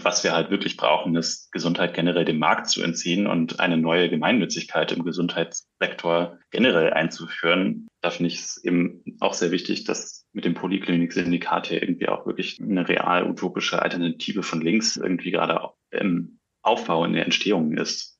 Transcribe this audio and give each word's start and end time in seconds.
Und 0.00 0.06
was 0.06 0.24
wir 0.24 0.32
halt 0.32 0.50
wirklich 0.50 0.78
brauchen, 0.78 1.14
ist 1.14 1.52
Gesundheit 1.52 1.92
generell 1.92 2.24
dem 2.24 2.38
Markt 2.38 2.70
zu 2.70 2.82
entziehen 2.82 3.26
und 3.26 3.60
eine 3.60 3.76
neue 3.76 4.08
Gemeinnützigkeit 4.08 4.92
im 4.92 5.04
Gesundheitssektor 5.04 6.38
generell 6.50 6.94
einzuführen. 6.94 7.86
Da 8.00 8.08
finde 8.08 8.28
ich 8.28 8.38
es 8.38 8.64
eben 8.64 9.04
auch 9.20 9.34
sehr 9.34 9.50
wichtig, 9.50 9.84
dass 9.84 10.24
mit 10.32 10.46
dem 10.46 10.54
Polyklinik-Syndikat 10.54 11.66
hier 11.66 11.82
irgendwie 11.82 12.08
auch 12.08 12.24
wirklich 12.24 12.58
eine 12.62 12.88
real 12.88 13.28
utopische 13.28 13.82
Alternative 13.82 14.42
von 14.42 14.62
links 14.62 14.96
irgendwie 14.96 15.32
gerade 15.32 15.68
im 15.90 16.38
Aufbau, 16.62 17.04
in 17.04 17.12
der 17.12 17.26
Entstehung 17.26 17.76
ist. 17.76 18.18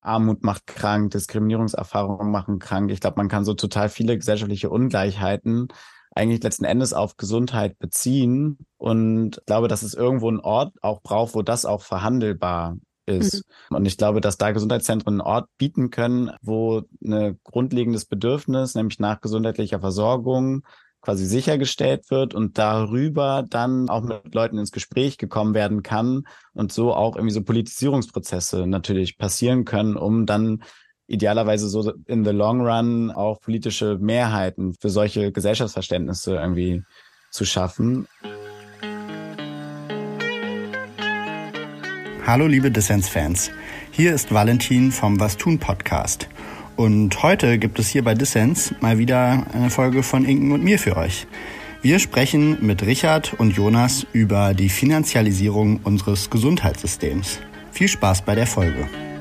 Armut 0.00 0.42
macht 0.42 0.66
krank, 0.66 1.12
Diskriminierungserfahrungen 1.12 2.32
machen 2.32 2.58
krank. 2.58 2.90
Ich 2.90 2.98
glaube, 2.98 3.18
man 3.18 3.28
kann 3.28 3.44
so 3.44 3.54
total 3.54 3.88
viele 3.88 4.18
gesellschaftliche 4.18 4.70
Ungleichheiten 4.70 5.68
eigentlich 6.14 6.42
letzten 6.42 6.64
Endes 6.64 6.92
auf 6.92 7.16
Gesundheit 7.16 7.78
beziehen 7.78 8.58
und 8.76 9.40
glaube, 9.46 9.68
dass 9.68 9.82
es 9.82 9.94
irgendwo 9.94 10.28
einen 10.28 10.40
Ort 10.40 10.74
auch 10.82 11.02
braucht, 11.02 11.34
wo 11.34 11.42
das 11.42 11.64
auch 11.64 11.82
verhandelbar 11.82 12.76
ist. 13.06 13.44
Mhm. 13.70 13.76
Und 13.76 13.86
ich 13.86 13.96
glaube, 13.96 14.20
dass 14.20 14.38
da 14.38 14.52
Gesundheitszentren 14.52 15.14
einen 15.14 15.26
Ort 15.26 15.48
bieten 15.58 15.90
können, 15.90 16.30
wo 16.42 16.82
ein 17.04 17.38
grundlegendes 17.44 18.04
Bedürfnis, 18.04 18.74
nämlich 18.74 18.98
nach 18.98 19.20
gesundheitlicher 19.20 19.80
Versorgung, 19.80 20.62
quasi 21.00 21.26
sichergestellt 21.26 22.10
wird 22.10 22.32
und 22.32 22.58
darüber 22.58 23.44
dann 23.48 23.88
auch 23.88 24.02
mit 24.02 24.34
Leuten 24.34 24.58
ins 24.58 24.70
Gespräch 24.70 25.18
gekommen 25.18 25.52
werden 25.52 25.82
kann 25.82 26.28
und 26.54 26.72
so 26.72 26.94
auch 26.94 27.16
irgendwie 27.16 27.34
so 27.34 27.42
Politisierungsprozesse 27.42 28.68
natürlich 28.68 29.18
passieren 29.18 29.64
können, 29.64 29.96
um 29.96 30.26
dann 30.26 30.62
idealerweise 31.06 31.68
so 31.68 31.92
in 32.06 32.24
the 32.24 32.30
long 32.30 32.60
run 32.60 33.10
auch 33.10 33.40
politische 33.40 33.98
Mehrheiten 34.00 34.74
für 34.80 34.90
solche 34.90 35.32
Gesellschaftsverständnisse 35.32 36.36
irgendwie 36.36 36.82
zu 37.30 37.44
schaffen. 37.44 38.06
Hallo 42.24 42.46
liebe 42.46 42.70
Dissens-Fans, 42.70 43.50
hier 43.90 44.14
ist 44.14 44.32
Valentin 44.32 44.92
vom 44.92 45.18
Was 45.18 45.36
tun 45.36 45.58
Podcast. 45.58 46.28
Und 46.76 47.22
heute 47.22 47.58
gibt 47.58 47.78
es 47.78 47.88
hier 47.88 48.04
bei 48.04 48.14
Dissens 48.14 48.72
mal 48.80 48.98
wieder 48.98 49.46
eine 49.52 49.70
Folge 49.70 50.02
von 50.02 50.24
Inken 50.24 50.52
und 50.52 50.62
mir 50.62 50.78
für 50.78 50.96
euch. 50.96 51.26
Wir 51.82 51.98
sprechen 51.98 52.64
mit 52.64 52.86
Richard 52.86 53.34
und 53.34 53.56
Jonas 53.56 54.06
über 54.12 54.54
die 54.54 54.68
Finanzialisierung 54.68 55.80
unseres 55.82 56.30
Gesundheitssystems. 56.30 57.40
Viel 57.72 57.88
Spaß 57.88 58.22
bei 58.22 58.36
der 58.36 58.46
Folge. 58.46 59.11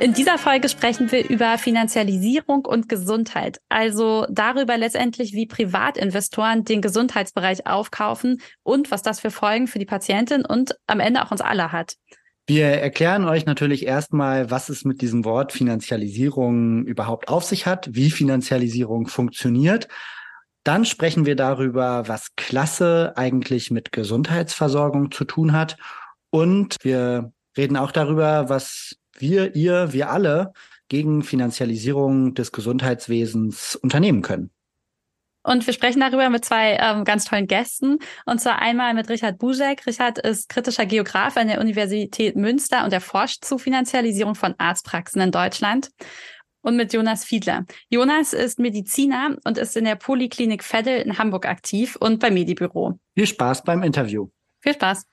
In 0.00 0.14
dieser 0.14 0.38
Folge 0.38 0.68
sprechen 0.68 1.10
wir 1.10 1.28
über 1.28 1.58
Finanzialisierung 1.58 2.64
und 2.64 2.88
Gesundheit, 2.88 3.58
also 3.68 4.26
darüber 4.30 4.78
letztendlich, 4.78 5.32
wie 5.32 5.46
Privatinvestoren 5.46 6.64
den 6.64 6.80
Gesundheitsbereich 6.80 7.66
aufkaufen 7.66 8.40
und 8.62 8.92
was 8.92 9.02
das 9.02 9.18
für 9.18 9.32
Folgen 9.32 9.66
für 9.66 9.80
die 9.80 9.86
Patientin 9.86 10.44
und 10.44 10.76
am 10.86 11.00
Ende 11.00 11.24
auch 11.24 11.32
uns 11.32 11.40
alle 11.40 11.72
hat. 11.72 11.96
Wir 12.46 12.66
erklären 12.66 13.24
euch 13.24 13.44
natürlich 13.44 13.86
erstmal, 13.86 14.52
was 14.52 14.68
es 14.68 14.84
mit 14.84 15.02
diesem 15.02 15.24
Wort 15.24 15.52
Finanzialisierung 15.52 16.84
überhaupt 16.84 17.28
auf 17.28 17.42
sich 17.42 17.66
hat, 17.66 17.88
wie 17.92 18.10
Finanzialisierung 18.10 19.08
funktioniert. 19.08 19.88
Dann 20.62 20.84
sprechen 20.84 21.26
wir 21.26 21.34
darüber, 21.34 22.06
was 22.06 22.36
Klasse 22.36 23.14
eigentlich 23.16 23.72
mit 23.72 23.90
Gesundheitsversorgung 23.90 25.10
zu 25.10 25.24
tun 25.24 25.52
hat. 25.52 25.76
Und 26.30 26.76
wir 26.82 27.32
reden 27.56 27.76
auch 27.76 27.90
darüber, 27.90 28.48
was 28.48 28.97
wir, 29.18 29.54
ihr, 29.54 29.92
wir 29.92 30.10
alle 30.10 30.52
gegen 30.88 31.22
Finanzialisierung 31.22 32.34
des 32.34 32.52
Gesundheitswesens 32.52 33.76
unternehmen 33.76 34.22
können. 34.22 34.50
Und 35.44 35.66
wir 35.66 35.72
sprechen 35.72 36.00
darüber 36.00 36.28
mit 36.28 36.44
zwei 36.44 36.76
ähm, 36.80 37.04
ganz 37.04 37.24
tollen 37.24 37.46
Gästen. 37.46 37.98
Und 38.26 38.40
zwar 38.40 38.60
einmal 38.60 38.92
mit 38.92 39.08
Richard 39.08 39.38
Buzek. 39.38 39.86
Richard 39.86 40.18
ist 40.18 40.48
kritischer 40.48 40.84
Geograf 40.84 41.36
an 41.36 41.48
der 41.48 41.60
Universität 41.60 42.36
Münster 42.36 42.84
und 42.84 42.92
er 42.92 43.00
forscht 43.00 43.44
zu 43.44 43.56
Finanzialisierung 43.56 44.34
von 44.34 44.54
Arztpraxen 44.58 45.22
in 45.22 45.30
Deutschland. 45.30 45.90
Und 46.60 46.76
mit 46.76 46.92
Jonas 46.92 47.24
Fiedler. 47.24 47.64
Jonas 47.88 48.34
ist 48.34 48.58
Mediziner 48.58 49.36
und 49.44 49.56
ist 49.56 49.76
in 49.76 49.84
der 49.84 49.94
Poliklinik 49.94 50.62
Veddel 50.62 51.00
in 51.00 51.16
Hamburg 51.16 51.46
aktiv 51.46 51.96
und 51.96 52.18
beim 52.18 52.34
Medibüro. 52.34 52.98
Viel 53.14 53.26
Spaß 53.26 53.62
beim 53.62 53.82
Interview. 53.84 54.28
Viel 54.60 54.74
Spaß. 54.74 55.06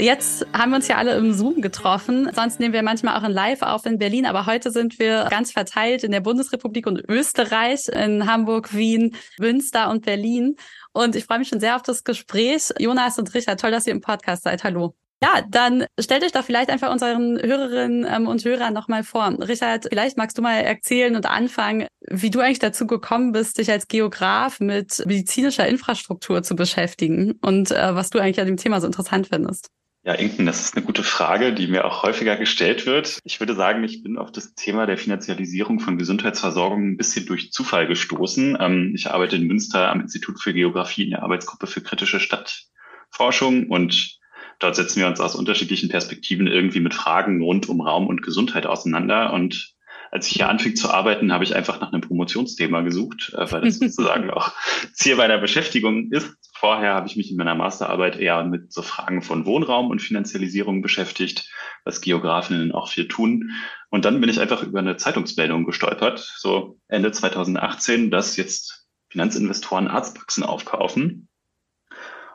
Jetzt 0.00 0.46
haben 0.52 0.70
wir 0.70 0.76
uns 0.76 0.88
ja 0.88 0.96
alle 0.96 1.14
im 1.14 1.32
Zoom 1.32 1.60
getroffen. 1.60 2.30
Sonst 2.34 2.60
nehmen 2.60 2.72
wir 2.72 2.82
manchmal 2.82 3.16
auch 3.18 3.24
in 3.24 3.32
Live 3.32 3.62
auf 3.62 3.86
in 3.86 3.98
Berlin, 3.98 4.26
aber 4.26 4.46
heute 4.46 4.70
sind 4.70 4.98
wir 4.98 5.26
ganz 5.30 5.52
verteilt 5.52 6.04
in 6.04 6.10
der 6.10 6.20
Bundesrepublik 6.20 6.86
und 6.86 7.02
Österreich, 7.08 7.88
in 7.88 8.26
Hamburg, 8.26 8.74
Wien, 8.74 9.16
Münster 9.38 9.90
und 9.90 10.04
Berlin. 10.04 10.56
Und 10.92 11.16
ich 11.16 11.24
freue 11.24 11.38
mich 11.38 11.48
schon 11.48 11.60
sehr 11.60 11.76
auf 11.76 11.82
das 11.82 12.04
Gespräch. 12.04 12.70
Jonas 12.78 13.18
und 13.18 13.32
Richard, 13.34 13.60
toll, 13.60 13.70
dass 13.70 13.86
ihr 13.86 13.92
im 13.92 14.00
Podcast 14.00 14.42
seid. 14.42 14.64
Hallo. 14.64 14.94
Ja, 15.22 15.42
dann 15.46 15.84
stellt 15.98 16.24
euch 16.24 16.32
doch 16.32 16.44
vielleicht 16.44 16.70
einfach 16.70 16.90
unseren 16.90 17.38
Hörerinnen 17.38 18.06
ähm, 18.10 18.26
und 18.26 18.42
Hörern 18.42 18.72
nochmal 18.72 19.04
vor. 19.04 19.30
Richard, 19.38 19.86
vielleicht 19.90 20.16
magst 20.16 20.38
du 20.38 20.42
mal 20.42 20.54
erzählen 20.54 21.14
und 21.14 21.26
anfangen, 21.26 21.86
wie 22.08 22.30
du 22.30 22.40
eigentlich 22.40 22.58
dazu 22.58 22.86
gekommen 22.86 23.32
bist, 23.32 23.58
dich 23.58 23.70
als 23.70 23.86
Geograf 23.86 24.60
mit 24.60 25.04
medizinischer 25.04 25.68
Infrastruktur 25.68 26.42
zu 26.42 26.56
beschäftigen 26.56 27.32
und 27.42 27.70
äh, 27.70 27.94
was 27.94 28.08
du 28.08 28.18
eigentlich 28.18 28.40
an 28.40 28.46
dem 28.46 28.56
Thema 28.56 28.80
so 28.80 28.86
interessant 28.86 29.26
findest. 29.26 29.68
Ja, 30.02 30.14
Inken, 30.14 30.46
das 30.46 30.60
ist 30.62 30.76
eine 30.76 30.86
gute 30.86 31.02
Frage, 31.02 31.52
die 31.52 31.66
mir 31.66 31.84
auch 31.84 32.02
häufiger 32.02 32.36
gestellt 32.36 32.86
wird. 32.86 33.18
Ich 33.22 33.38
würde 33.38 33.54
sagen, 33.54 33.84
ich 33.84 34.02
bin 34.02 34.16
auf 34.16 34.32
das 34.32 34.54
Thema 34.54 34.86
der 34.86 34.96
Finanzialisierung 34.96 35.78
von 35.78 35.98
Gesundheitsversorgung 35.98 36.92
ein 36.92 36.96
bisschen 36.96 37.26
durch 37.26 37.52
Zufall 37.52 37.86
gestoßen. 37.86 38.56
Ähm, 38.58 38.92
ich 38.94 39.10
arbeite 39.10 39.36
in 39.36 39.46
Münster 39.46 39.90
am 39.90 40.00
Institut 40.00 40.40
für 40.40 40.54
Geografie 40.54 41.04
in 41.04 41.10
der 41.10 41.22
Arbeitsgruppe 41.22 41.66
für 41.66 41.82
kritische 41.82 42.18
Stadtforschung 42.18 43.68
und 43.68 44.18
dort 44.58 44.74
setzen 44.74 45.00
wir 45.00 45.06
uns 45.06 45.20
aus 45.20 45.34
unterschiedlichen 45.34 45.90
Perspektiven 45.90 46.46
irgendwie 46.46 46.80
mit 46.80 46.94
Fragen 46.94 47.42
rund 47.42 47.68
um 47.68 47.82
Raum 47.82 48.06
und 48.06 48.22
Gesundheit 48.22 48.64
auseinander. 48.64 49.34
Und 49.34 49.74
als 50.10 50.26
ich 50.26 50.34
hier 50.34 50.48
anfing 50.48 50.76
zu 50.76 50.90
arbeiten, 50.90 51.32
habe 51.32 51.44
ich 51.44 51.54
einfach 51.54 51.80
nach 51.80 51.92
einem 51.92 52.00
Promotionsthema 52.00 52.80
gesucht, 52.82 53.32
äh, 53.36 53.50
weil 53.50 53.62
das 53.62 53.78
sozusagen 53.78 54.30
auch 54.30 54.52
Ziel 54.92 55.16
meiner 55.16 55.38
Beschäftigung 55.38 56.10
ist. 56.10 56.36
Vorher 56.54 56.94
habe 56.94 57.06
ich 57.06 57.16
mich 57.16 57.30
in 57.30 57.36
meiner 57.36 57.54
Masterarbeit 57.54 58.18
eher 58.18 58.44
mit 58.44 58.72
so 58.72 58.82
Fragen 58.82 59.22
von 59.22 59.46
Wohnraum 59.46 59.90
und 59.90 60.02
Finanzialisierung 60.02 60.82
beschäftigt, 60.82 61.48
was 61.84 62.00
Geografinnen 62.00 62.72
auch 62.72 62.88
viel 62.88 63.08
tun. 63.08 63.52
Und 63.88 64.04
dann 64.04 64.20
bin 64.20 64.28
ich 64.30 64.40
einfach 64.40 64.62
über 64.62 64.80
eine 64.80 64.96
Zeitungsmeldung 64.96 65.64
gestolpert, 65.64 66.18
so 66.18 66.78
Ende 66.88 67.12
2018, 67.12 68.10
dass 68.10 68.36
jetzt 68.36 68.86
Finanzinvestoren 69.08 69.88
Arztpraxen 69.88 70.44
aufkaufen. 70.44 71.28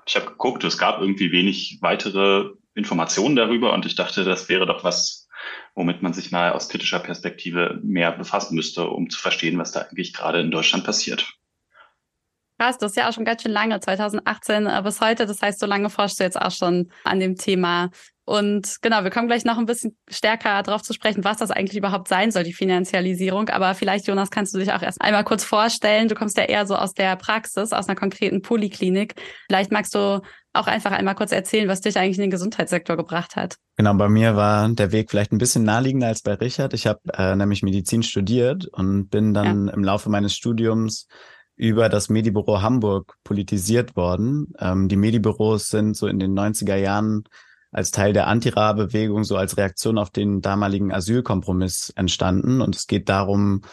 Ich 0.08 0.16
habe 0.16 0.28
geguckt, 0.28 0.64
es 0.64 0.78
gab 0.78 1.02
irgendwie 1.02 1.32
wenig 1.32 1.80
weitere 1.82 2.52
Informationen 2.76 3.36
darüber 3.36 3.74
und 3.74 3.86
ich 3.86 3.96
dachte, 3.96 4.24
das 4.24 4.50
wäre 4.50 4.66
doch 4.66 4.84
was, 4.84 5.25
womit 5.74 6.02
man 6.02 6.14
sich 6.14 6.32
mal 6.32 6.52
aus 6.52 6.70
kritischer 6.70 7.00
Perspektive 7.00 7.80
mehr 7.84 8.12
befassen 8.12 8.56
müsste, 8.56 8.88
um 8.88 9.10
zu 9.10 9.20
verstehen, 9.20 9.58
was 9.58 9.72
da 9.72 9.82
eigentlich 9.82 10.14
gerade 10.14 10.40
in 10.40 10.52
Deutschland 10.52 10.86
passiert. 10.86 11.38
Krass, 12.58 12.78
das 12.78 12.92
ist 12.92 12.98
ja 12.98 13.10
auch 13.10 13.14
schon 13.14 13.26
ganz 13.26 13.42
schön 13.42 13.52
lange, 13.52 13.80
2018 13.80 14.66
äh, 14.66 14.82
bis 14.82 15.02
heute. 15.02 15.26
Das 15.26 15.42
heißt, 15.42 15.60
so 15.60 15.66
lange 15.66 15.90
forschst 15.90 16.20
du 16.20 16.24
jetzt 16.24 16.40
auch 16.40 16.52
schon 16.52 16.90
an 17.04 17.20
dem 17.20 17.36
Thema. 17.36 17.90
Und 18.26 18.78
genau, 18.82 19.04
wir 19.04 19.12
kommen 19.12 19.28
gleich 19.28 19.46
noch 19.46 19.60
ein 19.60 19.68
bisschen 19.68 19.96
stärker 20.10 20.64
darauf 20.64 20.82
zu 20.82 20.94
sprechen, 20.94 21.24
was 21.24 21.38
das 21.38 21.52
eigentlich 21.52 21.78
überhaupt 21.78 22.08
sein 22.08 22.32
soll, 22.32 22.44
die 22.44 22.54
Finanzialisierung. 22.54 23.50
Aber 23.50 23.76
vielleicht, 23.76 24.08
Jonas, 24.08 24.32
kannst 24.32 24.54
du 24.56 24.58
dich 24.58 24.74
auch 24.74 24.82
erst 24.82 25.00
einmal 25.00 25.24
kurz 25.24 25.44
vorstellen. 25.44 26.08
Du 26.08 26.16
kommst 26.16 26.36
ja 26.38 26.44
eher 26.44 26.66
so 26.66 26.76
aus 26.76 26.94
der 26.96 27.16
Praxis, 27.18 27.72
aus 27.72 27.88
einer 27.88 27.96
konkreten 27.96 28.42
Poliklinik. 28.42 29.14
Vielleicht 29.48 29.72
magst 29.72 29.94
du 29.94 30.22
auch 30.54 30.68
einfach 30.68 30.92
einmal 30.92 31.14
kurz 31.14 31.32
erzählen, 31.32 31.68
was 31.68 31.82
dich 31.82 31.98
eigentlich 31.98 32.18
in 32.18 32.24
den 32.24 32.32
Gesundheitssektor 32.32 32.98
gebracht 32.98 33.36
hat. 33.36 33.58
Genau, 33.78 33.94
bei 33.94 34.10
mir 34.10 34.36
war 34.36 34.70
der 34.70 34.92
Weg 34.92 35.12
vielleicht 35.12 35.32
ein 35.32 35.38
bisschen 35.38 35.64
naheliegender 35.64 36.08
als 36.08 36.22
bei 36.22 36.34
Richard. 36.34 36.74
Ich 36.74 36.88
habe 36.88 37.02
äh, 37.14 37.36
nämlich 37.36 37.62
Medizin 37.62 38.02
studiert 38.02 38.66
und 38.66 39.10
bin 39.10 39.36
dann 39.36 39.68
ja. 39.68 39.74
im 39.74 39.84
Laufe 39.84 40.10
meines 40.10 40.34
Studiums 40.34 41.08
über 41.58 41.90
das 41.90 42.10
Medibüro 42.10 42.62
Hamburg 42.62 43.16
politisiert 43.24 43.96
worden. 43.96 44.54
Ähm, 44.60 44.88
die 44.88 44.98
Medibüros 44.98 45.68
sind 45.68 45.96
so 45.96 46.08
in 46.08 46.20
den 46.20 46.38
90er 46.38 46.76
Jahren 46.76 47.24
als 47.76 47.92
Teil 47.92 48.14
der 48.14 48.28
Antira-Bewegung, 48.28 49.26
so 49.26 49.36
als 49.36 49.58
Reaktion 49.58 49.98
auf 49.98 50.10
den 50.10 50.40
damaligen 50.40 50.94
Asylkompromiss 50.94 51.92
entstanden. 51.98 52.62
Und 52.62 52.74
es 52.74 52.88
geht 52.88 53.10
darum, 53.10 53.64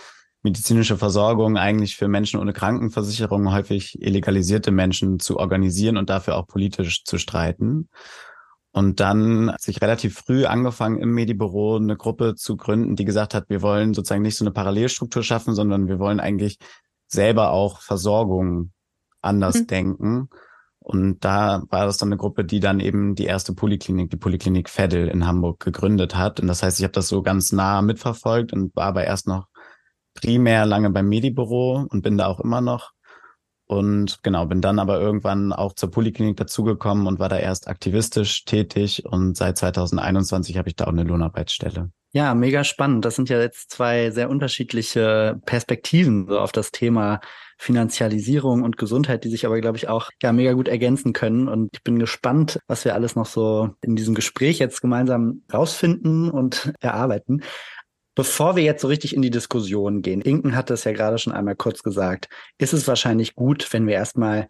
medizinische 0.43 0.97
Versorgung 0.97 1.57
eigentlich 1.57 1.97
für 1.97 2.09
Menschen 2.09 2.41
ohne 2.41 2.53
Krankenversicherung, 2.53 3.53
häufig 3.53 4.03
illegalisierte 4.03 4.73
Menschen 4.73 5.21
zu 5.21 5.39
organisieren 5.39 5.97
und 5.97 6.11
dafür 6.11 6.37
auch 6.37 6.49
politisch 6.49 7.05
zu 7.05 7.17
streiten. 7.17 7.91
Und 8.73 8.99
dann 8.99 9.55
sich 9.61 9.81
relativ 9.81 10.19
früh 10.19 10.47
angefangen 10.47 10.99
im 10.99 11.15
Medibüro 11.15 11.77
eine 11.77 11.97
Gruppe 11.97 12.35
zu 12.35 12.57
gründen, 12.57 12.97
die 12.97 13.05
gesagt 13.05 13.35
hat, 13.35 13.51
wir 13.51 13.63
wollen 13.63 13.95
sozusagen 13.95 14.23
nicht 14.23 14.37
so 14.37 14.45
eine 14.45 14.53
Parallelstruktur 14.53 15.23
schaffen, 15.23 15.55
sondern 15.55 15.87
wir 15.87 16.01
wollen 16.01 16.19
eigentlich 16.19 16.59
selber 17.07 17.53
auch 17.53 17.83
Versorgung 17.83 18.73
anders 19.21 19.61
mhm. 19.61 19.67
denken 19.69 20.29
Und 20.83 21.21
da 21.25 21.63
war 21.71 21.87
das 21.87 21.97
dann 21.99 22.09
eine 22.09 22.17
Gruppe, 22.17 22.45
die 22.45 22.59
dann 22.59 22.81
eben 22.81 23.15
die 23.15 23.25
erste 23.25 23.55
Poliklinik, 23.55 24.11
die 24.11 24.17
Poliklinik 24.17 24.69
Veddel 24.69 25.09
in 25.09 25.27
Hamburg 25.27 25.61
gegründet 25.61 26.17
hat. 26.17 26.41
Und 26.41 26.49
das 26.49 26.63
heißt, 26.63 26.81
ich 26.81 26.85
habe 26.85 26.93
das 26.93 27.09
so 27.09 27.23
ganz 27.23 27.53
nah 27.53 27.83
mitverfolgt 27.83 28.53
und 28.53 28.75
war 28.75 28.87
aber 28.87 29.05
erst 29.05 29.29
noch 29.29 29.47
primär 30.15 30.67
lange 30.67 30.91
beim 30.91 31.09
Medibüro 31.09 31.87
und 31.89 32.03
bin 32.03 32.19
da 32.19 32.27
auch 32.27 32.41
immer 32.41 32.61
noch. 32.61 32.93
Und 33.67 34.23
genau, 34.23 34.45
bin 34.47 34.61
dann 34.61 34.79
aber 34.79 35.01
irgendwann 35.01 35.53
auch 35.53 35.73
zur 35.73 35.91
Poliklinik 35.91 36.37
dazugekommen 36.37 37.07
und 37.07 37.21
war 37.21 37.29
da 37.29 37.39
erst 37.39 37.69
aktivistisch 37.69 38.45
tätig. 38.45 39.07
Und 39.07 39.37
seit 39.37 39.57
2021 39.57 40.59
habe 40.59 40.69
ich 40.69 40.77
da 40.77 40.85
auch 40.85 40.89
eine 40.89 41.05
Lohnarbeitsstelle. 41.05 41.91
Ja, 42.13 42.35
mega 42.35 42.65
spannend. 42.65 43.05
Das 43.05 43.17
sind 43.17 43.31
ja 43.31 43.41
jetzt 43.41 43.71
zwei 43.71 44.11
sehr 44.11 44.29
unterschiedliche 44.29 45.41
Perspektiven 45.47 46.27
so 46.27 46.39
auf 46.39 46.53
das 46.53 46.71
Thema 46.71 47.21
Finanzialisierung 47.59 48.63
und 48.63 48.77
Gesundheit, 48.77 49.25
die 49.25 49.29
sich 49.29 49.47
aber, 49.47 49.61
glaube 49.61 49.77
ich, 49.77 49.89
auch 49.89 50.11
ja 50.23 50.33
mega 50.33 50.53
gut 50.53 50.69
ergänzen 50.69 51.13
können. 51.13 51.49
Und 51.49 51.71
ich 51.73 51.83
bin 51.83 51.99
gespannt, 51.99 52.59
was 52.67 52.85
wir 52.85 52.95
alles 52.95 53.17
noch 53.17 53.27
so 53.27 53.71
in 53.83 53.97
diesem 53.97 54.15
Gespräch 54.15 54.59
jetzt 54.59 54.81
gemeinsam 54.81 55.43
rausfinden 55.53 56.31
und 56.31 56.73
erarbeiten. 56.81 57.43
Bevor 58.15 58.57
wir 58.57 58.63
jetzt 58.63 58.83
so 58.83 58.89
richtig 58.89 59.15
in 59.15 59.23
die 59.23 59.31
Diskussion 59.31 60.03
gehen, 60.03 60.21
Inken 60.21 60.55
hat 60.55 60.69
das 60.69 60.85
ja 60.85 60.93
gerade 60.93 61.19
schon 61.19 61.33
einmal 61.33 61.57
kurz 61.57 61.83
gesagt, 61.83 62.29
ist 62.59 62.75
es 62.75 62.87
wahrscheinlich 62.87 63.35
gut, 63.35 63.73
wenn 63.73 63.87
wir 63.87 63.95
erstmal 63.95 64.49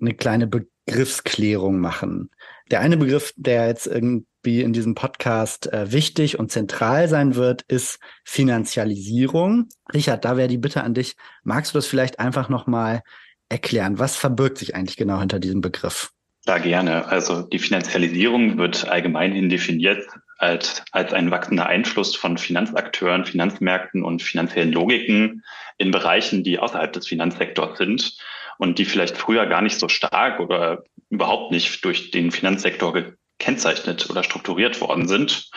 eine 0.00 0.14
kleine 0.14 0.48
Begriffsklärung 0.86 1.78
machen. 1.78 2.30
Der 2.70 2.80
eine 2.80 2.96
Begriff, 2.96 3.32
der 3.36 3.66
jetzt 3.66 3.86
irgendwie 3.86 4.62
in 4.62 4.72
diesem 4.72 4.94
Podcast 4.94 5.72
äh, 5.72 5.92
wichtig 5.92 6.38
und 6.38 6.50
zentral 6.50 7.08
sein 7.08 7.34
wird, 7.34 7.62
ist 7.62 7.98
Finanzialisierung. 8.24 9.68
Richard, 9.92 10.24
da 10.24 10.36
wäre 10.36 10.48
die 10.48 10.58
Bitte 10.58 10.82
an 10.82 10.94
dich. 10.94 11.16
Magst 11.42 11.74
du 11.74 11.78
das 11.78 11.86
vielleicht 11.86 12.20
einfach 12.20 12.48
nochmal 12.48 13.02
erklären? 13.48 13.98
Was 13.98 14.16
verbirgt 14.16 14.58
sich 14.58 14.74
eigentlich 14.74 14.96
genau 14.96 15.20
hinter 15.20 15.40
diesem 15.40 15.60
Begriff? 15.60 16.10
Ja, 16.46 16.58
gerne. 16.58 17.06
Also 17.06 17.42
die 17.42 17.58
Finanzialisierung 17.58 18.58
wird 18.58 18.86
allgemeinhin 18.86 19.48
definiert 19.48 20.06
als, 20.38 20.82
als 20.92 21.12
ein 21.14 21.30
wachsender 21.30 21.66
Einfluss 21.66 22.16
von 22.16 22.36
Finanzakteuren, 22.36 23.24
Finanzmärkten 23.24 24.02
und 24.02 24.22
finanziellen 24.22 24.72
Logiken 24.72 25.42
in 25.78 25.90
Bereichen, 25.90 26.44
die 26.44 26.58
außerhalb 26.58 26.92
des 26.92 27.06
Finanzsektors 27.06 27.78
sind 27.78 28.18
und 28.58 28.78
die 28.78 28.84
vielleicht 28.84 29.16
früher 29.16 29.46
gar 29.46 29.62
nicht 29.62 29.78
so 29.78 29.88
stark 29.88 30.40
oder 30.40 30.84
überhaupt 31.10 31.50
nicht 31.50 31.84
durch 31.84 32.10
den 32.10 32.30
Finanzsektor 32.30 32.92
gekennzeichnet 32.92 34.08
oder 34.10 34.22
strukturiert 34.22 34.80
worden 34.80 35.08
sind. 35.08 35.50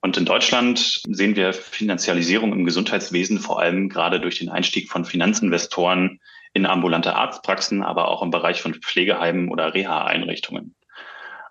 Und 0.00 0.16
in 0.16 0.24
Deutschland 0.24 1.02
sehen 1.08 1.36
wir 1.36 1.52
Finanzialisierung 1.52 2.52
im 2.52 2.64
Gesundheitswesen 2.64 3.38
vor 3.38 3.60
allem 3.60 3.88
gerade 3.88 4.20
durch 4.20 4.38
den 4.38 4.48
Einstieg 4.48 4.90
von 4.90 5.04
Finanzinvestoren 5.04 6.20
in 6.52 6.66
ambulante 6.66 7.14
Arztpraxen, 7.14 7.82
aber 7.82 8.08
auch 8.08 8.22
im 8.22 8.30
Bereich 8.30 8.62
von 8.62 8.74
Pflegeheimen 8.74 9.50
oder 9.50 9.74
Reha-Einrichtungen. 9.74 10.74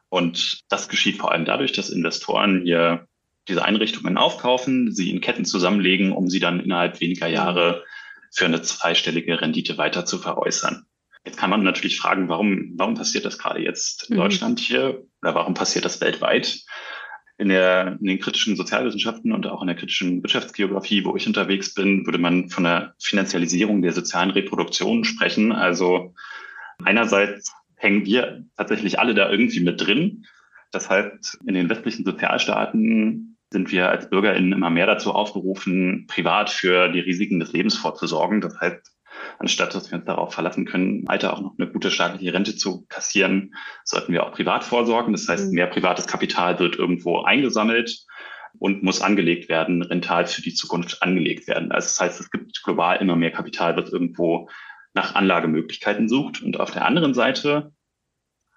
Und 0.10 0.62
das 0.70 0.88
geschieht 0.88 1.18
vor 1.18 1.32
allem 1.32 1.46
dadurch, 1.46 1.74
dass 1.74 1.90
Investoren 1.90 2.62
hier 2.64 3.08
diese 3.48 3.64
Einrichtungen 3.64 4.18
aufkaufen, 4.18 4.92
sie 4.92 5.12
in 5.12 5.22
Ketten 5.22 5.46
zusammenlegen, 5.46 6.12
um 6.12 6.30
sie 6.30 6.40
dann 6.40 6.60
innerhalb 6.60 7.00
weniger 7.00 7.28
Jahre 7.28 7.84
für 8.36 8.46
eine 8.46 8.62
zweistellige 8.62 9.42
Rendite 9.42 9.78
weiter 9.78 10.06
zu 10.06 10.20
veräußern. 10.20 10.86
Jetzt 11.26 11.38
kann 11.38 11.50
man 11.50 11.64
natürlich 11.64 11.98
fragen, 12.00 12.30
warum, 12.30 12.74
warum 12.76 12.94
passiert 12.94 13.26
das 13.26 13.40
gerade 13.40 13.62
jetzt 13.62 14.10
in 14.10 14.18
mhm. 14.18 14.22
Deutschland 14.22 14.60
hier 14.60 15.04
oder 15.22 15.34
warum 15.34 15.54
passiert 15.56 15.86
das 15.86 16.02
weltweit? 16.02 16.62
In, 17.38 17.50
der, 17.50 17.98
in 18.00 18.06
den 18.06 18.20
kritischen 18.20 18.56
Sozialwissenschaften 18.56 19.34
und 19.34 19.46
auch 19.48 19.62
in 19.62 19.68
der 19.68 19.76
kritischen 19.76 20.24
Wirtschaftsgeografie, 20.24 21.04
wo 21.04 21.16
ich 21.18 21.28
unterwegs 21.28 21.74
bin, 21.74 22.06
würde 22.06 22.18
man 22.18 22.50
von 22.50 22.64
der 22.64 22.94
Finanzialisierung 23.02 23.82
der 23.82 23.92
sozialen 23.92 24.30
Reproduktion 24.30 25.04
sprechen. 25.04 25.52
Also 25.52 26.14
einerseits 26.84 27.52
hängen 27.76 28.06
wir 28.06 28.46
tatsächlich 28.56 29.00
alle 29.00 29.14
da 29.14 29.30
irgendwie 29.30 29.60
mit 29.60 29.82
drin. 29.82 30.26
Das 30.72 30.90
heißt, 30.90 31.40
in 31.46 31.56
den 31.56 31.70
westlichen 31.70 32.06
Sozialstaaten 32.06 33.35
sind 33.52 33.72
wir 33.72 33.90
als 33.90 34.10
BürgerInnen 34.10 34.54
immer 34.54 34.70
mehr 34.70 34.88
dazu 34.88 35.14
aufgerufen, 35.14 36.08
privat 36.08 36.50
für 36.50 36.90
die 36.90 37.00
Risiken 37.00 37.40
des 37.40 37.54
Lebens 37.54 37.78
vorzusorgen. 37.78 38.42
Das 38.42 38.60
heißt, 38.60 38.96
anstatt 39.40 39.74
dass 39.76 39.92
wir 39.92 39.98
uns 39.98 40.06
darauf 40.06 40.34
verlassen 40.34 40.66
können, 40.66 41.02
im 41.02 41.10
Alter 41.10 41.34
auch 41.34 41.42
noch 41.42 41.56
eine 41.58 41.72
gute 41.72 41.92
staatliche 41.92 42.34
Rente 42.34 42.56
zu 42.56 42.86
kassieren, 42.90 43.54
sollten 43.84 44.14
wir 44.14 44.26
auch 44.26 44.32
privat 44.32 44.64
vorsorgen. 44.64 45.14
Das 45.14 45.28
heißt, 45.28 45.48
mhm. 45.48 45.56
mehr 45.56 45.68
privates 45.68 46.08
Kapital 46.08 46.60
wird 46.60 46.76
irgendwo 46.76 47.22
eingesammelt 47.22 48.06
und 48.60 48.84
muss 48.84 49.02
angelegt 49.02 49.50
werden, 49.50 49.82
rental 49.82 50.26
für 50.28 50.42
die 50.42 50.54
Zukunft 50.54 51.02
angelegt 51.04 51.48
werden. 51.48 51.72
Also 51.72 51.88
das 51.88 52.00
heißt, 52.00 52.20
es 52.20 52.32
gibt 52.32 52.64
global 52.64 52.98
immer 52.98 53.16
mehr 53.16 53.32
Kapital, 53.32 53.76
was 53.78 53.92
irgendwo 53.92 54.50
nach 54.94 55.16
Anlagemöglichkeiten 55.16 56.08
sucht. 56.08 56.42
Und 56.42 56.60
auf 56.60 56.72
der 56.72 56.86
anderen 56.86 57.14
Seite 57.14 57.72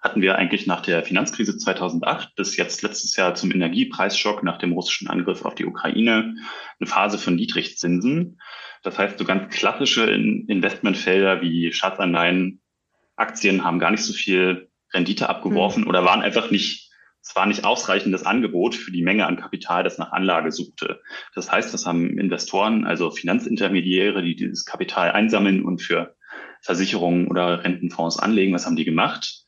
hatten 0.01 0.21
wir 0.21 0.37
eigentlich 0.37 0.65
nach 0.65 0.81
der 0.81 1.03
Finanzkrise 1.03 1.57
2008 1.57 2.35
bis 2.35 2.55
jetzt 2.55 2.81
letztes 2.83 3.15
Jahr 3.15 3.35
zum 3.35 3.51
Energiepreisschock 3.51 4.43
nach 4.43 4.57
dem 4.57 4.71
russischen 4.71 5.09
Angriff 5.09 5.43
auf 5.43 5.55
die 5.55 5.65
Ukraine 5.65 6.35
eine 6.79 6.87
Phase 6.87 7.17
von 7.17 7.35
Niedrigzinsen. 7.35 8.39
Das 8.81 8.97
heißt, 8.97 9.17
so 9.17 9.25
ganz 9.25 9.53
klassische 9.53 10.09
Investmentfelder 10.09 11.41
wie 11.41 11.73
Staatsanleihen, 11.73 12.61
Aktien 13.17 13.65
haben 13.65 13.79
gar 13.79 13.91
nicht 13.91 14.03
so 14.03 14.13
viel 14.13 14.69
Rendite 14.93 15.27
abgeworfen 15.27 15.83
mhm. 15.83 15.89
oder 15.89 16.05
waren 16.05 16.21
einfach 16.21 16.49
nicht, 16.49 16.89
es 17.21 17.35
war 17.35 17.45
nicht 17.45 17.65
ausreichendes 17.65 18.25
Angebot 18.25 18.75
für 18.75 18.91
die 18.91 19.03
Menge 19.03 19.27
an 19.27 19.35
Kapital, 19.35 19.83
das 19.83 19.97
nach 19.97 20.13
Anlage 20.13 20.53
suchte. 20.53 21.01
Das 21.35 21.51
heißt, 21.51 21.73
das 21.73 21.85
haben 21.85 22.17
Investoren, 22.17 22.85
also 22.85 23.11
Finanzintermediäre, 23.11 24.23
die 24.23 24.37
dieses 24.37 24.63
Kapital 24.63 25.11
einsammeln 25.11 25.65
und 25.65 25.81
für 25.81 26.15
Versicherungen 26.61 27.27
oder 27.27 27.65
Rentenfonds 27.65 28.17
anlegen. 28.17 28.53
Was 28.53 28.65
haben 28.65 28.77
die 28.77 28.85
gemacht? 28.85 29.43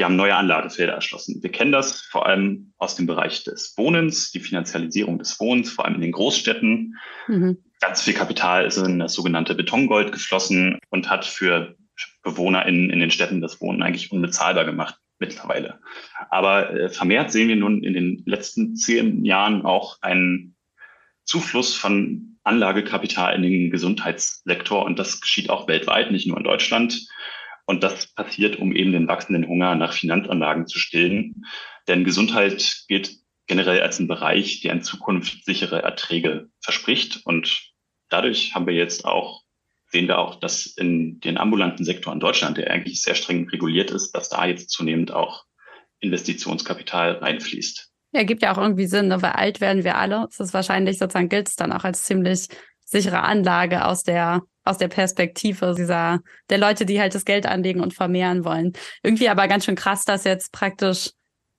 Die 0.00 0.04
haben 0.06 0.16
neue 0.16 0.34
Anlagefelder 0.34 0.94
erschlossen. 0.94 1.42
Wir 1.42 1.52
kennen 1.52 1.72
das 1.72 2.00
vor 2.00 2.24
allem 2.24 2.72
aus 2.78 2.96
dem 2.96 3.06
Bereich 3.06 3.44
des 3.44 3.74
Wohnens, 3.76 4.30
die 4.30 4.40
Finanzialisierung 4.40 5.18
des 5.18 5.38
Wohnens, 5.38 5.70
vor 5.70 5.84
allem 5.84 5.96
in 5.96 6.00
den 6.00 6.12
Großstädten. 6.12 6.96
Mhm. 7.28 7.58
Ganz 7.80 8.00
viel 8.00 8.14
Kapital 8.14 8.64
ist 8.64 8.78
in 8.78 8.98
das 8.98 9.12
sogenannte 9.12 9.54
Betongold 9.54 10.10
geflossen 10.10 10.78
und 10.88 11.10
hat 11.10 11.26
für 11.26 11.76
Bewohner 12.22 12.64
in, 12.64 12.88
in 12.88 12.98
den 12.98 13.10
Städten 13.10 13.42
das 13.42 13.60
Wohnen 13.60 13.82
eigentlich 13.82 14.10
unbezahlbar 14.10 14.64
gemacht 14.64 14.96
mittlerweile. 15.18 15.80
Aber 16.30 16.70
äh, 16.70 16.88
vermehrt 16.88 17.30
sehen 17.30 17.48
wir 17.48 17.56
nun 17.56 17.84
in 17.84 17.92
den 17.92 18.22
letzten 18.24 18.76
zehn 18.76 19.26
Jahren 19.26 19.66
auch 19.66 19.98
einen 20.00 20.56
Zufluss 21.24 21.76
von 21.76 22.38
Anlagekapital 22.42 23.34
in 23.34 23.42
den 23.42 23.70
Gesundheitssektor 23.70 24.82
und 24.82 24.98
das 24.98 25.20
geschieht 25.20 25.50
auch 25.50 25.68
weltweit, 25.68 26.10
nicht 26.10 26.26
nur 26.26 26.38
in 26.38 26.44
Deutschland. 26.44 27.06
Und 27.66 27.82
das 27.82 28.08
passiert, 28.14 28.56
um 28.56 28.74
eben 28.74 28.92
den 28.92 29.08
wachsenden 29.08 29.46
Hunger 29.46 29.74
nach 29.74 29.92
Finanzanlagen 29.92 30.66
zu 30.66 30.78
stillen. 30.78 31.44
Denn 31.88 32.04
Gesundheit 32.04 32.84
gilt 32.88 33.16
generell 33.46 33.80
als 33.80 33.98
ein 33.98 34.08
Bereich, 34.08 34.60
der 34.60 34.72
in 34.72 34.82
Zukunft 34.82 35.44
sichere 35.44 35.82
Erträge 35.82 36.48
verspricht. 36.60 37.20
Und 37.24 37.72
dadurch 38.08 38.54
haben 38.54 38.66
wir 38.66 38.74
jetzt 38.74 39.04
auch, 39.04 39.42
sehen 39.86 40.08
wir 40.08 40.18
auch, 40.18 40.38
dass 40.38 40.66
in 40.66 41.20
den 41.20 41.36
ambulanten 41.36 41.84
Sektor 41.84 42.12
in 42.12 42.20
Deutschland, 42.20 42.58
der 42.58 42.70
eigentlich 42.70 43.02
sehr 43.02 43.14
streng 43.14 43.48
reguliert 43.48 43.90
ist, 43.90 44.12
dass 44.12 44.28
da 44.28 44.46
jetzt 44.46 44.70
zunehmend 44.70 45.12
auch 45.12 45.44
Investitionskapital 46.00 47.14
reinfließt. 47.14 47.90
Ja, 48.12 48.24
gibt 48.24 48.42
ja 48.42 48.52
auch 48.52 48.58
irgendwie 48.58 48.86
Sinn, 48.86 49.08
ne? 49.08 49.22
weil 49.22 49.32
alt 49.32 49.60
werden 49.60 49.84
wir 49.84 49.96
alle. 49.96 50.26
Es 50.30 50.40
ist 50.40 50.54
wahrscheinlich 50.54 50.98
sozusagen 50.98 51.28
gilt 51.28 51.48
es 51.48 51.56
dann 51.56 51.72
auch 51.72 51.84
als 51.84 52.04
ziemlich 52.04 52.48
sichere 52.84 53.22
Anlage 53.22 53.84
aus 53.84 54.02
der 54.02 54.42
aus 54.70 54.78
der 54.78 54.88
Perspektive 54.88 55.74
dieser 55.76 56.20
der 56.48 56.58
Leute, 56.58 56.86
die 56.86 57.00
halt 57.00 57.14
das 57.14 57.24
Geld 57.24 57.46
anlegen 57.46 57.80
und 57.80 57.92
vermehren 57.94 58.44
wollen. 58.44 58.72
Irgendwie 59.02 59.28
aber 59.28 59.48
ganz 59.48 59.64
schön 59.64 59.76
krass, 59.76 60.04
dass 60.04 60.24
jetzt 60.24 60.52
praktisch 60.52 61.10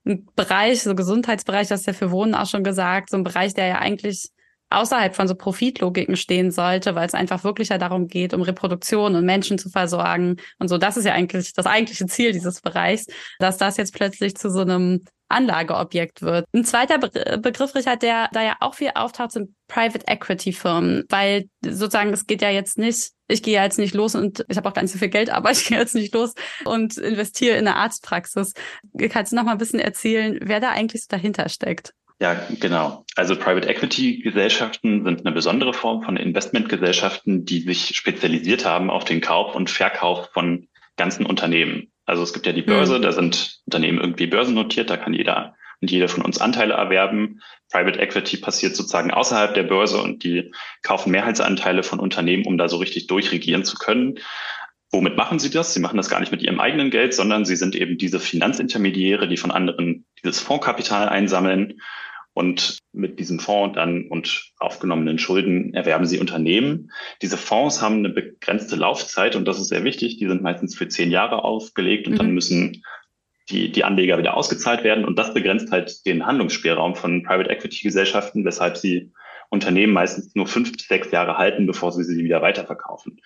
ein 0.04 0.26
Bereich, 0.34 0.82
so 0.82 0.94
Gesundheitsbereich, 0.94 1.68
das 1.68 1.80
ist 1.80 1.86
ja 1.86 1.92
für 1.92 2.10
Wohnen 2.10 2.34
auch 2.34 2.46
schon 2.46 2.64
gesagt, 2.64 3.10
so 3.10 3.16
ein 3.16 3.24
Bereich, 3.24 3.54
der 3.54 3.66
ja 3.66 3.78
eigentlich 3.78 4.30
außerhalb 4.70 5.14
von 5.14 5.28
so 5.28 5.34
Profitlogiken 5.34 6.16
stehen 6.16 6.50
sollte, 6.50 6.94
weil 6.94 7.06
es 7.06 7.14
einfach 7.14 7.44
wirklich 7.44 7.68
ja 7.68 7.78
darum 7.78 8.08
geht, 8.08 8.34
um 8.34 8.42
Reproduktion 8.42 9.14
und 9.14 9.24
Menschen 9.24 9.58
zu 9.58 9.68
versorgen 9.68 10.36
und 10.58 10.68
so. 10.68 10.78
Das 10.78 10.96
ist 10.96 11.04
ja 11.04 11.12
eigentlich 11.12 11.52
das 11.52 11.66
eigentliche 11.66 12.06
Ziel 12.06 12.32
dieses 12.32 12.60
Bereichs, 12.60 13.06
dass 13.38 13.58
das 13.58 13.76
jetzt 13.76 13.94
plötzlich 13.94 14.34
zu 14.34 14.50
so 14.50 14.60
einem 14.60 15.04
Anlageobjekt 15.32 16.22
wird. 16.22 16.46
Ein 16.52 16.64
zweiter 16.64 16.98
Be 16.98 17.38
Begriff, 17.40 17.74
Richard, 17.74 18.02
der 18.02 18.28
da 18.32 18.42
ja 18.42 18.56
auch 18.60 18.74
viel 18.74 18.90
auftaucht, 18.94 19.32
sind 19.32 19.54
Private 19.68 20.06
Equity 20.06 20.52
Firmen, 20.52 21.04
weil 21.08 21.48
sozusagen 21.64 22.12
es 22.12 22.26
geht 22.26 22.42
ja 22.42 22.50
jetzt 22.50 22.78
nicht, 22.78 23.10
ich 23.28 23.42
gehe 23.42 23.60
jetzt 23.60 23.78
nicht 23.78 23.94
los 23.94 24.14
und 24.14 24.44
ich 24.48 24.56
habe 24.56 24.68
auch 24.68 24.74
gar 24.74 24.82
nicht 24.82 24.92
so 24.92 24.98
viel 24.98 25.08
Geld, 25.08 25.30
aber 25.34 25.50
ich 25.50 25.66
gehe 25.66 25.78
jetzt 25.78 25.94
nicht 25.94 26.14
los 26.14 26.34
und 26.64 26.98
investiere 26.98 27.56
in 27.56 27.66
eine 27.66 27.76
Arztpraxis. 27.76 28.52
Kannst 29.10 29.32
du 29.32 29.36
noch 29.36 29.44
mal 29.44 29.52
ein 29.52 29.58
bisschen 29.58 29.80
erzählen, 29.80 30.38
wer 30.42 30.60
da 30.60 30.70
eigentlich 30.70 31.02
so 31.02 31.06
dahinter 31.08 31.48
steckt? 31.48 31.92
Ja, 32.20 32.40
genau. 32.60 33.04
Also 33.16 33.34
Private 33.34 33.68
Equity 33.68 34.18
Gesellschaften 34.18 35.04
sind 35.04 35.26
eine 35.26 35.34
besondere 35.34 35.74
Form 35.74 36.02
von 36.02 36.16
Investmentgesellschaften, 36.16 37.44
die 37.44 37.62
sich 37.62 37.96
spezialisiert 37.96 38.64
haben 38.64 38.90
auf 38.90 39.04
den 39.04 39.20
Kauf 39.20 39.56
und 39.56 39.70
Verkauf 39.70 40.30
von 40.32 40.68
ganzen 40.96 41.26
Unternehmen. 41.26 41.90
Also 42.12 42.24
es 42.24 42.34
gibt 42.34 42.44
ja 42.44 42.52
die 42.52 42.60
Börse, 42.60 42.98
mhm. 42.98 43.02
da 43.02 43.12
sind 43.12 43.62
Unternehmen 43.64 43.98
irgendwie 43.98 44.26
börsennotiert, 44.26 44.90
da 44.90 44.98
kann 44.98 45.14
jeder 45.14 45.54
und 45.80 45.90
jeder 45.90 46.08
von 46.08 46.22
uns 46.22 46.38
Anteile 46.38 46.74
erwerben. 46.74 47.40
Private 47.70 47.98
Equity 47.98 48.36
passiert 48.36 48.76
sozusagen 48.76 49.10
außerhalb 49.10 49.54
der 49.54 49.62
Börse 49.62 49.96
und 50.02 50.22
die 50.22 50.52
kaufen 50.82 51.10
Mehrheitsanteile 51.10 51.82
von 51.82 52.00
Unternehmen, 52.00 52.44
um 52.44 52.58
da 52.58 52.68
so 52.68 52.76
richtig 52.76 53.06
durchregieren 53.06 53.64
zu 53.64 53.76
können. 53.78 54.18
Womit 54.90 55.16
machen 55.16 55.38
sie 55.38 55.48
das? 55.48 55.72
Sie 55.72 55.80
machen 55.80 55.96
das 55.96 56.10
gar 56.10 56.20
nicht 56.20 56.32
mit 56.32 56.42
ihrem 56.42 56.60
eigenen 56.60 56.90
Geld, 56.90 57.14
sondern 57.14 57.46
sie 57.46 57.56
sind 57.56 57.74
eben 57.74 57.96
diese 57.96 58.20
Finanzintermediäre, 58.20 59.26
die 59.26 59.38
von 59.38 59.50
anderen 59.50 60.04
dieses 60.22 60.38
Fondskapital 60.38 61.08
einsammeln 61.08 61.80
und 62.34 62.78
mit 62.92 63.18
diesem 63.18 63.38
Fonds 63.38 63.74
dann 63.74 64.08
und 64.08 64.52
aufgenommenen 64.58 65.18
Schulden 65.18 65.74
erwerben 65.74 66.06
sie 66.06 66.18
Unternehmen. 66.18 66.90
Diese 67.20 67.36
Fonds 67.36 67.82
haben 67.82 67.98
eine 67.98 68.10
begrenzte 68.10 68.76
Laufzeit 68.76 69.36
und 69.36 69.46
das 69.46 69.60
ist 69.60 69.68
sehr 69.68 69.84
wichtig. 69.84 70.16
Die 70.16 70.28
sind 70.28 70.42
meistens 70.42 70.74
für 70.74 70.88
zehn 70.88 71.10
Jahre 71.10 71.44
aufgelegt 71.44 72.06
und 72.06 72.14
mhm. 72.14 72.18
dann 72.18 72.30
müssen 72.30 72.82
die, 73.50 73.70
die 73.70 73.84
Anleger 73.84 74.18
wieder 74.18 74.36
ausgezahlt 74.36 74.84
werden. 74.84 75.04
Und 75.04 75.18
das 75.18 75.34
begrenzt 75.34 75.70
halt 75.70 76.06
den 76.06 76.24
Handlungsspielraum 76.24 76.94
von 76.94 77.22
Private 77.22 77.50
Equity 77.50 77.82
Gesellschaften, 77.82 78.44
weshalb 78.44 78.76
sie 78.76 79.12
Unternehmen 79.50 79.92
meistens 79.92 80.34
nur 80.34 80.46
fünf 80.46 80.72
bis 80.72 80.86
sechs 80.86 81.10
Jahre 81.10 81.36
halten, 81.36 81.66
bevor 81.66 81.92
sie 81.92 82.04
sie 82.04 82.24
wieder 82.24 82.40
weiterverkaufen. 82.40 83.20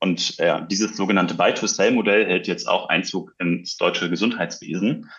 Und 0.00 0.38
ja, 0.38 0.60
dieses 0.60 0.96
sogenannte 0.96 1.34
Buy-to-Sell-Modell 1.34 2.24
hält 2.24 2.46
jetzt 2.46 2.68
auch 2.68 2.88
Einzug 2.88 3.34
ins 3.38 3.76
deutsche 3.76 4.08
Gesundheitswesen. 4.08 5.10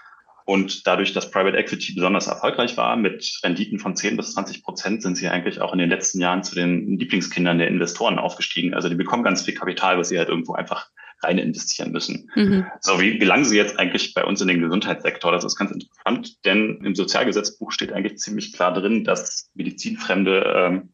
Und 0.50 0.88
dadurch, 0.88 1.14
dass 1.14 1.30
Private 1.30 1.56
Equity 1.56 1.94
besonders 1.94 2.26
erfolgreich 2.26 2.76
war, 2.76 2.96
mit 2.96 3.40
Renditen 3.44 3.78
von 3.78 3.96
10 3.96 4.18
bis 4.18 4.34
20 4.34 4.64
Prozent, 4.64 5.04
sind 5.04 5.16
sie 5.16 5.28
eigentlich 5.28 5.62
auch 5.62 5.74
in 5.74 5.78
den 5.78 5.92
letzten 5.92 6.20
Jahren 6.20 6.42
zu 6.42 6.56
den 6.56 6.98
Lieblingskindern 6.98 7.60
der 7.60 7.68
Investoren 7.68 8.18
aufgestiegen. 8.18 8.74
Also 8.74 8.90
die 8.90 8.96
bekommen 8.96 9.22
ganz 9.22 9.44
viel 9.44 9.54
Kapital, 9.54 10.00
was 10.00 10.10
sie 10.10 10.18
halt 10.18 10.28
irgendwo 10.28 10.54
einfach 10.54 10.90
rein 11.22 11.38
investieren 11.38 11.92
müssen. 11.92 12.32
Mhm. 12.34 12.66
So, 12.82 13.00
wie 13.00 13.20
gelangen 13.20 13.46
sie 13.46 13.58
jetzt 13.58 13.78
eigentlich 13.78 14.16
bei 14.16 14.26
uns 14.26 14.42
in 14.42 14.48
den 14.48 14.60
Gesundheitssektor? 14.60 15.32
Das 15.32 15.46
ist 15.46 15.56
ganz 15.56 15.70
interessant, 15.70 16.44
denn 16.46 16.82
im 16.84 16.96
Sozialgesetzbuch 16.96 17.72
steht 17.72 17.94
eigentlich 17.94 18.18
ziemlich 18.18 18.52
klar 18.52 18.74
drin, 18.74 19.04
dass 19.04 19.52
medizinfremde 19.54 20.52
ähm, 20.56 20.94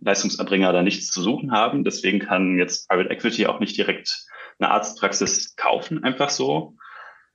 Leistungserbringer 0.00 0.74
da 0.74 0.82
nichts 0.82 1.10
zu 1.10 1.22
suchen 1.22 1.52
haben. 1.52 1.84
Deswegen 1.84 2.18
kann 2.18 2.58
jetzt 2.58 2.86
Private 2.90 3.08
Equity 3.08 3.46
auch 3.46 3.60
nicht 3.60 3.78
direkt 3.78 4.26
eine 4.58 4.70
Arztpraxis 4.70 5.56
kaufen, 5.56 6.04
einfach 6.04 6.28
so, 6.28 6.76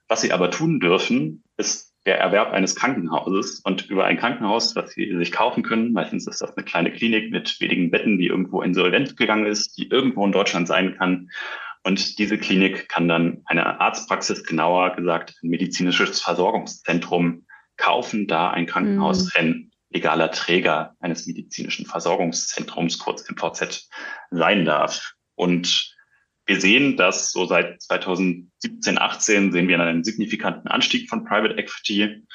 was 0.09 0.21
sie 0.21 0.33
aber 0.33 0.51
tun 0.51 0.79
dürfen, 0.79 1.43
ist 1.55 1.93
der 2.05 2.19
Erwerb 2.19 2.51
eines 2.51 2.75
Krankenhauses 2.75 3.59
und 3.59 3.89
über 3.89 4.05
ein 4.05 4.17
Krankenhaus, 4.17 4.75
was 4.75 4.91
sie 4.91 5.15
sich 5.15 5.31
kaufen 5.31 5.63
können. 5.63 5.93
Meistens 5.93 6.27
ist 6.27 6.41
das 6.41 6.57
eine 6.57 6.65
kleine 6.65 6.91
Klinik 6.91 7.31
mit 7.31 7.59
wenigen 7.61 7.91
Betten, 7.91 8.17
die 8.17 8.27
irgendwo 8.27 8.61
insolvent 8.61 9.15
gegangen 9.15 9.45
ist, 9.45 9.77
die 9.77 9.89
irgendwo 9.89 10.25
in 10.25 10.31
Deutschland 10.31 10.67
sein 10.67 10.95
kann. 10.97 11.29
Und 11.83 12.17
diese 12.17 12.37
Klinik 12.37 12.89
kann 12.89 13.07
dann 13.07 13.41
eine 13.45 13.79
Arztpraxis, 13.79 14.43
genauer 14.43 14.95
gesagt 14.95 15.35
ein 15.43 15.49
medizinisches 15.49 16.21
Versorgungszentrum 16.21 17.45
kaufen, 17.77 18.27
da 18.27 18.49
ein 18.49 18.65
Krankenhaus 18.65 19.25
mhm. 19.25 19.31
ein 19.35 19.71
legaler 19.91 20.31
Träger 20.31 20.95
eines 20.99 21.25
medizinischen 21.27 21.85
Versorgungszentrums, 21.85 22.99
kurz 22.99 23.29
MVZ, 23.29 23.89
sein 24.31 24.65
darf. 24.65 25.13
Und 25.35 25.95
wir 26.49 26.59
sehen, 26.59 26.97
dass 26.97 27.31
so 27.31 27.45
seit 27.45 27.81
2017, 27.81 28.97
18 28.97 29.51
sehen 29.51 29.67
wir 29.67 29.79
einen 29.79 30.03
signifikanten 30.03 30.67
Anstieg 30.67 31.07
von 31.07 31.23
Private 31.23 31.55
Equity 31.57 32.25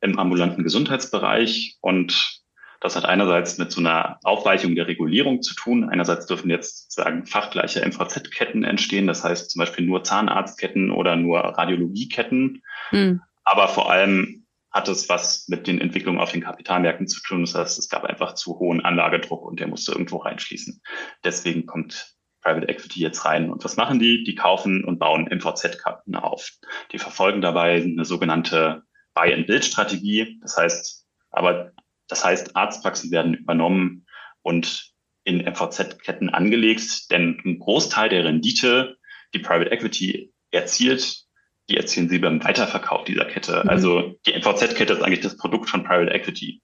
im 0.00 0.18
ambulanten 0.18 0.62
Gesundheitsbereich. 0.62 1.76
Und 1.80 2.42
das 2.80 2.94
hat 2.94 3.04
einerseits 3.04 3.58
mit 3.58 3.72
so 3.72 3.80
einer 3.80 4.20
Aufweichung 4.22 4.76
der 4.76 4.86
Regulierung 4.86 5.42
zu 5.42 5.54
tun. 5.54 5.88
Einerseits 5.88 6.26
dürfen 6.26 6.48
jetzt 6.48 6.92
sagen 6.92 7.26
fachgleiche 7.26 7.84
MVZ-Ketten 7.84 8.62
entstehen. 8.62 9.08
Das 9.08 9.24
heißt 9.24 9.50
zum 9.50 9.58
Beispiel 9.58 9.84
nur 9.84 10.04
Zahnarztketten 10.04 10.92
oder 10.92 11.16
nur 11.16 11.40
Radiologieketten. 11.40 12.62
Mhm. 12.92 13.20
Aber 13.42 13.66
vor 13.66 13.90
allem 13.90 14.46
hat 14.70 14.86
es 14.88 15.08
was 15.08 15.48
mit 15.48 15.66
den 15.66 15.80
Entwicklungen 15.80 16.20
auf 16.20 16.30
den 16.30 16.42
Kapitalmärkten 16.42 17.08
zu 17.08 17.20
tun. 17.20 17.40
Das 17.40 17.56
heißt, 17.56 17.78
es 17.78 17.88
gab 17.88 18.04
einfach 18.04 18.34
zu 18.34 18.60
hohen 18.60 18.84
Anlagedruck 18.84 19.44
und 19.44 19.58
der 19.58 19.66
musste 19.66 19.90
irgendwo 19.90 20.18
reinschließen. 20.18 20.82
Deswegen 21.24 21.66
kommt 21.66 22.15
Private 22.46 22.68
Equity 22.68 23.00
jetzt 23.00 23.24
rein. 23.24 23.50
Und 23.50 23.64
was 23.64 23.76
machen 23.76 23.98
die? 23.98 24.22
Die 24.22 24.36
kaufen 24.36 24.84
und 24.84 25.00
bauen 25.00 25.28
MVZ-Karten 25.28 26.14
auf. 26.14 26.50
Die 26.92 26.98
verfolgen 26.98 27.40
dabei 27.40 27.82
eine 27.82 28.04
sogenannte 28.04 28.84
Buy-and-Build-Strategie. 29.14 30.38
Das 30.42 30.56
heißt, 30.56 31.06
aber 31.30 31.72
das 32.06 32.24
heißt, 32.24 32.54
Arztpraxen 32.54 33.10
werden 33.10 33.34
übernommen 33.34 34.06
und 34.42 34.92
in 35.24 35.38
MVZ-Ketten 35.38 36.30
angelegt, 36.30 37.10
denn 37.10 37.42
ein 37.44 37.58
Großteil 37.58 38.10
der 38.10 38.24
Rendite, 38.24 38.96
die 39.34 39.40
Private 39.40 39.72
Equity 39.72 40.32
erzielt, 40.52 41.24
die 41.68 41.76
erzielen 41.76 42.08
sie 42.08 42.20
beim 42.20 42.44
Weiterverkauf 42.44 43.02
dieser 43.02 43.24
Kette. 43.24 43.62
Mhm. 43.64 43.70
Also 43.70 44.20
die 44.24 44.38
MVZ-Kette 44.38 44.92
ist 44.92 45.02
eigentlich 45.02 45.20
das 45.20 45.36
Produkt 45.36 45.68
von 45.68 45.82
Private 45.82 46.12
Equity. 46.12 46.62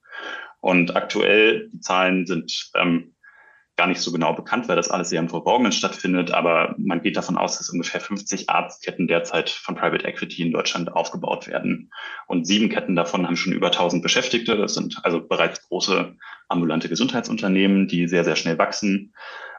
Und 0.60 0.94
aktuell, 0.94 1.70
die 1.72 1.80
Zahlen 1.80 2.24
sind 2.24 2.70
ähm, 2.76 3.11
gar 3.76 3.86
nicht 3.86 4.00
so 4.00 4.12
genau 4.12 4.34
bekannt, 4.34 4.68
weil 4.68 4.76
das 4.76 4.90
alles 4.90 5.08
sehr 5.08 5.20
im 5.20 5.28
Verborgenen 5.28 5.72
stattfindet. 5.72 6.32
Aber 6.32 6.74
man 6.78 7.02
geht 7.02 7.16
davon 7.16 7.38
aus, 7.38 7.58
dass 7.58 7.70
ungefähr 7.70 8.00
50 8.00 8.50
Arztketten 8.50 9.08
derzeit 9.08 9.48
von 9.50 9.74
Private 9.74 10.04
Equity 10.04 10.42
in 10.42 10.52
Deutschland 10.52 10.92
aufgebaut 10.92 11.46
werden. 11.46 11.90
Und 12.26 12.46
sieben 12.46 12.68
Ketten 12.68 12.94
davon 12.94 13.26
haben 13.26 13.36
schon 13.36 13.52
über 13.52 13.68
1000 13.68 14.02
Beschäftigte. 14.02 14.56
Das 14.56 14.74
sind 14.74 14.98
also 15.04 15.26
bereits 15.26 15.66
große 15.68 16.14
ambulante 16.48 16.88
Gesundheitsunternehmen, 16.88 17.88
die 17.88 18.08
sehr, 18.08 18.24
sehr 18.24 18.36
schnell 18.36 18.58
wachsen, 18.58 19.14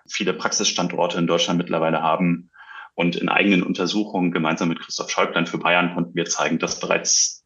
viele 0.08 0.34
Praxisstandorte 0.34 1.18
in 1.18 1.28
Deutschland 1.28 1.58
mittlerweile 1.58 2.02
haben. 2.02 2.52
Und 2.96 3.16
in 3.16 3.30
eigenen 3.30 3.64
Untersuchungen 3.64 4.32
gemeinsam 4.32 4.70
mit 4.70 4.80
Christoph 4.80 5.10
Schäublein 5.10 5.48
für 5.48 5.58
Bayern 5.58 5.96
konnten 5.96 6.14
wir 6.14 6.26
zeigen, 6.26 6.60
dass 6.60 6.80
bereits 6.80 7.44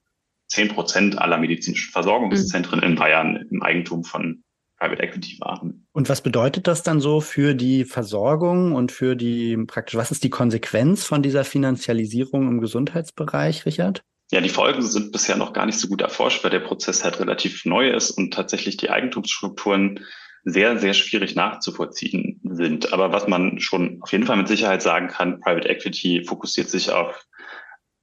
10 0.49 0.69
Prozent 0.69 1.17
aller 1.17 1.37
medizinischen 1.37 1.91
Versorgungszentren 1.91 2.81
in 2.83 2.95
Bayern 2.95 3.47
im 3.49 3.63
Eigentum 3.63 4.03
von 4.03 4.43
Private 4.79 5.01
Equity 5.01 5.37
waren. 5.39 5.87
Und 5.91 6.09
was 6.09 6.21
bedeutet 6.21 6.67
das 6.67 6.83
dann 6.83 7.01
so 7.01 7.21
für 7.21 7.55
die 7.55 7.85
Versorgung 7.85 8.73
und 8.73 8.91
für 8.91 9.15
die 9.15 9.57
praktisch, 9.65 9.95
was 9.95 10.11
ist 10.11 10.23
die 10.23 10.29
Konsequenz 10.29 11.03
von 11.03 11.23
dieser 11.23 11.43
Finanzialisierung 11.43 12.47
im 12.47 12.61
Gesundheitsbereich, 12.61 13.65
Richard? 13.65 14.03
Ja, 14.31 14.41
die 14.41 14.49
Folgen 14.49 14.81
sind 14.81 15.11
bisher 15.11 15.37
noch 15.37 15.53
gar 15.53 15.65
nicht 15.65 15.79
so 15.79 15.87
gut 15.87 16.01
erforscht, 16.01 16.43
weil 16.43 16.51
der 16.51 16.59
Prozess 16.59 17.03
halt 17.03 17.19
relativ 17.19 17.65
neu 17.65 17.89
ist 17.89 18.11
und 18.11 18.33
tatsächlich 18.33 18.77
die 18.77 18.89
Eigentumsstrukturen 18.89 20.05
sehr, 20.43 20.77
sehr 20.77 20.93
schwierig 20.93 21.35
nachzuvollziehen 21.35 22.39
sind. 22.43 22.93
Aber 22.93 23.11
was 23.11 23.27
man 23.27 23.59
schon 23.59 23.99
auf 24.01 24.11
jeden 24.11 24.25
Fall 24.25 24.37
mit 24.37 24.47
Sicherheit 24.47 24.81
sagen 24.81 25.07
kann, 25.07 25.39
Private 25.39 25.67
Equity 25.69 26.23
fokussiert 26.25 26.69
sich 26.69 26.91
auf 26.91 27.25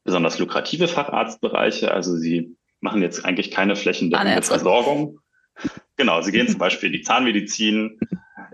besonders 0.05 0.39
lukrative 0.39 0.89
Facharztbereiche. 0.89 1.93
Also 1.93 2.17
sie 2.17 2.57
machen 2.81 3.03
jetzt 3.03 3.25
eigentlich 3.25 3.51
keine 3.51 3.77
flächendeckende 3.77 4.43
Versorgung, 4.43 5.21
Genau, 5.97 6.21
sie 6.23 6.33
gehen 6.33 6.49
zum 6.49 6.59
Beispiel 6.59 6.89
in 6.89 6.93
die 6.95 7.03
Zahnmedizin, 7.03 7.99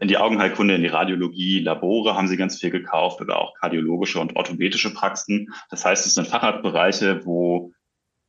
in 0.01 0.09
die 0.09 0.17
Augenheilkunde, 0.17 0.75
in 0.75 0.83
die 0.83 0.89
Radiologie, 0.89 1.61
Labore 1.61 2.15
haben 2.15 2.29
sie 2.29 2.37
ganz 2.37 2.59
viel 2.59 2.71
gekauft 2.71 3.21
oder 3.21 3.39
auch 3.39 3.55
kardiologische 3.55 4.19
und 4.19 4.35
orthopädische 4.35 4.95
Praxen. 4.95 5.53
Das 5.69 5.85
heißt, 5.85 6.07
es 6.07 6.15
sind 6.15 6.27
Facharztbereiche, 6.27 7.25
wo 7.27 7.73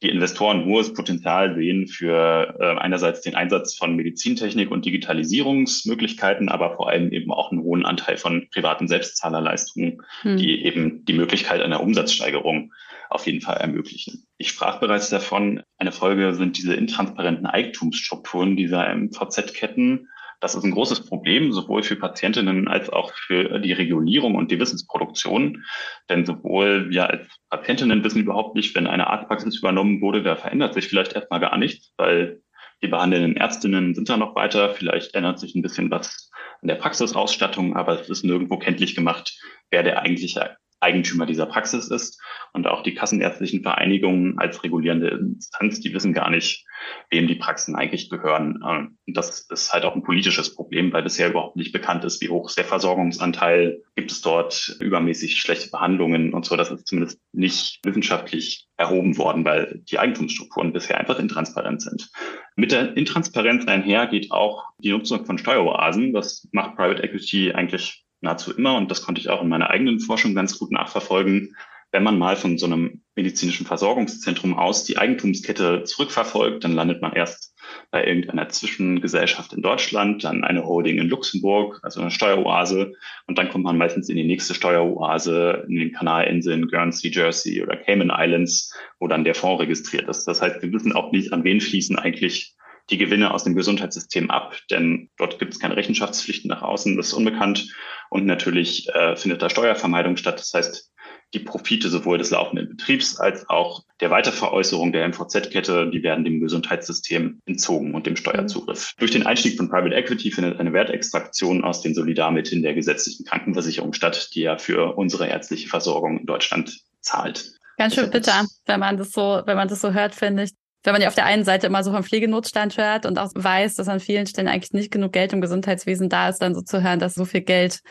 die 0.02 0.10
Investoren 0.10 0.66
hohes 0.66 0.94
Potenzial 0.94 1.56
sehen 1.56 1.88
für 1.88 2.56
äh, 2.60 2.80
einerseits 2.80 3.22
den 3.22 3.36
Einsatz 3.36 3.76
von 3.76 3.96
Medizintechnik 3.96 4.72
und 4.72 4.84
Digitalisierungsmöglichkeiten, 4.84 6.50
aber 6.50 6.76
vor 6.76 6.90
allem 6.90 7.12
eben 7.12 7.32
auch 7.32 7.52
einen 7.52 7.62
hohen 7.62 7.86
Anteil 7.86 8.18
von 8.18 8.48
privaten 8.52 8.88
Selbstzahlerleistungen, 8.88 10.02
hm. 10.24 10.38
die 10.38 10.66
eben 10.66 11.06
die 11.06 11.14
Möglichkeit 11.14 11.62
einer 11.62 11.82
Umsatzsteigerung 11.82 12.74
auf 13.12 13.26
jeden 13.26 13.42
Fall 13.42 13.58
ermöglichen. 13.58 14.26
Ich 14.38 14.50
sprach 14.50 14.80
bereits 14.80 15.10
davon, 15.10 15.62
eine 15.78 15.92
Folge 15.92 16.34
sind 16.34 16.58
diese 16.58 16.74
intransparenten 16.74 17.46
Eigentumsstrukturen 17.46 18.56
dieser 18.56 18.94
MVZ-Ketten. 18.96 20.08
Das 20.40 20.56
ist 20.56 20.64
ein 20.64 20.72
großes 20.72 21.06
Problem, 21.06 21.52
sowohl 21.52 21.84
für 21.84 21.96
Patientinnen 21.96 22.68
als 22.68 22.90
auch 22.90 23.14
für 23.14 23.60
die 23.60 23.74
Regulierung 23.74 24.36
und 24.36 24.50
die 24.50 24.60
Wissensproduktion. 24.60 25.64
Denn 26.10 26.26
sowohl 26.26 26.90
wir 26.90 27.10
als 27.10 27.28
Patientinnen 27.50 28.04
wissen 28.04 28.22
überhaupt 28.22 28.56
nicht, 28.56 28.74
wenn 28.74 28.88
eine 28.88 29.08
Arztpraxis 29.08 29.60
übernommen 29.60 30.02
wurde, 30.02 30.24
da 30.24 30.36
verändert 30.36 30.74
sich 30.74 30.88
vielleicht 30.88 31.14
erstmal 31.14 31.42
gar 31.42 31.58
nichts, 31.58 31.94
weil 31.98 32.42
die 32.82 32.88
behandelnden 32.88 33.38
Ärztinnen 33.38 33.94
sind 33.94 34.10
da 34.10 34.18
noch 34.18 34.36
weiter. 34.36 34.74
Vielleicht 34.74 35.14
ändert 35.14 35.40
sich 35.40 35.54
ein 35.54 35.62
bisschen 35.62 35.92
was 35.92 36.32
an 36.62 36.68
der 36.68 36.76
Praxisausstattung, 36.76 37.76
aber 37.76 38.02
es 38.02 38.10
ist 38.10 38.24
nirgendwo 38.24 38.58
kenntlich 38.58 38.96
gemacht, 38.96 39.38
wer 39.70 39.84
der 39.84 40.02
eigentliche 40.02 40.58
Eigentümer 40.82 41.26
dieser 41.26 41.46
Praxis 41.46 41.88
ist. 41.88 42.22
Und 42.54 42.68
auch 42.68 42.84
die 42.84 42.94
kassenärztlichen 42.94 43.62
Vereinigungen 43.62 44.38
als 44.38 44.64
regulierende 44.64 45.10
Instanz, 45.10 45.80
die 45.80 45.94
wissen 45.94 46.14
gar 46.14 46.30
nicht, 46.30 46.66
wem 47.10 47.28
die 47.28 47.36
Praxen 47.36 47.76
eigentlich 47.76 48.10
gehören. 48.10 48.62
Ähm, 48.68 48.98
und 49.08 49.18
das 49.18 49.42
ist 49.50 49.72
halt 49.72 49.86
auch 49.86 49.96
ein 49.96 50.04
politisches 50.04 50.54
Problem, 50.56 50.92
weil 50.92 51.04
bisher 51.04 51.30
überhaupt 51.30 51.56
nicht 51.56 51.72
bekannt 51.72 52.04
ist, 52.04 52.22
wie 52.22 52.30
hoch 52.30 52.50
ist 52.50 52.58
der 52.58 52.66
Versorgungsanteil, 52.66 53.82
gibt 53.96 54.12
es 54.12 54.22
dort 54.22 54.76
übermäßig 54.80 55.40
schlechte 55.40 55.70
Behandlungen 55.70 56.34
und 56.34 56.46
so. 56.46 56.56
Das 56.56 56.72
ist 56.72 56.88
zumindest 56.88 57.20
nicht 57.32 57.80
wissenschaftlich 57.84 58.68
erhoben 58.78 59.18
worden, 59.18 59.46
weil 59.46 59.82
die 59.90 60.00
Eigentumsstrukturen 60.00 60.74
bisher 60.74 61.00
einfach 61.00 61.20
intransparent 61.20 61.82
sind. 61.82 62.10
Mit 62.56 62.72
der 62.72 62.98
Intransparenz 62.98 63.68
einher 63.68 64.08
geht 64.08 64.32
auch 64.32 64.66
die 64.80 64.92
Nutzung 64.92 65.26
von 65.26 65.38
Steueroasen. 65.38 66.14
Das 66.14 66.48
macht 66.52 66.76
Private 66.76 67.04
Equity 67.04 67.54
eigentlich 67.54 68.01
nahezu 68.22 68.56
immer, 68.56 68.78
und 68.78 68.90
das 68.90 69.02
konnte 69.04 69.20
ich 69.20 69.30
auch 69.30 69.42
in 69.42 69.50
meiner 69.50 69.70
eigenen 69.70 70.00
Forschung 70.00 70.36
ganz 70.36 70.58
gut 70.58 70.72
nachverfolgen, 70.72 71.56
wenn 71.92 72.04
man 72.04 72.18
mal 72.18 72.38
von 72.38 72.58
so 72.58 72.66
einem 72.66 73.02
medizinischen 73.16 73.66
Versorgungszentrum 73.66 74.58
aus 74.58 74.86
die 74.86 74.98
Eigentumskette 74.98 75.84
zurückverfolgt, 75.84 76.64
dann 76.64 76.74
landet 76.74 77.02
man 77.02 77.12
erst 77.12 77.54
bei 77.92 78.06
irgendeiner 78.06 78.48
Zwischengesellschaft 78.50 79.54
in 79.54 79.62
Deutschland, 79.62 80.24
dann 80.24 80.44
eine 80.46 80.66
Holding 80.66 80.98
in 80.98 81.10
Luxemburg, 81.10 81.80
also 81.84 82.00
eine 82.00 82.12
Steueroase. 82.12 82.94
Und 83.28 83.38
dann 83.38 83.50
kommt 83.50 83.66
man 83.66 83.78
meistens 83.78 84.08
in 84.08 84.16
die 84.16 84.24
nächste 84.24 84.54
Steueroase 84.54 85.66
in 85.68 85.76
den 85.76 85.92
Kanalinseln 85.92 86.68
Guernsey, 86.68 87.12
Jersey 87.12 87.62
oder 87.62 87.76
Cayman 87.76 88.12
Islands, 88.14 88.74
wo 89.00 89.08
dann 89.08 89.26
der 89.26 89.36
Fonds 89.36 89.62
registriert 89.62 90.08
ist. 90.08 90.26
Das 90.26 90.42
heißt, 90.42 90.62
wir 90.62 90.72
wissen 90.72 90.94
auch 90.94 91.12
nicht, 91.12 91.34
an 91.34 91.44
wen 91.44 91.60
fließen 91.60 91.98
eigentlich 91.98 92.56
die 92.90 92.98
Gewinne 92.98 93.34
aus 93.34 93.44
dem 93.44 93.56
Gesundheitssystem 93.56 94.32
ab, 94.32 94.58
denn 94.70 95.10
dort 95.18 95.40
gibt 95.40 95.54
es 95.54 95.60
keine 95.60 95.78
Rechenschaftspflichten 95.78 96.50
nach 96.50 96.62
außen, 96.62 96.98
das 96.98 97.08
ist 97.08 97.14
unbekannt. 97.14 97.74
Und 98.12 98.26
natürlich 98.26 98.90
äh, 98.90 99.16
findet 99.16 99.42
da 99.42 99.50
Steuervermeidung 99.50 100.18
statt. 100.18 100.38
Das 100.38 100.54
heißt, 100.54 100.92
die 101.34 101.40
Profite 101.40 101.88
sowohl 101.88 102.18
des 102.18 102.30
laufenden 102.32 102.68
Betriebs 102.68 103.18
als 103.18 103.48
auch 103.50 103.84
der 104.02 104.12
Weiterveräußerung 104.12 104.92
der 104.92 105.08
MVZ-Kette, 105.08 105.90
die 105.90 106.04
werden 106.04 106.26
dem 106.26 106.42
Gesundheitssystem 106.42 107.40
entzogen 107.46 107.96
und 107.96 108.06
dem 108.06 108.18
Steuerzugriff. 108.18 108.94
Durch 108.98 109.12
den 109.12 109.26
Einstieg 109.26 109.56
von 109.56 109.70
Private 109.70 109.96
Equity 109.96 110.30
findet 110.30 110.60
eine 110.60 110.74
Wertextraktion 110.74 111.64
aus 111.64 111.82
den 111.82 111.96
Solidarmitteln 111.96 112.62
der 112.62 112.74
gesetzlichen 112.74 113.26
Krankenversicherung 113.26 113.94
statt, 113.94 114.32
die 114.36 114.42
ja 114.42 114.58
für 114.58 114.98
unsere 114.98 115.28
ärztliche 115.28 115.70
Versorgung 115.70 116.20
in 116.20 116.26
Deutschland 116.26 116.82
zahlt. 117.00 117.54
Ganz 117.78 117.96
schön 117.96 118.10
bitter, 118.10 118.46
wenn 118.66 118.82
man 118.82 118.98
das 118.98 119.12
so, 119.12 119.42
wenn 119.46 119.56
man 119.56 119.70
das 119.70 119.80
so 119.80 119.94
hört, 119.94 120.14
finde 120.14 120.44
ich. 120.44 120.52
Wenn 120.84 120.94
man 120.94 121.02
ja 121.02 121.08
auf 121.08 121.16
der 121.16 121.26
einen 121.26 121.46
Seite 121.46 121.68
immer 121.68 121.84
so 121.84 121.92
vom 121.92 122.04
Pflegenotstand 122.04 122.76
hört 122.76 123.06
und 123.06 123.20
auch 123.20 123.30
weiß, 123.36 123.76
dass 123.76 123.88
an 123.88 124.00
vielen 124.00 124.26
Stellen 124.26 124.48
eigentlich 124.48 124.74
nicht 124.74 124.92
genug 124.92 125.14
Geld 125.14 125.32
im 125.32 125.40
Gesundheitswesen 125.40 126.10
da 126.10 126.28
ist, 126.28 126.40
dann 126.40 126.56
so 126.56 126.62
zu 126.62 126.82
hören, 126.82 126.98
dass 126.98 127.14
so 127.14 127.24
viel 127.24 127.42
Geld 127.42 127.82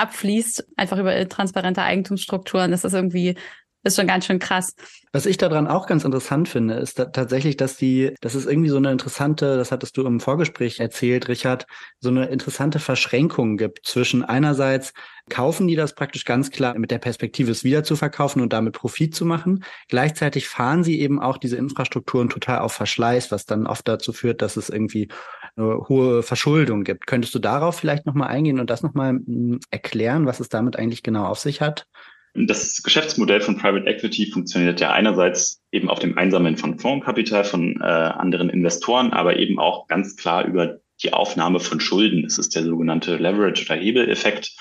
abfließt, 0.00 0.66
einfach 0.76 0.98
über 0.98 1.28
transparente 1.28 1.82
Eigentumsstrukturen. 1.82 2.70
Das 2.70 2.84
ist 2.84 2.94
irgendwie 2.94 3.36
ist 3.82 3.96
schon 3.96 4.06
ganz 4.06 4.26
schön 4.26 4.38
krass. 4.38 4.74
Was 5.12 5.24
ich 5.26 5.38
daran 5.38 5.66
auch 5.66 5.86
ganz 5.86 6.04
interessant 6.04 6.48
finde, 6.48 6.74
ist 6.74 6.98
da 6.98 7.06
tatsächlich, 7.06 7.56
dass 7.56 7.76
die, 7.76 8.14
dass 8.20 8.34
es 8.34 8.44
irgendwie 8.44 8.68
so 8.68 8.76
eine 8.76 8.92
interessante, 8.92 9.56
das 9.56 9.72
hattest 9.72 9.96
du 9.96 10.04
im 10.04 10.20
Vorgespräch 10.20 10.80
erzählt, 10.80 11.28
Richard, 11.28 11.66
so 11.98 12.10
eine 12.10 12.26
interessante 12.26 12.78
Verschränkung 12.78 13.56
gibt 13.56 13.86
zwischen 13.86 14.22
einerseits 14.22 14.92
kaufen 15.30 15.68
die 15.68 15.76
das 15.76 15.94
praktisch 15.94 16.24
ganz 16.24 16.50
klar 16.50 16.76
mit 16.76 16.90
der 16.90 16.98
Perspektive, 16.98 17.52
es 17.52 17.64
wieder 17.64 17.84
zu 17.84 17.96
verkaufen 17.96 18.42
und 18.42 18.52
damit 18.52 18.74
Profit 18.74 19.14
zu 19.14 19.24
machen. 19.24 19.64
Gleichzeitig 19.88 20.48
fahren 20.48 20.84
sie 20.84 21.00
eben 21.00 21.20
auch 21.20 21.38
diese 21.38 21.56
Infrastrukturen 21.56 22.28
total 22.28 22.58
auf 22.58 22.72
Verschleiß, 22.72 23.30
was 23.30 23.46
dann 23.46 23.66
oft 23.66 23.86
dazu 23.86 24.12
führt, 24.12 24.42
dass 24.42 24.56
es 24.56 24.68
irgendwie 24.68 25.08
eine 25.56 25.88
hohe 25.88 26.22
Verschuldung 26.22 26.84
gibt. 26.84 27.06
Könntest 27.06 27.34
du 27.34 27.38
darauf 27.38 27.78
vielleicht 27.78 28.06
nochmal 28.06 28.28
eingehen 28.28 28.60
und 28.60 28.70
das 28.70 28.82
nochmal 28.82 29.10
hm, 29.10 29.60
erklären, 29.70 30.26
was 30.26 30.40
es 30.40 30.48
damit 30.48 30.76
eigentlich 30.76 31.02
genau 31.02 31.24
auf 31.26 31.38
sich 31.38 31.60
hat? 31.60 31.86
Das 32.34 32.82
Geschäftsmodell 32.82 33.40
von 33.40 33.56
Private 33.56 33.86
Equity 33.86 34.30
funktioniert 34.30 34.80
ja 34.80 34.92
einerseits 34.92 35.62
eben 35.72 35.90
auf 35.90 35.98
dem 35.98 36.16
Einsammeln 36.16 36.56
von 36.56 36.78
Fondskapital 36.78 37.44
von 37.44 37.80
äh, 37.80 37.84
anderen 37.84 38.50
Investoren, 38.50 39.12
aber 39.12 39.36
eben 39.36 39.58
auch 39.58 39.88
ganz 39.88 40.14
klar 40.16 40.44
über 40.44 40.78
die 41.02 41.12
Aufnahme 41.12 41.58
von 41.58 41.80
Schulden. 41.80 42.22
Das 42.22 42.38
ist 42.38 42.54
der 42.54 42.62
sogenannte 42.62 43.16
Leverage- 43.16 43.64
oder 43.64 43.80
Hebeleffekt. 43.80 44.54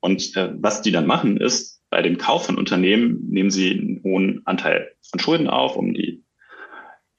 Und 0.00 0.36
äh, 0.36 0.52
was 0.56 0.82
die 0.82 0.92
dann 0.92 1.06
machen, 1.06 1.38
ist, 1.38 1.80
bei 1.88 2.02
dem 2.02 2.18
Kauf 2.18 2.46
von 2.46 2.58
Unternehmen 2.58 3.26
nehmen 3.30 3.50
sie 3.50 3.70
einen 3.70 4.02
hohen 4.02 4.42
Anteil 4.44 4.92
von 5.08 5.20
Schulden 5.20 5.48
auf, 5.48 5.76
um 5.76 5.94
die 5.94 6.22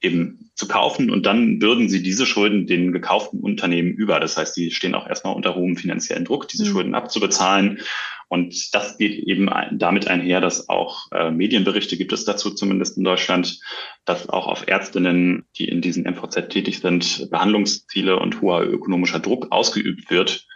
eben 0.00 0.50
zu 0.54 0.68
kaufen 0.68 1.10
und 1.10 1.26
dann 1.26 1.58
bürden 1.58 1.88
sie 1.88 2.02
diese 2.02 2.26
Schulden 2.26 2.66
den 2.66 2.92
gekauften 2.92 3.40
Unternehmen 3.40 3.92
über. 3.92 4.20
Das 4.20 4.36
heißt, 4.36 4.56
die 4.56 4.70
stehen 4.70 4.94
auch 4.94 5.08
erstmal 5.08 5.34
unter 5.34 5.54
hohem 5.54 5.76
finanziellen 5.76 6.24
Druck, 6.24 6.48
diese 6.48 6.64
mhm. 6.64 6.68
Schulden 6.68 6.94
abzubezahlen. 6.94 7.80
Und 8.28 8.74
das 8.74 8.98
geht 8.98 9.18
eben 9.26 9.48
damit 9.72 10.06
einher, 10.06 10.40
dass 10.40 10.68
auch 10.68 11.10
äh, 11.12 11.30
Medienberichte 11.30 11.96
gibt 11.96 12.12
es 12.12 12.24
dazu 12.24 12.50
zumindest 12.50 12.98
in 12.98 13.04
Deutschland, 13.04 13.58
dass 14.04 14.28
auch 14.28 14.46
auf 14.46 14.68
Ärztinnen, 14.68 15.46
die 15.56 15.66
in 15.66 15.80
diesen 15.80 16.04
MVZ 16.04 16.50
tätig 16.50 16.80
sind, 16.80 17.28
Behandlungsziele 17.30 18.18
und 18.18 18.42
hoher 18.42 18.62
ökonomischer 18.62 19.20
Druck 19.20 19.46
ausgeübt 19.50 20.10
wird, 20.10 20.46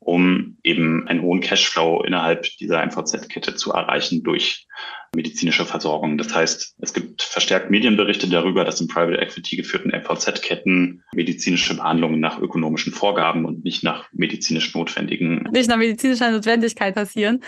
um 0.00 0.56
eben 0.64 1.06
einen 1.06 1.22
hohen 1.22 1.40
Cashflow 1.40 2.02
innerhalb 2.02 2.44
dieser 2.58 2.84
MVZ-Kette 2.84 3.54
zu 3.54 3.72
erreichen 3.72 4.22
durch 4.22 4.66
medizinische 5.14 5.64
Versorgung. 5.64 6.16
Das 6.16 6.34
heißt, 6.34 6.76
es 6.80 6.94
gibt 6.94 7.22
verstärkt 7.22 7.70
Medienberichte 7.70 8.28
darüber, 8.28 8.64
dass 8.64 8.80
in 8.80 8.88
Private 8.88 9.20
Equity 9.20 9.56
geführten 9.56 9.90
MVZ-Ketten 9.90 11.02
medizinische 11.14 11.76
Behandlungen 11.76 12.20
nach 12.20 12.40
ökonomischen 12.40 12.92
Vorgaben 12.92 13.44
und 13.44 13.64
nicht 13.64 13.84
nach 13.84 14.08
medizinisch 14.12 14.74
notwendigen. 14.74 15.48
Nicht 15.52 15.68
nach 15.68 15.76
medizinischer 15.76 16.30
Notwendigkeit 16.30 16.94
passieren. 16.94 17.40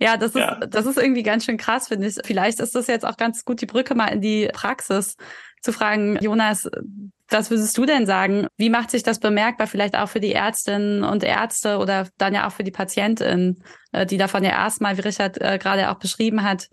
Ja, 0.00 0.16
das 0.16 0.30
ist, 0.30 0.36
ja. 0.36 0.54
das 0.54 0.86
ist 0.86 0.96
irgendwie 0.96 1.24
ganz 1.24 1.44
schön 1.44 1.56
krass, 1.56 1.88
finde 1.88 2.06
ich. 2.06 2.14
Vielleicht 2.24 2.60
ist 2.60 2.74
das 2.74 2.86
jetzt 2.86 3.04
auch 3.04 3.16
ganz 3.16 3.44
gut 3.44 3.60
die 3.60 3.66
Brücke 3.66 3.96
mal 3.96 4.06
in 4.06 4.20
die 4.20 4.48
Praxis 4.52 5.16
zu 5.62 5.72
fragen, 5.72 6.18
Jonas, 6.20 6.68
was 7.28 7.50
würdest 7.50 7.76
du 7.76 7.84
denn 7.84 8.06
sagen? 8.06 8.46
Wie 8.56 8.70
macht 8.70 8.90
sich 8.90 9.02
das 9.02 9.18
bemerkbar, 9.18 9.66
vielleicht 9.66 9.96
auch 9.96 10.08
für 10.08 10.20
die 10.20 10.32
Ärztinnen 10.32 11.04
und 11.04 11.22
Ärzte 11.22 11.78
oder 11.78 12.08
dann 12.16 12.34
ja 12.34 12.46
auch 12.46 12.52
für 12.52 12.64
die 12.64 12.70
Patientinnen, 12.70 13.62
äh, 13.92 14.06
die 14.06 14.16
davon 14.16 14.44
ja 14.44 14.50
erstmal, 14.50 14.96
wie 14.96 15.02
Richard 15.02 15.40
äh, 15.40 15.58
gerade 15.58 15.90
auch 15.90 15.98
beschrieben 15.98 16.42
hat, 16.42 16.68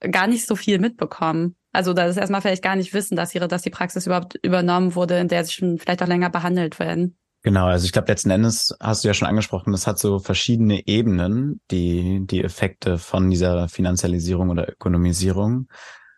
gar 0.00 0.26
nicht 0.26 0.46
so 0.46 0.56
viel 0.56 0.78
mitbekommen? 0.78 1.56
Also 1.72 1.94
das 1.94 2.16
erstmal 2.16 2.42
vielleicht 2.42 2.62
gar 2.62 2.76
nicht 2.76 2.92
wissen, 2.92 3.16
dass 3.16 3.34
ihre, 3.34 3.48
dass 3.48 3.62
die 3.62 3.70
Praxis 3.70 4.06
überhaupt 4.06 4.34
übernommen 4.42 4.94
wurde, 4.94 5.18
in 5.18 5.28
der 5.28 5.44
sie 5.44 5.52
schon 5.52 5.78
vielleicht 5.78 6.02
auch 6.02 6.08
länger 6.08 6.30
behandelt 6.30 6.78
werden. 6.78 7.16
Genau, 7.44 7.66
also 7.66 7.86
ich 7.86 7.92
glaube, 7.92 8.08
letzten 8.08 8.30
Endes 8.30 8.76
hast 8.78 9.02
du 9.02 9.08
ja 9.08 9.14
schon 9.14 9.26
angesprochen, 9.26 9.72
das 9.72 9.88
hat 9.88 9.98
so 9.98 10.20
verschiedene 10.20 10.86
Ebenen, 10.86 11.60
die, 11.72 12.20
die 12.24 12.44
Effekte 12.44 12.98
von 12.98 13.30
dieser 13.30 13.68
Finanzialisierung 13.68 14.50
oder 14.50 14.68
Ökonomisierung. 14.68 15.66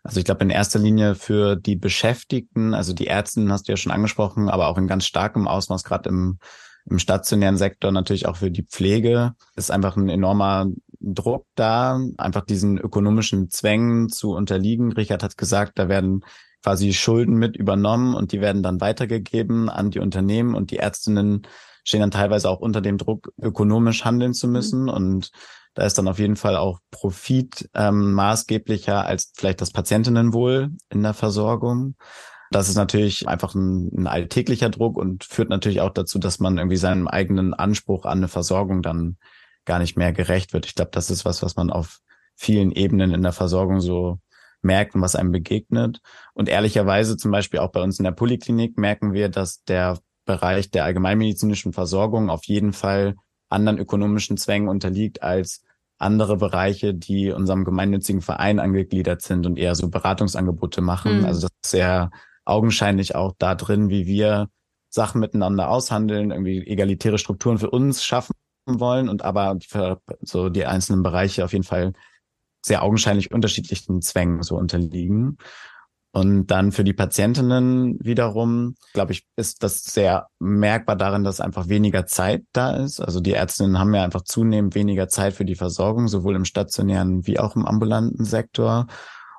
Also 0.05 0.19
ich 0.19 0.25
glaube 0.25 0.43
in 0.43 0.51
erster 0.51 0.77
Linie 0.77 1.15
für 1.15 1.55
die 1.55 1.75
Beschäftigten, 1.75 2.75
also 2.75 2.93
die 2.93 3.05
Ärzte 3.05 3.43
hast 3.49 3.67
du 3.67 3.71
ja 3.71 3.77
schon 3.77 3.91
angesprochen, 3.91 4.49
aber 4.49 4.67
auch 4.67 4.77
in 4.77 4.87
ganz 4.87 5.07
starkem 5.07 5.47
Ausmaß, 5.47 5.83
gerade 5.83 6.09
im, 6.09 6.37
im 6.87 6.99
stationären 6.99 7.57
Sektor, 7.57 7.91
natürlich 7.91 8.27
auch 8.27 8.37
für 8.37 8.51
die 8.51 8.61
Pflege, 8.61 9.33
ist 9.55 9.71
einfach 9.71 9.97
ein 9.97 10.07
enormer 10.07 10.67
Druck 10.99 11.47
da, 11.55 11.99
einfach 12.17 12.45
diesen 12.45 12.77
ökonomischen 12.77 13.49
Zwängen 13.49 14.09
zu 14.09 14.33
unterliegen. 14.33 14.91
Richard 14.91 15.23
hat 15.23 15.39
gesagt, 15.39 15.79
da 15.79 15.89
werden 15.89 16.23
quasi 16.61 16.93
Schulden 16.93 17.37
mit 17.37 17.57
übernommen 17.57 18.13
und 18.13 18.31
die 18.31 18.41
werden 18.41 18.61
dann 18.61 18.81
weitergegeben 18.81 19.69
an 19.69 19.89
die 19.89 19.99
Unternehmen 19.99 20.53
und 20.53 20.69
die 20.69 20.77
Ärztinnen 20.77 21.47
stehen 21.85 22.01
dann 22.01 22.11
teilweise 22.11 22.49
auch 22.49 22.59
unter 22.59 22.81
dem 22.81 22.97
Druck, 22.97 23.31
ökonomisch 23.41 24.03
handeln 24.03 24.33
zu 24.33 24.49
müssen 24.49 24.83
mhm. 24.83 24.89
und 24.89 25.31
da 25.75 25.83
ist 25.85 25.97
dann 25.97 26.07
auf 26.07 26.19
jeden 26.19 26.37
Fall 26.37 26.55
auch 26.55 26.79
Profit 26.89 27.69
ähm, 27.73 28.13
maßgeblicher 28.13 29.05
als 29.05 29.33
vielleicht 29.35 29.61
das 29.61 29.71
Patientinnenwohl 29.71 30.71
in 30.89 31.03
der 31.03 31.13
Versorgung. 31.13 31.95
Das 32.49 32.69
ist 32.69 32.75
natürlich 32.75 33.27
einfach 33.27 33.55
ein, 33.55 33.91
ein 33.93 34.07
alltäglicher 34.07 34.69
Druck 34.69 34.97
und 34.97 35.25
führt 35.25 35.49
natürlich 35.49 35.81
auch 35.81 35.89
dazu, 35.89 36.17
dass 36.17 36.39
man 36.39 36.57
irgendwie 36.57 36.77
seinem 36.77 37.09
eigenen 37.09 37.53
Anspruch 37.53 38.05
an 38.05 38.19
eine 38.19 38.29
Versorgung 38.29 38.81
dann 38.81 39.17
gar 39.65 39.79
nicht 39.79 39.97
mehr 39.97 40.13
gerecht 40.13 40.53
wird. 40.53 40.65
Ich 40.65 40.75
glaube, 40.75 40.91
das 40.93 41.09
ist 41.09 41.25
was, 41.25 41.43
was 41.43 41.57
man 41.57 41.71
auf 41.71 41.99
vielen 42.35 42.71
Ebenen 42.71 43.13
in 43.13 43.23
der 43.23 43.33
Versorgung 43.33 43.81
so 43.81 44.19
merkt 44.61 44.95
und 44.95 45.01
was 45.01 45.15
einem 45.15 45.31
begegnet. 45.31 45.99
Und 46.33 46.47
ehrlicherweise 46.47 47.17
zum 47.17 47.31
Beispiel 47.31 47.59
auch 47.59 47.71
bei 47.71 47.81
uns 47.81 47.99
in 47.99 48.05
der 48.05 48.11
Poliklinik 48.11 48.77
merken 48.77 49.13
wir, 49.13 49.27
dass 49.27 49.63
der 49.63 49.97
Bereich 50.25 50.71
der 50.71 50.85
allgemeinmedizinischen 50.85 51.73
Versorgung 51.73 52.29
auf 52.29 52.45
jeden 52.45 52.73
Fall 52.73 53.15
anderen 53.49 53.77
ökonomischen 53.77 54.37
Zwängen 54.37 54.67
unterliegt 54.67 55.23
als 55.23 55.63
andere 55.97 56.37
Bereiche, 56.37 56.93
die 56.93 57.31
unserem 57.31 57.63
gemeinnützigen 57.63 58.21
Verein 58.21 58.59
angegliedert 58.59 59.21
sind 59.21 59.45
und 59.45 59.57
eher 59.57 59.75
so 59.75 59.89
Beratungsangebote 59.89 60.81
machen. 60.81 61.19
Mhm. 61.19 61.25
Also 61.25 61.41
das 61.41 61.51
ist 61.63 61.71
sehr 61.71 62.11
augenscheinlich 62.43 63.15
auch 63.15 63.33
da 63.37 63.55
drin, 63.55 63.89
wie 63.89 64.05
wir 64.05 64.49
Sachen 64.89 65.21
miteinander 65.21 65.69
aushandeln, 65.69 66.31
irgendwie 66.31 66.65
egalitäre 66.67 67.17
Strukturen 67.17 67.57
für 67.57 67.69
uns 67.69 68.03
schaffen 68.03 68.33
wollen 68.65 69.09
und 69.09 69.23
aber 69.23 69.57
so 70.21 70.49
die 70.49 70.65
einzelnen 70.65 71.03
Bereiche 71.03 71.45
auf 71.45 71.53
jeden 71.53 71.63
Fall 71.63 71.93
sehr 72.65 72.83
augenscheinlich 72.83 73.31
unterschiedlichen 73.31 74.01
Zwängen 74.01 74.41
so 74.41 74.57
unterliegen. 74.57 75.37
Und 76.15 76.47
dann 76.47 76.71
für 76.71 76.85
die 76.85 76.93
Patientinnen 76.93 77.97
wiederum, 78.01 78.75
glaube 78.93 79.11
ich, 79.11 79.27
ist 79.35 79.63
das 79.63 79.83
sehr 79.83 80.29
merkbar 80.39 80.95
darin, 80.95 81.25
dass 81.25 81.41
einfach 81.41 81.67
weniger 81.67 82.05
Zeit 82.05 82.45
da 82.53 82.73
ist. 82.73 83.01
Also 83.01 83.19
die 83.19 83.33
Ärztinnen 83.33 83.77
haben 83.77 83.93
ja 83.93 84.01
einfach 84.01 84.21
zunehmend 84.21 84.75
weniger 84.75 85.09
Zeit 85.09 85.33
für 85.33 85.43
die 85.43 85.55
Versorgung, 85.55 86.07
sowohl 86.07 86.37
im 86.37 86.45
stationären 86.45 87.27
wie 87.27 87.37
auch 87.37 87.57
im 87.57 87.65
ambulanten 87.65 88.23
Sektor. 88.23 88.87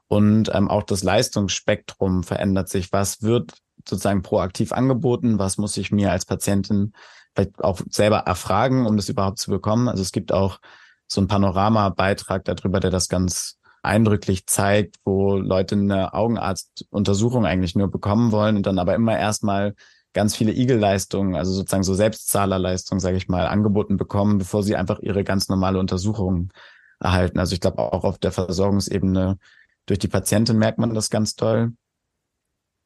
Und 0.06 0.50
ähm, 0.54 0.68
auch 0.68 0.82
das 0.82 1.02
Leistungsspektrum 1.02 2.24
verändert 2.24 2.68
sich. 2.68 2.92
Was 2.92 3.22
wird 3.22 3.54
sozusagen 3.88 4.20
proaktiv 4.20 4.72
angeboten? 4.72 5.38
Was 5.38 5.56
muss 5.56 5.78
ich 5.78 5.92
mir 5.92 6.12
als 6.12 6.26
Patientin 6.26 6.92
vielleicht 7.34 7.64
auch 7.64 7.80
selber 7.88 8.18
erfragen, 8.18 8.84
um 8.84 8.98
das 8.98 9.08
überhaupt 9.08 9.38
zu 9.38 9.50
bekommen? 9.50 9.88
Also 9.88 10.02
es 10.02 10.12
gibt 10.12 10.30
auch 10.30 10.60
so 11.06 11.22
ein 11.22 11.26
Panorama-Beitrag 11.26 12.44
darüber, 12.44 12.80
der 12.80 12.90
das 12.90 13.08
ganz 13.08 13.56
eindrücklich 13.86 14.46
zeigt, 14.46 14.96
wo 15.04 15.36
Leute 15.36 15.76
eine 15.76 16.14
Augenarztuntersuchung 16.14 17.46
eigentlich 17.46 17.74
nur 17.74 17.90
bekommen 17.90 18.32
wollen 18.32 18.56
und 18.56 18.66
dann 18.66 18.78
aber 18.78 18.94
immer 18.94 19.18
erstmal 19.18 19.74
ganz 20.12 20.34
viele 20.34 20.52
Igel-Leistungen, 20.52 21.34
also 21.34 21.52
sozusagen 21.52 21.84
so 21.84 21.94
Selbstzahlerleistungen, 21.94 23.00
sage 23.00 23.16
ich 23.16 23.28
mal, 23.28 23.46
angeboten 23.46 23.96
bekommen, 23.96 24.38
bevor 24.38 24.62
sie 24.62 24.76
einfach 24.76 24.98
ihre 25.00 25.24
ganz 25.24 25.48
normale 25.48 25.78
Untersuchung 25.78 26.52
erhalten. 27.00 27.38
Also 27.38 27.54
ich 27.54 27.60
glaube 27.60 27.78
auch 27.78 28.04
auf 28.04 28.18
der 28.18 28.32
Versorgungsebene 28.32 29.38
durch 29.86 29.98
die 29.98 30.08
Patientin 30.08 30.58
merkt 30.58 30.78
man 30.78 30.94
das 30.94 31.10
ganz 31.10 31.36
toll. 31.36 31.72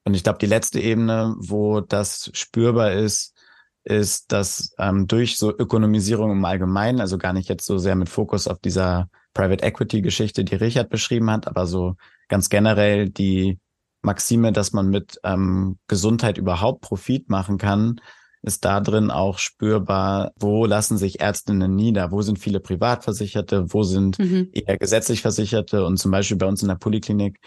Und 0.05 0.15
ich 0.15 0.23
glaube, 0.23 0.39
die 0.39 0.47
letzte 0.47 0.81
Ebene, 0.81 1.35
wo 1.39 1.81
das 1.81 2.31
spürbar 2.35 2.93
ist, 2.93 3.37
ist, 3.85 4.33
dass 4.33 4.75
ähm, 4.79 5.07
durch 5.07 5.37
so 5.37 5.57
Ökonomisierung 5.57 6.33
im 6.33 6.45
Allgemeinen, 6.45 7.01
also 7.01 7.17
gar 7.17 7.33
nicht 7.33 7.49
jetzt 7.49 7.65
so 7.65 7.79
sehr 7.79 7.97
mit 7.97 8.09
Fokus 8.09 8.47
auf 8.47 8.59
dieser 8.59 9.09
Private 9.35 9.65
Equity 9.65 10.03
Geschichte, 10.03 10.45
die 10.45 10.57
Richard 10.57 10.91
beschrieben 10.91 11.31
hat, 11.31 11.47
aber 11.47 11.67
so 11.67 11.95
ganz 12.29 12.49
generell 12.49 13.09
die 13.09 13.59
Maxime, 14.03 14.53
dass 14.53 14.73
man 14.73 14.89
mit 14.89 15.19
ähm, 15.25 15.79
Gesundheit 15.87 16.39
überhaupt 16.39 16.81
Profit 16.81 17.29
machen 17.29 17.59
kann, 17.59 18.01
ist 18.43 18.65
da 18.65 18.81
drin 18.81 19.11
auch 19.11 19.39
spürbar, 19.39 20.33
wo 20.37 20.65
lassen 20.65 20.97
sich 20.97 21.21
Ärztinnen 21.21 21.77
nieder, 21.77 22.11
wo 22.11 22.23
sind 22.23 22.39
viele 22.39 22.61
Privatversicherte, 22.61 23.73
wo 23.73 23.83
sind 23.83 24.19
mhm. 24.19 24.49
eher 24.53 24.79
gesetzlich 24.79 25.21
Versicherte 25.21 25.85
und 25.85 25.99
zum 25.99 26.11
Beispiel 26.11 26.39
bei 26.39 26.47
uns 26.47 26.63
in 26.63 26.69
der 26.69 26.77
Poliklinik 26.77 27.39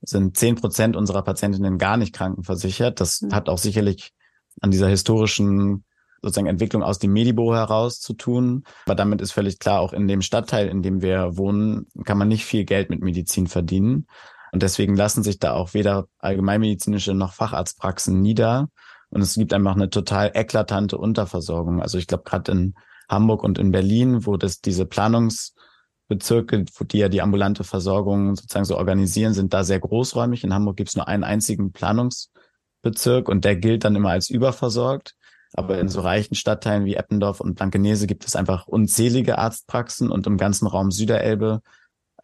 sind 0.00 0.36
zehn 0.36 0.54
Prozent 0.54 0.96
unserer 0.96 1.22
Patientinnen 1.22 1.76
gar 1.76 1.96
nicht 1.96 2.14
krankenversichert. 2.14 3.00
Das 3.00 3.20
mhm. 3.20 3.34
hat 3.34 3.48
auch 3.48 3.58
sicherlich 3.58 4.12
an 4.60 4.70
dieser 4.70 4.88
historischen 4.88 5.84
sozusagen 6.22 6.46
Entwicklung 6.46 6.82
aus 6.82 6.98
dem 6.98 7.12
Medibo 7.12 7.54
heraus 7.54 8.00
zu 8.00 8.14
tun. 8.14 8.64
Aber 8.86 8.94
damit 8.94 9.20
ist 9.20 9.32
völlig 9.32 9.58
klar, 9.58 9.80
auch 9.80 9.92
in 9.92 10.08
dem 10.08 10.22
Stadtteil, 10.22 10.68
in 10.68 10.82
dem 10.82 11.02
wir 11.02 11.36
wohnen, 11.36 11.86
kann 12.04 12.18
man 12.18 12.28
nicht 12.28 12.44
viel 12.44 12.64
Geld 12.64 12.90
mit 12.90 13.02
Medizin 13.02 13.46
verdienen. 13.46 14.06
Und 14.52 14.62
deswegen 14.62 14.96
lassen 14.96 15.22
sich 15.22 15.38
da 15.38 15.52
auch 15.52 15.74
weder 15.74 16.08
allgemeinmedizinische 16.18 17.14
noch 17.14 17.32
Facharztpraxen 17.32 18.20
nieder. 18.20 18.68
Und 19.10 19.22
es 19.22 19.34
gibt 19.34 19.52
einfach 19.52 19.74
eine 19.74 19.90
total 19.90 20.30
eklatante 20.34 20.98
Unterversorgung. 20.98 21.80
Also 21.82 21.98
ich 21.98 22.06
glaube, 22.06 22.24
gerade 22.24 22.52
in 22.52 22.74
Hamburg 23.08 23.42
und 23.42 23.58
in 23.58 23.70
Berlin, 23.70 24.26
wo 24.26 24.36
das 24.36 24.60
diese 24.60 24.84
Planungsbezirke, 24.84 26.64
wo 26.76 26.84
die 26.84 26.98
ja 26.98 27.08
die 27.08 27.22
ambulante 27.22 27.64
Versorgung 27.64 28.36
sozusagen 28.36 28.66
so 28.66 28.76
organisieren, 28.76 29.32
sind 29.32 29.54
da 29.54 29.64
sehr 29.64 29.80
großräumig. 29.80 30.44
In 30.44 30.52
Hamburg 30.52 30.76
gibt 30.76 30.90
es 30.90 30.96
nur 30.96 31.08
einen 31.08 31.24
einzigen 31.24 31.72
Planungsbezirk 31.72 33.28
und 33.28 33.44
der 33.44 33.56
gilt 33.56 33.84
dann 33.84 33.96
immer 33.96 34.10
als 34.10 34.28
überversorgt. 34.28 35.14
Aber 35.54 35.78
in 35.78 35.88
so 35.88 36.00
reichen 36.00 36.34
Stadtteilen 36.34 36.84
wie 36.84 36.94
Eppendorf 36.94 37.40
und 37.40 37.54
Blankenese 37.54 38.06
gibt 38.06 38.26
es 38.26 38.36
einfach 38.36 38.66
unzählige 38.66 39.38
Arztpraxen 39.38 40.10
und 40.10 40.26
im 40.26 40.36
ganzen 40.36 40.66
Raum 40.66 40.90
Süderelbe 40.90 41.62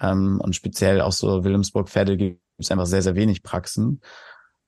ähm, 0.01 0.41
und 0.43 0.55
speziell 0.55 1.01
auch 1.01 1.13
so 1.13 1.45
Wilhelmsburg-Pferde 1.45 2.17
gibt 2.17 2.41
es 2.59 2.71
einfach 2.71 2.87
sehr, 2.87 3.03
sehr 3.03 3.15
wenig 3.15 3.43
Praxen. 3.43 4.01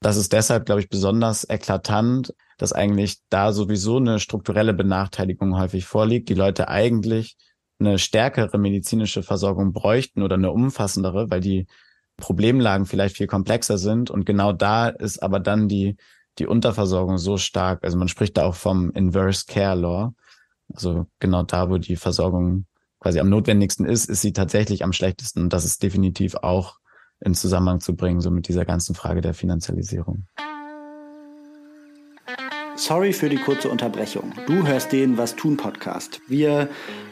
Das 0.01 0.17
ist 0.17 0.33
deshalb, 0.33 0.67
glaube 0.67 0.81
ich, 0.81 0.89
besonders 0.89 1.49
eklatant, 1.49 2.35
dass 2.59 2.73
eigentlich 2.73 3.19
da 3.29 3.53
sowieso 3.53 3.97
eine 3.97 4.21
strukturelle 4.21 4.75
Benachteiligung 4.75 5.59
häufig 5.59 5.87
vorliegt. 5.87 6.29
Die 6.29 6.35
Leute 6.35 6.69
eigentlich 6.69 7.37
eine 7.79 7.99
stärkere 7.99 8.59
medizinische 8.59 9.23
Versorgung 9.23 9.73
bräuchten 9.73 10.23
oder 10.23 10.37
eine 10.37 10.51
umfassendere, 10.51 11.31
weil 11.31 11.41
die 11.41 11.67
Problemlagen 12.17 12.87
vielleicht 12.87 13.17
viel 13.17 13.27
komplexer 13.27 13.79
sind. 13.79 14.11
Und 14.11 14.25
genau 14.25 14.53
da 14.53 14.89
ist 14.89 15.23
aber 15.23 15.41
dann 15.41 15.69
die, 15.69 15.97
die 16.39 16.47
Unterversorgung 16.47 17.19
so 17.19 17.37
stark. 17.37 17.85
Also 17.85 17.97
man 17.97 18.09
spricht 18.09 18.37
da 18.37 18.45
auch 18.45 18.55
vom 18.55 18.91
Inverse 18.91 19.45
Care 19.47 19.77
Law. 19.77 20.15
Also 20.73 21.07
genau 21.19 21.43
da, 21.43 21.71
wo 21.71 21.79
die 21.79 21.97
Versorgung 21.97 22.67
quasi 23.01 23.21
am 23.21 23.29
notwendigsten 23.29 23.85
ist, 23.85 24.09
ist 24.09 24.23
sie 24.23 24.33
tatsächlich 24.33 24.85
am 24.85 24.93
schlechtesten. 24.93 25.43
Und 25.43 25.53
das 25.53 25.65
ist 25.65 25.83
definitiv 25.83 26.35
auch 26.37 26.79
in 27.21 27.35
Zusammenhang 27.35 27.81
zu 27.81 27.97
bringen, 27.97 28.21
so 28.21 28.31
mit 28.31 28.49
dieser 28.49 28.65
ganzen 28.65 28.95
Frage 28.95 29.21
der 29.21 29.35
Finanzialisierung. 29.35 30.27
Sorry 32.77 33.15
für 33.15 33.31
die 33.31 33.37
kurze 33.39 33.71
Unterbrechung. 33.71 34.35
Du 34.47 34.67
hörst 34.67 34.93
den 34.93 35.17
Was 35.17 35.35
tun 35.35 35.57
Podcast. 35.57 36.21
Wir 36.29 36.69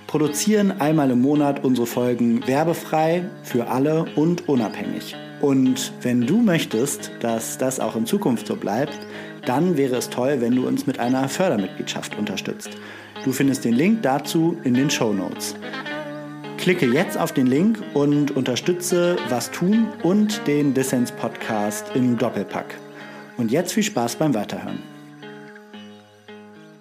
produzieren 0.07 0.79
einmal 0.79 1.11
im 1.11 1.23
Monat 1.23 1.65
unsere 1.65 1.87
Folgen 1.87 2.47
werbefrei 2.47 3.25
für 3.43 3.69
alle 3.69 4.05
und 4.15 4.47
unabhängig. 4.47 5.17
Und 5.41 5.93
wenn 6.03 6.21
du 6.21 6.43
möchtest, 6.43 7.11
dass 7.21 7.57
das 7.57 7.81
auch 7.81 7.97
in 7.97 8.05
Zukunft 8.05 8.47
so 8.47 8.57
bleibt, 8.57 8.99
dann 9.47 9.79
wäre 9.79 9.97
es 9.97 10.11
toll, 10.11 10.43
wenn 10.43 10.55
du 10.55 10.67
uns 10.67 10.87
mit 10.87 11.01
einer 11.01 11.31
Fördermitgliedschaft 11.31 12.19
unterstützt. 12.19 12.71
Du 13.25 13.33
findest 13.33 13.65
den 13.65 13.75
Link 13.75 14.03
dazu 14.03 14.59
in 14.65 14.75
den 14.75 14.91
Show 14.91 15.15
Notes. 15.15 15.55
Klicke 16.59 16.87
jetzt 16.87 17.17
auf 17.17 17.33
den 17.33 17.47
Link 17.47 17.83
und 17.95 18.37
unterstütze 18.37 19.17
Was 19.31 19.51
tun 19.51 19.87
und 20.03 20.47
den 20.47 20.75
Dissens 20.75 21.11
Podcast 21.11 21.87
im 21.95 22.19
Doppelpack. 22.19 22.75
Und 23.39 23.51
jetzt 23.51 23.73
viel 23.73 23.83
Spaß 23.83 24.17
beim 24.17 24.35
Weiterhören. 24.35 24.94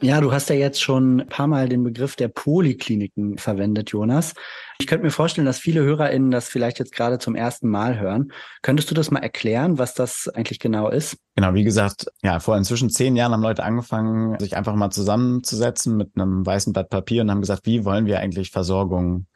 Ja, 0.03 0.19
du 0.19 0.33
hast 0.33 0.49
ja 0.49 0.55
jetzt 0.55 0.81
schon 0.81 1.21
ein 1.21 1.29
paar 1.29 1.47
Mal 1.47 1.69
den 1.69 1.81
Begriff 1.81 2.17
der 2.17 2.27
Polikliniken 2.27 3.37
verwendet, 3.37 3.91
Jonas. 3.91 4.33
Ich 4.77 4.85
könnte 4.85 5.05
mir 5.05 5.11
vorstellen, 5.11 5.45
dass 5.45 5.59
viele 5.59 5.81
HörerInnen 5.81 6.29
das 6.29 6.49
vielleicht 6.49 6.77
jetzt 6.77 6.93
gerade 6.93 7.19
zum 7.19 7.35
ersten 7.35 7.69
Mal 7.69 7.97
hören. 7.97 8.33
Könntest 8.63 8.91
du 8.91 8.95
das 8.95 9.11
mal 9.11 9.21
erklären, 9.21 9.77
was 9.77 9.93
das 9.93 10.27
eigentlich 10.27 10.59
genau 10.59 10.89
ist? 10.89 11.15
Genau, 11.37 11.53
wie 11.53 11.63
gesagt, 11.63 12.07
ja, 12.21 12.41
vor 12.41 12.57
inzwischen 12.57 12.89
zehn 12.89 13.15
Jahren 13.15 13.31
haben 13.31 13.43
Leute 13.43 13.63
angefangen, 13.63 14.37
sich 14.39 14.57
einfach 14.57 14.75
mal 14.75 14.91
zusammenzusetzen 14.91 15.95
mit 15.95 16.09
einem 16.15 16.45
weißen 16.45 16.73
Blatt 16.73 16.89
Papier 16.89 17.21
und 17.21 17.31
haben 17.31 17.39
gesagt, 17.39 17.65
wie 17.65 17.85
wollen 17.85 18.05
wir 18.05 18.19
eigentlich 18.19 18.51
Versorgung 18.51 19.27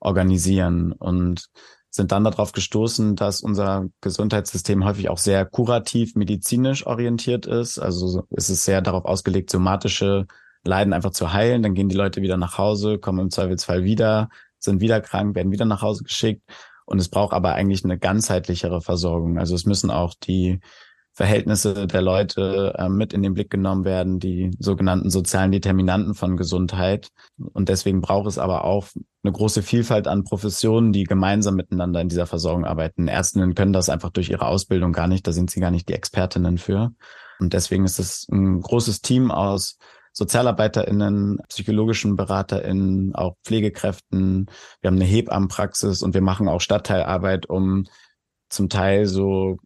organisieren 0.00 0.92
und 0.92 1.46
sind 1.90 2.12
dann 2.12 2.24
darauf 2.24 2.52
gestoßen, 2.52 3.16
dass 3.16 3.42
unser 3.42 3.88
Gesundheitssystem 4.00 4.84
häufig 4.84 5.08
auch 5.08 5.18
sehr 5.18 5.44
kurativ 5.44 6.14
medizinisch 6.14 6.86
orientiert 6.86 7.46
ist. 7.46 7.78
Also 7.78 8.24
es 8.30 8.48
ist 8.48 8.64
sehr 8.64 8.80
darauf 8.80 9.04
ausgelegt, 9.04 9.50
somatische 9.50 10.26
Leiden 10.64 10.92
einfach 10.92 11.10
zu 11.10 11.32
heilen. 11.32 11.62
Dann 11.62 11.74
gehen 11.74 11.88
die 11.88 11.96
Leute 11.96 12.22
wieder 12.22 12.36
nach 12.36 12.58
Hause, 12.58 12.98
kommen 12.98 13.18
im 13.18 13.30
Zweifelsfall 13.30 13.82
wieder, 13.82 14.28
sind 14.58 14.80
wieder 14.80 15.00
krank, 15.00 15.34
werden 15.34 15.50
wieder 15.50 15.64
nach 15.64 15.82
Hause 15.82 16.04
geschickt. 16.04 16.42
Und 16.86 16.98
es 17.00 17.08
braucht 17.08 17.32
aber 17.32 17.54
eigentlich 17.54 17.84
eine 17.84 17.98
ganzheitlichere 17.98 18.80
Versorgung. 18.80 19.38
Also 19.38 19.54
es 19.54 19.64
müssen 19.64 19.90
auch 19.90 20.14
die 20.14 20.60
Verhältnisse 21.20 21.86
der 21.86 22.00
Leute 22.00 22.74
äh, 22.78 22.88
mit 22.88 23.12
in 23.12 23.20
den 23.20 23.34
Blick 23.34 23.50
genommen 23.50 23.84
werden, 23.84 24.20
die 24.20 24.52
sogenannten 24.58 25.10
sozialen 25.10 25.52
Determinanten 25.52 26.14
von 26.14 26.38
Gesundheit. 26.38 27.10
Und 27.52 27.68
deswegen 27.68 28.00
braucht 28.00 28.26
es 28.26 28.38
aber 28.38 28.64
auch 28.64 28.88
eine 29.22 29.30
große 29.30 29.62
Vielfalt 29.62 30.08
an 30.08 30.24
Professionen, 30.24 30.94
die 30.94 31.04
gemeinsam 31.04 31.56
miteinander 31.56 32.00
in 32.00 32.08
dieser 32.08 32.26
Versorgung 32.26 32.64
arbeiten. 32.64 33.06
Ärztinnen 33.06 33.54
können 33.54 33.74
das 33.74 33.90
einfach 33.90 34.08
durch 34.08 34.30
ihre 34.30 34.46
Ausbildung 34.46 34.94
gar 34.94 35.08
nicht, 35.08 35.26
da 35.26 35.32
sind 35.32 35.50
sie 35.50 35.60
gar 35.60 35.70
nicht 35.70 35.90
die 35.90 35.92
Expertinnen 35.92 36.56
für. 36.56 36.94
Und 37.38 37.52
deswegen 37.52 37.84
ist 37.84 37.98
es 37.98 38.26
ein 38.32 38.62
großes 38.62 39.02
Team 39.02 39.30
aus 39.30 39.76
SozialarbeiterInnen, 40.14 41.42
psychologischen 41.50 42.16
BeraterInnen, 42.16 43.14
auch 43.14 43.36
Pflegekräften. 43.44 44.46
Wir 44.80 44.88
haben 44.88 44.96
eine 44.96 45.04
Hebammenpraxis 45.04 46.02
und 46.02 46.14
wir 46.14 46.22
machen 46.22 46.48
auch 46.48 46.62
Stadtteilarbeit, 46.62 47.44
um 47.44 47.84
zum 48.48 48.70
Teil 48.70 49.04
so 49.04 49.58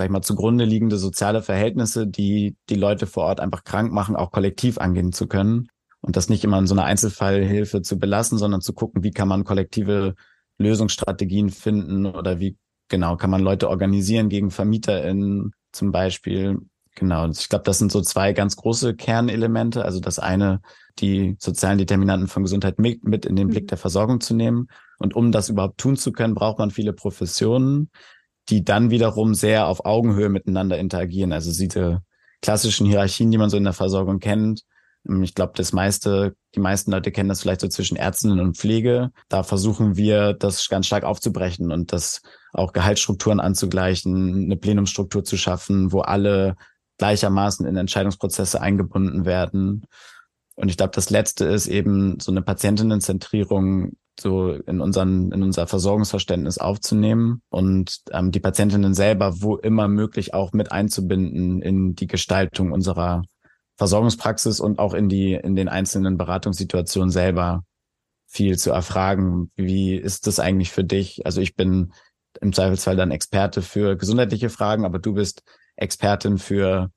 sag 0.00 0.06
ich 0.06 0.12
mal, 0.12 0.22
zugrunde 0.22 0.64
liegende 0.64 0.96
soziale 0.96 1.42
Verhältnisse, 1.42 2.06
die 2.06 2.56
die 2.70 2.74
Leute 2.74 3.06
vor 3.06 3.24
Ort 3.24 3.38
einfach 3.38 3.64
krank 3.64 3.92
machen, 3.92 4.16
auch 4.16 4.30
kollektiv 4.30 4.78
angehen 4.78 5.12
zu 5.12 5.26
können. 5.26 5.68
Und 6.00 6.16
das 6.16 6.30
nicht 6.30 6.42
immer 6.42 6.58
in 6.58 6.66
so 6.66 6.74
einer 6.74 6.84
Einzelfallhilfe 6.84 7.82
zu 7.82 7.98
belassen, 7.98 8.38
sondern 8.38 8.62
zu 8.62 8.72
gucken, 8.72 9.02
wie 9.02 9.10
kann 9.10 9.28
man 9.28 9.44
kollektive 9.44 10.14
Lösungsstrategien 10.56 11.50
finden 11.50 12.06
oder 12.06 12.40
wie 12.40 12.56
genau 12.88 13.18
kann 13.18 13.28
man 13.28 13.42
Leute 13.42 13.68
organisieren 13.68 14.30
gegen 14.30 14.50
VermieterInnen 14.50 15.52
zum 15.70 15.92
Beispiel. 15.92 16.60
Genau, 16.94 17.28
ich 17.28 17.50
glaube, 17.50 17.64
das 17.64 17.78
sind 17.78 17.92
so 17.92 18.00
zwei 18.00 18.32
ganz 18.32 18.56
große 18.56 18.96
Kernelemente. 18.96 19.84
Also 19.84 20.00
das 20.00 20.18
eine, 20.18 20.62
die 20.98 21.36
sozialen 21.38 21.76
Determinanten 21.76 22.26
von 22.26 22.42
Gesundheit 22.42 22.78
mit, 22.78 23.04
mit 23.04 23.26
in 23.26 23.36
den 23.36 23.48
Blick 23.48 23.64
mhm. 23.64 23.68
der 23.68 23.78
Versorgung 23.78 24.22
zu 24.22 24.32
nehmen. 24.32 24.68
Und 24.98 25.14
um 25.14 25.30
das 25.30 25.50
überhaupt 25.50 25.76
tun 25.76 25.98
zu 25.98 26.10
können, 26.10 26.34
braucht 26.34 26.58
man 26.58 26.70
viele 26.70 26.94
Professionen 26.94 27.90
die 28.50 28.64
dann 28.64 28.90
wiederum 28.90 29.34
sehr 29.34 29.66
auf 29.66 29.84
Augenhöhe 29.84 30.28
miteinander 30.28 30.78
interagieren. 30.78 31.32
Also 31.32 31.50
diese 31.52 32.02
klassischen 32.42 32.86
Hierarchien, 32.86 33.30
die 33.30 33.38
man 33.38 33.50
so 33.50 33.56
in 33.56 33.64
der 33.64 33.72
Versorgung 33.72 34.18
kennt. 34.18 34.62
Ähm, 35.08 35.22
ich 35.22 35.34
glaube, 35.34 35.52
das 35.56 35.72
meiste, 35.72 36.34
die 36.54 36.60
meisten 36.60 36.90
Leute 36.90 37.12
kennen 37.12 37.28
das 37.28 37.40
vielleicht 37.40 37.60
so 37.60 37.68
zwischen 37.68 37.96
Ärztinnen 37.96 38.40
und 38.40 38.56
Pflege. 38.56 39.10
Da 39.28 39.42
versuchen 39.42 39.96
wir, 39.96 40.34
das 40.34 40.68
ganz 40.68 40.86
stark 40.86 41.04
aufzubrechen 41.04 41.70
und 41.72 41.92
das 41.92 42.22
auch 42.52 42.72
Gehaltsstrukturen 42.72 43.40
anzugleichen, 43.40 44.44
eine 44.44 44.56
Plenumstruktur 44.56 45.24
zu 45.24 45.36
schaffen, 45.36 45.92
wo 45.92 46.00
alle 46.00 46.56
gleichermaßen 46.98 47.66
in 47.66 47.76
Entscheidungsprozesse 47.76 48.60
eingebunden 48.60 49.24
werden. 49.24 49.86
Und 50.56 50.68
ich 50.68 50.76
glaube, 50.76 50.92
das 50.94 51.08
letzte 51.08 51.46
ist 51.46 51.68
eben 51.68 52.20
so 52.20 52.30
eine 52.30 52.42
Patientinnenzentrierung 52.42 53.92
so 54.20 54.52
in 54.52 54.80
unseren, 54.80 55.32
in 55.32 55.42
unser 55.42 55.66
Versorgungsverständnis 55.66 56.58
aufzunehmen 56.58 57.42
und 57.48 58.00
ähm, 58.12 58.30
die 58.32 58.40
Patientinnen 58.40 58.94
selber 58.94 59.40
wo 59.40 59.56
immer 59.56 59.88
möglich 59.88 60.34
auch 60.34 60.52
mit 60.52 60.72
einzubinden 60.72 61.62
in 61.62 61.94
die 61.94 62.06
Gestaltung 62.06 62.72
unserer 62.72 63.22
Versorgungspraxis 63.76 64.60
und 64.60 64.78
auch 64.78 64.94
in 64.94 65.08
die, 65.08 65.32
in 65.34 65.56
den 65.56 65.68
einzelnen 65.68 66.18
Beratungssituationen 66.18 67.10
selber 67.10 67.64
viel 68.26 68.58
zu 68.58 68.70
erfragen. 68.70 69.50
Wie 69.56 69.96
ist 69.96 70.26
das 70.26 70.38
eigentlich 70.38 70.70
für 70.70 70.84
dich? 70.84 71.24
Also 71.24 71.40
ich 71.40 71.56
bin 71.56 71.92
im 72.40 72.52
Zweifelsfall 72.52 72.96
dann 72.96 73.10
Experte 73.10 73.62
für 73.62 73.96
gesundheitliche 73.96 74.50
Fragen, 74.50 74.84
aber 74.84 74.98
du 74.98 75.14
bist 75.14 75.42
Expertin 75.76 76.38
für 76.38 76.90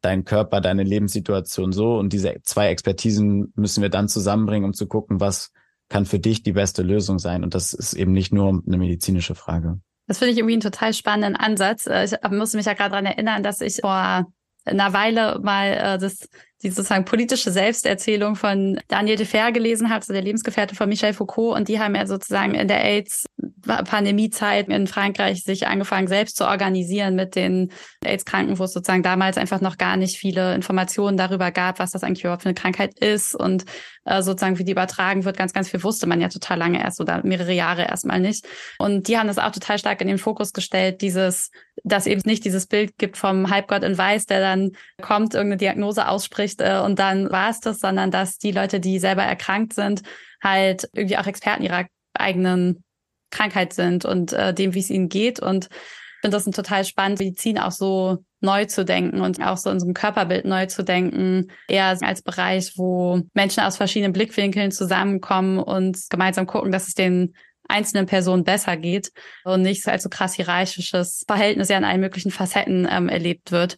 deinen 0.00 0.24
Körper, 0.24 0.60
deine 0.60 0.82
Lebenssituation 0.82 1.72
so. 1.72 1.98
Und 1.98 2.12
diese 2.12 2.34
zwei 2.42 2.68
Expertisen 2.68 3.52
müssen 3.54 3.82
wir 3.82 3.88
dann 3.88 4.08
zusammenbringen, 4.08 4.64
um 4.64 4.74
zu 4.74 4.86
gucken, 4.86 5.20
was 5.20 5.52
kann 5.92 6.06
für 6.06 6.18
dich 6.18 6.42
die 6.42 6.52
beste 6.52 6.82
Lösung 6.82 7.18
sein. 7.18 7.44
Und 7.44 7.54
das 7.54 7.74
ist 7.74 7.92
eben 7.92 8.12
nicht 8.12 8.32
nur 8.32 8.62
eine 8.66 8.78
medizinische 8.78 9.34
Frage. 9.34 9.78
Das 10.08 10.18
finde 10.18 10.32
ich 10.32 10.38
irgendwie 10.38 10.54
einen 10.54 10.62
total 10.62 10.94
spannenden 10.94 11.36
Ansatz. 11.36 11.86
Äh, 11.86 12.04
ich 12.06 12.30
musste 12.30 12.56
mich 12.56 12.66
ja 12.66 12.72
gerade 12.72 12.90
daran 12.90 13.06
erinnern, 13.06 13.42
dass 13.42 13.60
ich 13.60 13.76
vor 13.76 14.26
einer 14.64 14.92
Weile 14.92 15.38
mal 15.40 15.68
äh, 15.68 15.98
das 15.98 16.28
die 16.62 16.70
sozusagen 16.70 17.04
politische 17.04 17.50
Selbsterzählung 17.50 18.36
von 18.36 18.80
Daniel 18.88 19.16
Defer 19.16 19.50
gelesen 19.50 19.90
habe, 19.90 20.04
so 20.04 20.12
der 20.12 20.22
Lebensgefährte 20.22 20.74
von 20.74 20.88
Michel 20.88 21.12
Foucault. 21.12 21.56
Und 21.56 21.68
die 21.68 21.80
haben 21.80 21.94
ja 21.94 22.06
sozusagen 22.06 22.54
in 22.54 22.68
der 22.68 22.84
AIDS-Pandemiezeit 22.84 24.68
in 24.68 24.86
Frankreich 24.86 25.42
sich 25.42 25.66
angefangen, 25.66 26.06
selbst 26.06 26.36
zu 26.36 26.46
organisieren 26.46 27.16
mit 27.16 27.34
den 27.34 27.72
AIDS-Kranken, 28.04 28.58
wo 28.58 28.64
es 28.64 28.72
sozusagen 28.72 29.02
damals 29.02 29.38
einfach 29.38 29.60
noch 29.60 29.76
gar 29.76 29.96
nicht 29.96 30.16
viele 30.16 30.54
Informationen 30.54 31.16
darüber 31.16 31.50
gab, 31.50 31.80
was 31.80 31.90
das 31.90 32.04
eigentlich 32.04 32.22
überhaupt 32.22 32.42
für 32.42 32.48
eine 32.48 32.54
Krankheit 32.54 32.98
ist 32.98 33.34
und 33.34 33.64
äh, 34.04 34.22
sozusagen 34.22 34.58
wie 34.58 34.64
die 34.64 34.72
übertragen 34.72 35.24
wird. 35.24 35.36
Ganz, 35.36 35.52
ganz 35.52 35.70
viel 35.70 35.82
wusste 35.82 36.06
man 36.06 36.20
ja 36.20 36.28
total 36.28 36.58
lange 36.58 36.80
erst 36.80 37.00
oder 37.00 37.22
mehrere 37.24 37.52
Jahre 37.52 37.82
erstmal 37.82 38.20
nicht. 38.20 38.46
Und 38.78 39.08
die 39.08 39.18
haben 39.18 39.28
das 39.28 39.38
auch 39.38 39.52
total 39.52 39.78
stark 39.78 40.00
in 40.00 40.08
den 40.08 40.18
Fokus 40.18 40.52
gestellt, 40.52 41.02
dieses, 41.02 41.50
dass 41.84 42.06
eben 42.06 42.22
nicht 42.24 42.44
dieses 42.44 42.66
Bild 42.66 42.98
gibt 42.98 43.16
vom 43.16 43.50
Halbgott 43.50 43.82
in 43.82 43.96
Weiß, 43.96 44.26
der 44.26 44.40
dann 44.40 44.72
kommt, 45.00 45.34
irgendeine 45.34 45.58
Diagnose 45.58 46.08
ausspricht, 46.08 46.51
nicht 46.52 46.60
äh, 46.60 46.80
und 46.80 46.98
dann 46.98 47.30
war 47.30 47.50
es 47.50 47.60
das, 47.60 47.80
sondern 47.80 48.10
dass 48.10 48.38
die 48.38 48.52
Leute, 48.52 48.80
die 48.80 48.98
selber 48.98 49.22
erkrankt 49.22 49.72
sind, 49.74 50.02
halt 50.42 50.88
irgendwie 50.92 51.18
auch 51.18 51.26
Experten 51.26 51.62
ihrer 51.62 51.86
eigenen 52.14 52.84
Krankheit 53.30 53.72
sind 53.72 54.04
und 54.04 54.32
äh, 54.32 54.52
dem, 54.52 54.74
wie 54.74 54.80
es 54.80 54.90
ihnen 54.90 55.08
geht. 55.08 55.40
Und 55.40 55.68
ich 55.70 56.20
finde 56.22 56.36
das 56.36 56.46
ein 56.46 56.52
total 56.52 56.84
spannend, 56.84 57.18
Medizin 57.18 57.58
auch 57.58 57.72
so 57.72 58.18
neu 58.40 58.66
zu 58.66 58.84
denken 58.84 59.20
und 59.20 59.40
auch 59.40 59.56
so 59.56 59.70
in 59.70 59.80
so 59.80 59.86
einem 59.86 59.94
Körperbild 59.94 60.44
neu 60.44 60.66
zu 60.66 60.84
denken, 60.84 61.48
eher 61.68 61.96
als 62.00 62.22
Bereich, 62.22 62.74
wo 62.76 63.22
Menschen 63.34 63.62
aus 63.62 63.76
verschiedenen 63.76 64.12
Blickwinkeln 64.12 64.72
zusammenkommen 64.72 65.58
und 65.58 65.98
gemeinsam 66.10 66.46
gucken, 66.46 66.72
dass 66.72 66.88
es 66.88 66.94
den 66.94 67.34
einzelnen 67.68 68.06
Personen 68.06 68.44
besser 68.44 68.76
geht 68.76 69.12
und 69.44 69.62
nicht 69.62 69.86
als 69.88 70.02
so 70.02 70.08
krass 70.08 70.34
hierarchisches 70.34 71.24
Verhältnis 71.26 71.68
ja 71.68 71.78
in 71.78 71.84
allen 71.84 72.00
möglichen 72.00 72.30
Facetten 72.30 72.86
ähm, 72.90 73.08
erlebt 73.08 73.52
wird. 73.52 73.76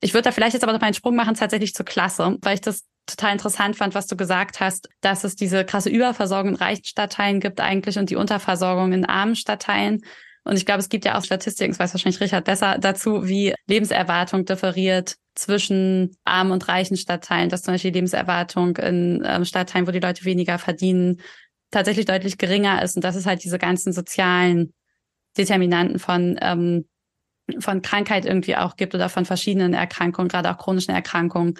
Ich 0.00 0.14
würde 0.14 0.24
da 0.24 0.32
vielleicht 0.32 0.54
jetzt 0.54 0.62
aber 0.62 0.72
noch 0.72 0.80
mal 0.80 0.86
einen 0.86 0.94
Sprung 0.94 1.16
machen 1.16 1.34
tatsächlich 1.34 1.74
zur 1.74 1.84
Klasse, 1.84 2.36
weil 2.40 2.54
ich 2.54 2.60
das 2.60 2.84
total 3.06 3.32
interessant 3.32 3.76
fand, 3.76 3.94
was 3.94 4.06
du 4.06 4.16
gesagt 4.16 4.60
hast, 4.60 4.88
dass 5.00 5.24
es 5.24 5.34
diese 5.34 5.64
krasse 5.64 5.88
Überversorgung 5.88 6.50
in 6.50 6.56
reichen 6.56 6.84
Stadtteilen 6.84 7.40
gibt 7.40 7.60
eigentlich 7.60 7.98
und 7.98 8.10
die 8.10 8.16
Unterversorgung 8.16 8.92
in 8.92 9.04
armen 9.06 9.34
Stadtteilen. 9.34 10.02
Und 10.44 10.56
ich 10.56 10.66
glaube, 10.66 10.80
es 10.80 10.88
gibt 10.88 11.04
ja 11.04 11.18
auch 11.18 11.24
Statistiken, 11.24 11.72
das 11.72 11.78
weiß 11.78 11.94
wahrscheinlich 11.94 12.20
Richard 12.20 12.44
besser, 12.44 12.78
dazu, 12.78 13.26
wie 13.26 13.54
Lebenserwartung 13.66 14.44
differiert 14.44 15.16
zwischen 15.34 16.16
armen 16.24 16.52
und 16.52 16.68
reichen 16.68 16.96
Stadtteilen, 16.96 17.48
dass 17.48 17.62
zum 17.62 17.74
Beispiel 17.74 17.90
die 17.90 17.98
Lebenserwartung 17.98 18.76
in 18.76 19.22
ähm, 19.24 19.44
Stadtteilen, 19.44 19.86
wo 19.86 19.90
die 19.90 20.00
Leute 20.00 20.24
weniger 20.24 20.58
verdienen, 20.58 21.20
tatsächlich 21.70 22.06
deutlich 22.06 22.38
geringer 22.38 22.82
ist. 22.82 22.96
Und 22.96 23.04
das 23.04 23.16
ist 23.16 23.26
halt 23.26 23.44
diese 23.44 23.58
ganzen 23.58 23.92
sozialen 23.92 24.72
Determinanten 25.36 25.98
von 25.98 26.38
ähm, 26.40 26.88
von 27.60 27.82
Krankheit 27.82 28.24
irgendwie 28.24 28.56
auch 28.56 28.76
gibt 28.76 28.94
oder 28.94 29.08
von 29.08 29.24
verschiedenen 29.24 29.74
Erkrankungen, 29.74 30.28
gerade 30.28 30.50
auch 30.50 30.58
chronischen 30.58 30.94
Erkrankungen. 30.94 31.54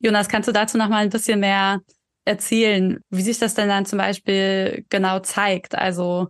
Jonas, 0.00 0.28
kannst 0.28 0.48
du 0.48 0.52
dazu 0.52 0.76
noch 0.76 0.88
mal 0.88 1.04
ein 1.04 1.10
bisschen 1.10 1.40
mehr 1.40 1.80
erzählen, 2.24 3.00
wie 3.10 3.22
sich 3.22 3.38
das 3.38 3.54
denn 3.54 3.68
dann 3.68 3.86
zum 3.86 3.98
Beispiel 3.98 4.84
genau 4.88 5.20
zeigt? 5.20 5.74
Also 5.74 6.28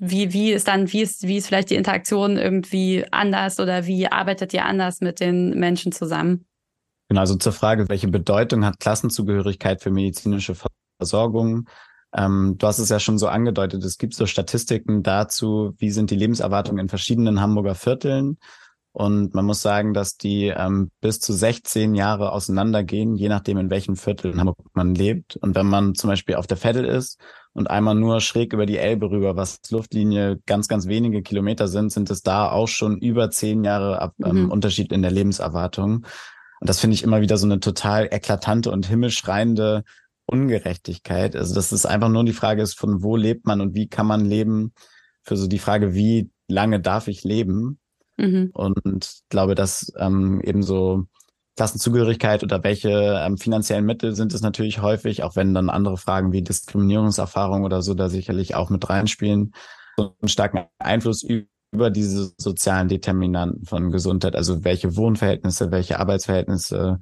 wie, 0.00 0.32
wie 0.32 0.52
ist 0.52 0.68
dann, 0.68 0.92
wie 0.92 1.02
ist, 1.02 1.26
wie 1.26 1.36
ist 1.36 1.46
vielleicht 1.46 1.70
die 1.70 1.76
Interaktion 1.76 2.36
irgendwie 2.36 3.04
anders 3.10 3.60
oder 3.60 3.86
wie 3.86 4.06
arbeitet 4.08 4.52
ihr 4.52 4.64
anders 4.64 5.00
mit 5.00 5.20
den 5.20 5.58
Menschen 5.58 5.92
zusammen? 5.92 6.46
Genau, 7.08 7.20
also 7.20 7.36
zur 7.36 7.52
Frage, 7.52 7.88
welche 7.88 8.08
Bedeutung 8.08 8.64
hat 8.64 8.80
Klassenzugehörigkeit 8.80 9.82
für 9.82 9.90
medizinische 9.90 10.56
Versorgung? 10.98 11.68
Ähm, 12.16 12.56
du 12.58 12.66
hast 12.66 12.78
es 12.78 12.88
ja 12.88 13.00
schon 13.00 13.18
so 13.18 13.28
angedeutet, 13.28 13.82
es 13.84 13.98
gibt 13.98 14.14
so 14.14 14.26
Statistiken 14.26 15.02
dazu, 15.02 15.74
wie 15.78 15.90
sind 15.90 16.10
die 16.10 16.16
Lebenserwartungen 16.16 16.78
in 16.84 16.88
verschiedenen 16.88 17.40
Hamburger 17.40 17.74
Vierteln. 17.74 18.38
Und 18.92 19.34
man 19.34 19.44
muss 19.44 19.60
sagen, 19.60 19.92
dass 19.92 20.16
die 20.16 20.52
ähm, 20.56 20.92
bis 21.00 21.18
zu 21.18 21.32
16 21.32 21.96
Jahre 21.96 22.30
auseinandergehen, 22.30 23.16
je 23.16 23.28
nachdem, 23.28 23.58
in 23.58 23.68
welchem 23.68 23.96
Viertel 23.96 24.30
in 24.30 24.38
Hamburg 24.38 24.58
man 24.72 24.94
lebt. 24.94 25.34
Und 25.34 25.56
wenn 25.56 25.66
man 25.66 25.96
zum 25.96 26.10
Beispiel 26.10 26.36
auf 26.36 26.46
der 26.46 26.62
Veddel 26.62 26.84
ist 26.84 27.18
und 27.54 27.68
einmal 27.68 27.96
nur 27.96 28.20
schräg 28.20 28.52
über 28.52 28.66
die 28.66 28.78
Elbe 28.78 29.10
rüber, 29.10 29.34
was 29.34 29.58
Luftlinie 29.68 30.38
ganz, 30.46 30.68
ganz 30.68 30.86
wenige 30.86 31.22
Kilometer 31.22 31.66
sind, 31.66 31.90
sind 31.90 32.08
es 32.08 32.22
da 32.22 32.48
auch 32.48 32.68
schon 32.68 32.98
über 32.98 33.32
zehn 33.32 33.64
Jahre 33.64 34.00
ab, 34.00 34.14
ähm, 34.24 34.44
mhm. 34.44 34.52
Unterschied 34.52 34.92
in 34.92 35.02
der 35.02 35.10
Lebenserwartung. 35.10 36.06
Und 36.60 36.68
das 36.68 36.78
finde 36.78 36.94
ich 36.94 37.02
immer 37.02 37.20
wieder 37.20 37.36
so 37.36 37.46
eine 37.46 37.58
total 37.58 38.08
eklatante 38.12 38.70
und 38.70 38.86
himmelschreiende 38.86 39.82
Ungerechtigkeit. 40.26 41.36
Also 41.36 41.54
dass 41.54 41.72
es 41.72 41.86
einfach 41.86 42.08
nur 42.08 42.24
die 42.24 42.32
Frage 42.32 42.62
ist, 42.62 42.78
von 42.78 43.02
wo 43.02 43.16
lebt 43.16 43.46
man 43.46 43.60
und 43.60 43.74
wie 43.74 43.88
kann 43.88 44.06
man 44.06 44.24
leben, 44.24 44.72
für 45.22 45.36
so 45.36 45.46
die 45.46 45.58
Frage, 45.58 45.94
wie 45.94 46.30
lange 46.48 46.80
darf 46.80 47.08
ich 47.08 47.24
leben? 47.24 47.78
Mhm. 48.16 48.50
Und 48.52 49.22
glaube, 49.28 49.54
dass 49.54 49.92
ähm, 49.98 50.40
eben 50.42 50.62
so 50.62 51.06
Klassenzugehörigkeit 51.56 52.42
oder 52.42 52.62
welche 52.64 53.20
ähm, 53.24 53.38
finanziellen 53.38 53.84
Mittel 53.84 54.14
sind 54.14 54.32
es 54.34 54.40
natürlich 54.40 54.82
häufig, 54.82 55.22
auch 55.22 55.36
wenn 55.36 55.54
dann 55.54 55.70
andere 55.70 55.96
Fragen 55.96 56.32
wie 56.32 56.42
Diskriminierungserfahrung 56.42 57.64
oder 57.64 57.82
so 57.82 57.94
da 57.94 58.08
sicherlich 58.08 58.54
auch 58.54 58.70
mit 58.70 58.88
reinspielen, 58.88 59.54
so 59.96 60.16
einen 60.20 60.28
starken 60.28 60.66
Einfluss 60.78 61.22
über 61.22 61.90
diese 61.90 62.32
sozialen 62.38 62.88
Determinanten 62.88 63.66
von 63.66 63.90
Gesundheit, 63.90 64.34
also 64.34 64.64
welche 64.64 64.96
Wohnverhältnisse, 64.96 65.70
welche 65.70 66.00
Arbeitsverhältnisse, 66.00 66.98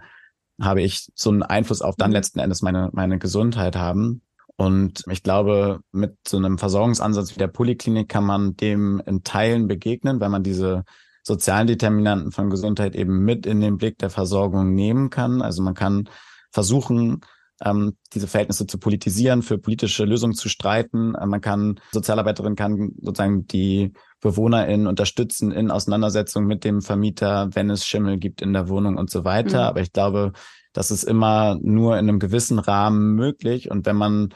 habe 0.61 0.83
ich 0.83 1.11
so 1.15 1.31
einen 1.31 1.43
Einfluss 1.43 1.83
auf 1.83 1.97
dann 1.97 2.11
mhm. 2.11 2.17
letzten 2.17 2.39
Endes 2.39 2.63
meine, 2.63 2.91
meine 2.93 3.19
Gesundheit 3.19 3.77
haben. 3.77 4.23
Und 4.57 5.05
ich 5.11 5.23
glaube, 5.23 5.81
mit 5.93 6.17
so 6.27 6.37
einem 6.37 6.59
Versorgungsansatz 6.59 7.35
wie 7.35 7.39
der 7.39 7.49
Poliklinik 7.49 8.09
kann 8.09 8.25
man 8.25 8.57
dem 8.57 9.03
in 9.07 9.25
Teilen 9.25 9.67
begegnen, 9.67 10.21
weil 10.21 10.29
man 10.29 10.43
diese 10.43 10.85
sozialen 11.23 11.67
Determinanten 11.67 12.33
von 12.33 12.51
Gesundheit 12.51 12.95
eben 12.95 13.25
mit 13.25 13.47
in 13.47 13.61
den 13.61 13.79
Blick 13.79 13.99
der 13.99 14.11
Versorgung 14.11 14.75
nehmen 14.75 15.11
kann. 15.11 15.41
Also 15.41 15.63
man 15.63 15.75
kann 15.75 16.09
versuchen, 16.51 17.23
ähm, 17.65 17.97
diese 18.13 18.27
Verhältnisse 18.27 18.67
zu 18.67 18.79
politisieren, 18.79 19.43
für 19.43 19.59
politische 19.59 20.05
Lösungen 20.05 20.35
zu 20.35 20.49
streiten. 20.49 21.15
Äh, 21.15 21.27
man 21.27 21.41
kann, 21.41 21.81
Sozialarbeiterin 21.93 22.57
kann 22.57 22.93
sozusagen 23.01 23.47
die 23.47 23.93
BewohnerInnen 24.23 24.87
unterstützen 24.87 25.53
in 25.53 25.71
Auseinandersetzung 25.71 26.47
mit 26.47 26.65
dem 26.65 26.81
Vermieter, 26.81 27.51
wenn 27.53 27.69
es 27.69 27.87
Schimmel 27.87 28.19
gibt 28.19 28.41
in 28.41 28.53
der 28.53 28.69
Wohnung 28.69 28.97
und 28.97 29.11
so 29.11 29.25
weiter. 29.25 29.63
Mhm. 29.63 29.69
Aber 29.69 29.81
ich 29.81 29.93
glaube, 29.93 30.33
das 30.73 30.91
ist 30.91 31.03
immer 31.05 31.59
nur 31.61 31.99
in 31.99 32.09
einem 32.09 32.19
gewissen 32.19 32.59
Rahmen 32.59 33.15
möglich. 33.15 33.71
Und 33.71 33.85
wenn 33.85 33.97
man 33.97 34.33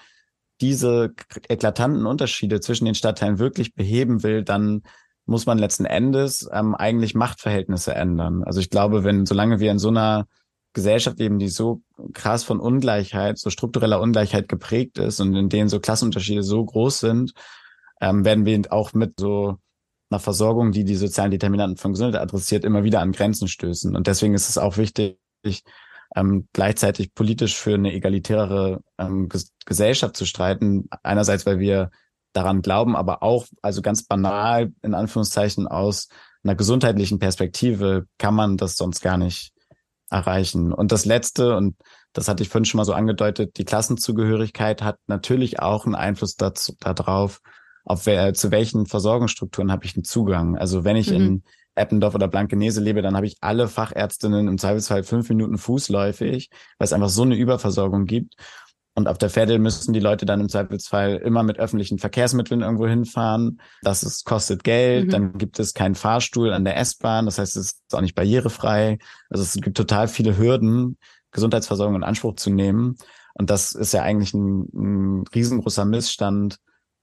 diese 0.61 1.15
eklatanten 1.49 2.05
Unterschiede 2.05 2.61
zwischen 2.61 2.85
den 2.85 2.95
Stadtteilen 2.95 3.39
wirklich 3.39 3.75
beheben 3.75 4.23
will, 4.23 4.43
dann 4.43 4.83
muss 5.25 5.47
man 5.47 5.59
letzten 5.59 5.85
Endes 5.85 6.49
ähm, 6.53 6.75
eigentlich 6.75 7.15
Machtverhältnisse 7.15 7.95
ändern. 7.95 8.43
Also 8.45 8.61
ich 8.61 8.71
glaube, 8.71 9.05
wenn, 9.05 9.27
solange 9.27 9.61
wir 9.61 9.71
in 9.71 9.79
so 9.79 9.89
einer 9.89 10.27
Gesellschaft 10.73 11.19
leben, 11.19 11.39
die 11.39 11.49
so 11.49 11.83
krass 12.13 12.45
von 12.45 12.61
Ungleichheit, 12.61 13.39
so 13.39 13.51
struktureller 13.51 14.01
Ungleichheit 14.01 14.49
geprägt 14.49 14.99
ist 14.99 15.21
und 15.21 15.35
in 15.35 15.49
denen 15.49 15.69
so 15.69 15.81
Klassenunterschiede 15.81 16.43
so 16.43 16.65
groß 16.65 17.01
sind, 17.01 17.33
ähm, 18.01 18.25
werden 18.25 18.45
wir 18.45 18.61
auch 18.73 18.93
mit 18.93 19.19
so 19.19 19.59
einer 20.11 20.21
Versorgung, 20.21 20.73
die 20.73 20.85
die 20.85 20.95
sozialen 20.95 21.31
Determinanten 21.31 21.77
von 21.77 21.93
Gesundheit 21.93 22.21
adressiert, 22.21 22.65
immer 22.65 22.85
wieder 22.85 23.01
an 23.01 23.13
Grenzen 23.13 23.49
stößen. 23.49 23.97
Und 23.97 24.07
deswegen 24.07 24.35
ist 24.35 24.49
es 24.49 24.59
auch 24.59 24.77
wichtig, 24.77 25.19
ähm, 26.15 26.49
gleichzeitig 26.53 27.15
politisch 27.15 27.57
für 27.57 27.75
eine 27.75 27.93
egalitärere 27.93 28.81
ähm, 28.99 29.29
Gesellschaft 29.65 30.17
zu 30.17 30.25
streiten. 30.25 30.89
Einerseits, 31.03 31.47
weil 31.47 31.59
wir 31.59 31.91
daran 32.33 32.63
glauben, 32.63 32.95
aber 32.95 33.23
auch, 33.23 33.47
also 33.63 33.83
ganz 33.83 34.05
banal, 34.05 34.73
in 34.83 34.95
Anführungszeichen, 34.95 35.67
aus 35.67 36.09
einer 36.45 36.55
gesundheitlichen 36.55 37.19
Perspektive 37.19 38.07
kann 38.19 38.35
man 38.35 38.57
das 38.57 38.77
sonst 38.77 39.01
gar 39.01 39.19
nicht 39.19 39.53
erreichen. 40.11 40.73
Und 40.73 40.93
das 40.93 41.05
Letzte, 41.05 41.57
und 41.57 41.77
das 42.13 42.29
hatte 42.29 42.43
ich 42.43 42.49
vorhin 42.49 42.65
schon 42.65 42.79
mal 42.79 42.85
so 42.85 42.93
angedeutet, 42.93 43.57
die 43.59 43.65
Klassenzugehörigkeit 43.65 44.83
hat 44.83 44.99
natürlich 45.07 45.61
auch 45.61 45.87
einen 45.87 45.95
Einfluss 45.95 46.37
dazu, 46.37 46.75
darauf, 46.79 47.41
auf 47.87 48.05
wer, 48.05 48.35
zu 48.35 48.51
welchen 48.51 48.85
Versorgungsstrukturen 48.85 49.71
habe 49.73 49.87
ich 49.87 49.97
einen 49.97 50.05
Zugang. 50.05 50.59
Also 50.59 50.85
wenn 50.85 50.97
ich 50.97 51.11
mhm. 51.11 51.17
in 51.17 51.43
Eppendorf 51.77 52.15
oder 52.15 52.27
Blankenese 52.27 52.81
lebe, 52.81 53.01
dann 53.01 53.17
habe 53.17 53.27
ich 53.27 53.37
alle 53.41 53.69
Fachärztinnen 53.69 54.49
im 54.49 54.59
Zweifelsfall 54.59 55.05
fünf 55.05 55.29
Minuten 55.29 55.57
fußläufig, 55.57 56.51
weil 56.79 56.85
es 56.85 56.93
einfach 56.93 57.09
so 57.09 57.23
eine 57.23 57.37
Überversorgung 57.37 58.07
gibt. 58.07 58.35
Und 58.95 59.09
auf 59.09 59.19
der 59.19 59.31
Pferde 59.31 59.59
müssen 59.59 59.93
die 59.93 60.01
Leute 60.01 60.25
dann 60.25 60.41
im 60.41 60.49
Zweifelsfall 60.49 61.17
immer 61.17 61.43
mit 61.43 61.59
öffentlichen 61.59 61.99
Verkehrsmitteln 61.99 62.63
irgendwo 62.63 62.89
hinfahren. 62.89 63.61
Das 63.83 64.03
ist, 64.03 64.25
kostet 64.25 64.65
Geld. 64.65 65.09
Mhm. 65.09 65.11
Dann 65.11 65.39
gibt 65.39 65.59
es 65.61 65.75
keinen 65.75 65.95
Fahrstuhl 65.95 66.53
an 66.53 66.65
der 66.65 66.79
S-Bahn. 66.79 67.27
Das 67.27 67.39
heißt, 67.39 67.57
es 67.57 67.67
ist 67.67 67.95
auch 67.95 68.01
nicht 68.01 68.15
barrierefrei. 68.15 68.99
Also 69.29 69.45
es 69.45 69.53
gibt 69.53 69.77
total 69.77 70.09
viele 70.09 70.39
Hürden, 70.39 70.97
Gesundheitsversorgung 71.31 71.95
in 71.95 72.05
Anspruch 72.05 72.35
zu 72.37 72.51
nehmen. 72.51 72.97
Und 73.35 73.51
das 73.51 73.73
ist 73.73 73.93
ja 73.93 74.03
eigentlich 74.03 74.33
ein, 74.33 74.67
ein 74.73 75.25
riesengroßer 75.35 75.85
Missstand, 75.85 76.57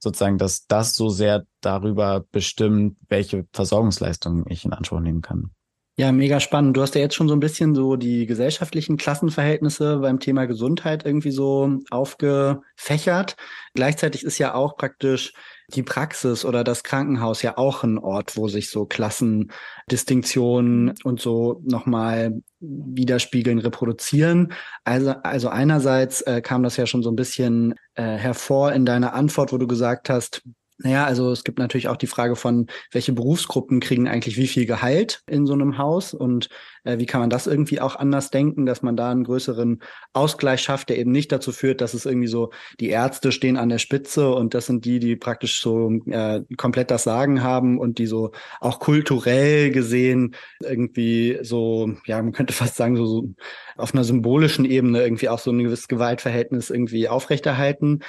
sozusagen, 0.03 0.37
dass 0.37 0.67
das 0.67 0.93
so 0.93 1.09
sehr 1.09 1.45
darüber 1.61 2.25
bestimmt, 2.31 2.97
welche 3.09 3.47
Versorgungsleistungen 3.53 4.45
ich 4.49 4.65
in 4.65 4.73
Anspruch 4.73 4.99
nehmen 4.99 5.21
kann. 5.21 5.51
Ja, 5.95 6.11
mega 6.11 6.39
spannend. 6.39 6.75
Du 6.75 6.81
hast 6.81 6.95
ja 6.95 7.01
jetzt 7.01 7.13
schon 7.13 7.27
so 7.27 7.35
ein 7.35 7.39
bisschen 7.39 7.75
so 7.75 7.95
die 7.97 8.25
gesellschaftlichen 8.25 8.97
Klassenverhältnisse 8.97 9.99
beim 9.99 10.19
Thema 10.19 10.45
Gesundheit 10.45 11.05
irgendwie 11.05 11.29
so 11.29 11.77
aufgefächert. 11.91 13.35
Gleichzeitig 13.75 14.23
ist 14.23 14.39
ja 14.39 14.55
auch 14.55 14.75
praktisch 14.75 15.33
die 15.69 15.83
Praxis 15.83 16.45
oder 16.45 16.63
das 16.63 16.83
Krankenhaus 16.83 17.41
ja 17.41 17.57
auch 17.57 17.83
ein 17.83 17.97
Ort, 17.97 18.37
wo 18.37 18.47
sich 18.47 18.69
so 18.69 18.85
Klassendistinktionen 18.85 20.93
und 21.03 21.19
so 21.21 21.61
nochmal 21.65 22.41
widerspiegeln, 22.59 23.57
reproduzieren. 23.59 24.53
Also, 24.83 25.11
also 25.23 25.49
einerseits 25.49 26.21
äh, 26.21 26.41
kam 26.41 26.63
das 26.63 26.77
ja 26.77 26.85
schon 26.85 27.03
so 27.03 27.11
ein 27.11 27.15
bisschen 27.15 27.75
äh, 27.95 28.03
hervor 28.03 28.73
in 28.73 28.85
deiner 28.85 29.13
Antwort, 29.13 29.53
wo 29.53 29.57
du 29.57 29.67
gesagt 29.67 30.09
hast, 30.09 30.43
naja, 30.79 31.05
also 31.05 31.31
es 31.31 31.43
gibt 31.43 31.59
natürlich 31.59 31.87
auch 31.87 31.97
die 31.97 32.07
Frage 32.07 32.35
von, 32.35 32.67
welche 32.91 33.13
Berufsgruppen 33.13 33.79
kriegen 33.79 34.07
eigentlich 34.07 34.37
wie 34.37 34.47
viel 34.47 34.65
Gehalt 34.65 35.21
in 35.27 35.45
so 35.45 35.53
einem 35.53 35.77
Haus? 35.77 36.13
Und 36.13 36.49
äh, 36.83 36.97
wie 36.97 37.05
kann 37.05 37.21
man 37.21 37.29
das 37.29 37.45
irgendwie 37.45 37.79
auch 37.79 37.95
anders 37.95 38.31
denken, 38.31 38.65
dass 38.65 38.81
man 38.81 38.97
da 38.97 39.11
einen 39.11 39.23
größeren 39.23 39.83
Ausgleich 40.13 40.61
schafft, 40.61 40.89
der 40.89 40.97
eben 40.97 41.11
nicht 41.11 41.31
dazu 41.31 41.51
führt, 41.51 41.79
dass 41.79 41.93
es 41.93 42.05
irgendwie 42.05 42.27
so, 42.27 42.49
die 42.79 42.89
Ärzte 42.89 43.31
stehen 43.31 43.57
an 43.57 43.69
der 43.69 43.77
Spitze 43.77 44.33
und 44.33 44.55
das 44.55 44.65
sind 44.65 44.85
die, 44.85 44.99
die 44.99 45.15
praktisch 45.15 45.61
so 45.61 45.91
äh, 46.07 46.41
komplett 46.57 46.89
das 46.89 47.03
Sagen 47.03 47.43
haben 47.43 47.77
und 47.77 47.99
die 47.99 48.07
so 48.07 48.31
auch 48.59 48.79
kulturell 48.79 49.69
gesehen 49.71 50.35
irgendwie 50.59 51.37
so, 51.43 51.93
ja, 52.05 52.21
man 52.21 52.33
könnte 52.33 52.53
fast 52.53 52.75
sagen, 52.75 52.97
so, 52.97 53.05
so 53.05 53.29
auf 53.77 53.93
einer 53.93 54.03
symbolischen 54.03 54.65
Ebene 54.65 55.03
irgendwie 55.03 55.29
auch 55.29 55.39
so 55.39 55.51
ein 55.51 55.59
gewisses 55.59 55.87
Gewaltverhältnis 55.87 56.71
irgendwie 56.71 57.07
aufrechterhalten 57.09 57.99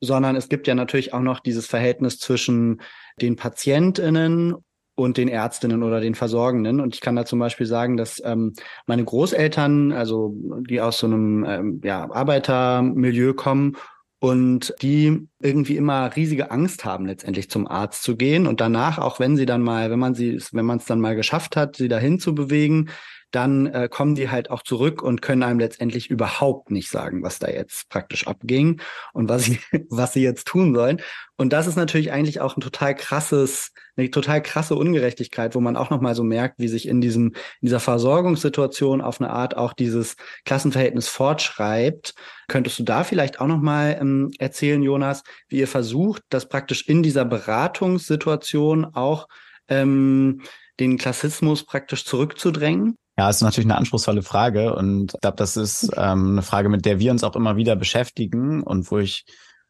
sondern 0.00 0.36
es 0.36 0.48
gibt 0.48 0.66
ja 0.66 0.74
natürlich 0.74 1.12
auch 1.12 1.20
noch 1.20 1.40
dieses 1.40 1.66
Verhältnis 1.66 2.18
zwischen 2.18 2.80
den 3.20 3.36
PatientInnen 3.36 4.56
und 4.94 5.16
den 5.16 5.28
Ärztinnen 5.28 5.82
oder 5.82 6.00
den 6.00 6.14
Versorgenden. 6.14 6.80
Und 6.80 6.94
ich 6.94 7.00
kann 7.00 7.16
da 7.16 7.24
zum 7.24 7.38
Beispiel 7.38 7.66
sagen, 7.66 7.96
dass 7.96 8.22
ähm, 8.24 8.54
meine 8.86 9.04
Großeltern, 9.04 9.92
also 9.92 10.34
die 10.68 10.80
aus 10.80 10.98
so 10.98 11.06
einem 11.06 11.44
ähm, 11.44 11.80
ja, 11.84 12.10
Arbeitermilieu 12.10 13.34
kommen 13.34 13.76
und 14.20 14.74
die 14.82 15.26
irgendwie 15.40 15.76
immer 15.76 16.14
riesige 16.14 16.50
Angst 16.50 16.84
haben, 16.84 17.06
letztendlich 17.06 17.48
zum 17.50 17.66
Arzt 17.66 18.02
zu 18.02 18.16
gehen 18.16 18.46
und 18.46 18.60
danach, 18.60 18.98
auch 18.98 19.18
wenn 19.18 19.36
sie 19.36 19.46
dann 19.46 19.62
mal, 19.62 19.90
wenn 19.90 19.98
man 19.98 20.14
sie, 20.14 20.38
wenn 20.52 20.66
man 20.66 20.78
es 20.78 20.84
dann 20.84 21.00
mal 21.00 21.16
geschafft 21.16 21.56
hat, 21.56 21.76
sie 21.76 21.88
dahin 21.88 22.20
zu 22.20 22.34
bewegen, 22.34 22.90
dann 23.30 23.66
äh, 23.66 23.88
kommen 23.88 24.14
die 24.14 24.30
halt 24.30 24.50
auch 24.50 24.62
zurück 24.62 25.02
und 25.02 25.22
können 25.22 25.42
einem 25.42 25.60
letztendlich 25.60 26.10
überhaupt 26.10 26.70
nicht 26.70 26.90
sagen, 26.90 27.22
was 27.22 27.38
da 27.38 27.48
jetzt 27.48 27.88
praktisch 27.88 28.26
abging 28.26 28.80
und 29.12 29.28
was 29.28 29.44
sie, 29.44 29.60
was 29.90 30.12
sie 30.12 30.22
jetzt 30.22 30.46
tun 30.46 30.74
sollen. 30.74 31.00
Und 31.36 31.52
das 31.52 31.66
ist 31.66 31.76
natürlich 31.76 32.12
eigentlich 32.12 32.40
auch 32.40 32.56
ein 32.56 32.60
total 32.60 32.94
krasses, 32.94 33.72
eine 33.96 34.10
total 34.10 34.42
krasse 34.42 34.74
Ungerechtigkeit, 34.74 35.54
wo 35.54 35.60
man 35.60 35.76
auch 35.76 35.88
nochmal 35.88 36.14
so 36.14 36.22
merkt, 36.22 36.58
wie 36.58 36.68
sich 36.68 36.86
in 36.86 37.00
diesem, 37.00 37.28
in 37.28 37.66
dieser 37.66 37.80
Versorgungssituation 37.80 39.00
auf 39.00 39.20
eine 39.20 39.30
Art 39.30 39.56
auch 39.56 39.72
dieses 39.72 40.16
Klassenverhältnis 40.44 41.08
fortschreibt. 41.08 42.14
Könntest 42.48 42.78
du 42.78 42.82
da 42.82 43.04
vielleicht 43.04 43.40
auch 43.40 43.46
nochmal 43.46 43.96
ähm, 44.00 44.30
erzählen, 44.38 44.82
Jonas, 44.82 45.22
wie 45.48 45.60
ihr 45.60 45.68
versucht, 45.68 46.22
das 46.28 46.48
praktisch 46.48 46.86
in 46.88 47.02
dieser 47.02 47.24
Beratungssituation 47.24 48.84
auch 48.84 49.28
ähm, 49.68 50.42
den 50.80 50.98
Klassismus 50.98 51.64
praktisch 51.64 52.04
zurückzudrängen? 52.04 52.98
Ja, 53.20 53.28
ist 53.28 53.42
natürlich 53.42 53.66
eine 53.66 53.76
anspruchsvolle 53.76 54.22
Frage 54.22 54.74
und 54.74 55.12
ich 55.12 55.20
glaube, 55.20 55.36
das 55.36 55.58
ist 55.58 55.90
ähm, 55.94 56.30
eine 56.30 56.42
Frage, 56.42 56.70
mit 56.70 56.86
der 56.86 57.00
wir 57.00 57.10
uns 57.10 57.22
auch 57.22 57.36
immer 57.36 57.54
wieder 57.56 57.76
beschäftigen 57.76 58.62
und 58.62 58.90
wo 58.90 58.96
ich 58.96 59.26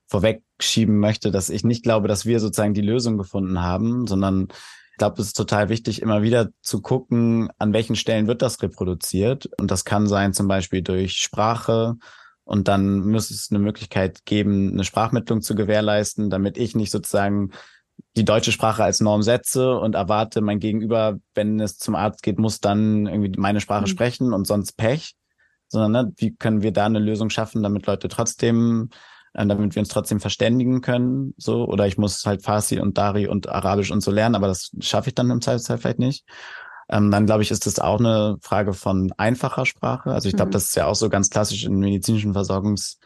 vorwegschieben 0.07 1.01
möchte, 1.01 1.33
dass 1.33 1.51
ich 1.51 1.65
nicht 1.65 1.83
glaube, 1.83 2.07
dass 2.07 2.25
wir 2.25 2.39
sozusagen 2.39 2.75
die 2.75 2.81
Lösung 2.81 3.19
gefunden 3.19 3.61
haben, 3.61 4.07
sondern 4.07 4.47
ich 4.93 4.99
glaube, 4.99 5.21
es 5.21 5.27
ist 5.27 5.37
total 5.37 5.69
wichtig, 5.69 6.01
immer 6.01 6.23
wieder 6.23 6.51
zu 6.63 6.81
gucken, 6.81 7.51
an 7.59 7.73
welchen 7.73 7.97
Stellen 7.97 8.29
wird 8.29 8.41
das 8.41 8.63
reproduziert. 8.63 9.51
Und 9.59 9.73
das 9.73 9.85
kann 9.85 10.07
sein 10.07 10.33
zum 10.33 10.47
Beispiel 10.47 10.83
durch 10.83 11.17
Sprache. 11.17 11.97
Und 12.45 12.69
dann 12.69 13.01
muss 13.01 13.33
es 13.33 13.49
eine 13.51 13.59
Möglichkeit 13.59 14.25
geben, 14.27 14.75
eine 14.75 14.85
Sprachmittlung 14.85 15.43
zu 15.43 15.57
gewährleisten, 15.57 16.31
damit 16.31 16.57
ich 16.57 16.77
nicht 16.77 16.93
sozusagen 16.93 17.51
die 18.17 18.25
deutsche 18.25 18.53
Sprache 18.53 18.85
als 18.85 19.01
Norm 19.01 19.23
setze 19.23 19.79
und 19.79 19.95
erwarte, 19.95 20.41
mein 20.41 20.59
Gegenüber, 20.59 21.19
wenn 21.35 21.61
es 21.61 21.79
zum 21.79 21.95
Arzt 21.95 22.23
geht, 22.23 22.39
muss 22.39 22.61
dann 22.61 23.07
irgendwie 23.07 23.33
meine 23.39 23.61
Sprache 23.61 23.83
mhm. 23.83 23.89
sprechen 23.89 24.33
und 24.33 24.47
sonst 24.47 24.77
Pech. 24.77 25.15
Sondern 25.69 25.93
ne, 25.93 26.13
wie 26.17 26.35
können 26.35 26.63
wir 26.63 26.73
da 26.73 26.87
eine 26.87 26.99
Lösung 26.99 27.31
schaffen, 27.31 27.63
damit 27.63 27.87
Leute 27.87 28.09
trotzdem, 28.09 28.91
äh, 29.35 29.47
damit 29.47 29.75
wir 29.75 29.81
uns 29.81 29.89
trotzdem 29.89 30.19
verständigen 30.19 30.81
können, 30.81 31.33
so, 31.37 31.65
oder 31.65 31.87
ich 31.87 31.97
muss 31.97 32.27
halt 32.27 32.43
Farsi 32.43 32.81
und 32.81 32.99
Dari 32.99 33.29
und 33.29 33.49
Arabisch 33.49 33.93
und 33.93 34.01
so 34.01 34.11
lernen, 34.11 34.35
aber 34.35 34.49
das 34.49 34.73
schaffe 34.81 35.11
ich 35.11 35.15
dann 35.15 35.31
im 35.31 35.41
Zweifelsfall 35.41 35.79
vielleicht 35.79 36.01
nicht. 36.01 36.27
Ähm, 36.89 37.13
dann 37.13 37.27
glaube 37.27 37.43
ich, 37.43 37.53
ist 37.53 37.67
das 37.67 37.79
auch 37.79 38.01
eine 38.01 38.39
Frage 38.43 38.73
von 38.73 39.13
einfacher 39.17 39.65
Sprache. 39.65 40.11
Also 40.11 40.29
ich 40.29 40.35
glaube, 40.35 40.49
mhm. 40.49 40.55
das 40.55 40.65
ist 40.65 40.75
ja 40.75 40.87
auch 40.87 40.97
so 40.97 41.09
ganz 41.09 41.31
klassisch 41.31 41.65
in 41.65 41.79
medizinischen 41.79 42.33
Versorgungs 42.33 42.99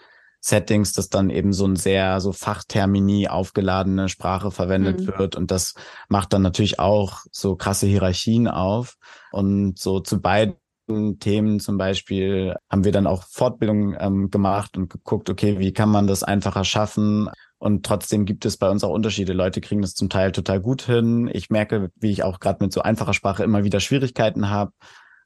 Settings, 0.45 0.93
dass 0.93 1.09
dann 1.09 1.31
eben 1.31 1.55
so 1.55 1.67
ein 1.67 1.77
sehr 1.77 2.21
so 2.21 2.33
Fachtermini 2.33 3.29
aufgeladene 3.29 4.11
Sprache 4.11 4.51
verwendet 4.51 5.01
mhm. 5.01 5.19
wird 5.19 5.37
und 5.37 5.51
das 5.51 5.75
macht 6.09 6.35
dann 6.35 6.43
natürlich 6.43 6.79
auch 6.79 7.21
so 7.33 7.57
krasse 7.57 7.87
Hierarchien 7.87 8.47
auf 8.47 8.97
und 9.33 9.79
so 9.79 10.01
zu 10.01 10.21
beiden 10.21 10.57
Themen 11.19 11.61
zum 11.61 11.79
Beispiel 11.79 12.57
haben 12.71 12.85
wir 12.85 12.93
dann 12.93 13.07
auch 13.07 13.23
Fortbildungen 13.23 13.97
ähm, 13.99 14.31
gemacht 14.31 14.77
und 14.77 14.91
geguckt, 14.91 15.31
okay, 15.31 15.59
wie 15.59 15.73
kann 15.73 15.89
man 15.89 16.07
das 16.07 16.23
einfacher 16.23 16.65
schaffen? 16.65 17.31
Und 17.57 17.87
trotzdem 17.87 18.27
gibt 18.27 18.45
es 18.45 18.59
bei 18.59 18.69
uns 18.69 18.85
auch 18.85 18.91
Unterschiede. 18.91 19.33
Leute 19.33 19.63
kriegen 19.63 19.81
das 19.81 19.95
zum 19.95 20.11
Teil 20.11 20.33
total 20.33 20.61
gut 20.61 20.83
hin. 20.83 21.31
Ich 21.33 21.49
merke, 21.49 21.91
wie 21.97 22.11
ich 22.11 22.23
auch 22.23 22.39
gerade 22.39 22.63
mit 22.63 22.75
so 22.75 22.83
einfacher 22.83 23.15
Sprache 23.15 23.45
immer 23.45 23.65
wieder 23.65 23.81
Schwierigkeiten 23.81 24.51
habe. 24.51 24.73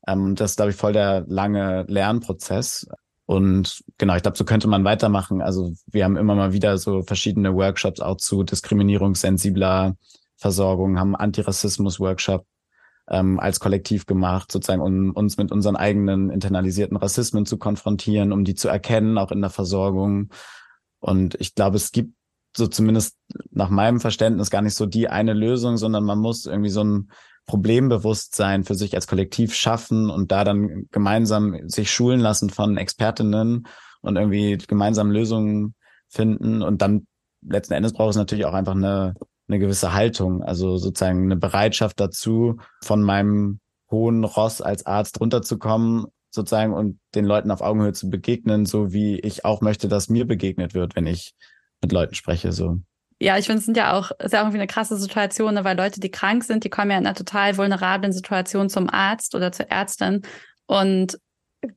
Ähm, 0.06 0.36
das 0.36 0.52
ist, 0.52 0.56
glaube 0.56 0.70
ich, 0.70 0.76
voll 0.76 0.92
der 0.92 1.24
lange 1.26 1.84
Lernprozess. 1.88 2.86
Und 3.28 3.84
genau, 3.98 4.16
ich 4.16 4.22
glaube, 4.22 4.38
so 4.38 4.46
könnte 4.46 4.68
man 4.68 4.84
weitermachen. 4.84 5.42
Also 5.42 5.74
wir 5.86 6.04
haben 6.04 6.16
immer 6.16 6.34
mal 6.34 6.54
wieder 6.54 6.78
so 6.78 7.02
verschiedene 7.02 7.54
Workshops 7.54 8.00
auch 8.00 8.16
zu 8.16 8.42
diskriminierungssensibler 8.42 9.96
Versorgung, 10.36 10.98
haben 10.98 11.14
Antirassismus-Workshop 11.14 12.46
ähm, 13.10 13.38
als 13.38 13.60
Kollektiv 13.60 14.06
gemacht, 14.06 14.50
sozusagen, 14.50 14.80
um 14.80 15.10
uns 15.10 15.36
mit 15.36 15.52
unseren 15.52 15.76
eigenen 15.76 16.30
internalisierten 16.30 16.96
Rassismen 16.96 17.44
zu 17.44 17.58
konfrontieren, 17.58 18.32
um 18.32 18.44
die 18.44 18.54
zu 18.54 18.68
erkennen, 18.68 19.18
auch 19.18 19.30
in 19.30 19.42
der 19.42 19.50
Versorgung. 19.50 20.30
Und 20.98 21.38
ich 21.38 21.54
glaube, 21.54 21.76
es 21.76 21.92
gibt 21.92 22.14
so 22.56 22.66
zumindest 22.66 23.14
nach 23.50 23.68
meinem 23.68 24.00
Verständnis 24.00 24.48
gar 24.48 24.62
nicht 24.62 24.74
so 24.74 24.86
die 24.86 25.10
eine 25.10 25.34
Lösung, 25.34 25.76
sondern 25.76 26.04
man 26.04 26.18
muss 26.18 26.46
irgendwie 26.46 26.70
so 26.70 26.82
ein 26.82 27.10
Problembewusstsein 27.48 28.62
für 28.62 28.74
sich 28.74 28.94
als 28.94 29.06
Kollektiv 29.08 29.54
schaffen 29.54 30.10
und 30.10 30.30
da 30.30 30.44
dann 30.44 30.86
gemeinsam 30.92 31.68
sich 31.68 31.90
schulen 31.90 32.20
lassen 32.20 32.50
von 32.50 32.76
Expertinnen 32.76 33.66
und 34.02 34.16
irgendwie 34.16 34.58
gemeinsam 34.58 35.10
Lösungen 35.10 35.74
finden. 36.08 36.62
Und 36.62 36.82
dann 36.82 37.06
letzten 37.40 37.72
Endes 37.72 37.94
braucht 37.94 38.10
es 38.10 38.16
natürlich 38.16 38.44
auch 38.44 38.52
einfach 38.52 38.74
eine, 38.74 39.14
eine 39.48 39.58
gewisse 39.58 39.94
Haltung, 39.94 40.42
also 40.42 40.76
sozusagen 40.76 41.24
eine 41.24 41.36
Bereitschaft 41.36 41.98
dazu, 41.98 42.58
von 42.84 43.02
meinem 43.02 43.60
hohen 43.90 44.24
Ross 44.24 44.60
als 44.60 44.84
Arzt 44.84 45.18
runterzukommen, 45.18 46.04
sozusagen 46.30 46.74
und 46.74 47.00
den 47.14 47.24
Leuten 47.24 47.50
auf 47.50 47.62
Augenhöhe 47.62 47.94
zu 47.94 48.10
begegnen, 48.10 48.66
so 48.66 48.92
wie 48.92 49.18
ich 49.20 49.46
auch 49.46 49.62
möchte, 49.62 49.88
dass 49.88 50.10
mir 50.10 50.26
begegnet 50.26 50.74
wird, 50.74 50.96
wenn 50.96 51.06
ich 51.06 51.34
mit 51.80 51.92
Leuten 51.92 52.14
spreche, 52.14 52.52
so 52.52 52.78
ja, 53.20 53.36
ich 53.36 53.46
finde, 53.46 53.58
es 53.58 53.64
sind 53.64 53.76
ja 53.76 53.98
auch, 53.98 54.10
ist 54.18 54.32
ja 54.32 54.40
irgendwie 54.40 54.58
eine 54.58 54.66
krasse 54.66 54.96
Situation, 54.96 55.54
ne, 55.54 55.64
weil 55.64 55.76
Leute, 55.76 56.00
die 56.00 56.10
krank 56.10 56.44
sind, 56.44 56.64
die 56.64 56.70
kommen 56.70 56.90
ja 56.90 56.98
in 56.98 57.06
einer 57.06 57.16
total 57.16 57.56
vulnerablen 57.56 58.12
Situation 58.12 58.68
zum 58.68 58.88
Arzt 58.88 59.34
oder 59.34 59.50
zur 59.50 59.70
Ärztin 59.70 60.22
und 60.66 61.18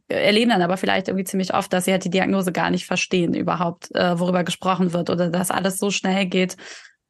erleben 0.08 0.52
dann 0.52 0.62
aber 0.62 0.78
vielleicht 0.78 1.08
irgendwie 1.08 1.24
ziemlich 1.24 1.54
oft, 1.54 1.74
dass 1.74 1.86
sie 1.86 1.92
halt 1.92 2.06
die 2.06 2.12
Diagnose 2.12 2.52
gar 2.52 2.70
nicht 2.70 2.86
verstehen 2.86 3.34
überhaupt, 3.34 3.94
äh, 3.96 4.20
worüber 4.20 4.44
gesprochen 4.44 4.94
wird 4.94 5.10
oder 5.10 5.30
dass 5.30 5.50
alles 5.50 5.80
so 5.80 5.90
schnell 5.90 6.28
geht. 6.28 6.58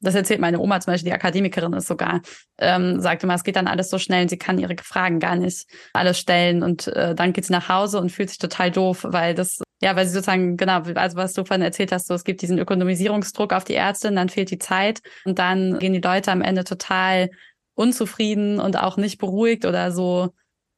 Das 0.00 0.14
erzählt 0.14 0.40
meine 0.40 0.58
Oma 0.58 0.80
zum 0.80 0.92
Beispiel, 0.92 1.10
die 1.10 1.14
Akademikerin 1.14 1.74
ist 1.74 1.86
sogar, 1.86 2.22
ähm, 2.58 3.00
sagte 3.00 3.26
mal, 3.26 3.36
es 3.36 3.44
geht 3.44 3.56
dann 3.56 3.68
alles 3.68 3.90
so 3.90 3.98
schnell 3.98 4.22
und 4.22 4.30
sie 4.30 4.38
kann 4.38 4.58
ihre 4.58 4.74
Fragen 4.82 5.20
gar 5.20 5.36
nicht 5.36 5.66
alles 5.92 6.18
stellen 6.18 6.62
und 6.62 6.88
äh, 6.88 7.14
dann 7.14 7.34
geht 7.34 7.44
sie 7.44 7.52
nach 7.52 7.68
Hause 7.68 8.00
und 8.00 8.10
fühlt 8.10 8.30
sich 8.30 8.38
total 8.38 8.70
doof, 8.70 9.06
weil 9.08 9.34
das 9.34 9.60
ja, 9.82 9.96
weil 9.96 10.06
sie 10.06 10.12
sozusagen, 10.12 10.56
genau, 10.56 10.82
also 10.94 11.16
was 11.16 11.32
du 11.32 11.44
vorhin 11.44 11.62
erzählt 11.62 11.90
hast, 11.90 12.06
so 12.06 12.14
es 12.14 12.22
gibt 12.22 12.40
diesen 12.40 12.58
Ökonomisierungsdruck 12.58 13.52
auf 13.52 13.64
die 13.64 13.74
Ärztin, 13.74 14.14
dann 14.14 14.28
fehlt 14.28 14.50
die 14.50 14.58
Zeit 14.58 15.00
und 15.24 15.40
dann 15.40 15.78
gehen 15.80 15.92
die 15.92 16.00
Leute 16.00 16.30
am 16.30 16.40
Ende 16.40 16.62
total 16.62 17.30
unzufrieden 17.74 18.60
und 18.60 18.78
auch 18.78 18.96
nicht 18.96 19.18
beruhigt 19.18 19.64
oder 19.64 19.90
so 19.90 20.30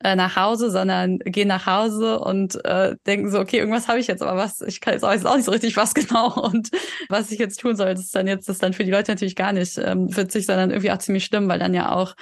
äh, 0.02 0.16
nach 0.16 0.36
Hause, 0.36 0.70
sondern 0.70 1.18
gehen 1.18 1.48
nach 1.48 1.66
Hause 1.66 2.18
und 2.18 2.64
äh, 2.64 2.96
denken 3.06 3.30
so, 3.30 3.40
okay, 3.40 3.58
irgendwas 3.58 3.88
habe 3.88 4.00
ich 4.00 4.06
jetzt, 4.06 4.22
aber 4.22 4.38
was, 4.38 4.62
ich 4.62 4.80
kann 4.80 4.94
jetzt 4.94 5.04
auch, 5.04 5.12
jetzt 5.12 5.26
auch 5.26 5.36
nicht 5.36 5.44
so 5.44 5.52
richtig 5.52 5.76
was 5.76 5.92
genau 5.94 6.32
und 6.40 6.70
was 7.10 7.30
ich 7.30 7.38
jetzt 7.38 7.60
tun 7.60 7.76
soll, 7.76 7.94
das 7.94 8.04
ist 8.04 8.14
dann 8.14 8.26
jetzt, 8.26 8.48
das 8.48 8.56
ist 8.56 8.62
dann 8.62 8.72
für 8.72 8.84
die 8.84 8.90
Leute 8.90 9.12
natürlich 9.12 9.36
gar 9.36 9.52
nicht 9.52 9.76
ähm, 9.76 10.16
witzig, 10.16 10.46
sondern 10.46 10.70
irgendwie 10.70 10.92
auch 10.92 10.98
ziemlich 10.98 11.26
schlimm, 11.26 11.46
weil 11.48 11.58
dann 11.58 11.74
ja 11.74 11.92
auch 11.92 12.14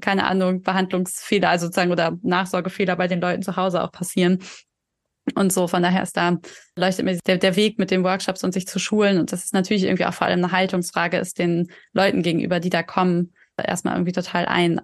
keine 0.00 0.24
Ahnung, 0.26 0.62
Behandlungsfehler, 0.62 1.48
also 1.48 1.66
sozusagen 1.66 1.90
oder 1.90 2.18
Nachsorgefehler 2.22 2.96
bei 2.96 3.08
den 3.08 3.20
Leuten 3.20 3.42
zu 3.42 3.56
Hause 3.56 3.82
auch 3.82 3.92
passieren. 3.92 4.40
Und 5.34 5.52
so, 5.52 5.66
von 5.66 5.82
daher 5.82 6.02
ist 6.02 6.16
da, 6.16 6.38
leuchtet 6.76 7.04
mir 7.04 7.18
der, 7.26 7.38
der 7.38 7.56
Weg 7.56 7.78
mit 7.78 7.90
den 7.90 8.04
Workshops 8.04 8.44
und 8.44 8.52
sich 8.52 8.66
zu 8.66 8.78
schulen. 8.78 9.18
Und 9.18 9.32
das 9.32 9.44
ist 9.44 9.54
natürlich 9.54 9.84
irgendwie 9.84 10.04
auch 10.06 10.14
vor 10.14 10.26
allem 10.26 10.44
eine 10.44 10.52
Haltungsfrage, 10.52 11.18
ist 11.18 11.38
den 11.38 11.70
Leuten 11.92 12.22
gegenüber, 12.22 12.60
die 12.60 12.70
da 12.70 12.82
kommen, 12.82 13.32
erstmal 13.56 13.94
irgendwie 13.94 14.12
total 14.12 14.46
ein. 14.46 14.80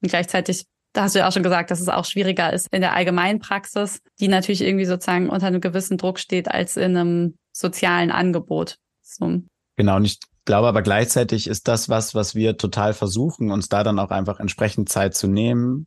Und 0.00 0.08
gleichzeitig 0.08 0.66
Da 0.94 1.02
hast 1.02 1.14
du 1.14 1.18
ja 1.18 1.28
auch 1.28 1.32
schon 1.32 1.42
gesagt, 1.42 1.70
dass 1.70 1.80
es 1.80 1.88
auch 1.88 2.04
schwieriger 2.04 2.52
ist 2.52 2.68
in 2.70 2.80
der 2.80 2.94
allgemeinen 2.94 3.40
Praxis, 3.40 4.00
die 4.20 4.28
natürlich 4.28 4.62
irgendwie 4.62 4.84
sozusagen 4.84 5.28
unter 5.28 5.48
einem 5.48 5.60
gewissen 5.60 5.98
Druck 5.98 6.20
steht 6.20 6.48
als 6.48 6.76
in 6.76 6.96
einem 6.96 7.38
sozialen 7.52 8.12
Angebot. 8.12 8.76
So. 9.02 9.42
Genau, 9.76 9.96
und 9.96 10.04
ich 10.04 10.20
glaube 10.44 10.68
aber 10.68 10.82
gleichzeitig 10.82 11.48
ist 11.48 11.66
das 11.66 11.88
was, 11.88 12.14
was 12.14 12.34
wir 12.34 12.56
total 12.56 12.94
versuchen, 12.94 13.50
uns 13.50 13.68
da 13.68 13.82
dann 13.82 13.98
auch 13.98 14.10
einfach 14.10 14.38
entsprechend 14.38 14.88
Zeit 14.88 15.14
zu 15.14 15.26
nehmen. 15.26 15.86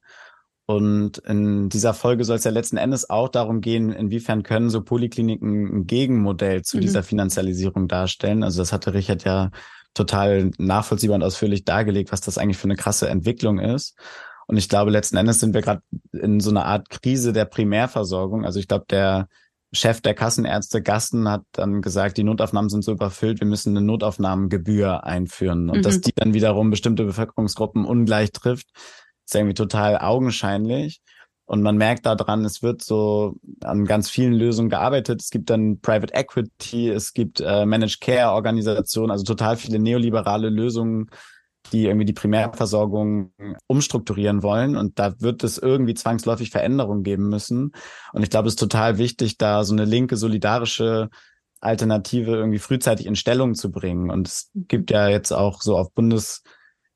Und 0.70 1.20
in 1.20 1.70
dieser 1.70 1.94
Folge 1.94 2.26
soll 2.26 2.36
es 2.36 2.44
ja 2.44 2.52
letzten 2.52 2.76
Endes 2.76 3.10
auch 3.10 3.30
darum 3.30 3.62
gehen, 3.62 3.90
inwiefern 3.94 4.44
können 4.44 4.70
so 4.70 4.82
Polikliniken 4.82 5.78
ein 5.78 5.88
Gegenmodell 5.88 6.62
zu 6.64 6.76
mhm. 6.76 6.82
dieser 6.82 7.04
Finanzialisierung 7.04 7.88
darstellen. 7.88 8.44
Also 8.44 8.62
das 8.62 8.74
hatte 8.74 8.94
Richard 8.94 9.24
ja 9.24 9.50
total 9.94 10.52
nachvollziehbar 10.58 11.16
und 11.16 11.24
ausführlich 11.24 11.64
dargelegt, 11.64 12.12
was 12.12 12.20
das 12.20 12.38
eigentlich 12.38 12.58
für 12.58 12.66
eine 12.66 12.76
krasse 12.76 13.08
Entwicklung 13.08 13.60
ist. 13.60 13.98
Und 14.46 14.58
ich 14.58 14.68
glaube, 14.68 14.92
letzten 14.92 15.16
Endes 15.16 15.40
sind 15.40 15.54
wir 15.54 15.62
gerade 15.62 15.82
in 16.12 16.42
so 16.42 16.50
einer 16.50 16.66
Art 16.66 16.90
Krise 16.90 17.32
der 17.32 17.46
Primärversorgung. 17.46 18.44
Also 18.44 18.60
ich 18.60 18.68
glaube, 18.68 18.86
der 18.90 19.30
Chef 19.72 20.02
der 20.02 20.16
Kassenärzte 20.16 20.82
Gasten 20.82 21.30
hat 21.30 21.44
dann 21.54 21.82
gesagt, 21.82 22.18
die 22.18 22.24
Notaufnahmen 22.24 22.70
sind 22.70 22.84
so 22.84 22.92
überfüllt, 22.92 23.40
wir 23.40 23.48
müssen 23.48 23.76
eine 23.76 23.86
Notaufnahmengebühr 23.86 25.06
einführen. 25.06 25.70
Und 25.70 25.78
mhm. 25.78 25.82
dass 25.82 26.02
die 26.02 26.14
dann 26.14 26.34
wiederum 26.34 26.70
bestimmte 26.70 27.06
Bevölkerungsgruppen 27.06 27.86
ungleich 27.86 28.34
trifft, 28.34 28.68
ist 29.28 29.36
irgendwie 29.36 29.54
total 29.54 29.98
augenscheinlich. 30.00 31.02
Und 31.46 31.62
man 31.62 31.78
merkt 31.78 32.06
daran, 32.06 32.44
es 32.44 32.62
wird 32.62 32.84
so 32.84 33.36
an 33.64 33.86
ganz 33.86 34.10
vielen 34.10 34.34
Lösungen 34.34 34.70
gearbeitet. 34.70 35.22
Es 35.22 35.30
gibt 35.30 35.50
dann 35.50 35.80
Private 35.80 36.14
Equity, 36.14 36.90
es 36.90 37.14
gibt 37.14 37.40
äh, 37.40 37.66
Managed 37.66 38.02
Care 38.02 38.32
Organisationen, 38.32 39.12
also 39.12 39.24
total 39.24 39.56
viele 39.56 39.80
neoliberale 39.80 40.50
Lösungen, 40.50 41.10
die 41.72 41.86
irgendwie 41.86 42.06
die 42.06 42.14
Primärversorgung 42.14 43.32
umstrukturieren 43.66 44.44
wollen. 44.44 44.76
Und 44.76 45.00
da 45.00 45.20
wird 45.22 45.44
es 45.46 45.58
irgendwie 45.58 45.94
zwangsläufig 45.94 46.50
Veränderungen 46.50 47.04
geben 47.04 47.30
müssen. 47.30 47.72
Und 48.12 48.24
ich 48.24 48.30
glaube, 48.30 48.50
es 48.50 48.56
ist 48.56 48.60
total 48.60 48.98
wichtig, 48.98 49.38
da 49.38 49.64
so 49.64 49.74
eine 49.74 49.86
linke, 49.86 50.18
solidarische 50.18 51.10
Alternative 51.62 52.32
irgendwie 52.32 52.60
frühzeitig 52.60 53.06
in 53.06 53.16
Stellung 53.16 53.56
zu 53.56 53.72
bringen. 53.72 54.10
Und 54.10 54.28
es 54.28 54.52
gibt 54.54 54.92
ja 54.92 55.08
jetzt 55.08 55.32
auch 55.32 55.62
so 55.62 55.78
auf 55.78 55.94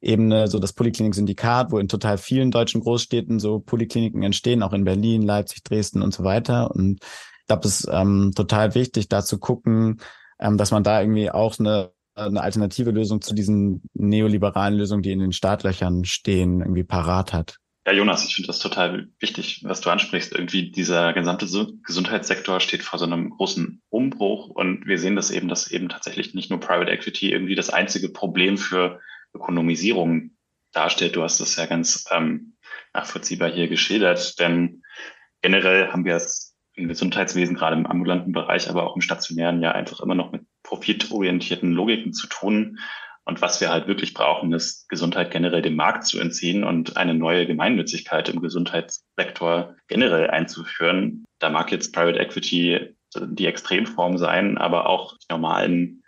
Bundesebene 0.01 0.47
so 0.47 0.59
das 0.59 0.73
Poliklinik-Syndikat, 0.73 1.71
wo 1.71 1.79
in 1.79 1.87
total 1.87 2.17
vielen 2.17 2.51
deutschen 2.51 2.81
Großstädten 2.81 3.39
so 3.39 3.59
Polikliniken 3.59 4.23
entstehen, 4.23 4.63
auch 4.63 4.73
in 4.73 4.83
Berlin, 4.83 5.21
Leipzig, 5.21 5.63
Dresden 5.63 6.01
und 6.01 6.13
so 6.13 6.23
weiter. 6.23 6.71
Und 6.71 6.99
ich 7.01 7.47
glaube, 7.47 7.67
es 7.67 7.81
ist 7.81 7.89
ähm, 7.91 8.31
total 8.35 8.75
wichtig, 8.75 9.09
da 9.09 9.23
zu 9.23 9.39
gucken, 9.39 10.01
ähm, 10.39 10.57
dass 10.57 10.71
man 10.71 10.83
da 10.83 11.01
irgendwie 11.01 11.29
auch 11.31 11.59
eine 11.59 11.91
eine 12.13 12.41
alternative 12.41 12.91
Lösung 12.91 13.21
zu 13.21 13.33
diesen 13.33 13.83
neoliberalen 13.93 14.77
Lösungen, 14.77 15.01
die 15.01 15.13
in 15.13 15.19
den 15.19 15.31
Startlöchern 15.31 16.03
stehen, 16.03 16.59
irgendwie 16.59 16.83
parat 16.83 17.31
hat. 17.31 17.55
Ja, 17.87 17.93
Jonas, 17.93 18.25
ich 18.27 18.35
finde 18.35 18.47
das 18.47 18.59
total 18.59 19.07
wichtig, 19.19 19.61
was 19.63 19.79
du 19.79 19.89
ansprichst. 19.89 20.33
Irgendwie 20.33 20.71
dieser 20.71 21.13
gesamte 21.13 21.47
Gesundheitssektor 21.83 22.59
steht 22.59 22.83
vor 22.83 22.99
so 22.99 23.05
einem 23.05 23.29
großen 23.29 23.81
Umbruch 23.89 24.49
und 24.49 24.85
wir 24.85 24.99
sehen 24.99 25.15
das 25.15 25.31
eben, 25.31 25.47
dass 25.47 25.71
eben 25.71 25.87
tatsächlich 25.87 26.33
nicht 26.33 26.49
nur 26.49 26.59
Private 26.59 26.91
Equity 26.91 27.31
irgendwie 27.31 27.55
das 27.55 27.69
einzige 27.69 28.09
Problem 28.09 28.57
für 28.57 28.99
Ökonomisierung 29.33 30.31
darstellt. 30.71 31.15
Du 31.15 31.23
hast 31.23 31.39
das 31.39 31.55
ja 31.55 31.65
ganz 31.65 32.05
ähm, 32.11 32.53
nachvollziehbar 32.93 33.51
hier 33.51 33.67
geschildert, 33.67 34.39
denn 34.39 34.83
generell 35.41 35.89
haben 35.91 36.05
wir 36.05 36.15
es 36.15 36.55
im 36.73 36.87
Gesundheitswesen, 36.87 37.55
gerade 37.55 37.75
im 37.75 37.85
ambulanten 37.85 38.31
Bereich, 38.31 38.69
aber 38.69 38.87
auch 38.87 38.95
im 38.95 39.01
stationären 39.01 39.61
ja 39.61 39.71
einfach 39.71 39.99
immer 39.99 40.15
noch 40.15 40.31
mit 40.31 40.43
profitorientierten 40.63 41.71
Logiken 41.71 42.13
zu 42.13 42.27
tun. 42.27 42.79
Und 43.23 43.41
was 43.41 43.61
wir 43.61 43.69
halt 43.69 43.87
wirklich 43.87 44.13
brauchen, 44.13 44.51
ist 44.53 44.89
Gesundheit 44.89 45.31
generell 45.31 45.61
dem 45.61 45.75
Markt 45.75 46.05
zu 46.05 46.19
entziehen 46.19 46.63
und 46.63 46.97
eine 46.97 47.13
neue 47.13 47.45
Gemeinnützigkeit 47.45 48.29
im 48.29 48.41
Gesundheitssektor 48.41 49.75
generell 49.87 50.29
einzuführen. 50.29 51.23
Da 51.39 51.49
mag 51.49 51.71
jetzt 51.71 51.93
Private 51.93 52.19
Equity 52.19 52.95
die 53.15 53.45
Extremform 53.45 54.17
sein, 54.17 54.57
aber 54.57 54.87
auch 54.87 55.17
die 55.17 55.25
normalen 55.29 56.00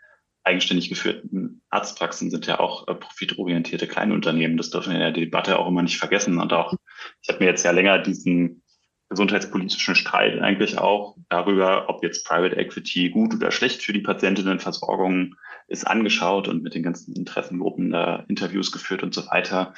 eigenständig 0.44 0.90
geführten 0.90 1.62
Arztpraxen 1.70 2.30
sind 2.30 2.48
ja 2.48 2.60
auch 2.60 2.88
äh, 2.88 2.96
profitorientierte 2.96 3.88
Kleinunternehmen. 3.88 4.58
Das 4.58 4.70
dürfen 4.70 4.90
wir 4.90 4.96
in 4.96 5.02
der 5.02 5.12
Debatte 5.12 5.58
auch 5.58 5.68
immer 5.68 5.82
nicht 5.82 5.98
vergessen. 5.98 6.40
Und 6.40 6.54
auch, 6.54 6.74
ich 7.22 7.30
habe 7.30 7.44
mir 7.44 7.50
jetzt 7.50 7.64
ja 7.64 7.72
länger 7.72 8.00
diesen 8.00 8.62
gesundheitspolitischen 9.10 9.96
Streit 9.96 10.42
eigentlich 10.42 10.80
auch 10.80 11.16
darüber, 11.30 11.88
ob 11.88 12.04
jetzt 12.04 12.26
Private 12.26 12.58
Equity 12.58 13.10
gut 13.10 13.36
oder 13.36 13.52
schlecht 13.52 13.84
für 13.84 13.94
die 13.94 14.02
Patientinnenversorgung 14.02 15.36
ist, 15.68 15.86
angeschaut 15.86 16.48
und 16.48 16.64
mit 16.64 16.74
den 16.74 16.84
ganzen 16.84 17.16
Interessengruppen 17.16 17.92
da 17.92 18.26
Interviews 18.28 18.72
geführt 18.72 19.04
und 19.04 19.14
so 19.14 19.26
weiter. 19.28 19.74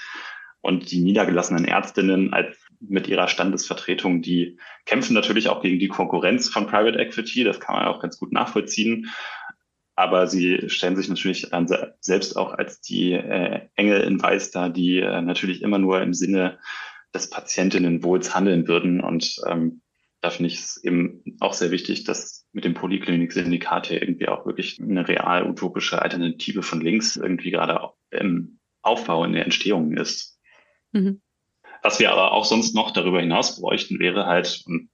Und 0.61 0.89
die 0.91 1.01
niedergelassenen 1.01 1.65
Ärztinnen 1.65 2.33
als 2.33 2.57
mit 2.79 3.07
ihrer 3.07 3.27
Standesvertretung, 3.27 4.21
die 4.21 4.57
kämpfen 4.85 5.13
natürlich 5.13 5.49
auch 5.49 5.61
gegen 5.61 5.79
die 5.79 5.87
Konkurrenz 5.87 6.49
von 6.49 6.67
Private 6.67 6.97
Equity. 6.97 7.43
Das 7.43 7.59
kann 7.59 7.75
man 7.75 7.85
auch 7.85 7.99
ganz 7.99 8.17
gut 8.17 8.31
nachvollziehen. 8.31 9.11
Aber 9.95 10.27
sie 10.27 10.69
stellen 10.69 10.95
sich 10.95 11.07
natürlich 11.07 11.49
dann 11.49 11.67
selbst 12.01 12.35
auch 12.35 12.53
als 12.53 12.81
die 12.81 13.13
äh, 13.13 13.61
Engel 13.75 14.01
in 14.01 14.21
Weiß 14.21 14.51
da, 14.51 14.69
die 14.69 14.99
äh, 14.99 15.21
natürlich 15.21 15.61
immer 15.61 15.77
nur 15.77 16.01
im 16.01 16.13
Sinne 16.13 16.59
des 17.13 17.29
Patientinnenwohls 17.29 18.35
handeln 18.35 18.67
würden. 18.67 18.99
Und 18.99 19.37
ähm, 19.47 19.81
da 20.19 20.29
finde 20.29 20.47
ich 20.47 20.59
es 20.59 20.83
eben 20.83 21.23
auch 21.39 21.53
sehr 21.53 21.71
wichtig, 21.71 22.03
dass 22.03 22.45
mit 22.51 22.65
dem 22.65 22.73
Poliklinik-Syndikat 22.73 23.87
hier 23.87 24.01
irgendwie 24.01 24.27
auch 24.27 24.45
wirklich 24.45 24.81
eine 24.81 25.07
real 25.07 25.49
utopische 25.49 26.01
Alternative 26.01 26.61
von 26.61 26.81
links 26.81 27.15
irgendwie 27.15 27.51
gerade 27.51 27.89
im 28.11 28.59
Aufbau, 28.81 29.23
in 29.23 29.33
der 29.33 29.45
Entstehung 29.45 29.95
ist. 29.95 30.39
Mhm. 30.91 31.21
Was 31.83 31.99
wir 31.99 32.11
aber 32.11 32.31
auch 32.31 32.45
sonst 32.45 32.75
noch 32.75 32.91
darüber 32.91 33.21
hinaus 33.21 33.61
bräuchten, 33.61 33.99
wäre 33.99 34.25
halt, 34.25 34.63
und 34.65 34.89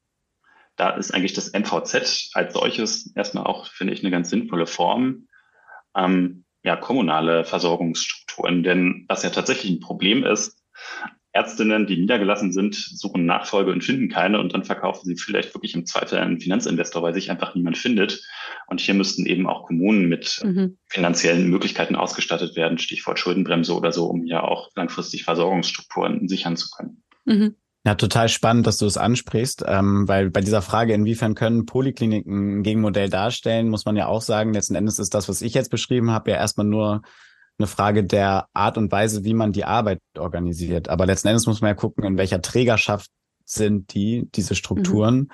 da 0.82 0.90
ist 0.90 1.14
eigentlich 1.14 1.34
das 1.34 1.54
MVZ 1.54 2.32
als 2.34 2.54
solches 2.56 3.16
erstmal 3.16 3.44
auch, 3.44 3.68
finde 3.68 3.94
ich, 3.94 4.02
eine 4.02 4.10
ganz 4.10 4.32
sinnvolle 4.32 4.66
Form, 4.66 5.28
ähm, 5.96 6.44
ja, 6.64 6.76
kommunale 6.76 7.46
Versorgungsstrukturen. 7.46 8.64
Denn 8.64 9.06
was 9.08 9.22
ja 9.22 9.30
tatsächlich 9.30 9.72
ein 9.72 9.80
Problem 9.80 10.24
ist, 10.24 10.60
Ärztinnen, 11.34 11.86
die 11.86 11.98
niedergelassen 11.98 12.52
sind, 12.52 12.74
suchen 12.74 13.28
Nachfolge 13.28 13.72
und 13.72 13.84
finden 13.84 14.10
keine 14.10 14.40
und 14.40 14.56
dann 14.56 14.64
verkaufen 14.64 15.06
sie 15.06 15.16
vielleicht 15.18 15.54
wirklich 15.54 15.76
im 15.76 15.86
Zweifel 15.86 16.18
einen 16.18 16.40
Finanzinvestor, 16.40 17.04
weil 17.04 17.14
sich 17.14 17.30
einfach 17.30 17.54
niemand 17.54 17.78
findet. 17.78 18.28
Und 18.66 18.82
hier 18.82 18.96
müssten 18.96 19.28
eben 19.28 19.46
auch 19.46 19.68
Kommunen 19.68 20.10
mit 20.10 20.42
mhm. 20.44 20.80
finanziellen 20.88 21.48
Möglichkeiten 21.48 21.96
ausgestattet 21.96 22.56
werden, 22.56 22.80
Stichwort 22.80 23.20
Schuldenbremse 23.20 23.76
oder 23.76 23.92
so, 23.92 24.08
um 24.08 24.26
ja 24.26 24.42
auch 24.42 24.72
langfristig 24.74 25.26
Versorgungsstrukturen 25.26 26.28
sichern 26.28 26.58
zu 26.58 26.72
können. 26.76 27.04
Mhm. 27.26 27.56
Ja, 27.84 27.96
total 27.96 28.30
spannend, 28.30 28.68
dass 28.68 28.78
du 28.78 28.86
es 28.86 28.98
ansprichst, 28.98 29.64
ähm, 29.66 30.08
weil 30.08 30.30
bei 30.30 30.42
dieser 30.42 30.62
Frage, 30.62 30.94
inwiefern 30.94 31.34
können 31.34 31.66
Polikliniken 31.66 32.60
ein 32.60 32.64
Gegenmodell 32.64 33.10
darstellen, 33.10 33.70
muss 33.70 33.86
man 33.86 33.96
ja 33.96 34.06
auch 34.06 34.22
sagen, 34.22 34.54
letzten 34.54 34.76
Endes 34.76 35.00
ist 35.00 35.16
das, 35.16 35.28
was 35.28 35.42
ich 35.42 35.56
jetzt 35.56 35.72
beschrieben 35.72 36.12
habe, 36.12 36.30
ja 36.30 36.38
erstmal 36.38 36.68
nur 36.68 37.02
eine 37.58 37.68
Frage 37.68 38.04
der 38.04 38.48
Art 38.54 38.78
und 38.78 38.92
Weise, 38.92 39.24
wie 39.24 39.34
man 39.34 39.52
die 39.52 39.66
Arbeit 39.66 40.00
organisiert. 40.18 40.90
Aber 40.90 41.08
letzten 41.08 41.30
Endes 41.30 41.48
muss 41.48 41.62
man 41.62 41.70
ja 41.70 41.76
gucken, 41.76 42.04
in 42.04 42.18
welcher 42.18 42.42
Trägerschaft 42.42 43.10
sind 43.46 43.94
die, 43.94 44.30
diese 44.34 44.56
Strukturen. 44.56 45.16
Mhm. 45.16 45.32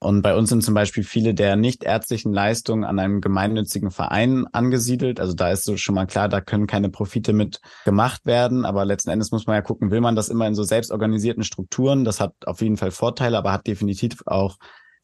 Und 0.00 0.22
bei 0.22 0.36
uns 0.36 0.48
sind 0.48 0.62
zum 0.62 0.74
Beispiel 0.74 1.02
viele 1.02 1.34
der 1.34 1.56
nicht 1.56 1.82
ärztlichen 1.82 2.32
Leistungen 2.32 2.84
an 2.84 3.00
einem 3.00 3.20
gemeinnützigen 3.20 3.90
Verein 3.90 4.46
angesiedelt. 4.52 5.18
Also 5.18 5.34
da 5.34 5.50
ist 5.50 5.64
so 5.64 5.76
schon 5.76 5.96
mal 5.96 6.06
klar, 6.06 6.28
da 6.28 6.40
können 6.40 6.68
keine 6.68 6.88
Profite 6.88 7.32
mit 7.32 7.60
gemacht 7.84 8.24
werden. 8.24 8.64
Aber 8.64 8.84
letzten 8.84 9.10
Endes 9.10 9.32
muss 9.32 9.46
man 9.46 9.56
ja 9.56 9.62
gucken, 9.62 9.90
will 9.90 10.00
man 10.00 10.14
das 10.14 10.28
immer 10.28 10.46
in 10.46 10.54
so 10.54 10.62
selbstorganisierten 10.62 11.42
Strukturen? 11.42 12.04
Das 12.04 12.20
hat 12.20 12.32
auf 12.46 12.60
jeden 12.60 12.76
Fall 12.76 12.92
Vorteile, 12.92 13.38
aber 13.38 13.52
hat 13.52 13.66
definitiv 13.66 14.22
auch 14.26 14.58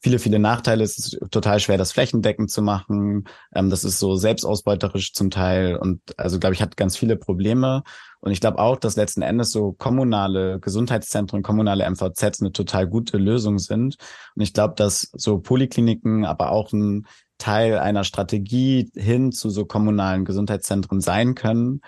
viele, 0.05 0.19
viele 0.19 0.37
Nachteile. 0.37 0.83
Es 0.83 0.99
ist 0.99 1.17
total 1.31 1.59
schwer, 1.59 1.79
das 1.79 1.91
flächendeckend 1.91 2.51
zu 2.51 2.61
machen. 2.61 3.23
Ähm, 3.55 3.71
das 3.71 3.83
ist 3.83 3.97
so 3.97 4.15
selbstausbeuterisch 4.15 5.13
zum 5.13 5.31
Teil 5.31 5.77
und 5.77 5.99
also, 6.15 6.37
glaube 6.37 6.53
ich, 6.53 6.61
hat 6.61 6.77
ganz 6.77 6.95
viele 6.95 7.15
Probleme. 7.15 7.81
Und 8.19 8.31
ich 8.31 8.39
glaube 8.39 8.59
auch, 8.59 8.75
dass 8.75 8.97
letzten 8.97 9.23
Endes 9.23 9.49
so 9.49 9.71
kommunale 9.71 10.59
Gesundheitszentren, 10.59 11.41
kommunale 11.41 11.89
MVZs 11.89 12.39
eine 12.39 12.51
total 12.51 12.85
gute 12.85 13.17
Lösung 13.17 13.57
sind. 13.57 13.97
Und 14.35 14.43
ich 14.43 14.53
glaube, 14.53 14.75
dass 14.75 15.09
so 15.13 15.39
Polikliniken, 15.39 16.23
aber 16.23 16.51
auch 16.51 16.71
ein 16.71 17.07
Teil 17.39 17.79
einer 17.79 18.03
Strategie 18.03 18.91
hin 18.93 19.31
zu 19.31 19.49
so 19.49 19.65
kommunalen 19.65 20.23
Gesundheitszentren 20.23 21.01
sein 21.01 21.33
können, 21.33 21.81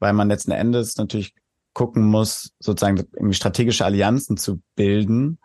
weil 0.00 0.12
man 0.12 0.26
letzten 0.26 0.50
Endes 0.50 0.96
natürlich 0.96 1.34
gucken 1.72 2.02
muss, 2.02 2.50
sozusagen 2.58 3.06
strategische 3.30 3.84
Allianzen 3.84 4.36
zu 4.36 4.60
bilden 4.74 5.38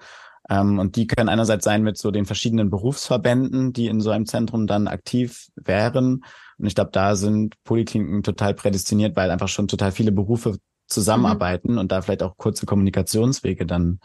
ähm, 0.50 0.80
und 0.80 0.96
die 0.96 1.08
können 1.08 1.30
einerseits 1.30 1.66
sein 1.66 1.84
mit 1.84 1.98
so 1.98 2.12
den 2.12 2.26
verschiedenen 2.26 2.70
Berufsverbänden, 2.70 3.74
die 3.74 3.88
in 3.88 4.02
so 4.02 4.12
einem 4.12 4.26
Zentrum 4.26 4.68
dann 4.68 4.88
aktiv 4.88 5.48
wären. 5.56 6.24
Und 6.58 6.66
ich 6.66 6.76
glaube, 6.76 6.91
da 6.91 7.16
sind 7.16 7.56
Polikliniken 7.64 8.24
total 8.24 8.54
prädestiniert, 8.54 9.16
weil 9.16 9.32
einfach 9.32 9.48
schon 9.48 9.68
total 9.68 9.91
viele 9.91 10.12
Berufe 10.12 10.58
zusammenarbeiten 10.88 11.74
mhm. 11.74 11.78
und 11.80 11.91
da 11.91 12.02
vielleicht 12.02 12.24
auch 12.24 12.38
kurze 12.38 12.66
Kommunikationswege 12.66 13.66
dann 13.66 14.00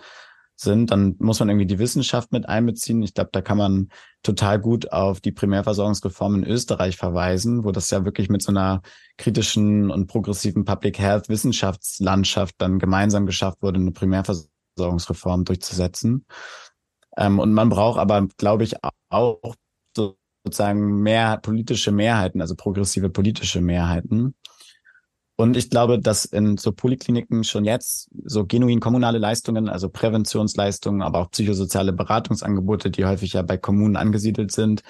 sind, 0.57 0.91
dann 0.91 1.17
muss 1.19 1.41
man 1.41 1.49
irgendwie 1.49 1.67
die 1.67 1.79
Wissenschaft 1.79 2.33
mit 2.33 2.47
einbeziehen. 2.47 3.03
Ich 3.03 3.15
glaube, 3.15 3.31
da 3.33 3.41
kann 3.41 3.57
man 3.57 3.89
total 4.23 4.61
gut 4.61 4.93
auf 4.93 5.21
die 5.21 5.33
Primärversorgungsreform 5.33 6.37
in 6.37 6.45
Österreich 6.45 6.97
verweisen, 6.97 7.65
wo 7.65 7.73
das 7.73 7.91
ja 7.91 8.05
wirklich 8.05 8.29
mit 8.29 8.43
so 8.43 8.53
einer 8.53 8.83
kritischen 9.17 9.91
und 9.91 10.07
progressiven 10.07 10.67
Public 10.67 10.99
Health 10.99 11.31
Wissenschaftslandschaft 11.31 12.57
dann 12.59 12.79
gemeinsam 12.79 13.25
geschafft 13.25 13.63
wurde, 13.63 13.81
eine 13.81 13.93
Primärversorgungsreform 14.81 15.45
durchzusetzen. 15.45 16.25
Ähm, 17.17 17.39
und 17.39 17.53
man 17.53 17.69
braucht 17.69 17.99
aber, 17.99 18.27
glaube 18.39 18.65
ich, 18.65 18.75
auch 19.11 19.55
sozusagen 19.95 21.03
mehr 21.03 21.39
politische 21.39 21.93
Mehrheiten, 21.93 22.41
also 22.41 22.55
progressive 22.55 23.11
politische 23.11 23.61
Mehrheiten. 23.61 24.35
Und 25.37 25.57
ich 25.57 25.71
glaube, 25.71 25.99
dass 25.99 26.27
in 26.27 26.59
so 26.59 26.71
Polikliniken 26.71 27.45
schon 27.45 27.65
jetzt 27.65 28.11
so 28.25 28.45
genuin 28.45 28.81
kommunale 28.81 29.19
Leistungen, 29.19 29.69
also 29.71 29.89
Präventionsleistungen, 29.89 31.01
aber 31.01 31.21
auch 31.21 31.31
psychosoziale 31.31 31.95
Beratungsangebote, 31.95 32.91
die 32.91 33.07
häufig 33.07 33.33
ja 33.33 33.43
bei 33.43 33.57
Kommunen 33.57 33.97
angesiedelt 33.97 34.53
sind, 34.53 34.83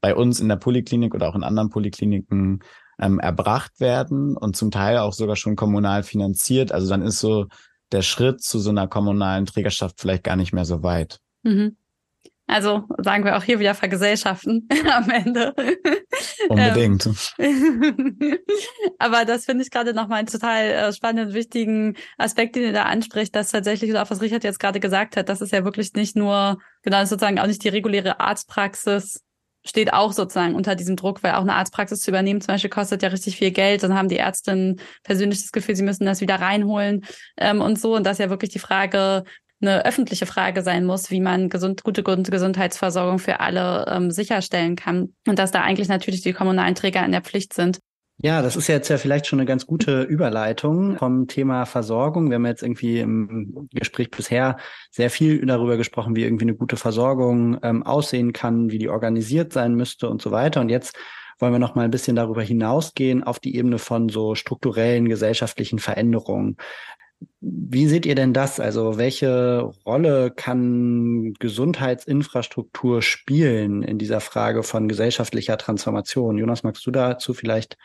bei 0.00 0.14
uns 0.14 0.38
in 0.38 0.48
der 0.48 0.56
Poliklinik 0.56 1.14
oder 1.14 1.28
auch 1.28 1.34
in 1.34 1.42
anderen 1.42 1.70
Polikliniken 1.70 2.60
ähm, 3.00 3.18
erbracht 3.18 3.80
werden 3.80 4.36
und 4.36 4.56
zum 4.56 4.70
Teil 4.70 4.98
auch 4.98 5.12
sogar 5.12 5.34
schon 5.34 5.56
kommunal 5.56 6.04
finanziert. 6.04 6.70
Also 6.70 6.88
dann 6.88 7.02
ist 7.02 7.18
so 7.18 7.46
der 7.92 8.02
Schritt 8.02 8.42
zu 8.42 8.58
so 8.58 8.70
einer 8.70 8.88
kommunalen 8.88 9.46
Trägerschaft 9.46 10.00
vielleicht 10.00 10.24
gar 10.24 10.36
nicht 10.36 10.52
mehr 10.52 10.64
so 10.64 10.82
weit. 10.82 11.20
Mhm. 11.42 11.76
Also 12.48 12.84
sagen 12.98 13.24
wir 13.24 13.36
auch 13.36 13.42
hier 13.42 13.58
wieder 13.58 13.74
vergesellschaften 13.74 14.68
am 14.90 15.10
Ende. 15.10 15.52
Unbedingt. 16.48 17.04
Aber 18.98 19.24
das 19.24 19.46
finde 19.46 19.64
ich 19.64 19.70
gerade 19.70 19.94
nochmal 19.94 20.20
einen 20.20 20.28
total 20.28 20.64
äh, 20.64 20.92
spannenden, 20.92 21.34
wichtigen 21.34 21.96
Aspekt, 22.18 22.54
den 22.54 22.62
ihr 22.62 22.72
da 22.72 22.84
anspricht, 22.84 23.34
dass 23.34 23.50
tatsächlich, 23.50 23.96
auch 23.96 24.10
was 24.10 24.20
Richard 24.20 24.44
jetzt 24.44 24.60
gerade 24.60 24.78
gesagt 24.78 25.16
hat, 25.16 25.28
das 25.28 25.40
ist 25.40 25.52
ja 25.52 25.64
wirklich 25.64 25.92
nicht 25.94 26.14
nur, 26.14 26.58
genau, 26.82 27.04
sozusagen 27.04 27.40
auch 27.40 27.48
nicht 27.48 27.64
die 27.64 27.68
reguläre 27.68 28.20
Arztpraxis 28.20 29.25
steht 29.66 29.92
auch 29.92 30.12
sozusagen 30.12 30.54
unter 30.54 30.74
diesem 30.74 30.96
Druck, 30.96 31.22
weil 31.22 31.34
auch 31.34 31.42
eine 31.42 31.54
Arztpraxis 31.54 32.00
zu 32.00 32.10
übernehmen 32.10 32.40
zum 32.40 32.54
Beispiel 32.54 32.70
kostet 32.70 33.02
ja 33.02 33.08
richtig 33.08 33.36
viel 33.36 33.50
Geld. 33.50 33.82
Dann 33.82 33.94
haben 33.94 34.08
die 34.08 34.18
Ärztinnen 34.18 34.80
persönlich 35.02 35.42
das 35.42 35.52
Gefühl, 35.52 35.76
sie 35.76 35.82
müssen 35.82 36.06
das 36.06 36.20
wieder 36.20 36.36
reinholen 36.36 37.04
ähm, 37.36 37.60
und 37.60 37.78
so. 37.78 37.94
Und 37.94 38.04
das 38.04 38.14
ist 38.14 38.24
ja 38.24 38.30
wirklich 38.30 38.50
die 38.50 38.58
Frage, 38.58 39.24
eine 39.60 39.84
öffentliche 39.84 40.26
Frage 40.26 40.62
sein 40.62 40.84
muss, 40.84 41.10
wie 41.10 41.20
man 41.20 41.48
gesund, 41.48 41.82
gute 41.82 42.02
Gesundheitsversorgung 42.02 43.18
für 43.18 43.40
alle 43.40 43.86
ähm, 43.88 44.10
sicherstellen 44.10 44.76
kann 44.76 45.14
und 45.26 45.38
dass 45.38 45.50
da 45.50 45.62
eigentlich 45.62 45.88
natürlich 45.88 46.20
die 46.20 46.34
kommunalen 46.34 46.74
Träger 46.74 47.04
in 47.04 47.12
der 47.12 47.22
Pflicht 47.22 47.54
sind. 47.54 47.78
Ja, 48.18 48.40
das 48.40 48.56
ist 48.56 48.68
jetzt 48.68 48.88
ja 48.88 48.96
vielleicht 48.96 49.26
schon 49.26 49.38
eine 49.38 49.46
ganz 49.46 49.66
gute 49.66 50.02
Überleitung 50.02 50.96
vom 50.96 51.26
Thema 51.28 51.66
Versorgung. 51.66 52.30
Wir 52.30 52.36
haben 52.36 52.46
jetzt 52.46 52.62
irgendwie 52.62 53.00
im 53.00 53.68
Gespräch 53.74 54.10
bisher 54.10 54.56
sehr 54.90 55.10
viel 55.10 55.44
darüber 55.44 55.76
gesprochen, 55.76 56.16
wie 56.16 56.24
irgendwie 56.24 56.46
eine 56.46 56.54
gute 56.54 56.78
Versorgung 56.78 57.58
ähm, 57.62 57.82
aussehen 57.82 58.32
kann, 58.32 58.70
wie 58.70 58.78
die 58.78 58.88
organisiert 58.88 59.52
sein 59.52 59.74
müsste 59.74 60.08
und 60.08 60.22
so 60.22 60.30
weiter. 60.30 60.62
Und 60.62 60.70
jetzt 60.70 60.96
wollen 61.38 61.52
wir 61.52 61.58
noch 61.58 61.74
mal 61.74 61.84
ein 61.84 61.90
bisschen 61.90 62.16
darüber 62.16 62.42
hinausgehen 62.42 63.22
auf 63.22 63.38
die 63.38 63.54
Ebene 63.54 63.78
von 63.78 64.08
so 64.08 64.34
strukturellen 64.34 65.10
gesellschaftlichen 65.10 65.78
Veränderungen. 65.78 66.56
Wie 67.40 67.86
seht 67.86 68.06
ihr 68.06 68.14
denn 68.14 68.32
das? 68.32 68.60
Also 68.60 68.96
welche 68.96 69.70
Rolle 69.84 70.30
kann 70.30 71.34
Gesundheitsinfrastruktur 71.38 73.02
spielen 73.02 73.82
in 73.82 73.98
dieser 73.98 74.20
Frage 74.20 74.62
von 74.62 74.88
gesellschaftlicher 74.88 75.58
Transformation? 75.58 76.38
Jonas, 76.38 76.62
magst 76.62 76.86
du 76.86 76.90
dazu 76.90 77.34
vielleicht 77.34 77.76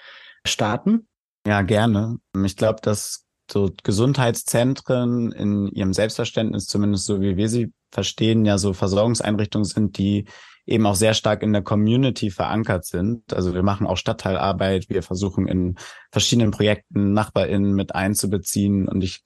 starten? 0.46 1.08
Ja, 1.46 1.62
gerne. 1.62 2.18
Ich 2.46 2.56
glaube, 2.56 2.80
dass 2.82 3.26
so 3.52 3.72
Gesundheitszentren 3.84 5.32
in 5.32 5.68
ihrem 5.68 5.94
Selbstverständnis, 5.94 6.68
zumindest 6.68 7.06
so 7.06 7.22
wie 7.22 7.38
wir 7.38 7.50
sie 7.50 7.74
verstehen, 7.92 8.46
ja 8.46 8.58
so 8.58 8.74
Versorgungseinrichtungen 8.74 9.66
sind, 9.66 9.98
die 9.98 10.26
eben 10.66 10.86
auch 10.86 10.96
sehr 10.96 11.14
stark 11.14 11.44
in 11.44 11.54
der 11.54 11.64
Community 11.64 12.30
verankert 12.32 12.86
sind. 12.86 13.34
Also 13.34 13.54
wir 13.54 13.64
machen 13.64 13.88
auch 13.88 13.98
Stadtteilarbeit, 13.98 14.89
wir 14.89 15.04
versuchen 15.04 15.48
in 15.48 15.76
verschiedenen 16.12 16.52
Projekten 16.52 17.14
NachbarInnen 17.14 17.74
mit 17.74 17.96
einzubeziehen. 17.96 18.88
Und 18.88 19.04
ich 19.04 19.22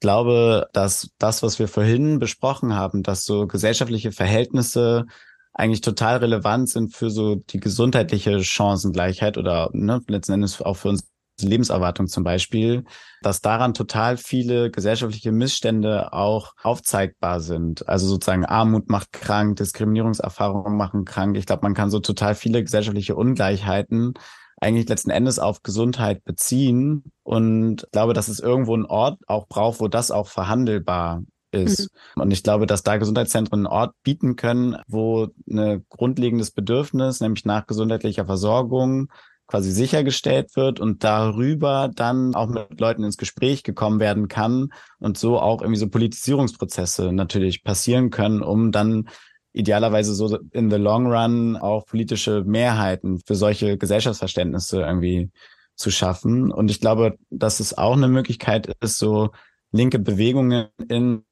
glaube, 0.00 0.68
dass 0.72 1.10
das, 1.18 1.42
was 1.42 1.58
wir 1.58 1.66
vorhin 1.66 2.18
besprochen 2.18 2.74
haben, 2.74 3.02
dass 3.02 3.24
so 3.24 3.46
gesellschaftliche 3.46 4.12
Verhältnisse 4.12 5.06
eigentlich 5.54 5.80
total 5.80 6.18
relevant 6.18 6.68
sind 6.68 6.94
für 6.94 7.10
so 7.10 7.36
die 7.36 7.60
gesundheitliche 7.60 8.42
Chancengleichheit 8.42 9.38
oder 9.38 9.70
ne, 9.72 10.02
letzten 10.08 10.32
Endes 10.32 10.60
auch 10.60 10.76
für 10.76 10.88
uns 10.90 11.08
Lebenserwartung 11.40 12.06
zum 12.06 12.22
Beispiel, 12.22 12.84
dass 13.22 13.40
daran 13.40 13.74
total 13.74 14.16
viele 14.16 14.70
gesellschaftliche 14.70 15.32
Missstände 15.32 16.12
auch 16.12 16.52
aufzeigbar 16.62 17.40
sind. 17.40 17.88
Also 17.88 18.06
sozusagen 18.06 18.44
Armut 18.44 18.88
macht 18.88 19.12
krank, 19.12 19.56
Diskriminierungserfahrungen 19.56 20.76
machen 20.76 21.04
krank. 21.04 21.36
Ich 21.36 21.46
glaube, 21.46 21.62
man 21.62 21.74
kann 21.74 21.90
so 21.90 21.98
total 21.98 22.34
viele 22.34 22.62
gesellschaftliche 22.62 23.16
Ungleichheiten 23.16 24.14
eigentlich 24.60 24.88
letzten 24.88 25.10
Endes 25.10 25.38
auf 25.38 25.62
Gesundheit 25.62 26.24
beziehen 26.24 27.04
und 27.22 27.86
glaube, 27.92 28.14
dass 28.14 28.28
es 28.28 28.38
irgendwo 28.38 28.74
einen 28.74 28.86
Ort 28.86 29.18
auch 29.26 29.48
braucht, 29.48 29.80
wo 29.80 29.88
das 29.88 30.10
auch 30.10 30.28
verhandelbar 30.28 31.22
ist. 31.54 31.90
Mhm. 32.16 32.22
Und 32.22 32.30
ich 32.32 32.42
glaube, 32.42 32.66
dass 32.66 32.82
da 32.82 32.96
Gesundheitszentren 32.96 33.60
einen 33.60 33.66
Ort 33.66 33.94
bieten 34.02 34.36
können, 34.36 34.76
wo 34.86 35.28
ein 35.48 35.84
grundlegendes 35.88 36.50
Bedürfnis, 36.50 37.20
nämlich 37.20 37.44
nach 37.44 37.66
gesundheitlicher 37.66 38.26
Versorgung, 38.26 39.08
quasi 39.46 39.70
sichergestellt 39.72 40.56
wird 40.56 40.80
und 40.80 41.04
darüber 41.04 41.90
dann 41.94 42.34
auch 42.34 42.48
mit 42.48 42.80
Leuten 42.80 43.04
ins 43.04 43.18
Gespräch 43.18 43.62
gekommen 43.62 44.00
werden 44.00 44.28
kann 44.28 44.72
und 44.98 45.18
so 45.18 45.38
auch 45.38 45.60
irgendwie 45.60 45.80
so 45.80 45.88
Politisierungsprozesse 45.88 47.12
natürlich 47.12 47.62
passieren 47.62 48.10
können, 48.10 48.42
um 48.42 48.72
dann 48.72 49.08
idealerweise 49.52 50.14
so 50.14 50.38
in 50.50 50.70
the 50.70 50.76
long 50.76 51.06
run 51.06 51.56
auch 51.56 51.86
politische 51.86 52.42
Mehrheiten 52.44 53.20
für 53.24 53.34
solche 53.34 53.76
Gesellschaftsverständnisse 53.76 54.80
irgendwie 54.80 55.30
zu 55.76 55.90
schaffen. 55.90 56.50
Und 56.50 56.70
ich 56.70 56.80
glaube, 56.80 57.16
dass 57.30 57.60
es 57.60 57.76
auch 57.76 57.96
eine 57.96 58.08
Möglichkeit 58.08 58.74
ist, 58.80 58.98
so 58.98 59.30
linke 59.72 59.98
Bewegungen 59.98 60.68
in 60.88 61.24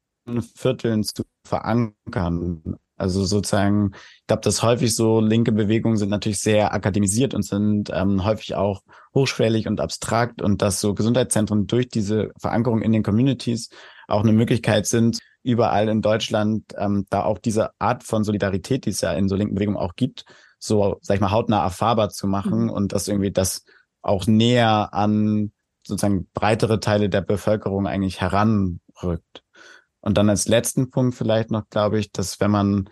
Vierteln 0.55 1.03
zu 1.03 1.23
verankern. 1.45 2.77
Also 2.95 3.25
sozusagen, 3.25 3.91
ich 3.93 4.27
glaube, 4.27 4.43
dass 4.43 4.61
häufig 4.61 4.95
so 4.95 5.19
linke 5.19 5.51
Bewegungen 5.51 5.97
sind 5.97 6.09
natürlich 6.09 6.39
sehr 6.39 6.73
akademisiert 6.73 7.33
und 7.33 7.43
sind 7.43 7.89
ähm, 7.93 8.23
häufig 8.23 8.55
auch 8.55 8.81
hochschwellig 9.13 9.67
und 9.67 9.81
abstrakt 9.81 10.41
und 10.41 10.61
dass 10.61 10.79
so 10.79 10.93
Gesundheitszentren 10.93 11.67
durch 11.67 11.89
diese 11.89 12.31
Verankerung 12.39 12.81
in 12.81 12.91
den 12.91 13.03
Communities 13.03 13.69
auch 14.07 14.21
eine 14.21 14.31
Möglichkeit 14.31 14.85
sind, 14.85 15.19
überall 15.43 15.89
in 15.89 16.01
Deutschland 16.01 16.73
ähm, 16.77 17.05
da 17.09 17.23
auch 17.23 17.39
diese 17.39 17.71
Art 17.79 18.03
von 18.03 18.23
Solidarität, 18.23 18.85
die 18.85 18.91
es 18.91 19.01
ja 19.01 19.11
in 19.13 19.27
so 19.27 19.35
linken 19.35 19.55
Bewegungen 19.55 19.77
auch 19.77 19.95
gibt, 19.95 20.25
so, 20.59 20.97
sag 21.01 21.15
ich 21.15 21.21
mal, 21.21 21.31
hautnah 21.31 21.63
erfahrbar 21.63 22.09
zu 22.09 22.27
machen 22.27 22.65
mhm. 22.65 22.69
und 22.69 22.93
dass 22.93 23.07
irgendwie 23.07 23.31
das 23.31 23.65
auch 24.01 24.27
näher 24.27 24.93
an 24.93 25.51
sozusagen 25.85 26.29
breitere 26.33 26.79
Teile 26.79 27.09
der 27.09 27.21
Bevölkerung 27.21 27.87
eigentlich 27.87 28.21
heranrückt. 28.21 29.42
Und 30.03 30.17
dann 30.17 30.29
als 30.29 30.47
letzten 30.47 30.89
Punkt 30.89 31.15
vielleicht 31.15 31.49
noch, 31.49 31.69
glaube 31.69 31.97
ich, 31.97 32.11
dass 32.11 32.41
wenn 32.41 32.51
man 32.51 32.89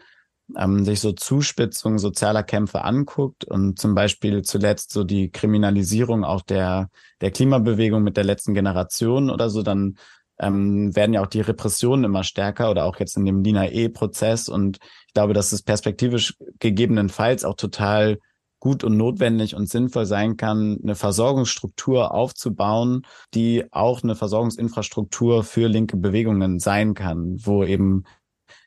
ähm, 0.57 0.85
sich 0.85 1.01
so 1.01 1.11
Zuspitzungen 1.11 1.99
sozialer 1.99 2.41
Kämpfe 2.41 2.83
anguckt 2.83 3.43
und 3.43 3.77
zum 3.79 3.95
Beispiel 3.95 4.43
zuletzt 4.43 4.91
so 4.91 5.03
die 5.03 5.29
Kriminalisierung 5.29 6.23
auch 6.23 6.41
der, 6.41 6.89
der 7.19 7.31
Klimabewegung 7.31 8.01
mit 8.01 8.15
der 8.15 8.23
letzten 8.23 8.53
Generation 8.53 9.29
oder 9.29 9.49
so, 9.49 9.61
dann 9.61 9.97
ähm, 10.39 10.95
werden 10.95 11.13
ja 11.13 11.21
auch 11.21 11.27
die 11.27 11.41
Repressionen 11.41 12.05
immer 12.05 12.23
stärker 12.23 12.71
oder 12.71 12.85
auch 12.85 12.97
jetzt 12.97 13.17
in 13.17 13.25
dem 13.25 13.43
Lina 13.43 13.69
E-Prozess. 13.69 14.47
Und 14.47 14.79
ich 15.07 15.13
glaube, 15.13 15.33
dass 15.33 15.51
es 15.51 15.63
perspektivisch 15.63 16.35
gegebenenfalls 16.59 17.43
auch 17.43 17.55
total 17.55 18.19
gut 18.61 18.83
und 18.85 18.95
notwendig 18.95 19.55
und 19.55 19.67
sinnvoll 19.67 20.05
sein 20.05 20.37
kann, 20.37 20.79
eine 20.81 20.95
Versorgungsstruktur 20.95 22.13
aufzubauen, 22.13 23.01
die 23.33 23.65
auch 23.71 24.03
eine 24.03 24.15
Versorgungsinfrastruktur 24.15 25.43
für 25.43 25.67
linke 25.67 25.97
Bewegungen 25.97 26.59
sein 26.59 26.93
kann, 26.93 27.35
wo 27.39 27.65
eben 27.65 28.03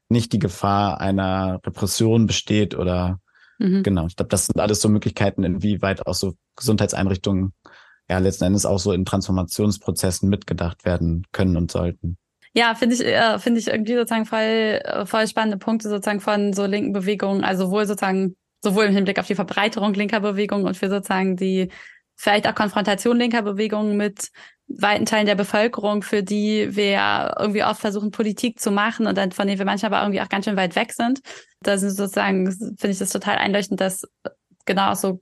nicht 0.08 0.32
die 0.32 0.40
Gefahr 0.40 1.00
einer 1.00 1.60
Repression 1.64 2.26
besteht 2.26 2.74
oder 2.74 3.20
mhm. 3.58 3.84
genau. 3.84 4.06
Ich 4.06 4.16
glaube, 4.16 4.28
das 4.28 4.46
sind 4.46 4.60
alles 4.60 4.82
so 4.82 4.88
Möglichkeiten, 4.88 5.44
inwieweit 5.44 6.06
auch 6.06 6.14
so 6.14 6.34
Gesundheitseinrichtungen 6.56 7.52
ja 8.10 8.18
letzten 8.18 8.44
Endes 8.44 8.66
auch 8.66 8.80
so 8.80 8.92
in 8.92 9.04
Transformationsprozessen 9.04 10.28
mitgedacht 10.28 10.84
werden 10.84 11.24
können 11.30 11.56
und 11.56 11.70
sollten. 11.70 12.18
Ja, 12.52 12.74
finde 12.74 12.96
ich, 12.96 13.04
äh, 13.04 13.38
finde 13.38 13.60
ich 13.60 13.68
irgendwie 13.68 13.94
sozusagen 13.94 14.26
voll, 14.26 14.40
äh, 14.40 15.06
voll 15.06 15.26
spannende 15.28 15.56
Punkte 15.56 15.88
sozusagen 15.88 16.20
von 16.20 16.52
so 16.52 16.66
linken 16.66 16.92
Bewegungen, 16.92 17.44
also 17.44 17.70
wohl 17.70 17.86
sozusagen 17.86 18.36
sowohl 18.64 18.86
im 18.86 18.94
Hinblick 18.94 19.18
auf 19.20 19.26
die 19.26 19.36
Verbreiterung 19.36 19.94
linker 19.94 20.20
Bewegungen 20.20 20.66
und 20.66 20.76
für 20.76 20.88
sozusagen 20.88 21.36
die 21.36 21.68
vielleicht 22.16 22.48
auch 22.48 22.54
Konfrontation 22.54 23.18
linker 23.18 23.42
Bewegungen 23.42 23.96
mit 23.96 24.30
weiten 24.66 25.06
Teilen 25.06 25.26
der 25.26 25.34
Bevölkerung, 25.34 26.02
für 26.02 26.22
die 26.22 26.74
wir 26.74 27.34
irgendwie 27.38 27.64
oft 27.64 27.80
versuchen, 27.80 28.10
Politik 28.10 28.58
zu 28.58 28.70
machen 28.70 29.06
und 29.06 29.16
dann 29.18 29.32
von 29.32 29.46
denen 29.46 29.58
wir 29.58 29.66
manchmal 29.66 29.92
aber 29.92 30.02
irgendwie 30.02 30.22
auch 30.22 30.28
ganz 30.28 30.46
schön 30.46 30.56
weit 30.56 30.74
weg 30.74 30.92
sind. 30.92 31.20
Da 31.60 31.76
sind 31.76 31.90
sozusagen, 31.90 32.50
finde 32.50 32.90
ich 32.90 32.98
das 32.98 33.10
total 33.10 33.36
einleuchtend, 33.36 33.80
dass 33.80 34.02
genau 34.64 34.94
so 34.94 35.20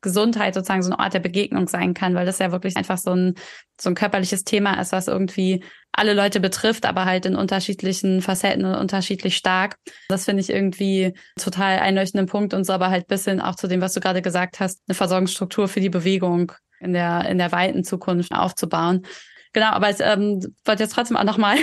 Gesundheit 0.00 0.54
sozusagen 0.54 0.82
so 0.82 0.92
ein 0.92 1.00
Ort 1.00 1.14
der 1.14 1.20
Begegnung 1.20 1.66
sein 1.66 1.92
kann, 1.92 2.14
weil 2.14 2.26
das 2.26 2.38
ja 2.38 2.52
wirklich 2.52 2.76
einfach 2.76 2.98
so 2.98 3.10
ein, 3.10 3.34
so 3.80 3.90
ein 3.90 3.96
körperliches 3.96 4.44
Thema 4.44 4.80
ist, 4.80 4.92
was 4.92 5.08
irgendwie 5.08 5.64
alle 5.98 6.14
Leute 6.14 6.40
betrifft, 6.40 6.86
aber 6.86 7.04
halt 7.04 7.26
in 7.26 7.36
unterschiedlichen 7.36 8.22
Facetten 8.22 8.64
und 8.64 8.74
unterschiedlich 8.74 9.36
stark. 9.36 9.76
Das 10.08 10.24
finde 10.24 10.40
ich 10.40 10.50
irgendwie 10.50 11.12
total 11.38 11.78
einleuchtenden 11.80 12.26
Punkt 12.26 12.54
und 12.54 12.64
so 12.64 12.72
aber 12.72 12.90
halt 12.90 13.06
bis 13.08 13.24
hin 13.24 13.40
auch 13.40 13.56
zu 13.56 13.66
dem, 13.66 13.80
was 13.80 13.92
du 13.92 14.00
gerade 14.00 14.22
gesagt 14.22 14.60
hast, 14.60 14.80
eine 14.86 14.94
Versorgungsstruktur 14.94 15.68
für 15.68 15.80
die 15.80 15.90
Bewegung 15.90 16.52
in 16.80 16.92
der, 16.92 17.28
in 17.28 17.38
der 17.38 17.52
weiten 17.52 17.84
Zukunft 17.84 18.32
aufzubauen. 18.32 19.04
Genau, 19.52 19.68
aber 19.68 19.90
ich 19.90 19.96
ähm, 20.00 20.40
wollte 20.64 20.82
jetzt 20.82 20.92
trotzdem 20.92 21.16
auch 21.16 21.24
nochmal 21.24 21.56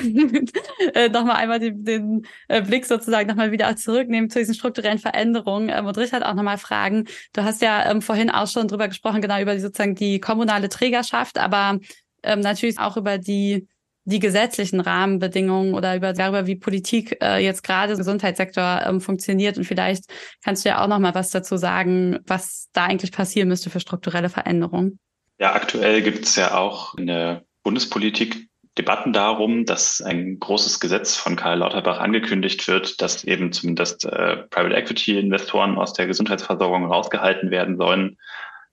äh, 0.96 1.08
noch 1.10 1.24
mal 1.24 1.36
einmal 1.36 1.60
den, 1.60 1.84
den 1.86 2.28
äh, 2.48 2.62
Blick 2.62 2.86
sozusagen 2.86 3.30
nochmal 3.30 3.52
wieder 3.52 3.76
zurücknehmen 3.76 4.30
zu 4.30 4.40
diesen 4.40 4.56
strukturellen 4.56 4.98
Veränderungen 4.98 5.70
ähm, 5.70 5.86
und 5.86 5.98
Richard 5.98 6.26
auch 6.26 6.34
nochmal 6.34 6.58
fragen. 6.58 7.06
Du 7.34 7.44
hast 7.44 7.62
ja 7.62 7.90
ähm, 7.90 8.02
vorhin 8.02 8.30
auch 8.30 8.48
schon 8.48 8.68
drüber 8.68 8.88
gesprochen, 8.88 9.22
genau 9.22 9.40
über 9.40 9.54
die, 9.54 9.62
sozusagen 9.62 9.96
die 9.96 10.20
kommunale 10.20 10.68
Trägerschaft, 10.68 11.38
aber 11.38 11.80
ähm, 12.24 12.40
natürlich 12.40 12.80
auch 12.80 12.98
über 12.98 13.18
die 13.20 13.68
die 14.06 14.20
gesetzlichen 14.20 14.80
Rahmenbedingungen 14.80 15.74
oder 15.74 15.96
über 15.96 16.14
darüber, 16.14 16.46
wie 16.48 16.56
Politik 16.56 17.18
äh, 17.22 17.44
jetzt 17.44 17.64
gerade 17.64 17.94
im 17.94 17.98
Gesundheitssektor 17.98 18.82
ähm, 18.86 19.02
funktioniert. 19.02 19.58
Und 19.58 19.66
vielleicht 19.66 20.06
kannst 20.44 20.64
du 20.64 20.70
ja 20.70 20.84
auch 20.84 20.88
noch 20.88 21.00
mal 21.00 21.16
was 21.16 21.32
dazu 21.32 21.58
sagen, 21.58 22.20
was 22.28 22.70
da 22.72 22.86
eigentlich 22.86 23.12
passieren 23.12 23.48
müsste 23.48 23.70
für 23.70 23.80
strukturelle 23.80 24.30
Veränderungen. 24.30 25.00
Ja, 25.40 25.54
aktuell 25.54 26.02
gibt 26.02 26.26
es 26.26 26.36
ja 26.36 26.56
auch 26.56 26.96
eine 26.96 27.44
Bundespolitik 27.64 28.48
Debatten 28.78 29.14
darum, 29.14 29.66
dass 29.66 30.02
ein 30.02 30.38
großes 30.40 30.82
Gesetz 30.82 31.16
von 31.16 31.38
Karl 31.38 31.60
Lauterbach 31.60 32.00
angekündigt 32.00 32.68
wird, 32.68 33.02
dass 33.02 33.24
eben 33.24 33.54
zumindest 33.54 34.06
äh, 34.06 34.38
Private 34.50 34.76
Equity 34.76 35.18
Investoren 35.18 35.78
aus 35.78 35.94
der 35.94 36.08
Gesundheitsversorgung 36.08 36.86
rausgehalten 36.86 37.52
werden 37.52 37.78
sollen. 37.78 38.18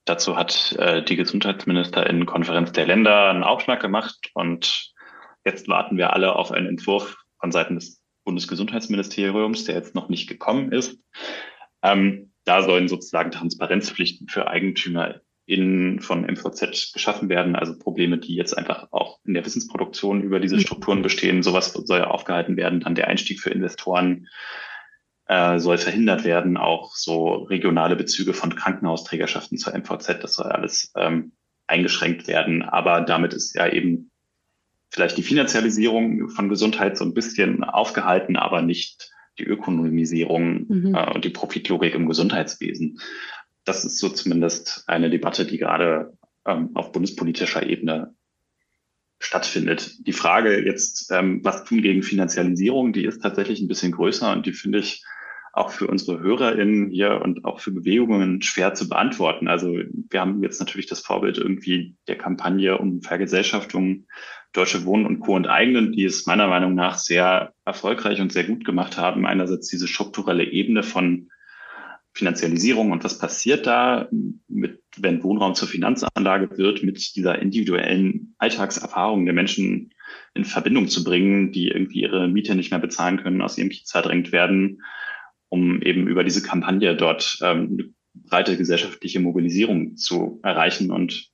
Dazu 0.05 0.37
hat 0.37 0.73
äh, 0.79 1.05
die 1.05 1.15
Gesundheitsministerinnenkonferenz 1.15 2.73
der 2.73 2.87
Länder 2.87 3.31
einen 3.31 3.45
Aufschlag 3.45 3.81
gemacht 3.81 4.31
und 4.35 4.92
jetzt 5.45 5.69
warten 5.69 5.97
wir 5.97 6.13
alle 6.13 6.37
auf 6.37 6.53
einen 6.53 6.67
Entwurf 6.67 7.17
von 7.39 7.53
Seiten 7.53 7.75
des 7.75 8.03
Bundesgesundheitsministeriums, 8.25 9.65
der 9.65 9.75
jetzt 9.75 9.95
noch 9.95 10.09
nicht 10.09 10.29
gekommen 10.29 10.73
ist. 10.73 10.99
Ähm, 11.83 12.33
da 12.45 12.63
sollen 12.63 12.89
sozusagen 12.89 13.31
Transparenzpflichten 13.31 14.29
für 14.29 14.49
Eigentümer 14.49 15.21
in, 15.47 16.01
von 16.01 16.23
MVZ 16.23 16.93
geschaffen 16.93 17.29
werden. 17.29 17.57
Also 17.57 17.79
Probleme, 17.79 18.19
die 18.19 18.37
jetzt 18.37 18.57
einfach 18.57 18.89
auch 18.93 19.19
in 19.25 19.35
der 19.35 19.45
Wissensproduktion 19.45 20.23
über 20.23 20.41
diese 20.41 20.57
mhm. 20.57 20.61
Strukturen 20.61 21.03
bestehen. 21.03 21.43
Sowas 21.43 21.73
soll 21.73 21.99
ja 21.99 22.07
aufgehalten 22.09 22.57
werden. 22.57 22.81
Dann 22.81 22.95
der 22.95 23.09
Einstieg 23.09 23.41
für 23.41 23.51
Investoren 23.51 24.29
äh, 25.27 25.59
soll 25.59 25.79
verhindert 25.79 26.25
werden. 26.25 26.57
Auch 26.57 26.95
so 26.95 27.35
regionale 27.35 27.97
Bezüge 27.97 28.35
von 28.35 28.55
Krankenhausträgerschaften 28.55 29.59
zur 29.59 29.77
MVZ, 29.77 30.23
das 30.23 30.35
soll 30.35 30.47
alles 30.47 30.93
ähm, 30.97 31.33
eingeschränkt 31.67 32.29
werden. 32.29 32.63
Aber 32.63 33.01
damit 33.01 33.35
ist 33.35 33.55
ja 33.55 33.67
eben 33.67 34.12
vielleicht 34.93 35.17
die 35.17 35.23
Finanzialisierung 35.23 36.29
von 36.29 36.49
Gesundheit 36.49 36.97
so 36.97 37.05
ein 37.05 37.15
bisschen 37.15 37.65
aufgehalten, 37.65 38.37
aber 38.37 38.63
nicht 38.63 39.11
die 39.39 39.45
Ökonomisierung 39.45 40.67
mhm. 40.69 40.95
äh, 40.95 41.11
und 41.13 41.25
die 41.25 41.31
Profitlogik 41.31 41.95
im 41.95 42.07
Gesundheitswesen 42.07 42.99
das 43.65 43.85
ist 43.85 43.99
so 43.99 44.09
zumindest 44.09 44.85
eine 44.87 45.11
Debatte, 45.11 45.47
die 45.47 45.59
gerade 45.59 46.17
ähm, 46.47 46.71
auf 46.75 46.93
bundespolitischer 46.93 47.65
Ebene 47.67 48.15
stattfindet. 49.19 50.07
Die 50.07 50.13
Frage 50.13 50.65
jetzt, 50.65 51.11
ähm, 51.13 51.41
was 51.45 51.65
tun 51.65 51.83
gegen 51.83 52.03
Finanzialisierung, 52.03 52.93
die 52.93 53.05
ist 53.05 53.23
tatsächlich 53.23 53.61
ein 53.61 53.69
bisschen 53.69 53.93
größer 53.93 54.33
und 54.33 54.47
die 54.47 54.53
finde 54.53 54.81
ich 54.81 55.05
auch 55.53 55.71
für 55.71 55.87
unsere 55.87 56.19
HörerInnen 56.19 56.89
hier 56.89 57.21
und 57.23 57.45
auch 57.45 57.61
für 57.61 57.73
Bewegungen 57.73 58.41
schwer 58.41 58.73
zu 58.73 58.89
beantworten. 58.89 59.49
Also 59.49 59.69
wir 60.11 60.21
haben 60.21 60.43
jetzt 60.43 60.59
natürlich 60.59 60.87
das 60.87 61.01
Vorbild 61.01 61.37
irgendwie 61.37 61.95
der 62.09 62.17
Kampagne 62.17 62.79
um 62.79 63.03
Vergesellschaftung 63.03 64.07
Deutsche 64.53 64.85
Wohnen 64.85 65.07
und 65.07 65.21
Co. 65.21 65.37
enteignen, 65.37 65.93
die 65.93 66.05
es 66.05 66.27
meiner 66.27 66.47
Meinung 66.47 66.75
nach 66.75 66.99
sehr 66.99 67.55
erfolgreich 67.65 68.21
und 68.21 68.33
sehr 68.33 68.45
gut 68.45 68.65
gemacht 68.65 68.99
haben. 68.99 69.27
Einerseits 69.27 69.69
diese 69.69 69.89
strukturelle 69.89 70.45
Ebene 70.45 70.83
von 70.83 71.29
Finanzialisierung 72.15 72.91
und 72.91 73.05
was 73.05 73.19
passiert 73.19 73.67
da, 73.67 74.09
mit, 74.49 74.83
wenn 74.99 75.23
Wohnraum 75.23 75.55
zur 75.55 75.69
Finanzanlage 75.69 76.59
wird, 76.59 76.83
mit 76.83 77.17
dieser 77.17 77.41
individuellen 77.41 78.35
Alltagserfahrung 78.39 79.25
der 79.25 79.35
Menschen 79.35 79.95
in 80.35 80.45
Verbindung 80.45 80.89
zu 80.89 81.05
bringen, 81.05 81.53
die 81.53 81.69
irgendwie 81.69 82.03
ihre 82.03 82.29
Miete 82.29 82.55
nicht 82.55 82.71
mehr 82.71 82.81
bezahlen 82.81 83.17
können, 83.17 83.41
aus 83.41 83.57
ihrem 83.57 83.71
Kiez 83.71 83.91
verdrängt 83.91 84.31
werden, 84.31 84.83
um 85.49 85.81
eben 85.81 86.07
über 86.07 86.23
diese 86.23 86.43
Kampagne 86.43 86.95
dort 86.97 87.39
ähm, 87.43 87.79
eine 87.79 87.95
breite 88.15 88.59
gesellschaftliche 88.59 89.21
Mobilisierung 89.21 89.97
zu 89.97 90.39
erreichen. 90.43 90.91
Und 90.91 91.31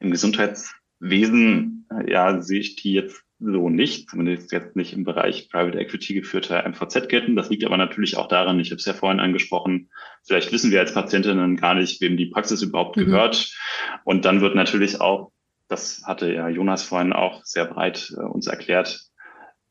im 0.00 0.10
Gesundheitswesen, 0.10 1.81
ja, 2.06 2.40
sehe 2.40 2.60
ich 2.60 2.76
die 2.76 2.92
jetzt 2.92 3.24
so 3.44 3.68
nicht, 3.68 4.10
zumindest 4.10 4.52
jetzt 4.52 4.76
nicht 4.76 4.92
im 4.92 5.04
Bereich 5.04 5.48
Private 5.50 5.78
Equity 5.78 6.14
geführter 6.14 6.62
MVZ-Ketten. 6.68 7.34
Das 7.34 7.50
liegt 7.50 7.64
aber 7.64 7.76
natürlich 7.76 8.16
auch 8.16 8.28
daran, 8.28 8.60
ich 8.60 8.70
habe 8.70 8.78
es 8.78 8.84
ja 8.84 8.92
vorhin 8.92 9.20
angesprochen, 9.20 9.90
vielleicht 10.24 10.52
wissen 10.52 10.70
wir 10.70 10.80
als 10.80 10.94
Patientinnen 10.94 11.56
gar 11.56 11.74
nicht, 11.74 12.00
wem 12.00 12.16
die 12.16 12.26
Praxis 12.26 12.62
überhaupt 12.62 12.96
mhm. 12.96 13.06
gehört. 13.06 13.52
Und 14.04 14.24
dann 14.24 14.40
wird 14.40 14.54
natürlich 14.54 15.00
auch, 15.00 15.32
das 15.68 16.02
hatte 16.04 16.32
ja 16.32 16.48
Jonas 16.48 16.82
vorhin 16.82 17.12
auch 17.12 17.44
sehr 17.44 17.64
breit 17.64 18.14
äh, 18.16 18.20
uns 18.20 18.46
erklärt, 18.46 19.00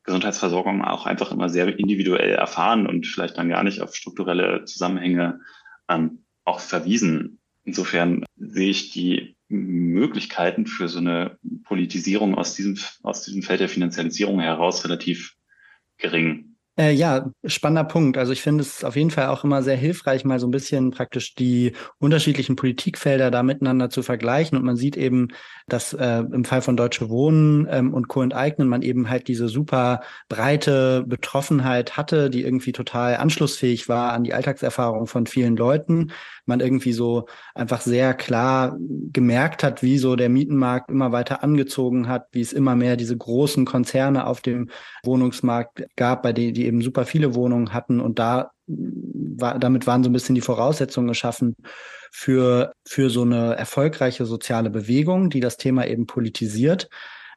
Gesundheitsversorgung 0.04 0.84
auch 0.84 1.06
einfach 1.06 1.30
immer 1.30 1.48
sehr 1.48 1.78
individuell 1.78 2.32
erfahren 2.32 2.86
und 2.86 3.06
vielleicht 3.06 3.38
dann 3.38 3.48
gar 3.48 3.62
nicht 3.62 3.80
auf 3.80 3.94
strukturelle 3.94 4.64
Zusammenhänge 4.64 5.40
ähm, 5.88 6.24
auch 6.44 6.60
verwiesen. 6.60 7.40
Insofern 7.64 8.24
sehe 8.36 8.70
ich 8.70 8.90
die 8.90 9.36
Möglichkeiten 9.52 10.66
für 10.66 10.88
so 10.88 10.98
eine 10.98 11.38
Politisierung 11.64 12.34
aus 12.34 12.54
diesem, 12.54 12.78
aus 13.02 13.22
diesem 13.22 13.42
Feld 13.42 13.60
der 13.60 13.68
Finanzialisierung 13.68 14.40
heraus 14.40 14.84
relativ 14.84 15.36
gering. 15.98 16.52
Äh, 16.78 16.92
ja, 16.92 17.30
spannender 17.44 17.84
Punkt. 17.84 18.16
Also 18.16 18.32
ich 18.32 18.40
finde 18.40 18.62
es 18.62 18.82
auf 18.82 18.96
jeden 18.96 19.10
Fall 19.10 19.26
auch 19.26 19.44
immer 19.44 19.62
sehr 19.62 19.76
hilfreich, 19.76 20.24
mal 20.24 20.40
so 20.40 20.46
ein 20.46 20.52
bisschen 20.52 20.90
praktisch 20.90 21.34
die 21.34 21.72
unterschiedlichen 21.98 22.56
Politikfelder 22.56 23.30
da 23.30 23.42
miteinander 23.42 23.90
zu 23.90 24.02
vergleichen. 24.02 24.56
Und 24.56 24.64
man 24.64 24.76
sieht 24.76 24.96
eben, 24.96 25.28
dass 25.68 25.92
äh, 25.92 26.24
im 26.32 26.46
Fall 26.46 26.62
von 26.62 26.78
Deutsche 26.78 27.10
Wohnen 27.10 27.68
ähm, 27.70 27.92
und 27.92 28.08
Co-Enteignen 28.08 28.68
man 28.68 28.80
eben 28.80 29.10
halt 29.10 29.28
diese 29.28 29.48
super 29.48 30.00
breite 30.30 31.04
Betroffenheit 31.06 31.98
hatte, 31.98 32.30
die 32.30 32.42
irgendwie 32.42 32.72
total 32.72 33.16
anschlussfähig 33.16 33.90
war 33.90 34.14
an 34.14 34.24
die 34.24 34.32
Alltagserfahrung 34.32 35.06
von 35.06 35.26
vielen 35.26 35.56
Leuten. 35.56 36.10
Man 36.46 36.60
irgendwie 36.60 36.92
so 36.92 37.26
einfach 37.54 37.80
sehr 37.80 38.14
klar 38.14 38.76
gemerkt 39.12 39.62
hat, 39.62 39.82
wie 39.82 39.98
so 39.98 40.16
der 40.16 40.28
Mietenmarkt 40.28 40.90
immer 40.90 41.12
weiter 41.12 41.42
angezogen 41.42 42.08
hat, 42.08 42.26
wie 42.32 42.40
es 42.40 42.52
immer 42.52 42.76
mehr 42.76 42.96
diese 42.96 43.16
großen 43.16 43.64
Konzerne 43.64 44.26
auf 44.26 44.40
dem 44.40 44.70
Wohnungsmarkt 45.04 45.84
gab, 45.96 46.22
bei 46.22 46.32
denen 46.32 46.54
die 46.54 46.66
eben 46.66 46.82
super 46.82 47.04
viele 47.04 47.34
Wohnungen 47.34 47.72
hatten 47.72 48.00
und 48.00 48.18
da 48.18 48.50
war, 48.66 49.58
damit 49.58 49.86
waren 49.86 50.02
so 50.02 50.10
ein 50.10 50.12
bisschen 50.12 50.34
die 50.34 50.40
Voraussetzungen 50.40 51.08
geschaffen 51.08 51.56
für, 52.10 52.72
für 52.86 53.10
so 53.10 53.22
eine 53.22 53.54
erfolgreiche 53.56 54.26
soziale 54.26 54.70
Bewegung, 54.70 55.30
die 55.30 55.40
das 55.40 55.56
Thema 55.56 55.86
eben 55.86 56.06
politisiert. 56.06 56.88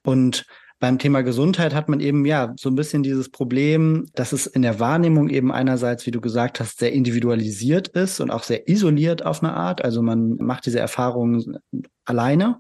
Und 0.03 0.45
beim 0.79 0.99
Thema 0.99 1.21
Gesundheit 1.21 1.73
hat 1.73 1.87
man 1.87 1.99
eben 1.99 2.25
ja 2.25 2.53
so 2.57 2.69
ein 2.69 2.75
bisschen 2.75 3.01
dieses 3.01 3.29
Problem, 3.29 4.07
dass 4.13 4.33
es 4.33 4.45
in 4.45 4.61
der 4.61 4.79
Wahrnehmung 4.79 5.29
eben 5.29 5.51
einerseits, 5.51 6.05
wie 6.05 6.11
du 6.11 6.19
gesagt 6.19 6.59
hast, 6.59 6.79
sehr 6.79 6.91
individualisiert 6.91 7.87
ist 7.87 8.19
und 8.19 8.29
auch 8.29 8.43
sehr 8.43 8.67
isoliert 8.67 9.25
auf 9.25 9.41
eine 9.41 9.53
Art. 9.53 9.83
Also 9.83 10.01
man 10.01 10.35
macht 10.35 10.65
diese 10.65 10.79
Erfahrungen 10.79 11.57
alleine 12.03 12.59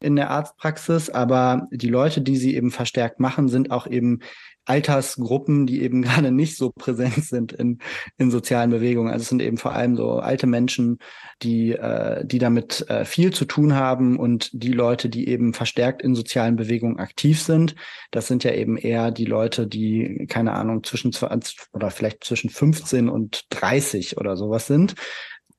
in 0.00 0.16
der 0.16 0.30
Arztpraxis, 0.30 1.08
aber 1.08 1.66
die 1.70 1.88
Leute, 1.88 2.20
die 2.20 2.36
sie 2.36 2.54
eben 2.54 2.70
verstärkt 2.70 3.18
machen, 3.18 3.48
sind 3.48 3.70
auch 3.70 3.86
eben 3.86 4.20
Altersgruppen, 4.64 5.66
die 5.66 5.82
eben 5.82 6.02
gerade 6.02 6.30
nicht 6.30 6.56
so 6.56 6.70
präsent 6.70 7.24
sind 7.24 7.52
in, 7.52 7.78
in 8.16 8.30
sozialen 8.30 8.70
Bewegungen. 8.70 9.12
Also 9.12 9.22
es 9.22 9.28
sind 9.28 9.42
eben 9.42 9.56
vor 9.56 9.72
allem 9.72 9.96
so 9.96 10.18
alte 10.18 10.46
Menschen, 10.46 10.98
die, 11.42 11.72
äh, 11.72 12.24
die 12.24 12.38
damit 12.38 12.88
äh, 12.88 13.04
viel 13.04 13.32
zu 13.32 13.44
tun 13.44 13.74
haben 13.74 14.18
und 14.18 14.50
die 14.52 14.72
Leute, 14.72 15.08
die 15.08 15.28
eben 15.28 15.54
verstärkt 15.54 16.02
in 16.02 16.14
sozialen 16.14 16.56
Bewegungen 16.56 16.98
aktiv 16.98 17.40
sind. 17.40 17.74
Das 18.10 18.26
sind 18.26 18.44
ja 18.44 18.52
eben 18.52 18.76
eher 18.76 19.10
die 19.10 19.26
Leute, 19.26 19.66
die, 19.66 20.26
keine 20.28 20.52
Ahnung, 20.52 20.84
zwischen 20.84 21.12
20 21.12 21.56
oder 21.72 21.90
vielleicht 21.90 22.24
zwischen 22.24 22.50
15 22.50 23.08
und 23.08 23.44
30 23.50 24.16
oder 24.18 24.36
sowas 24.36 24.66
sind. 24.66 24.94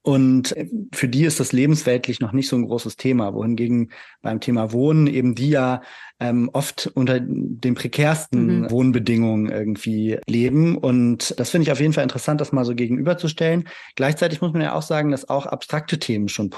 Und 0.06 0.56
für 0.93 1.08
die 1.08 1.26
ist 1.26 1.39
das 1.39 1.51
lebensweltlich 1.51 2.20
noch 2.20 2.32
nicht 2.32 2.47
so 2.47 2.56
ein 2.56 2.68
großes 2.68 2.95
Thema, 2.95 3.34
wohingegen 3.34 3.91
beim 4.22 4.39
Thema 4.39 4.72
Wohnen 4.72 5.08
eben 5.08 5.34
die 5.34 5.49
ja 5.49 5.82
ähm, 6.20 6.51
oft 6.53 6.91
unter 6.93 7.20
den 7.20 7.74
prekärsten 7.74 8.62
mhm. 8.62 8.72
Wohnbedingungen 8.72 9.49
irgendwie 9.49 10.20
leben. 10.28 10.78
Und 10.78 11.34
das 11.39 11.49
finde 11.49 11.64
ich 11.64 11.72
auf 11.72 11.80
jeden 11.80 11.93
Fall 11.93 12.03
interessant, 12.03 12.39
das 12.39 12.51
mal 12.51 12.66
so 12.66 12.76
gegenüberzustellen. 12.76 13.68
Gleichzeitig 13.95 14.41
muss 14.41 14.53
man 14.53 14.62
ja 14.62 14.76
auch 14.76 14.84
sagen, 14.84 15.10
dass 15.10 15.28
auch 15.28 15.47
abstrakte 15.47 15.97
Themen 15.97 16.30
schon 16.30 16.51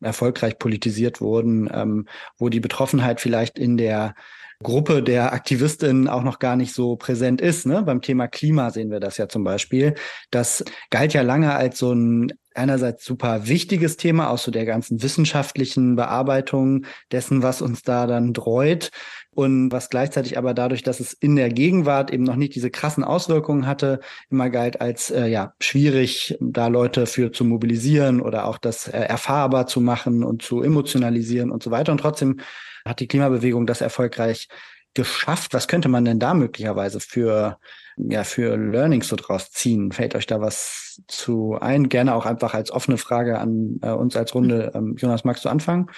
erfolgreich 0.00 0.58
politisiert 0.58 1.20
wurden, 1.20 1.70
ähm, 1.72 2.06
wo 2.38 2.48
die 2.48 2.60
Betroffenheit 2.60 3.20
vielleicht 3.20 3.56
in 3.56 3.76
der 3.76 4.16
Gruppe 4.62 5.02
der 5.02 5.32
Aktivistinnen 5.32 6.06
auch 6.06 6.22
noch 6.22 6.38
gar 6.38 6.54
nicht 6.54 6.74
so 6.74 6.96
präsent 6.96 7.40
ist. 7.40 7.66
Ne? 7.66 7.82
Beim 7.82 8.02
Thema 8.02 8.28
Klima 8.28 8.70
sehen 8.70 8.90
wir 8.90 9.00
das 9.00 9.16
ja 9.16 9.28
zum 9.28 9.42
Beispiel. 9.42 9.94
Das 10.30 10.64
galt 10.90 11.14
ja 11.14 11.22
lange 11.22 11.54
als 11.54 11.78
so 11.78 11.92
ein 11.92 12.32
einerseits 12.54 13.04
super 13.04 13.46
wichtiges 13.46 13.96
Thema, 13.96 14.30
aus 14.30 14.44
so 14.44 14.50
der 14.50 14.64
ganzen 14.64 15.02
wissenschaftlichen 15.02 15.96
Bearbeitung 15.96 16.84
dessen, 17.12 17.42
was 17.42 17.62
uns 17.62 17.82
da 17.82 18.06
dann 18.06 18.32
dreut. 18.32 18.90
Und 19.32 19.70
was 19.70 19.90
gleichzeitig 19.90 20.36
aber 20.36 20.54
dadurch, 20.54 20.82
dass 20.82 20.98
es 20.98 21.12
in 21.12 21.36
der 21.36 21.50
Gegenwart 21.50 22.12
eben 22.12 22.24
noch 22.24 22.34
nicht 22.34 22.54
diese 22.54 22.70
krassen 22.70 23.04
Auswirkungen 23.04 23.66
hatte, 23.66 24.00
immer 24.28 24.50
galt 24.50 24.80
als 24.80 25.10
äh, 25.10 25.26
ja 25.28 25.54
schwierig, 25.60 26.36
da 26.40 26.66
Leute 26.66 27.06
für 27.06 27.30
zu 27.30 27.44
mobilisieren 27.44 28.20
oder 28.20 28.46
auch 28.46 28.58
das 28.58 28.88
äh, 28.88 28.98
erfahrbar 28.98 29.66
zu 29.66 29.80
machen 29.80 30.24
und 30.24 30.42
zu 30.42 30.62
emotionalisieren 30.62 31.52
und 31.52 31.62
so 31.62 31.70
weiter. 31.70 31.92
Und 31.92 31.98
trotzdem 31.98 32.40
hat 32.84 32.98
die 32.98 33.06
Klimabewegung 33.06 33.66
das 33.66 33.80
erfolgreich 33.80 34.48
geschafft. 34.94 35.54
Was 35.54 35.68
könnte 35.68 35.88
man 35.88 36.04
denn 36.04 36.18
da 36.18 36.34
möglicherweise 36.34 37.00
für 37.00 37.58
ja, 37.96 38.24
für 38.24 38.56
Learnings 38.56 39.08
so 39.08 39.16
draus 39.16 39.50
ziehen? 39.50 39.92
Fällt 39.92 40.14
euch 40.14 40.26
da 40.26 40.40
was 40.40 41.02
zu 41.06 41.58
ein? 41.60 41.88
Gerne 41.88 42.14
auch 42.14 42.26
einfach 42.26 42.54
als 42.54 42.70
offene 42.70 42.96
Frage 42.96 43.38
an 43.38 43.78
äh, 43.82 43.90
uns 43.90 44.16
als 44.16 44.34
Runde. 44.34 44.72
Ähm, 44.74 44.96
Jonas, 44.96 45.24
magst 45.24 45.44
du 45.44 45.48
anfangen? 45.48 45.90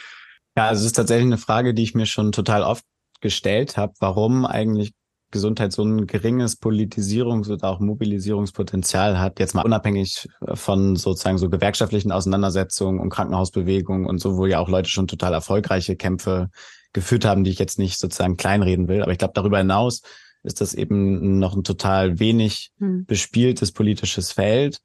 Ja, 0.56 0.68
also 0.68 0.80
es 0.80 0.86
ist 0.86 0.96
tatsächlich 0.96 1.26
eine 1.26 1.38
Frage, 1.38 1.74
die 1.74 1.82
ich 1.82 1.94
mir 1.94 2.06
schon 2.06 2.32
total 2.32 2.62
oft 2.62 2.84
gestellt 3.20 3.76
habe, 3.76 3.94
warum 4.00 4.44
eigentlich 4.44 4.92
Gesundheit 5.30 5.72
so 5.72 5.82
ein 5.82 6.06
geringes 6.06 6.60
Politisierungs- 6.60 7.50
oder 7.50 7.68
auch 7.68 7.80
Mobilisierungspotenzial 7.80 9.18
hat, 9.18 9.40
jetzt 9.40 9.54
mal 9.54 9.64
unabhängig 9.64 10.28
von 10.52 10.96
sozusagen 10.96 11.38
so 11.38 11.48
gewerkschaftlichen 11.48 12.12
Auseinandersetzungen 12.12 13.00
und 13.00 13.08
Krankenhausbewegungen 13.08 14.06
und 14.06 14.18
so, 14.18 14.36
wo 14.36 14.44
ja 14.44 14.58
auch 14.58 14.68
Leute 14.68 14.90
schon 14.90 15.08
total 15.08 15.32
erfolgreiche 15.32 15.96
Kämpfe 15.96 16.50
geführt 16.92 17.24
haben, 17.24 17.44
die 17.44 17.50
ich 17.50 17.58
jetzt 17.58 17.78
nicht 17.78 17.98
sozusagen 17.98 18.36
kleinreden 18.36 18.88
will. 18.88 19.02
Aber 19.02 19.12
ich 19.12 19.18
glaube, 19.18 19.34
darüber 19.34 19.58
hinaus 19.58 20.02
ist 20.42 20.60
das 20.60 20.74
eben 20.74 21.38
noch 21.38 21.54
ein 21.56 21.64
total 21.64 22.18
wenig 22.18 22.72
hm. 22.78 23.04
bespieltes 23.06 23.72
politisches 23.72 24.32
Feld. 24.32 24.80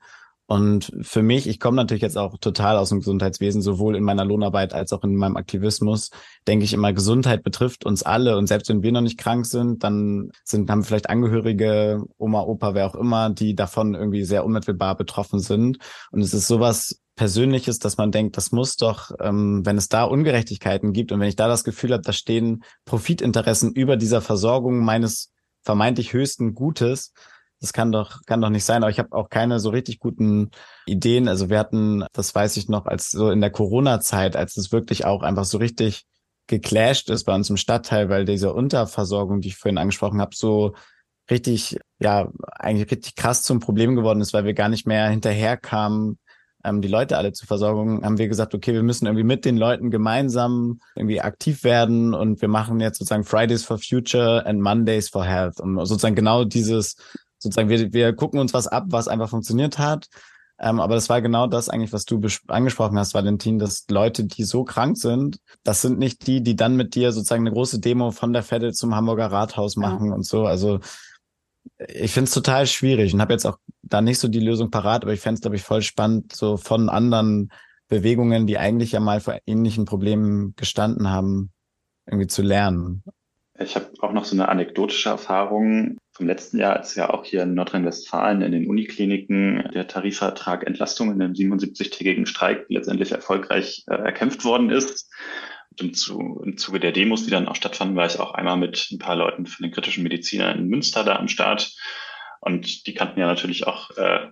Und 0.48 0.94
für 1.02 1.22
mich, 1.22 1.46
ich 1.46 1.60
komme 1.60 1.76
natürlich 1.76 2.02
jetzt 2.02 2.18
auch 2.18 2.38
total 2.38 2.78
aus 2.78 2.90
dem 2.90 3.00
Gesundheitswesen, 3.00 3.62
sowohl 3.62 3.98
in 3.98 4.04
meiner 4.04 4.24
Lohnarbeit 4.24 4.74
als 4.74 4.94
auch 4.94 5.04
in 5.04 5.16
meinem 5.16 5.36
Aktivismus, 5.36 6.10
denke 6.48 6.64
ich 6.64 6.72
immer, 6.72 6.94
Gesundheit 6.94 7.44
betrifft 7.44 7.86
uns 7.86 8.02
alle. 8.02 8.38
Und 8.38 8.48
selbst 8.48 8.70
wenn 8.70 8.82
wir 8.82 8.94
noch 8.94 9.02
nicht 9.02 9.20
krank 9.20 9.46
sind, 9.46 9.84
dann 9.84 10.32
sind, 10.46 10.72
haben 10.72 10.84
vielleicht 10.84 11.10
Angehörige, 11.10 12.02
Oma, 12.18 12.42
Opa, 12.44 12.74
wer 12.74 12.88
auch 12.88 12.96
immer, 12.96 13.30
die 13.30 13.56
davon 13.56 13.94
irgendwie 13.94 14.24
sehr 14.24 14.46
unmittelbar 14.46 14.96
betroffen 14.96 15.40
sind. 15.40 15.80
Und 16.12 16.22
es 16.22 16.34
ist 16.34 16.48
sowas 16.48 17.02
Persönliches, 17.18 17.80
dass 17.80 17.98
man 17.98 18.12
denkt, 18.12 18.38
das 18.38 18.54
muss 18.54 18.78
doch, 18.78 19.12
ähm, 19.20 19.66
wenn 19.66 19.76
es 19.76 19.90
da 19.90 20.06
Ungerechtigkeiten 20.06 20.94
gibt 20.94 21.12
und 21.12 21.20
wenn 21.20 21.28
ich 21.28 21.36
da 21.36 21.50
das 21.50 21.66
Gefühl 21.66 21.92
habe, 21.92 22.04
da 22.04 22.14
stehen 22.14 22.64
Profitinteressen 22.86 23.74
über 23.74 23.98
dieser 23.98 24.22
Versorgung 24.22 24.86
meines 24.86 25.34
vermeintlich 25.64 26.14
höchsten 26.14 26.54
Gutes. 26.54 27.12
Das 27.60 27.74
kann 27.74 27.92
doch, 27.92 28.22
kann 28.26 28.42
doch 28.42 28.50
nicht 28.50 28.66
sein. 28.66 28.84
Aber 28.84 28.92
ich 28.92 29.00
habe 29.00 29.14
auch 29.14 29.30
keine 29.30 29.60
so 29.60 29.70
richtig 29.70 30.00
guten 30.00 30.52
Ideen. 30.86 31.28
Also 31.28 31.50
wir 31.50 31.58
hatten, 31.58 32.06
das 32.14 32.34
weiß 32.34 32.58
ich 32.58 32.70
noch, 32.70 32.86
als 32.86 33.10
so 33.10 33.32
in 33.32 33.42
der 33.42 33.50
Corona-Zeit, 33.50 34.36
als 34.36 34.58
es 34.58 34.72
wirklich 34.72 35.06
auch 35.06 35.24
einfach 35.24 35.46
so 35.46 35.58
richtig 35.58 36.06
geclasht 36.48 37.10
ist 37.10 37.26
bei 37.26 37.36
uns 37.36 37.50
im 37.50 37.58
Stadtteil, 37.58 38.10
weil 38.10 38.26
diese 38.26 38.54
Unterversorgung, 38.54 39.42
die 39.42 39.50
ich 39.50 39.58
vorhin 39.58 39.78
angesprochen 39.78 40.22
habe, 40.22 40.36
so 40.36 40.74
richtig, 41.30 41.78
ja, 42.00 42.32
eigentlich 42.58 42.90
richtig 42.90 43.16
krass 43.16 43.42
zum 43.42 43.60
Problem 43.60 43.96
geworden 43.96 44.22
ist, 44.22 44.34
weil 44.34 44.46
wir 44.46 44.54
gar 44.54 44.70
nicht 44.70 44.88
mehr 44.88 45.10
hinterherkamen, 45.10 46.20
ähm, 46.64 46.82
die 46.82 46.88
Leute 46.88 47.18
alle 47.18 47.34
zur 47.34 47.48
Versorgung, 47.48 48.04
haben 48.04 48.18
wir 48.18 48.30
gesagt, 48.30 48.56
okay, 48.56 48.74
wir 48.74 48.84
müssen 48.84 49.08
irgendwie 49.08 49.26
mit 49.26 49.44
den 49.44 49.58
Leuten 49.58 49.92
gemeinsam 49.92 50.80
irgendwie 50.96 51.20
aktiv 51.20 51.64
werden 51.64 52.14
und 52.14 52.42
wir 52.42 52.48
machen 52.48 52.80
jetzt 52.80 53.00
sozusagen 53.00 53.26
Fridays 53.26 53.66
for 53.66 53.78
Future 53.78 54.46
and 54.46 54.62
Mondays 54.62 55.10
for 55.10 55.26
Health 55.26 55.60
und 55.60 55.78
sozusagen 55.86 56.16
genau 56.16 56.46
dieses, 56.46 56.96
sozusagen 57.40 57.70
wir, 57.70 57.94
wir 57.94 58.14
gucken 58.14 58.40
uns 58.40 58.54
was 58.54 58.68
ab, 58.68 58.86
was 58.90 59.08
einfach 59.08 59.30
funktioniert 59.30 59.78
hat. 59.78 60.08
Ähm, 60.60 60.80
aber 60.80 60.96
das 60.96 61.08
war 61.08 61.22
genau 61.22 61.46
das 61.46 61.70
eigentlich, 61.70 61.94
was 61.94 62.06
du 62.06 62.20
angesprochen 62.48 62.98
hast, 62.98 63.14
Valentin, 63.14 63.60
dass 63.60 63.86
Leute, 63.90 64.26
die 64.26 64.44
so 64.44 64.64
krank 64.64 64.98
sind, 64.98 65.40
das 65.64 65.82
sind 65.82 66.00
nicht 66.00 66.26
die, 66.26 66.42
die 66.42 66.56
dann 66.56 66.76
mit 66.76 66.96
dir 66.96 67.12
sozusagen 67.12 67.44
eine 67.44 67.54
große 67.54 67.80
Demo 67.80 68.10
von 68.12 68.34
der 68.34 68.42
Fette 68.42 68.74
zum 68.74 68.96
Hamburger 68.96 69.32
Rathaus 69.32 69.76
machen 69.76 70.08
ja. 70.08 70.16
und 70.16 70.26
so. 70.26 70.46
Also 70.46 70.80
ich 71.88 72.12
finde 72.12 72.28
es 72.28 72.34
total 72.34 72.66
schwierig 72.66 73.14
und 73.14 73.22
habe 73.22 73.34
jetzt 73.34 73.46
auch 73.46 73.60
da 73.84 74.02
nicht 74.02 74.20
so 74.20 74.28
die 74.28 74.40
Lösung 74.40 74.72
parat, 74.72 75.04
aber 75.04 75.14
ich 75.14 75.20
fände 75.20 75.36
es, 75.36 75.42
glaube 75.42 75.58
ich, 75.58 75.64
voll 75.64 75.84
spannend, 75.84 76.36
so 76.36 76.58
von 76.58 76.90
anderen 76.90 77.52
Bewegungen, 77.88 78.48
die 78.48 78.58
eigentlich 78.58 78.94
ja 78.94 79.00
mal 79.00 79.20
vor 79.20 79.38
ähnlichen 79.46 79.86
Problemen 79.86 80.56
gestanden 80.56 81.10
haben, 81.10 81.52
irgendwie 82.06 82.28
zu 82.28 82.42
lernen. 82.42 83.04
Ich 83.60 83.76
habe 83.76 83.88
auch 84.00 84.12
noch 84.12 84.26
so 84.26 84.36
eine 84.36 84.50
anekdotische 84.50 85.10
Erfahrung 85.10 85.98
vom 86.18 86.28
letzten 86.28 86.58
Jahr, 86.58 86.76
als 86.76 86.96
ja 86.96 87.12
auch 87.12 87.24
hier 87.24 87.44
in 87.44 87.54
Nordrhein-Westfalen 87.54 88.42
in 88.42 88.52
den 88.52 88.68
Unikliniken 88.68 89.70
der 89.74 89.88
Tarifvertrag 89.88 90.66
Entlastung 90.66 91.12
in 91.12 91.22
einem 91.22 91.34
77-tägigen 91.34 92.26
Streik 92.26 92.66
letztendlich 92.70 93.12
erfolgreich 93.12 93.84
äh, 93.88 93.94
erkämpft 93.94 94.44
worden 94.44 94.72
ist 94.72 95.10
im, 95.80 95.94
Zu 95.94 96.42
im 96.44 96.58
Zuge 96.58 96.80
der 96.80 96.92
Demos, 96.92 97.24
die 97.26 97.32
dann 97.32 97.48
auch 97.48 97.56
stattfanden, 97.56 97.96
war 97.96 98.08
ich 98.08 98.20
auch 98.20 98.34
einmal 98.34 98.58
mit 98.58 98.90
ein 98.92 98.98
paar 98.98 99.16
Leuten 99.16 99.46
von 99.46 99.64
den 99.64 99.72
kritischen 99.72 100.04
Medizinern 100.04 100.58
in 100.58 100.68
Münster 100.68 101.04
da 101.04 101.18
am 101.18 101.28
Start. 101.28 101.72
Und 102.42 102.88
die 102.88 102.94
kannten 102.94 103.20
ja 103.20 103.28
natürlich 103.28 103.68
auch 103.68 103.96
äh, 103.98 104.28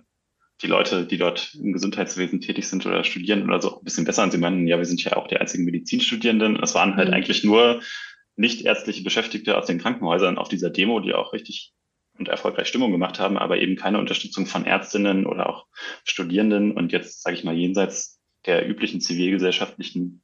die 0.62 0.66
Leute, 0.66 1.06
die 1.06 1.18
dort 1.18 1.54
im 1.54 1.72
Gesundheitswesen 1.72 2.40
tätig 2.40 2.68
sind 2.68 2.84
oder 2.86 3.04
studieren 3.04 3.44
oder 3.44 3.60
so, 3.60 3.78
ein 3.78 3.84
bisschen 3.84 4.04
besser. 4.04 4.22
Und 4.22 4.32
sie 4.32 4.38
meinen, 4.38 4.66
ja, 4.66 4.78
wir 4.78 4.86
sind 4.86 5.04
ja 5.04 5.16
auch 5.16 5.28
die 5.28 5.36
einzigen 5.36 5.64
Medizinstudierenden. 5.64 6.58
Das 6.60 6.74
waren 6.74 6.96
halt 6.96 7.08
mhm. 7.08 7.14
eigentlich 7.14 7.44
nur 7.44 7.80
nicht 8.36 8.64
ärztliche 8.64 9.02
Beschäftigte 9.02 9.56
aus 9.56 9.66
den 9.66 9.78
Krankenhäusern 9.78 10.38
auf 10.38 10.48
dieser 10.48 10.70
Demo, 10.70 11.00
die 11.00 11.14
auch 11.14 11.32
richtig 11.32 11.72
und 12.18 12.28
erfolgreich 12.28 12.68
Stimmung 12.68 12.92
gemacht 12.92 13.18
haben, 13.18 13.36
aber 13.38 13.58
eben 13.58 13.76
keine 13.76 13.98
Unterstützung 13.98 14.46
von 14.46 14.64
Ärztinnen 14.64 15.26
oder 15.26 15.48
auch 15.48 15.66
Studierenden. 16.04 16.72
Und 16.72 16.92
jetzt, 16.92 17.22
sage 17.22 17.36
ich 17.36 17.44
mal, 17.44 17.54
jenseits 17.54 18.20
der 18.46 18.68
üblichen 18.68 19.00
zivilgesellschaftlichen 19.00 20.22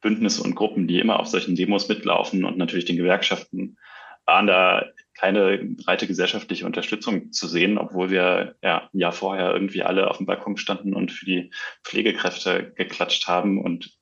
Bündnisse 0.00 0.42
und 0.42 0.54
Gruppen, 0.54 0.86
die 0.86 1.00
immer 1.00 1.18
auf 1.20 1.26
solchen 1.26 1.56
Demos 1.56 1.88
mitlaufen 1.88 2.44
und 2.44 2.58
natürlich 2.58 2.84
den 2.84 2.96
Gewerkschaften, 2.96 3.78
waren 4.26 4.46
da 4.46 4.86
keine 5.14 5.58
breite 5.84 6.06
gesellschaftliche 6.06 6.66
Unterstützung 6.66 7.32
zu 7.32 7.46
sehen, 7.46 7.78
obwohl 7.78 8.10
wir 8.10 8.56
ja 8.62 8.88
ein 8.92 8.98
Jahr 8.98 9.12
vorher 9.12 9.52
irgendwie 9.52 9.82
alle 9.82 10.10
auf 10.10 10.16
dem 10.16 10.26
Balkon 10.26 10.56
standen 10.56 10.94
und 10.94 11.12
für 11.12 11.24
die 11.24 11.50
Pflegekräfte 11.84 12.72
geklatscht 12.74 13.28
haben 13.28 13.62
und 13.62 13.96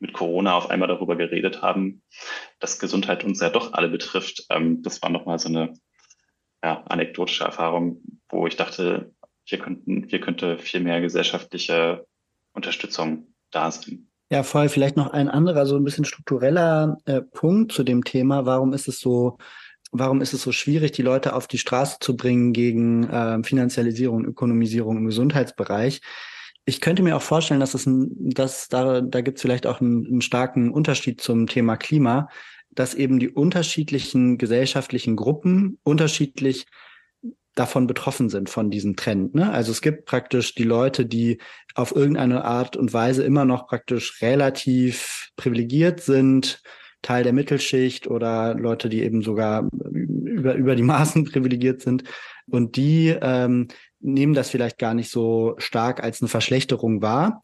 mit 0.00 0.12
Corona 0.12 0.54
auf 0.54 0.70
einmal 0.70 0.88
darüber 0.88 1.16
geredet 1.16 1.62
haben, 1.62 2.02
dass 2.60 2.78
Gesundheit 2.78 3.24
uns 3.24 3.40
ja 3.40 3.50
doch 3.50 3.72
alle 3.72 3.88
betrifft. 3.88 4.46
Ähm, 4.50 4.82
das 4.82 5.02
war 5.02 5.10
nochmal 5.10 5.38
so 5.38 5.48
eine 5.48 5.74
ja, 6.62 6.82
anekdotische 6.88 7.44
Erfahrung, 7.44 8.02
wo 8.28 8.46
ich 8.46 8.56
dachte, 8.56 9.12
hier 9.44 9.58
könnten, 9.58 10.04
hier 10.08 10.20
könnte 10.20 10.58
viel 10.58 10.80
mehr 10.80 11.00
gesellschaftliche 11.00 12.06
Unterstützung 12.52 13.34
da 13.50 13.70
sein. 13.70 14.08
Ja, 14.30 14.42
voll. 14.42 14.68
Vielleicht 14.68 14.96
noch 14.96 15.10
ein 15.12 15.28
anderer, 15.28 15.64
so 15.64 15.76
ein 15.76 15.84
bisschen 15.84 16.04
struktureller 16.04 16.98
äh, 17.06 17.22
Punkt 17.22 17.72
zu 17.72 17.82
dem 17.82 18.04
Thema. 18.04 18.44
Warum 18.44 18.74
ist 18.74 18.86
es 18.86 19.00
so, 19.00 19.38
warum 19.90 20.20
ist 20.20 20.34
es 20.34 20.42
so 20.42 20.52
schwierig, 20.52 20.92
die 20.92 21.02
Leute 21.02 21.34
auf 21.34 21.46
die 21.46 21.56
Straße 21.56 21.96
zu 22.00 22.14
bringen 22.14 22.52
gegen 22.52 23.08
äh, 23.08 23.42
Finanzialisierung 23.42 24.26
Ökonomisierung 24.26 24.98
im 24.98 25.06
Gesundheitsbereich? 25.06 26.02
Ich 26.66 26.82
könnte 26.82 27.02
mir 27.02 27.16
auch 27.16 27.22
vorstellen, 27.22 27.60
dass 27.60 27.72
es 27.72 27.86
ein, 27.86 28.10
dass 28.18 28.68
da, 28.68 29.00
da 29.00 29.22
gibt 29.22 29.38
es 29.38 29.42
vielleicht 29.42 29.66
auch 29.66 29.80
einen, 29.80 30.06
einen 30.06 30.20
starken 30.20 30.70
Unterschied 30.72 31.22
zum 31.22 31.46
Thema 31.46 31.78
Klima, 31.78 32.28
dass 32.70 32.94
eben 32.94 33.18
die 33.18 33.30
unterschiedlichen 33.30 34.38
gesellschaftlichen 34.38 35.16
Gruppen 35.16 35.78
unterschiedlich 35.82 36.66
davon 37.54 37.88
betroffen 37.88 38.28
sind, 38.28 38.48
von 38.48 38.70
diesem 38.70 38.94
Trend. 38.94 39.34
Ne? 39.34 39.50
Also 39.50 39.72
es 39.72 39.82
gibt 39.82 40.04
praktisch 40.04 40.54
die 40.54 40.64
Leute, 40.64 41.04
die 41.06 41.38
auf 41.74 41.94
irgendeine 41.94 42.44
Art 42.44 42.76
und 42.76 42.92
Weise 42.92 43.24
immer 43.24 43.44
noch 43.44 43.66
praktisch 43.66 44.22
relativ 44.22 45.30
privilegiert 45.36 46.00
sind, 46.00 46.62
Teil 47.02 47.24
der 47.24 47.32
Mittelschicht 47.32 48.06
oder 48.06 48.54
Leute, 48.54 48.88
die 48.88 49.02
eben 49.02 49.22
sogar 49.22 49.68
über, 49.72 50.54
über 50.54 50.76
die 50.76 50.82
Maßen 50.82 51.24
privilegiert 51.32 51.80
sind. 51.80 52.04
Und 52.46 52.76
die 52.76 53.14
ähm, 53.20 53.68
nehmen 54.00 54.34
das 54.34 54.50
vielleicht 54.50 54.78
gar 54.78 54.94
nicht 54.94 55.10
so 55.10 55.54
stark 55.58 56.02
als 56.02 56.20
eine 56.20 56.28
Verschlechterung 56.28 57.02
wahr 57.02 57.42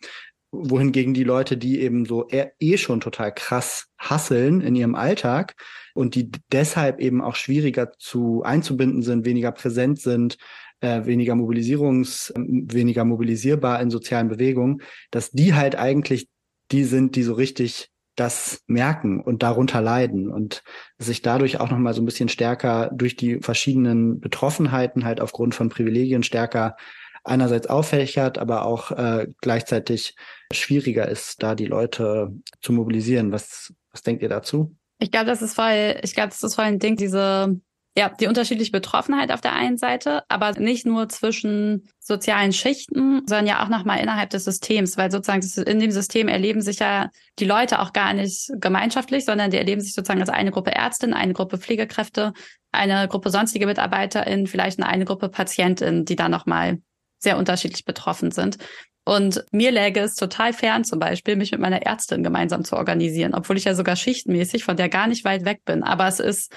wohingegen 0.63 1.15
die 1.15 1.25
Leute, 1.25 1.57
die 1.57 1.81
eben 1.81 2.05
so 2.05 2.29
eh 2.31 2.77
schon 2.77 3.01
total 3.01 3.33
krass 3.33 3.87
hasseln 3.99 4.61
in 4.61 4.75
ihrem 4.75 4.95
Alltag 4.95 5.55
und 5.95 6.15
die 6.15 6.31
deshalb 6.53 7.01
eben 7.01 7.21
auch 7.21 7.37
schwieriger 7.37 7.93
zu 7.99 8.43
einzubinden 8.43 9.03
sind, 9.03 9.25
weniger 9.25 9.53
präsent 9.53 10.01
sind, 10.01 10.37
äh, 10.81 11.05
weniger 11.07 11.35
Mobilisierungs, 11.35 12.33
weniger 12.37 13.05
mobilisierbar 13.05 13.81
in 13.81 13.91
sozialen 13.91 14.29
Bewegungen, 14.29 14.83
dass 15.11 15.31
die 15.31 15.55
halt 15.55 15.77
eigentlich 15.77 16.29
die 16.71 16.85
sind, 16.85 17.17
die 17.17 17.23
so 17.23 17.35
richtig 17.35 17.91
das 18.17 18.63
merken 18.67 19.21
und 19.21 19.43
darunter 19.43 19.81
leiden 19.81 20.31
und 20.31 20.63
sich 20.99 21.23
dadurch 21.23 21.59
auch 21.61 21.71
nochmal 21.71 21.95
so 21.95 22.03
ein 22.03 22.07
bisschen 22.07 22.29
stärker 22.29 22.91
durch 22.95 23.17
die 23.17 23.41
verschiedenen 23.41 24.21
Betroffenheiten 24.21 25.05
halt 25.05 25.21
aufgrund 25.21 25.55
von 25.55 25.69
Privilegien 25.69 26.23
stärker 26.23 26.77
einerseits 27.25 27.67
auffächert, 27.67 28.39
aber 28.39 28.65
auch 28.65 28.91
äh, 28.93 29.27
gleichzeitig 29.41 30.15
schwieriger 30.53 31.09
ist, 31.09 31.43
da 31.43 31.55
die 31.55 31.67
Leute 31.67 32.33
zu 32.61 32.73
mobilisieren. 32.73 33.33
Was, 33.33 33.75
was 33.91 34.03
denkt 34.03 34.23
ihr 34.23 34.29
dazu? 34.29 34.77
Ich 34.99 35.11
glaube, 35.11 35.27
das 35.27 35.43
ist 35.43 35.55
voll, 35.55 35.97
ich 36.03 36.15
glaube, 36.15 36.29
das 36.29 36.43
ist 36.43 36.55
voll 36.55 36.67
ein 36.67 36.79
Ding, 36.79 36.97
diese 36.97 37.61
Ja, 37.97 38.09
die 38.09 38.27
unterschiedliche 38.27 38.73
Betroffenheit 38.73 39.31
auf 39.31 39.41
der 39.41 39.55
einen 39.55 39.79
Seite, 39.79 40.23
aber 40.29 40.53
nicht 40.59 40.85
nur 40.85 41.09
zwischen 41.09 41.89
sozialen 42.01 42.53
Schichten, 42.53 43.23
sondern 43.27 43.47
ja 43.47 43.63
auch 43.63 43.69
nochmal 43.69 44.01
innerhalb 44.01 44.31
des 44.31 44.45
Systems, 44.45 44.97
weil 44.97 45.13
sozusagen 45.13 45.47
in 45.65 45.79
dem 45.79 45.93
System 45.93 46.27
erleben 46.27 46.61
sich 46.61 46.81
ja 46.81 47.11
die 47.39 47.45
Leute 47.45 47.81
auch 47.81 47.93
gar 47.93 48.13
nicht 48.13 48.51
gemeinschaftlich, 48.59 49.25
sondern 49.25 49.53
die 49.53 49.59
erleben 49.59 49.81
sich 49.81 49.95
sozusagen 49.95 50.21
als 50.21 50.31
eine 50.31 50.51
Gruppe 50.51 50.73
Ärztinnen, 50.73 51.15
eine 51.15 51.35
Gruppe 51.35 51.57
Pflegekräfte, 51.59 52.33
eine 52.73 53.07
Gruppe 53.07 53.31
sonstige 53.31 53.67
MitarbeiterInnen, 53.67 54.49
vielleicht 54.49 54.83
eine 54.83 55.05
Gruppe 55.05 55.29
PatientInnen, 55.29 56.05
die 56.05 56.17
da 56.17 56.29
nochmal 56.29 56.79
sehr 57.25 57.37
unterschiedlich 57.37 57.85
betroffen 57.85 58.31
sind. 58.31 58.59
Und 59.05 59.45
mir 59.51 59.71
läge 59.71 60.01
es 60.01 60.15
total 60.15 60.53
fern, 60.53 60.85
zum 60.85 60.99
Beispiel, 60.99 61.37
mich 61.37 61.51
mit 61.51 61.61
meiner 61.61 61.83
Ärztin 61.83 62.23
gemeinsam 62.23 62.65
zu 62.65 62.77
organisieren, 62.77 63.35
obwohl 63.35 63.59
ich 63.59 63.65
ja 63.65 63.75
sogar 63.75 63.97
schichtmäßig 63.97 64.65
von 64.65 64.77
der 64.77 64.89
gar 64.89 65.09
nicht 65.09 65.25
weit 65.25 65.45
weg 65.45 65.61
bin. 65.65 65.83
Aber 65.83 66.09
es 66.09 66.21
ist 66.21 66.55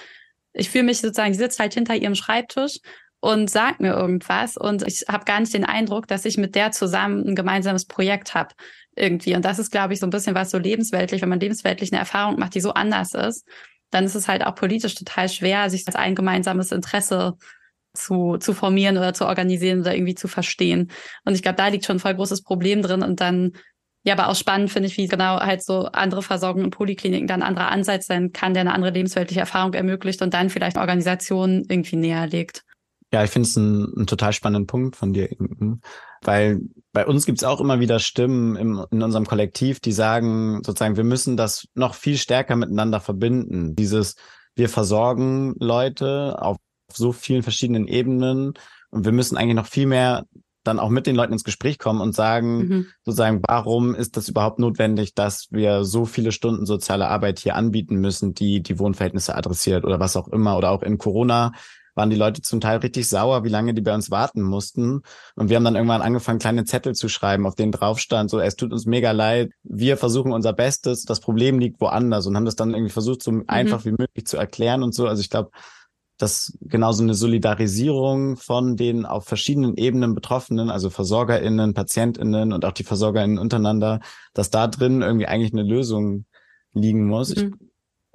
ich 0.58 0.70
fühle 0.70 0.86
mich 0.86 1.00
sozusagen, 1.00 1.32
die 1.32 1.38
sitzt 1.38 1.60
halt 1.60 1.74
hinter 1.74 1.96
ihrem 1.96 2.16
Schreibtisch 2.16 2.80
und 3.20 3.50
sagt 3.50 3.80
mir 3.80 3.94
irgendwas 3.94 4.58
und 4.58 4.86
ich 4.88 5.06
habe 5.08 5.26
gar 5.26 5.40
nicht 5.40 5.54
den 5.54 5.66
Eindruck, 5.66 6.08
dass 6.08 6.26
ich 6.26 6.38
mit 6.38 6.56
der 6.56 6.72
zusammen 6.72 7.28
ein 7.28 7.36
gemeinsames 7.36 7.86
Projekt 7.86 8.34
habe 8.34 8.54
irgendwie. 8.96 9.36
Und 9.36 9.46
das 9.46 9.60
ist, 9.60 9.72
glaube 9.72 9.94
ich, 9.94 10.00
so 10.00 10.08
ein 10.08 10.12
bisschen 10.12 10.36
was 10.36 10.50
so 10.50 10.58
lebensweltlich, 10.58 11.22
wenn 11.22 11.30
man 11.30 11.40
lebensweltlich 11.40 11.92
eine 11.92 12.00
Erfahrung 12.00 12.40
macht, 12.40 12.56
die 12.56 12.62
so 12.62 12.74
anders 12.74 13.14
ist, 13.14 13.46
dann 13.92 14.06
ist 14.06 14.16
es 14.16 14.28
halt 14.28 14.46
auch 14.46 14.56
politisch 14.56 14.96
total 14.96 15.30
schwer, 15.30 15.70
sich 15.70 15.86
als 15.88 15.96
ein 15.96 16.16
gemeinsames 16.16 16.72
Interesse 16.72 17.38
zu, 17.98 18.38
zu 18.38 18.54
formieren 18.54 18.98
oder 18.98 19.14
zu 19.14 19.26
organisieren 19.26 19.82
oder 19.82 19.96
irgendwie 19.96 20.16
zu 20.16 20.28
verstehen. 20.28 20.92
Und 21.26 21.36
ich 21.36 21.42
glaube, 21.42 21.58
da 21.58 21.68
liegt 21.68 21.86
schon 21.86 21.98
ein 21.98 22.02
voll 22.02 22.16
großes 22.16 22.44
Problem 22.44 22.82
drin. 22.82 23.04
Und 23.04 23.20
dann 23.22 23.54
ja, 24.08 24.14
aber 24.14 24.30
auch 24.30 24.36
spannend 24.36 24.72
finde 24.72 24.88
ich, 24.88 24.96
wie 24.96 25.08
genau 25.08 25.38
halt 25.38 25.62
so 25.62 25.88
andere 25.88 26.22
Versorgung 26.22 26.64
in 26.64 26.70
Polikliniken 26.72 27.28
dann 27.28 27.42
ein 27.42 27.50
anderer 27.50 27.72
Ansatz 27.72 28.08
sein 28.08 28.32
kann, 28.32 28.54
der 28.54 28.62
eine 28.62 28.74
andere 28.74 28.92
lebensweltliche 28.92 29.42
Erfahrung 29.42 29.74
ermöglicht 29.74 30.22
und 30.22 30.34
dann 30.34 30.50
vielleicht 30.50 30.78
Organisationen 30.78 31.66
irgendwie 31.68 31.98
näher 31.98 32.26
legt. 32.26 32.64
Ja, 33.12 33.26
ich 33.26 33.32
finde 33.32 33.50
es 33.50 33.58
einen, 33.58 33.94
einen 33.98 34.08
total 34.08 34.32
spannenden 34.32 34.66
Punkt 34.66 34.96
von 34.96 35.12
dir, 35.12 35.30
Inken, 35.30 35.82
weil 36.22 36.62
bei 36.94 37.06
uns 37.06 37.26
gibt 37.26 37.40
es 37.40 37.44
auch 37.44 37.60
immer 37.60 37.82
wieder 37.82 38.00
Stimmen 38.00 38.56
im, 38.56 38.86
in 38.92 39.04
unserem 39.04 39.26
Kollektiv, 39.26 39.82
die 39.82 39.92
sagen 39.92 40.62
sozusagen, 40.64 40.96
wir 40.96 41.04
müssen 41.04 41.36
das 41.36 41.68
noch 41.74 41.94
viel 41.94 42.18
stärker 42.18 42.56
miteinander 42.56 43.02
verbinden. 43.02 43.76
Dieses, 43.76 44.16
wir 44.56 44.70
versorgen 44.70 45.54
Leute 45.60 46.38
auf 46.42 46.58
so 46.98 47.12
vielen 47.12 47.44
verschiedenen 47.44 47.88
Ebenen 47.88 48.54
und 48.90 49.06
wir 49.06 49.12
müssen 49.12 49.38
eigentlich 49.38 49.56
noch 49.56 49.68
viel 49.68 49.88
mehr 49.88 50.26
dann 50.68 50.80
auch 50.80 50.90
mit 50.90 51.08
den 51.08 51.16
Leuten 51.16 51.34
ins 51.34 51.44
Gespräch 51.44 51.80
kommen 51.80 52.02
und 52.02 52.14
sagen, 52.14 52.58
mhm. 52.58 52.86
sozusagen, 53.04 53.42
warum 53.48 53.96
ist 53.96 54.18
das 54.18 54.28
überhaupt 54.30 54.60
notwendig, 54.60 55.14
dass 55.16 55.48
wir 55.50 55.86
so 55.86 56.06
viele 56.06 56.32
Stunden 56.32 56.66
soziale 56.66 57.08
Arbeit 57.08 57.40
hier 57.40 57.56
anbieten 57.56 57.96
müssen, 57.96 58.34
die 58.34 58.62
die 58.62 58.78
Wohnverhältnisse 58.78 59.36
adressiert 59.36 59.86
oder 59.86 60.00
was 60.00 60.18
auch 60.18 60.28
immer. 60.28 60.58
Oder 60.58 60.72
auch 60.72 60.84
in 60.84 60.98
Corona 60.98 61.54
waren 61.96 62.10
die 62.10 62.16
Leute 62.16 62.42
zum 62.42 62.62
Teil 62.62 62.78
richtig 62.78 63.10
sauer, 63.10 63.44
wie 63.44 63.50
lange 63.50 63.74
die 63.74 63.82
bei 63.82 63.94
uns 63.94 64.12
warten 64.12 64.44
mussten. 64.44 65.02
Und 65.36 65.50
wir 65.50 65.56
haben 65.56 65.64
dann 65.64 65.76
irgendwann 65.76 66.04
angefangen, 66.04 66.38
kleine 66.38 66.64
Zettel 66.64 66.94
zu 66.94 67.10
schreiben, 67.10 67.48
auf 67.48 67.56
denen 67.56 67.72
drauf 67.72 68.00
stand, 68.00 68.30
so, 68.30 68.40
es 68.40 68.56
tut 68.56 68.72
uns 68.72 68.86
mega 68.86 69.12
leid, 69.12 69.52
wir 69.64 69.98
versuchen 69.98 70.32
unser 70.32 70.54
Bestes, 70.54 71.04
das 71.04 71.20
Problem 71.20 71.58
liegt 71.58 71.82
woanders 71.82 72.28
und 72.28 72.36
haben 72.36 72.46
das 72.46 72.56
dann 72.56 72.74
irgendwie 72.74 72.92
versucht, 72.92 73.24
so 73.24 73.32
mhm. 73.32 73.46
einfach 73.48 73.84
wie 73.86 73.92
möglich 73.92 74.28
zu 74.28 74.38
erklären 74.38 74.84
und 74.84 74.94
so. 74.94 75.08
Also 75.08 75.22
ich 75.22 75.32
glaube, 75.32 75.50
dass 76.18 76.58
genau 76.62 76.92
so 76.92 77.04
eine 77.04 77.14
Solidarisierung 77.14 78.38
von 78.38 78.76
den 78.76 79.06
auf 79.06 79.26
verschiedenen 79.26 79.78
Ebenen 79.78 80.16
Betroffenen, 80.16 80.70
also 80.70 80.90
VersorgerInnen, 80.90 81.74
PatientInnen 81.74 82.54
und 82.54 82.66
auch 82.66 82.72
die 82.72 82.84
VersorgerInnen 82.84 83.38
untereinander, 83.38 84.00
dass 84.34 84.50
da 84.50 84.68
drin 84.68 85.02
irgendwie 85.02 85.28
eigentlich 85.28 85.54
eine 85.54 85.64
Lösung 85.64 86.26
liegen 86.74 87.06
muss. 87.08 87.36
Mhm. 87.36 87.56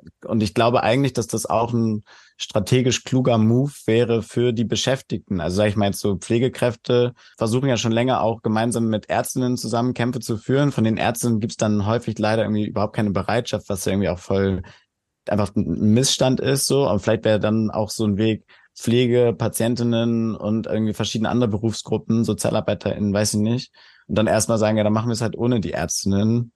Ich, 0.04 0.28
und 0.28 0.42
ich 0.42 0.52
glaube 0.54 0.82
eigentlich, 0.82 1.12
dass 1.12 1.28
das 1.28 1.46
auch 1.46 1.72
ein 1.72 2.02
strategisch 2.36 3.04
kluger 3.04 3.38
Move 3.38 3.72
wäre 3.86 4.22
für 4.22 4.52
die 4.52 4.64
Beschäftigten. 4.64 5.40
Also 5.40 5.58
sage 5.58 5.68
ich 5.68 5.76
mal 5.76 5.86
jetzt 5.86 6.00
so 6.00 6.16
Pflegekräfte 6.16 7.12
versuchen 7.38 7.68
ja 7.68 7.76
schon 7.76 7.92
länger 7.92 8.20
auch 8.20 8.42
gemeinsam 8.42 8.88
mit 8.88 9.08
Ärztinnen 9.08 9.56
zusammen 9.56 9.94
Kämpfe 9.94 10.18
zu 10.18 10.38
führen. 10.38 10.72
Von 10.72 10.82
den 10.82 10.96
Ärztinnen 10.96 11.38
gibt's 11.38 11.56
dann 11.56 11.86
häufig 11.86 12.18
leider 12.18 12.42
irgendwie 12.42 12.66
überhaupt 12.66 12.96
keine 12.96 13.12
Bereitschaft, 13.12 13.68
was 13.68 13.86
irgendwie 13.86 14.08
auch 14.08 14.18
voll 14.18 14.62
einfach 15.28 15.54
ein 15.54 15.92
Missstand 15.92 16.40
ist, 16.40 16.66
so, 16.66 16.86
aber 16.86 16.98
vielleicht 16.98 17.24
wäre 17.24 17.40
dann 17.40 17.70
auch 17.70 17.90
so 17.90 18.04
ein 18.04 18.16
Weg, 18.16 18.44
Pflege, 18.74 19.34
Patientinnen 19.36 20.34
und 20.34 20.66
irgendwie 20.66 20.94
verschiedene 20.94 21.28
andere 21.28 21.50
Berufsgruppen, 21.50 22.24
SozialarbeiterInnen, 22.24 23.12
weiß 23.12 23.34
ich 23.34 23.40
nicht. 23.40 23.72
Und 24.08 24.16
dann 24.16 24.26
erstmal 24.26 24.58
sagen, 24.58 24.78
ja, 24.78 24.84
dann 24.84 24.92
machen 24.92 25.08
wir 25.08 25.14
es 25.14 25.20
halt 25.20 25.36
ohne 25.36 25.60
die 25.60 25.72
Ärztinnen. 25.72 26.52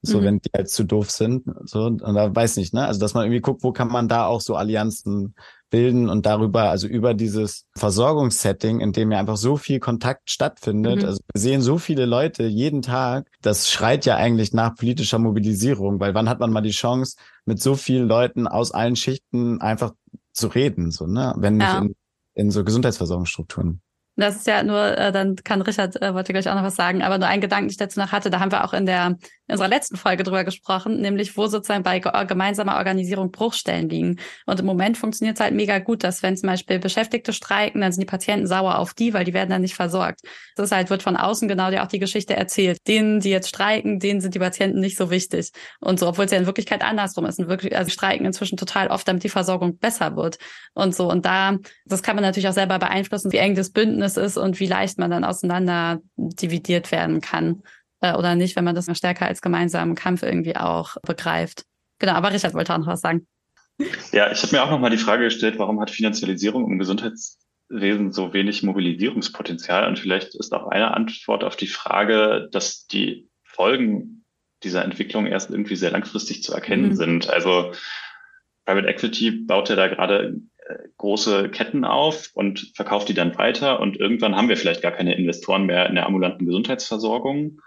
So, 0.00 0.20
mhm. 0.20 0.24
wenn 0.24 0.38
die 0.38 0.50
halt 0.54 0.70
zu 0.70 0.84
doof 0.84 1.10
sind. 1.10 1.44
So, 1.64 1.86
und 1.86 2.00
da 2.00 2.34
weiß 2.34 2.56
nicht, 2.56 2.72
ne? 2.72 2.86
Also, 2.86 3.00
dass 3.00 3.14
man 3.14 3.24
irgendwie 3.24 3.40
guckt, 3.40 3.64
wo 3.64 3.72
kann 3.72 3.88
man 3.88 4.06
da 4.06 4.26
auch 4.26 4.40
so 4.40 4.54
Allianzen 4.54 5.34
bilden 5.70 6.08
und 6.08 6.26
darüber, 6.26 6.70
also 6.70 6.86
über 6.86 7.14
dieses 7.14 7.66
Versorgungssetting, 7.76 8.80
in 8.80 8.92
dem 8.92 9.12
ja 9.12 9.18
einfach 9.18 9.36
so 9.36 9.56
viel 9.56 9.80
Kontakt 9.80 10.30
stattfindet. 10.30 11.02
Mhm. 11.02 11.04
Also 11.04 11.20
wir 11.32 11.40
sehen 11.40 11.60
so 11.60 11.78
viele 11.78 12.06
Leute 12.06 12.44
jeden 12.44 12.82
Tag. 12.82 13.28
Das 13.42 13.70
schreit 13.70 14.06
ja 14.06 14.16
eigentlich 14.16 14.52
nach 14.52 14.74
politischer 14.74 15.18
Mobilisierung, 15.18 16.00
weil 16.00 16.14
wann 16.14 16.28
hat 16.28 16.40
man 16.40 16.52
mal 16.52 16.60
die 16.60 16.70
Chance, 16.70 17.16
mit 17.44 17.60
so 17.60 17.74
vielen 17.74 18.08
Leuten 18.08 18.46
aus 18.46 18.72
allen 18.72 18.96
Schichten 18.96 19.60
einfach 19.60 19.92
zu 20.32 20.48
reden, 20.48 20.90
so, 20.90 21.06
ne? 21.06 21.34
Wenn 21.36 21.56
nicht 21.56 21.66
ja. 21.66 21.78
in, 21.78 21.94
in 22.34 22.50
so 22.50 22.64
Gesundheitsversorgungsstrukturen. 22.64 23.80
Das 24.18 24.36
ist 24.36 24.46
ja 24.48 24.64
nur, 24.64 24.98
äh, 24.98 25.12
dann 25.12 25.36
kann 25.36 25.62
Richard, 25.62 26.00
äh, 26.02 26.12
wollte 26.12 26.32
gleich 26.32 26.48
auch 26.48 26.54
noch 26.56 26.64
was 26.64 26.74
sagen, 26.74 27.02
aber 27.02 27.18
nur 27.18 27.28
ein 27.28 27.40
Gedanken, 27.40 27.66
den 27.66 27.70
ich 27.70 27.76
dazu 27.76 28.00
noch 28.00 28.10
hatte, 28.10 28.30
da 28.30 28.40
haben 28.40 28.50
wir 28.50 28.64
auch 28.64 28.72
in 28.72 28.84
der 28.84 29.16
in 29.48 29.54
unserer 29.54 29.68
letzten 29.68 29.96
Folge 29.96 30.24
drüber 30.24 30.44
gesprochen, 30.44 31.00
nämlich 31.00 31.36
wo 31.36 31.46
sozusagen 31.46 31.82
bei 31.82 32.00
gemeinsamer 32.00 32.76
Organisierung 32.76 33.30
Bruchstellen 33.30 33.88
liegen. 33.88 34.18
Und 34.44 34.60
im 34.60 34.66
Moment 34.66 34.98
funktioniert 34.98 35.38
es 35.38 35.40
halt 35.40 35.54
mega 35.54 35.78
gut, 35.78 36.04
dass 36.04 36.22
wenn 36.22 36.36
zum 36.36 36.50
Beispiel 36.50 36.78
Beschäftigte 36.78 37.32
streiken, 37.32 37.80
dann 37.80 37.90
sind 37.90 38.02
die 38.02 38.06
Patienten 38.06 38.46
sauer 38.46 38.78
auf 38.78 38.92
die, 38.92 39.14
weil 39.14 39.24
die 39.24 39.32
werden 39.32 39.48
dann 39.48 39.62
nicht 39.62 39.74
versorgt. 39.74 40.20
Das 40.54 40.66
ist 40.66 40.72
halt, 40.72 40.90
wird 40.90 41.02
von 41.02 41.16
außen 41.16 41.48
genau 41.48 41.70
ja 41.70 41.82
auch 41.82 41.88
die 41.88 41.98
Geschichte 41.98 42.36
erzählt. 42.36 42.78
Denen, 42.86 43.20
die 43.20 43.30
jetzt 43.30 43.48
streiken, 43.48 43.98
denen 43.98 44.20
sind 44.20 44.34
die 44.34 44.38
Patienten 44.38 44.80
nicht 44.80 44.98
so 44.98 45.10
wichtig. 45.10 45.50
Und 45.80 45.98
so, 45.98 46.08
obwohl 46.08 46.26
es 46.26 46.30
ja 46.30 46.38
in 46.38 46.46
Wirklichkeit 46.46 46.82
andersrum 46.82 47.24
ist. 47.24 47.38
Und 47.38 47.48
wirklich, 47.48 47.74
also 47.74 47.90
streiken 47.90 48.26
inzwischen 48.26 48.58
total 48.58 48.88
oft, 48.88 49.08
damit 49.08 49.24
die 49.24 49.30
Versorgung 49.30 49.78
besser 49.78 50.14
wird. 50.14 50.38
Und 50.74 50.94
so. 50.94 51.10
Und 51.10 51.24
da, 51.24 51.56
das 51.86 52.02
kann 52.02 52.16
man 52.16 52.22
natürlich 52.22 52.48
auch 52.48 52.52
selber 52.52 52.78
beeinflussen, 52.78 53.32
wie 53.32 53.38
eng 53.38 53.54
das 53.54 53.70
Bündnis 53.70 54.07
ist 54.16 54.36
und 54.36 54.60
wie 54.60 54.66
leicht 54.66 54.98
man 54.98 55.10
dann 55.10 55.24
auseinander 55.24 56.00
dividiert 56.16 56.90
werden 56.92 57.20
kann 57.20 57.62
äh, 58.00 58.14
oder 58.14 58.34
nicht, 58.34 58.56
wenn 58.56 58.64
man 58.64 58.74
das 58.74 58.86
stärker 58.96 59.26
als 59.26 59.40
gemeinsamen 59.40 59.94
Kampf 59.94 60.22
irgendwie 60.22 60.56
auch 60.56 60.96
begreift. 61.02 61.64
Genau, 61.98 62.12
aber 62.12 62.32
Richard 62.32 62.54
wollte 62.54 62.74
auch 62.74 62.78
noch 62.78 62.86
was 62.86 63.00
sagen. 63.00 63.26
Ja, 64.12 64.30
ich 64.32 64.42
habe 64.42 64.56
mir 64.56 64.62
auch 64.62 64.70
noch 64.70 64.80
mal 64.80 64.90
die 64.90 64.98
Frage 64.98 65.24
gestellt, 65.24 65.58
warum 65.58 65.80
hat 65.80 65.90
Finanzialisierung 65.90 66.68
im 66.70 66.78
Gesundheitswesen 66.78 68.12
so 68.12 68.32
wenig 68.32 68.62
Mobilisierungspotenzial? 68.62 69.86
Und 69.86 69.98
vielleicht 69.98 70.34
ist 70.34 70.52
auch 70.52 70.68
eine 70.68 70.94
Antwort 70.94 71.44
auf 71.44 71.56
die 71.56 71.68
Frage, 71.68 72.48
dass 72.50 72.86
die 72.86 73.28
Folgen 73.44 74.24
dieser 74.64 74.84
Entwicklung 74.84 75.26
erst 75.26 75.50
irgendwie 75.50 75.76
sehr 75.76 75.92
langfristig 75.92 76.42
zu 76.42 76.52
erkennen 76.52 76.90
mhm. 76.90 76.96
sind. 76.96 77.30
Also 77.30 77.72
Private 78.64 78.88
Equity 78.88 79.30
baut 79.30 79.68
ja 79.68 79.76
da 79.76 79.86
gerade 79.86 80.40
große 80.96 81.48
Ketten 81.50 81.84
auf 81.84 82.30
und 82.34 82.72
verkauft 82.74 83.08
die 83.08 83.14
dann 83.14 83.36
weiter 83.38 83.80
und 83.80 83.96
irgendwann 83.96 84.36
haben 84.36 84.48
wir 84.48 84.56
vielleicht 84.56 84.82
gar 84.82 84.92
keine 84.92 85.16
Investoren 85.16 85.66
mehr 85.66 85.86
in 85.88 85.94
der 85.94 86.06
ambulanten 86.06 86.46
Gesundheitsversorgung 86.46 87.60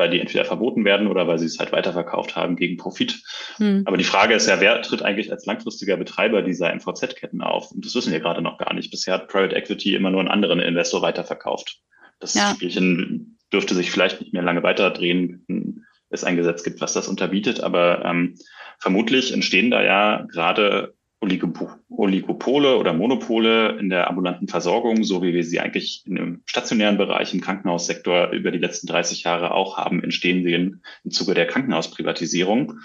weil 0.00 0.08
die 0.08 0.18
entweder 0.18 0.46
verboten 0.46 0.86
werden 0.86 1.08
oder 1.08 1.28
weil 1.28 1.38
sie 1.38 1.44
es 1.44 1.58
halt 1.58 1.72
weiterverkauft 1.72 2.34
haben 2.34 2.56
gegen 2.56 2.78
Profit. 2.78 3.22
Hm. 3.56 3.82
Aber 3.84 3.98
die 3.98 4.04
Frage 4.04 4.34
ist 4.34 4.48
ja, 4.48 4.58
wer 4.58 4.80
tritt 4.80 5.02
eigentlich 5.02 5.30
als 5.30 5.44
langfristiger 5.44 5.98
Betreiber 5.98 6.40
dieser 6.40 6.74
MVZ-Ketten 6.74 7.42
auf? 7.42 7.70
Und 7.70 7.84
das 7.84 7.94
wissen 7.94 8.10
wir 8.10 8.18
gerade 8.18 8.40
noch 8.40 8.56
gar 8.56 8.72
nicht. 8.72 8.90
Bisher 8.90 9.12
hat 9.12 9.28
Private 9.28 9.54
Equity 9.54 9.94
immer 9.94 10.10
nur 10.10 10.20
einen 10.20 10.30
anderen 10.30 10.58
Investor 10.58 11.02
weiterverkauft. 11.02 11.82
Das 12.18 12.32
ja. 12.32 12.54
Spielchen 12.54 13.38
dürfte 13.52 13.74
sich 13.74 13.90
vielleicht 13.90 14.22
nicht 14.22 14.32
mehr 14.32 14.42
lange 14.42 14.62
weiterdrehen, 14.62 15.44
wenn 15.48 15.84
es 16.08 16.24
ein 16.24 16.36
Gesetz 16.36 16.64
gibt, 16.64 16.80
was 16.80 16.94
das 16.94 17.06
unterbietet. 17.06 17.60
Aber 17.60 18.02
ähm, 18.02 18.36
vermutlich 18.78 19.34
entstehen 19.34 19.70
da 19.70 19.82
ja 19.82 20.26
gerade 20.32 20.94
Oligopole 21.20 22.76
oder 22.76 22.92
Monopole 22.94 23.78
in 23.78 23.90
der 23.90 24.08
ambulanten 24.08 24.48
Versorgung, 24.48 25.04
so 25.04 25.22
wie 25.22 25.34
wir 25.34 25.44
sie 25.44 25.60
eigentlich 25.60 26.02
im 26.06 26.42
stationären 26.46 26.96
Bereich 26.96 27.34
im 27.34 27.42
Krankenhaussektor 27.42 28.30
über 28.30 28.50
die 28.50 28.58
letzten 28.58 28.86
30 28.86 29.24
Jahre 29.24 29.52
auch 29.52 29.76
haben 29.76 30.02
entstehen 30.02 30.42
sehen 30.42 30.82
im 31.04 31.10
Zuge 31.10 31.34
der 31.34 31.46
Krankenhausprivatisierung. 31.46 32.80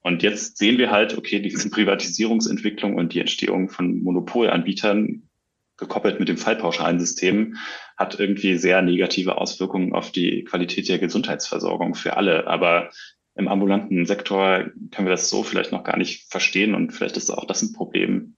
Und 0.00 0.22
jetzt 0.22 0.58
sehen 0.58 0.78
wir 0.78 0.90
halt, 0.90 1.16
okay, 1.16 1.40
diese 1.40 1.70
Privatisierungsentwicklung 1.70 2.94
und 2.96 3.14
die 3.14 3.20
Entstehung 3.20 3.70
von 3.70 4.02
Monopolanbietern 4.02 5.28
gekoppelt 5.78 6.20
mit 6.20 6.28
dem 6.28 6.36
Fallpauschalensystem 6.36 7.56
hat 7.96 8.20
irgendwie 8.20 8.56
sehr 8.56 8.82
negative 8.82 9.38
Auswirkungen 9.38 9.94
auf 9.94 10.12
die 10.12 10.44
Qualität 10.44 10.88
der 10.88 10.98
Gesundheitsversorgung 10.98 11.94
für 11.94 12.16
alle. 12.16 12.46
Aber 12.46 12.90
im 13.34 13.48
ambulanten 13.48 14.06
Sektor 14.06 14.64
können 14.90 15.06
wir 15.06 15.10
das 15.10 15.30
so 15.30 15.42
vielleicht 15.42 15.72
noch 15.72 15.84
gar 15.84 15.96
nicht 15.96 16.30
verstehen 16.30 16.74
und 16.74 16.92
vielleicht 16.92 17.16
ist 17.16 17.30
auch 17.30 17.46
das 17.46 17.62
ein 17.62 17.72
Problem, 17.72 18.36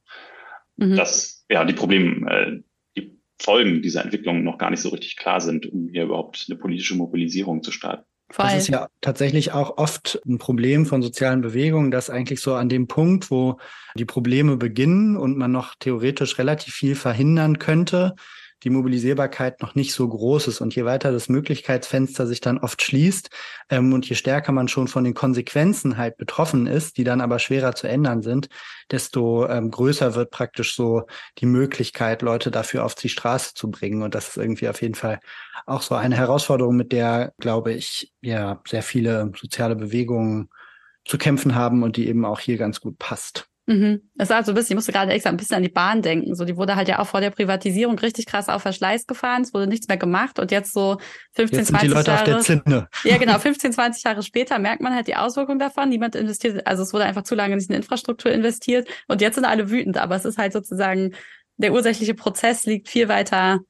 mhm. 0.76 0.96
dass 0.96 1.44
ja 1.48 1.64
die 1.64 1.72
Probleme, 1.72 2.30
äh, 2.30 2.60
die 2.96 3.18
Folgen 3.40 3.82
dieser 3.82 4.04
Entwicklung 4.04 4.44
noch 4.44 4.58
gar 4.58 4.70
nicht 4.70 4.80
so 4.80 4.90
richtig 4.90 5.16
klar 5.16 5.40
sind, 5.40 5.66
um 5.66 5.88
hier 5.88 6.04
überhaupt 6.04 6.46
eine 6.48 6.58
politische 6.58 6.94
Mobilisierung 6.94 7.62
zu 7.62 7.72
starten. 7.72 8.04
Das 8.36 8.54
ist 8.54 8.68
ja 8.68 8.88
tatsächlich 9.00 9.52
auch 9.52 9.76
oft 9.76 10.20
ein 10.26 10.38
Problem 10.38 10.86
von 10.86 11.02
sozialen 11.02 11.42
Bewegungen, 11.42 11.90
dass 11.90 12.10
eigentlich 12.10 12.40
so 12.40 12.54
an 12.54 12.68
dem 12.68 12.88
Punkt, 12.88 13.30
wo 13.30 13.58
die 13.96 14.06
Probleme 14.06 14.56
beginnen 14.56 15.16
und 15.16 15.36
man 15.36 15.52
noch 15.52 15.74
theoretisch 15.78 16.38
relativ 16.38 16.74
viel 16.74 16.94
verhindern 16.94 17.58
könnte, 17.58 18.14
die 18.64 18.70
Mobilisierbarkeit 18.70 19.60
noch 19.60 19.74
nicht 19.74 19.92
so 19.92 20.08
groß 20.08 20.48
ist. 20.48 20.60
Und 20.60 20.74
je 20.74 20.84
weiter 20.84 21.12
das 21.12 21.28
Möglichkeitsfenster 21.28 22.26
sich 22.26 22.40
dann 22.40 22.58
oft 22.58 22.82
schließt 22.82 23.30
ähm, 23.68 23.92
und 23.92 24.08
je 24.08 24.16
stärker 24.16 24.52
man 24.52 24.68
schon 24.68 24.88
von 24.88 25.04
den 25.04 25.14
Konsequenzen 25.14 25.96
halt 25.98 26.16
betroffen 26.16 26.66
ist, 26.66 26.96
die 26.96 27.04
dann 27.04 27.20
aber 27.20 27.38
schwerer 27.38 27.74
zu 27.74 27.86
ändern 27.86 28.22
sind, 28.22 28.48
desto 28.90 29.46
ähm, 29.46 29.70
größer 29.70 30.14
wird 30.14 30.30
praktisch 30.30 30.74
so 30.74 31.02
die 31.38 31.46
Möglichkeit, 31.46 32.22
Leute 32.22 32.50
dafür 32.50 32.84
auf 32.84 32.94
die 32.94 33.08
Straße 33.10 33.54
zu 33.54 33.70
bringen. 33.70 34.02
Und 34.02 34.14
das 34.14 34.28
ist 34.28 34.36
irgendwie 34.38 34.68
auf 34.68 34.82
jeden 34.82 34.94
Fall 34.94 35.20
auch 35.66 35.82
so 35.82 35.94
eine 35.94 36.16
Herausforderung, 36.16 36.76
mit 36.76 36.92
der, 36.92 37.32
glaube 37.38 37.72
ich, 37.72 38.12
ja, 38.20 38.60
sehr 38.66 38.82
viele 38.82 39.32
soziale 39.36 39.76
Bewegungen 39.76 40.48
zu 41.04 41.18
kämpfen 41.18 41.54
haben 41.54 41.82
und 41.82 41.96
die 41.96 42.08
eben 42.08 42.24
auch 42.24 42.40
hier 42.40 42.56
ganz 42.56 42.80
gut 42.80 42.98
passt. 42.98 43.48
Mhm. 43.66 44.02
Es 44.18 44.28
war 44.28 44.44
so 44.44 44.52
ein 44.52 44.54
bisschen, 44.54 44.72
ich 44.72 44.76
musste 44.76 44.92
gerade 44.92 45.12
extra 45.12 45.30
ein 45.30 45.38
bisschen 45.38 45.56
an 45.56 45.62
die 45.62 45.70
Bahn 45.70 46.02
denken. 46.02 46.34
So, 46.34 46.44
die 46.44 46.56
wurde 46.56 46.76
halt 46.76 46.86
ja 46.88 46.98
auch 46.98 47.06
vor 47.06 47.20
der 47.20 47.30
Privatisierung 47.30 47.98
richtig 47.98 48.26
krass 48.26 48.48
auf 48.48 48.62
Verschleiß 48.62 49.06
gefahren. 49.06 49.42
Es 49.42 49.54
wurde 49.54 49.66
nichts 49.66 49.88
mehr 49.88 49.96
gemacht 49.96 50.38
und 50.38 50.50
jetzt 50.50 50.74
so 50.74 50.98
15, 51.32 51.58
jetzt 51.58 51.68
20 51.68 51.88
die 51.88 51.94
Leute 51.94 52.10
Jahre. 52.10 52.20
Auf 52.20 52.24
der 52.24 52.40
Zinne. 52.40 52.88
Ja, 53.04 53.16
genau. 53.16 53.38
15, 53.38 53.72
20 53.72 54.04
Jahre 54.04 54.22
später 54.22 54.58
merkt 54.58 54.82
man 54.82 54.94
halt 54.94 55.06
die 55.06 55.16
Auswirkungen 55.16 55.58
davon. 55.58 55.88
Niemand 55.88 56.14
investiert, 56.14 56.66
also 56.66 56.82
es 56.82 56.92
wurde 56.92 57.04
einfach 57.04 57.22
zu 57.22 57.34
lange 57.34 57.56
nicht 57.56 57.70
in 57.70 57.76
Infrastruktur 57.76 58.30
investiert 58.30 58.86
und 59.08 59.22
jetzt 59.22 59.36
sind 59.36 59.46
alle 59.46 59.70
wütend. 59.70 59.96
Aber 59.96 60.16
es 60.16 60.26
ist 60.26 60.36
halt 60.36 60.52
sozusagen, 60.52 61.14
der 61.56 61.72
ursächliche 61.72 62.14
Prozess 62.14 62.66
liegt 62.66 62.88
viel 62.88 63.08
weiter, 63.08 63.60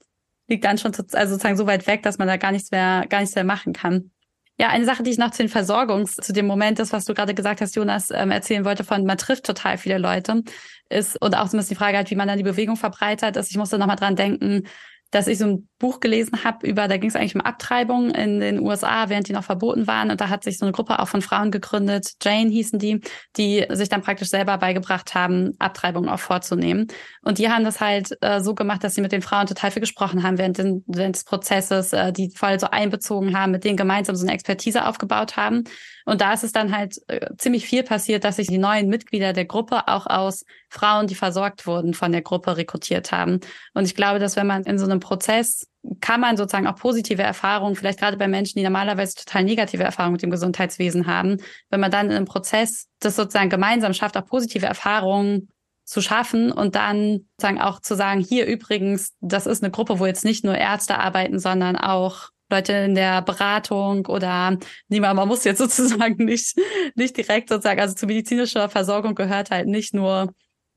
liegt 0.48 0.64
dann 0.64 0.78
schon, 0.78 0.92
also 1.12 1.34
sozusagen 1.34 1.56
so 1.56 1.66
weit 1.66 1.86
weg, 1.86 2.02
dass 2.02 2.18
man 2.18 2.26
da 2.26 2.36
gar 2.36 2.50
nichts 2.50 2.72
mehr, 2.72 3.06
gar 3.08 3.20
nichts 3.20 3.36
mehr 3.36 3.44
machen 3.44 3.72
kann. 3.72 4.10
Ja, 4.58 4.68
eine 4.68 4.84
Sache, 4.84 5.02
die 5.02 5.10
ich 5.10 5.18
noch 5.18 5.32
zu 5.32 5.42
den 5.42 5.48
Versorgungs, 5.48 6.14
zu 6.14 6.32
dem 6.32 6.46
Moment, 6.46 6.78
das, 6.78 6.92
was 6.92 7.04
du 7.04 7.14
gerade 7.14 7.34
gesagt 7.34 7.60
hast, 7.60 7.74
Jonas, 7.74 8.10
ähm, 8.12 8.30
erzählen 8.30 8.64
wollte 8.64 8.84
von, 8.84 9.04
man 9.04 9.18
trifft 9.18 9.44
total 9.44 9.78
viele 9.78 9.98
Leute, 9.98 10.42
ist, 10.88 11.20
und 11.20 11.34
auch 11.34 11.50
bisschen 11.50 11.68
die 11.70 11.74
Frage 11.74 11.96
halt, 11.96 12.10
wie 12.10 12.14
man 12.14 12.28
dann 12.28 12.38
die 12.38 12.44
Bewegung 12.44 12.76
verbreitert, 12.76 13.36
ist, 13.36 13.50
ich 13.50 13.56
musste 13.56 13.78
nochmal 13.78 13.96
dran 13.96 14.14
denken, 14.14 14.68
dass 15.10 15.26
ich 15.26 15.38
so 15.38 15.46
ein 15.46 15.68
Buch 15.84 16.00
gelesen 16.00 16.44
habe 16.44 16.66
über, 16.66 16.88
da 16.88 16.96
ging 16.96 17.10
es 17.10 17.14
eigentlich 17.14 17.34
um 17.34 17.42
Abtreibung 17.42 18.10
in 18.10 18.40
den 18.40 18.58
USA, 18.58 19.10
während 19.10 19.28
die 19.28 19.34
noch 19.34 19.44
verboten 19.44 19.86
waren. 19.86 20.10
Und 20.10 20.18
da 20.18 20.30
hat 20.30 20.42
sich 20.42 20.56
so 20.56 20.64
eine 20.64 20.72
Gruppe 20.72 20.98
auch 20.98 21.08
von 21.08 21.20
Frauen 21.20 21.50
gegründet, 21.50 22.14
Jane 22.22 22.48
hießen 22.48 22.78
die, 22.78 23.02
die 23.36 23.66
sich 23.68 23.90
dann 23.90 24.00
praktisch 24.00 24.30
selber 24.30 24.56
beigebracht 24.56 25.14
haben, 25.14 25.52
Abtreibung 25.58 26.08
auch 26.08 26.20
vorzunehmen. 26.20 26.86
Und 27.20 27.36
die 27.36 27.50
haben 27.50 27.64
das 27.64 27.82
halt 27.82 28.16
äh, 28.22 28.40
so 28.40 28.54
gemacht, 28.54 28.82
dass 28.82 28.94
sie 28.94 29.02
mit 29.02 29.12
den 29.12 29.20
Frauen 29.20 29.46
total 29.46 29.70
viel 29.72 29.80
gesprochen 29.80 30.22
haben 30.22 30.38
während, 30.38 30.56
den, 30.56 30.84
während 30.86 31.16
des 31.16 31.24
Prozesses, 31.24 31.92
äh, 31.92 32.14
die 32.14 32.30
voll 32.34 32.58
so 32.58 32.68
einbezogen 32.70 33.38
haben, 33.38 33.52
mit 33.52 33.64
denen 33.64 33.76
gemeinsam 33.76 34.16
so 34.16 34.24
eine 34.24 34.32
Expertise 34.32 34.86
aufgebaut 34.86 35.36
haben. 35.36 35.64
Und 36.06 36.22
da 36.22 36.32
ist 36.32 36.44
es 36.44 36.52
dann 36.52 36.74
halt 36.74 36.96
äh, 37.08 37.28
ziemlich 37.36 37.66
viel 37.66 37.82
passiert, 37.82 38.24
dass 38.24 38.36
sich 38.36 38.46
die 38.46 38.56
neuen 38.56 38.88
Mitglieder 38.88 39.34
der 39.34 39.44
Gruppe 39.44 39.86
auch 39.88 40.06
aus 40.06 40.46
Frauen, 40.70 41.08
die 41.08 41.14
versorgt 41.14 41.66
wurden, 41.66 41.92
von 41.92 42.10
der 42.10 42.22
Gruppe 42.22 42.56
rekrutiert 42.56 43.12
haben. 43.12 43.40
Und 43.74 43.84
ich 43.84 43.94
glaube, 43.94 44.18
dass 44.18 44.36
wenn 44.36 44.46
man 44.46 44.62
in 44.64 44.78
so 44.78 44.86
einem 44.86 45.00
Prozess 45.00 45.66
kann 46.00 46.20
man 46.20 46.36
sozusagen 46.36 46.66
auch 46.66 46.76
positive 46.76 47.22
Erfahrungen, 47.22 47.76
vielleicht 47.76 47.98
gerade 47.98 48.16
bei 48.16 48.28
Menschen, 48.28 48.58
die 48.58 48.64
normalerweise 48.64 49.14
total 49.16 49.44
negative 49.44 49.82
Erfahrungen 49.82 50.14
mit 50.14 50.22
dem 50.22 50.30
Gesundheitswesen 50.30 51.06
haben, 51.06 51.38
wenn 51.70 51.80
man 51.80 51.90
dann 51.90 52.10
einem 52.10 52.24
Prozess 52.24 52.88
das 53.00 53.16
sozusagen 53.16 53.50
gemeinsam 53.50 53.92
schafft, 53.92 54.16
auch 54.16 54.26
positive 54.26 54.66
Erfahrungen 54.66 55.48
zu 55.84 56.00
schaffen 56.00 56.50
und 56.50 56.74
dann 56.74 57.26
sozusagen 57.36 57.60
auch 57.60 57.80
zu 57.80 57.94
sagen, 57.94 58.20
hier 58.20 58.46
übrigens, 58.46 59.12
das 59.20 59.46
ist 59.46 59.62
eine 59.62 59.70
Gruppe, 59.70 59.98
wo 59.98 60.06
jetzt 60.06 60.24
nicht 60.24 60.44
nur 60.44 60.56
Ärzte 60.56 60.98
arbeiten, 60.98 61.38
sondern 61.38 61.76
auch 61.76 62.30
Leute 62.50 62.72
in 62.72 62.94
der 62.94 63.22
Beratung 63.22 64.06
oder 64.06 64.58
niemand, 64.88 65.16
man 65.16 65.28
muss 65.28 65.44
jetzt 65.44 65.58
sozusagen 65.76 66.24
nicht, 66.24 66.58
nicht 66.94 67.16
direkt 67.16 67.48
sozusagen, 67.50 67.80
also 67.80 67.94
zu 67.94 68.06
medizinischer 68.06 68.68
Versorgung 68.68 69.14
gehört 69.14 69.50
halt 69.50 69.68
nicht 69.68 69.94
nur 69.94 70.32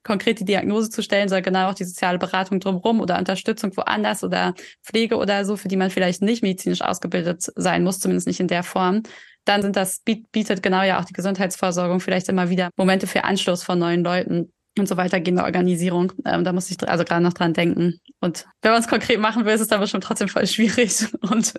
konkret 0.08 0.40
die 0.40 0.46
Diagnose 0.46 0.90
zu 0.90 1.04
stellen, 1.04 1.30
sondern 1.30 1.44
genau 1.44 1.70
auch 1.70 1.76
die 1.76 1.84
soziale 1.84 2.18
Beratung 2.18 2.60
drumherum 2.60 3.00
oder 3.00 3.20
Unterstützung 3.20 3.76
woanders 3.78 4.24
oder 4.24 4.56
Pflege 4.84 5.18
oder 5.18 5.46
so, 5.46 5.58
für 5.58 5.68
die 5.68 5.78
man 5.78 5.92
vielleicht 5.92 6.22
nicht 6.22 6.42
medizinisch 6.42 6.82
ausgebildet 6.82 7.46
sein 7.56 7.84
muss, 7.84 8.00
zumindest 8.00 8.28
nicht 8.28 8.40
in 8.40 8.48
der 8.48 8.64
Form. 8.64 9.04
Dann 9.46 9.62
sind 9.62 9.76
das, 9.76 10.02
bietet 10.04 10.64
genau 10.64 10.82
ja 10.82 11.00
auch 11.00 11.06
die 11.06 11.14
Gesundheitsversorgung 11.14 12.00
vielleicht 12.00 12.28
immer 12.30 12.50
wieder 12.50 12.70
Momente 12.76 13.08
für 13.08 13.24
Anschluss 13.24 13.64
von 13.64 13.78
neuen 13.80 14.04
Leuten 14.04 14.52
und 14.80 14.88
so 14.88 14.98
weitergehende 14.98 15.44
Organisierung. 15.44 16.14
Ähm, 16.26 16.44
da 16.44 16.54
muss 16.54 16.70
ich 16.70 16.78
also 16.88 17.04
gerade 17.04 17.24
noch 17.24 17.34
dran 17.34 17.54
denken. 17.54 18.00
Und 18.20 18.46
wenn 18.62 18.72
man 18.72 18.82
es 18.82 18.88
konkret 18.88 19.20
machen 19.20 19.46
will, 19.46 19.54
ist 19.54 19.62
es 19.62 19.68
dann 19.68 19.80
bestimmt 19.80 20.04
trotzdem 20.04 20.28
voll 20.28 20.48
schwierig 20.48 21.06
und, 21.30 21.54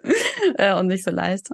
äh, 0.57 0.75
und 0.75 0.87
nicht 0.87 1.05
so 1.05 1.11
leicht. 1.11 1.49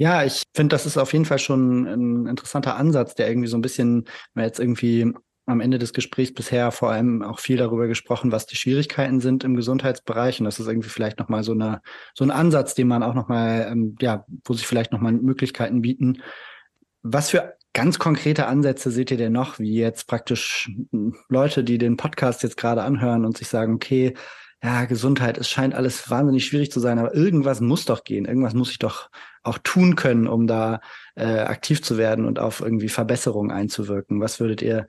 Ja, 0.00 0.24
ich 0.24 0.44
finde, 0.54 0.74
das 0.74 0.86
ist 0.86 0.96
auf 0.96 1.12
jeden 1.12 1.24
Fall 1.24 1.40
schon 1.40 1.86
ein 1.86 2.26
interessanter 2.26 2.76
Ansatz, 2.76 3.16
der 3.16 3.28
irgendwie 3.28 3.48
so 3.48 3.56
ein 3.56 3.62
bisschen, 3.62 4.04
wenn 4.34 4.42
wir 4.42 4.46
jetzt 4.46 4.60
irgendwie 4.60 5.12
am 5.48 5.60
Ende 5.60 5.78
des 5.78 5.92
Gesprächs 5.92 6.32
bisher 6.32 6.70
vor 6.70 6.90
allem 6.90 7.22
auch 7.22 7.38
viel 7.38 7.56
darüber 7.56 7.86
gesprochen, 7.86 8.32
was 8.32 8.46
die 8.46 8.56
Schwierigkeiten 8.56 9.20
sind 9.20 9.44
im 9.44 9.56
Gesundheitsbereich. 9.56 10.40
Und 10.40 10.44
das 10.44 10.60
ist 10.60 10.66
irgendwie 10.66 10.88
vielleicht 10.88 11.18
nochmal 11.18 11.42
so 11.42 11.52
eine, 11.52 11.80
so 12.14 12.24
ein 12.24 12.30
Ansatz, 12.30 12.74
den 12.74 12.88
man 12.88 13.02
auch 13.02 13.14
nochmal, 13.14 13.68
ähm, 13.70 13.96
ja, 14.00 14.24
wo 14.44 14.52
sich 14.52 14.66
vielleicht 14.66 14.92
nochmal 14.92 15.12
Möglichkeiten 15.12 15.82
bieten. 15.82 16.22
Was 17.02 17.30
für 17.30 17.54
ganz 17.72 17.98
konkrete 17.98 18.46
Ansätze 18.46 18.90
seht 18.90 19.10
ihr 19.10 19.16
denn 19.16 19.32
noch, 19.32 19.58
wie 19.58 19.74
jetzt 19.74 20.06
praktisch 20.06 20.70
Leute, 21.28 21.64
die 21.64 21.78
den 21.78 21.96
Podcast 21.96 22.42
jetzt 22.42 22.56
gerade 22.56 22.82
anhören 22.82 23.24
und 23.24 23.38
sich 23.38 23.48
sagen, 23.48 23.74
okay, 23.74 24.14
ja, 24.62 24.86
Gesundheit, 24.86 25.38
es 25.38 25.48
scheint 25.48 25.74
alles 25.74 26.10
wahnsinnig 26.10 26.44
schwierig 26.44 26.72
zu 26.72 26.80
sein, 26.80 26.98
aber 26.98 27.14
irgendwas 27.14 27.60
muss 27.60 27.84
doch 27.84 28.02
gehen, 28.02 28.24
irgendwas 28.24 28.54
muss 28.54 28.72
ich 28.72 28.80
doch 28.80 29.08
auch 29.44 29.58
tun 29.58 29.94
können, 29.94 30.26
um 30.26 30.48
da 30.48 30.80
äh, 31.14 31.38
aktiv 31.40 31.80
zu 31.80 31.96
werden 31.96 32.24
und 32.24 32.40
auf 32.40 32.60
irgendwie 32.60 32.88
Verbesserungen 32.88 33.52
einzuwirken. 33.52 34.20
Was 34.20 34.40
würdet 34.40 34.60
ihr 34.62 34.88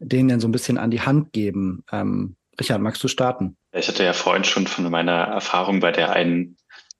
denen 0.00 0.28
denn 0.28 0.40
so 0.40 0.48
ein 0.48 0.52
bisschen 0.52 0.78
an 0.78 0.90
die 0.90 1.02
Hand 1.02 1.32
geben? 1.32 1.84
Ähm, 1.92 2.36
Richard, 2.58 2.80
magst 2.80 3.02
du 3.04 3.08
starten? 3.08 3.56
Ich 3.72 3.88
hatte 3.88 4.04
ja 4.04 4.12
vorhin 4.12 4.44
schon 4.44 4.66
von 4.66 4.90
meiner 4.90 5.12
Erfahrung 5.12 5.80
bei 5.80 5.92
der 5.92 6.12
einen 6.12 6.56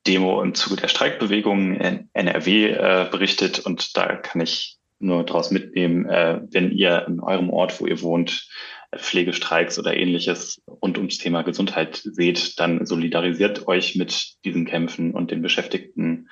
Demo 0.07 0.43
im 0.43 0.55
Zuge 0.55 0.77
der 0.77 0.89
Streikbewegung 0.89 1.75
in 1.75 2.09
NRW 2.13 2.71
äh, 2.71 3.09
berichtet 3.11 3.59
und 3.61 3.97
da 3.97 4.17
kann 4.17 4.41
ich 4.41 4.79
nur 4.99 5.25
daraus 5.25 5.51
mitnehmen, 5.51 6.07
äh, 6.07 6.41
wenn 6.51 6.71
ihr 6.73 7.07
in 7.09 7.21
eurem 7.21 7.51
Ort, 7.51 7.81
wo 7.81 7.87
ihr 7.87 8.01
wohnt, 8.03 8.49
Pflegestreiks 8.97 9.79
oder 9.79 9.97
ähnliches 9.97 10.63
rund 10.67 10.99
ums 10.99 11.19
Thema 11.19 11.43
Gesundheit 11.43 12.03
seht, 12.05 12.59
dann 12.59 12.85
solidarisiert 12.85 13.69
euch 13.69 13.95
mit 13.95 14.35
diesen 14.45 14.67
Kämpfen 14.67 15.13
und 15.13 15.31
den 15.31 15.43
Beschäftigten. 15.43 16.29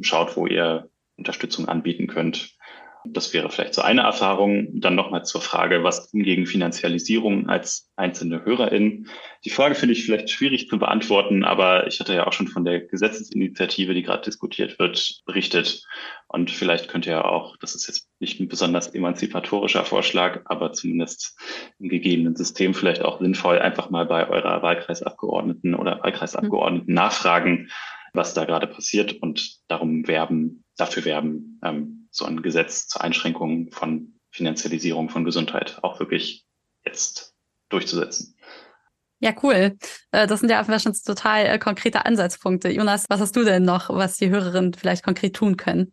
Schaut, 0.00 0.36
wo 0.36 0.46
ihr 0.46 0.90
Unterstützung 1.16 1.66
anbieten 1.66 2.06
könnt. 2.06 2.56
Das 3.06 3.34
wäre 3.34 3.50
vielleicht 3.50 3.74
so 3.74 3.82
eine 3.82 4.00
Erfahrung. 4.00 4.80
Dann 4.80 4.94
nochmal 4.94 5.26
zur 5.26 5.42
Frage, 5.42 5.84
was 5.84 6.10
tun 6.10 6.22
gegen 6.22 6.46
Finanzialisierung 6.46 7.50
als 7.50 7.90
einzelne 7.96 8.44
HörerInnen? 8.44 9.08
Die 9.44 9.50
Frage 9.50 9.74
finde 9.74 9.92
ich 9.92 10.04
vielleicht 10.04 10.30
schwierig 10.30 10.68
zu 10.68 10.78
beantworten, 10.78 11.44
aber 11.44 11.86
ich 11.86 12.00
hatte 12.00 12.14
ja 12.14 12.26
auch 12.26 12.32
schon 12.32 12.48
von 12.48 12.64
der 12.64 12.80
Gesetzesinitiative, 12.80 13.92
die 13.92 14.02
gerade 14.02 14.22
diskutiert 14.22 14.78
wird, 14.78 15.20
berichtet. 15.26 15.84
Und 16.28 16.50
vielleicht 16.50 16.88
könnt 16.88 17.06
ihr 17.06 17.26
auch, 17.26 17.58
das 17.58 17.74
ist 17.74 17.88
jetzt 17.88 18.08
nicht 18.20 18.40
ein 18.40 18.48
besonders 18.48 18.88
emanzipatorischer 18.88 19.84
Vorschlag, 19.84 20.40
aber 20.46 20.72
zumindest 20.72 21.38
im 21.78 21.90
gegebenen 21.90 22.36
System 22.36 22.72
vielleicht 22.72 23.02
auch 23.02 23.20
sinnvoll, 23.20 23.58
einfach 23.58 23.90
mal 23.90 24.06
bei 24.06 24.28
eurer 24.30 24.62
Wahlkreisabgeordneten 24.62 25.74
oder 25.74 26.02
Wahlkreisabgeordneten 26.02 26.88
mhm. 26.88 26.94
nachfragen, 26.94 27.68
was 28.14 28.32
da 28.32 28.46
gerade 28.46 28.66
passiert 28.66 29.12
und 29.20 29.58
darum 29.68 30.08
werben, 30.08 30.64
dafür 30.78 31.04
werben, 31.04 31.60
ähm, 31.62 32.03
so 32.14 32.24
ein 32.24 32.42
Gesetz 32.42 32.86
zur 32.86 33.02
Einschränkung 33.02 33.70
von 33.70 34.14
Finanzialisierung 34.30 35.08
von 35.08 35.24
Gesundheit 35.24 35.78
auch 35.82 36.00
wirklich 36.00 36.44
jetzt 36.84 37.34
durchzusetzen. 37.68 38.36
Ja, 39.20 39.32
cool. 39.42 39.76
Äh, 40.12 40.26
das 40.26 40.40
sind 40.40 40.50
ja 40.50 40.58
einfach 40.58 40.80
schon 40.80 40.92
total 40.92 41.46
äh, 41.46 41.58
konkrete 41.58 42.04
Ansatzpunkte. 42.04 42.70
Jonas, 42.70 43.06
was 43.08 43.20
hast 43.20 43.36
du 43.36 43.44
denn 43.44 43.62
noch, 43.62 43.88
was 43.90 44.16
die 44.16 44.28
Hörerinnen 44.28 44.74
vielleicht 44.74 45.02
konkret 45.02 45.34
tun 45.34 45.56
können? 45.56 45.92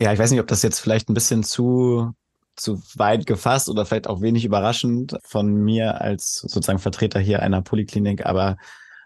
Ja, 0.00 0.12
ich 0.12 0.18
weiß 0.18 0.30
nicht, 0.30 0.40
ob 0.40 0.46
das 0.46 0.62
jetzt 0.62 0.80
vielleicht 0.80 1.08
ein 1.08 1.14
bisschen 1.14 1.42
zu 1.42 2.14
zu 2.56 2.82
weit 2.96 3.26
gefasst 3.26 3.68
oder 3.68 3.86
vielleicht 3.86 4.06
auch 4.06 4.20
wenig 4.20 4.44
überraschend 4.44 5.16
von 5.24 5.54
mir 5.54 6.00
als 6.00 6.40
sozusagen 6.40 6.78
Vertreter 6.78 7.18
hier 7.18 7.40
einer 7.40 7.62
Poliklinik, 7.62 8.26
aber 8.26 8.56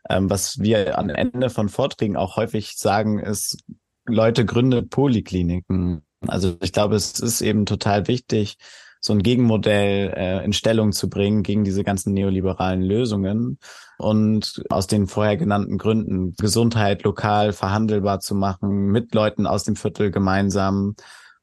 ähm, 0.08 0.28
was 0.28 0.58
wir 0.58 0.98
am 0.98 1.08
Ende 1.08 1.50
von 1.50 1.68
Vorträgen 1.68 2.16
auch 2.16 2.36
häufig 2.36 2.74
sagen, 2.76 3.20
ist, 3.20 3.62
Leute 4.06 4.44
gründet 4.44 4.90
Polikliniken. 4.90 6.03
Also 6.28 6.56
ich 6.60 6.72
glaube, 6.72 6.96
es 6.96 7.18
ist 7.20 7.40
eben 7.40 7.66
total 7.66 8.08
wichtig, 8.08 8.56
so 9.00 9.12
ein 9.12 9.22
Gegenmodell 9.22 10.14
äh, 10.16 10.44
in 10.44 10.54
Stellung 10.54 10.92
zu 10.92 11.10
bringen 11.10 11.42
gegen 11.42 11.62
diese 11.62 11.84
ganzen 11.84 12.14
neoliberalen 12.14 12.80
Lösungen 12.80 13.58
und 13.98 14.62
aus 14.70 14.86
den 14.86 15.06
vorher 15.06 15.36
genannten 15.36 15.76
Gründen 15.76 16.34
Gesundheit 16.36 17.02
lokal 17.02 17.52
verhandelbar 17.52 18.20
zu 18.20 18.34
machen, 18.34 18.86
mit 18.86 19.14
Leuten 19.14 19.46
aus 19.46 19.64
dem 19.64 19.76
Viertel 19.76 20.10
gemeinsam 20.10 20.94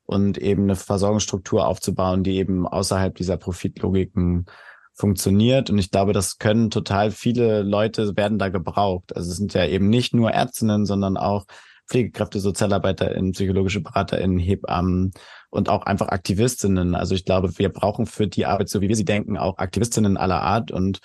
und 0.06 0.40
eben 0.40 0.64
eine 0.64 0.76
Versorgungsstruktur 0.76 1.68
aufzubauen, 1.68 2.24
die 2.24 2.38
eben 2.38 2.68
außerhalb 2.68 3.16
dieser 3.16 3.38
Profitlogiken 3.38 4.48
funktioniert. 4.94 5.70
Und 5.70 5.78
ich 5.78 5.92
glaube, 5.92 6.14
das 6.14 6.38
können 6.38 6.70
total 6.70 7.12
viele 7.12 7.62
Leute 7.62 8.18
werden 8.18 8.40
da 8.40 8.50
gebraucht. 8.50 9.16
Also 9.16 9.32
es 9.32 9.38
sind 9.38 9.54
ja 9.54 9.66
eben 9.66 9.90
nicht 9.90 10.14
nur 10.14 10.32
Ärztinnen, 10.32 10.86
sondern 10.86 11.16
auch 11.16 11.46
Pflegekräfte, 11.88 12.40
SozialarbeiterInnen, 12.40 13.34
psychologische 13.34 13.82
BeraterInnen, 13.82 14.40
Hebammen 14.40 15.12
und 15.50 15.70
auch 15.70 15.84
einfach 15.84 16.10
Aktivistinnen. 16.10 16.96
Also 16.96 17.16
ich 17.16 17.26
glaube, 17.26 17.58
wir 17.58 17.70
brauchen 17.70 18.06
für 18.06 18.28
die 18.28 18.46
Arbeit, 18.46 18.70
so 18.70 18.82
wie 18.82 18.88
wir 18.88 18.96
sie 18.96 19.06
denken, 19.06 19.38
auch 19.38 19.58
Aktivistinnen 19.58 20.18
aller 20.18 20.42
Art 20.42 20.72
und 20.72 21.00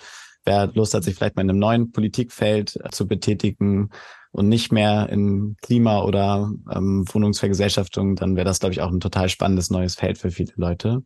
wer 0.45 0.67
Lust 0.73 0.93
hat, 0.93 1.03
sich 1.03 1.15
vielleicht 1.15 1.35
mal 1.35 1.43
in 1.43 1.49
einem 1.49 1.59
neuen 1.59 1.91
Politikfeld 1.91 2.79
zu 2.91 3.05
betätigen 3.07 3.89
und 4.31 4.49
nicht 4.49 4.71
mehr 4.71 5.09
in 5.09 5.57
Klima- 5.61 6.03
oder 6.03 6.51
ähm, 6.71 7.05
Wohnungsvergesellschaftung, 7.11 8.15
dann 8.15 8.35
wäre 8.35 8.45
das, 8.45 8.59
glaube 8.59 8.73
ich, 8.73 8.81
auch 8.81 8.91
ein 8.91 8.99
total 8.99 9.29
spannendes 9.29 9.69
neues 9.69 9.95
Feld 9.95 10.17
für 10.17 10.31
viele 10.31 10.53
Leute. 10.55 11.03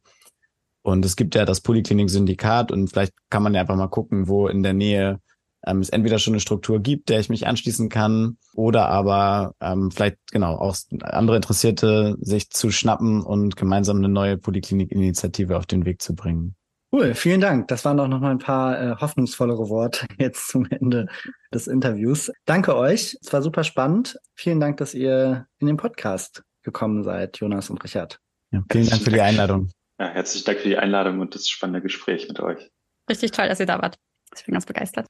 Und 0.84 1.05
es 1.05 1.15
gibt 1.15 1.36
ja 1.36 1.45
das 1.45 1.61
Poliklinik-Syndikat 1.61 2.72
und 2.72 2.89
vielleicht 2.89 3.13
kann 3.30 3.43
man 3.43 3.53
ja 3.53 3.61
einfach 3.61 3.76
mal 3.76 3.88
gucken, 3.88 4.28
wo 4.28 4.47
in 4.47 4.63
der 4.63 4.74
Nähe 4.74 5.19
ähm, 5.66 5.80
es 5.80 5.89
entweder 5.89 6.20
schon 6.20 6.34
eine 6.34 6.41
Struktur 6.41 6.80
gibt, 6.80 7.09
der 7.09 7.20
ich 7.20 7.30
mich 7.30 7.47
anschließen 7.47 7.89
kann, 7.89 8.38
oder 8.53 8.88
aber 8.88 9.53
ähm, 9.62 9.91
vielleicht 9.91 10.18
genau 10.32 10.55
auch 10.55 10.76
andere 11.01 11.36
Interessierte 11.36 12.16
sich 12.20 12.49
zu 12.49 12.72
schnappen 12.72 13.22
und 13.22 13.55
gemeinsam 13.55 13.97
eine 13.97 14.09
neue 14.09 14.38
Poliklinik-Initiative 14.38 15.57
auf 15.57 15.66
den 15.66 15.86
Weg 15.86 16.01
zu 16.01 16.16
bringen. 16.16 16.55
Cool, 16.93 17.14
vielen 17.14 17.39
Dank. 17.39 17.70
Das 17.70 17.86
waren 17.86 17.95
doch 17.95 18.09
noch 18.09 18.20
mal 18.20 18.32
ein 18.32 18.39
paar 18.39 18.82
äh, 18.82 18.95
hoffnungsvollere 18.97 19.70
Worte 19.70 20.07
jetzt 20.20 20.49
zum 20.49 20.66
Ende 20.66 21.07
des 21.53 21.68
Interviews. 21.68 22.32
Danke 22.45 22.76
euch. 22.76 23.18
Es 23.22 23.32
war 23.32 23.41
super 23.41 23.64
spannend. 23.64 24.20
Vielen 24.36 24.59
Dank, 24.59 24.78
dass 24.78 24.93
ihr 24.93 25.47
in 25.59 25.68
den 25.68 25.78
Podcast 25.78 26.43
gekommen 26.64 27.03
seid, 27.03 27.38
Jonas 27.38 27.70
und 27.70 27.82
Richard. 27.84 28.20
Ja, 28.51 28.62
vielen 28.70 28.89
Dank 28.89 29.03
für 29.03 29.09
die 29.09 29.22
Einladung. 29.22 29.70
Ja, 29.99 30.09
herzlichen 30.09 30.45
Dank 30.45 30.59
für 30.59 30.68
die 30.68 30.78
Einladung 30.78 31.20
und 31.20 31.34
das 31.34 31.47
spannende 31.47 31.82
Gespräch 31.82 32.28
mit 32.28 32.39
euch. 32.41 32.70
Richtig 33.09 33.32
toll, 33.32 33.47
dass 33.47 33.59
ihr 33.59 33.66
da 33.66 33.82
wart. 33.82 33.95
Ich 34.36 34.45
bin 34.45 34.53
ganz 34.53 34.66
begeistert. 34.66 35.07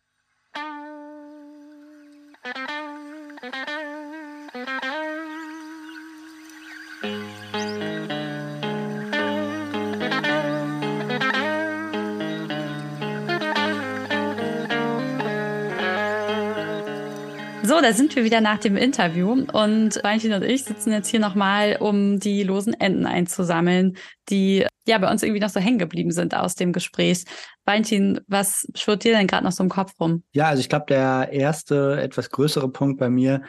Da 17.92 17.98
sind 17.98 18.16
wir 18.16 18.24
wieder 18.24 18.40
nach 18.40 18.58
dem 18.58 18.78
Interview 18.78 19.34
und 19.34 20.02
Valentin 20.02 20.32
und 20.32 20.44
ich 20.44 20.64
sitzen 20.64 20.94
jetzt 20.94 21.10
hier 21.10 21.20
nochmal, 21.20 21.76
um 21.78 22.22
die 22.22 22.42
losen 22.42 22.74
Enden 22.74 23.06
einzusammeln, 23.06 23.98
die 24.30 24.66
ja 24.88 24.98
bei 24.98 25.12
uns 25.12 25.24
irgendwie 25.24 25.42
noch 25.42 25.50
so 25.50 25.60
hängen 25.60 25.78
geblieben 25.78 26.12
sind 26.12 26.34
aus 26.34 26.56
dem 26.56 26.72
Gespräch. 26.72 27.26
Valentin, 27.66 28.22
was 28.28 28.66
schwirrt 28.76 29.04
dir 29.04 29.14
denn 29.14 29.28
gerade 29.28 29.44
noch 29.44 29.52
so 29.52 29.62
im 29.62 29.68
Kopf 29.68 29.92
rum? 30.00 30.24
Ja, 30.32 30.48
also 30.48 30.62
ich 30.62 30.70
glaube, 30.70 30.86
der 30.88 31.34
erste, 31.34 32.00
etwas 32.02 32.30
größere 32.30 32.72
Punkt 32.72 32.98
bei 32.98 33.10
mir 33.10 33.42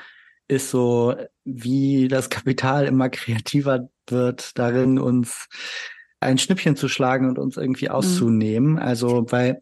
ist 0.48 0.70
so, 0.70 1.14
wie 1.44 2.08
das 2.08 2.28
Kapital 2.28 2.86
immer 2.86 3.10
kreativer 3.10 3.90
wird, 4.08 4.58
darin 4.58 4.98
uns 4.98 5.46
ein 6.18 6.38
Schnippchen 6.38 6.74
zu 6.74 6.88
schlagen 6.88 7.28
und 7.28 7.38
uns 7.38 7.56
irgendwie 7.56 7.86
mhm. 7.86 7.92
auszunehmen. 7.92 8.72
Mhm. 8.72 8.78
Also, 8.80 9.24
weil 9.30 9.60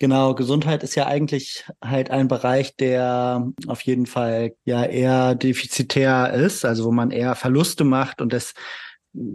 Genau, 0.00 0.34
Gesundheit 0.34 0.84
ist 0.84 0.94
ja 0.94 1.06
eigentlich 1.06 1.64
halt 1.84 2.10
ein 2.10 2.28
Bereich, 2.28 2.76
der 2.76 3.50
auf 3.66 3.80
jeden 3.80 4.06
Fall 4.06 4.54
ja 4.64 4.84
eher 4.84 5.34
defizitär 5.34 6.32
ist, 6.32 6.64
also 6.64 6.84
wo 6.84 6.92
man 6.92 7.10
eher 7.10 7.34
Verluste 7.34 7.82
macht 7.82 8.20
und 8.20 8.32
das 8.32 8.54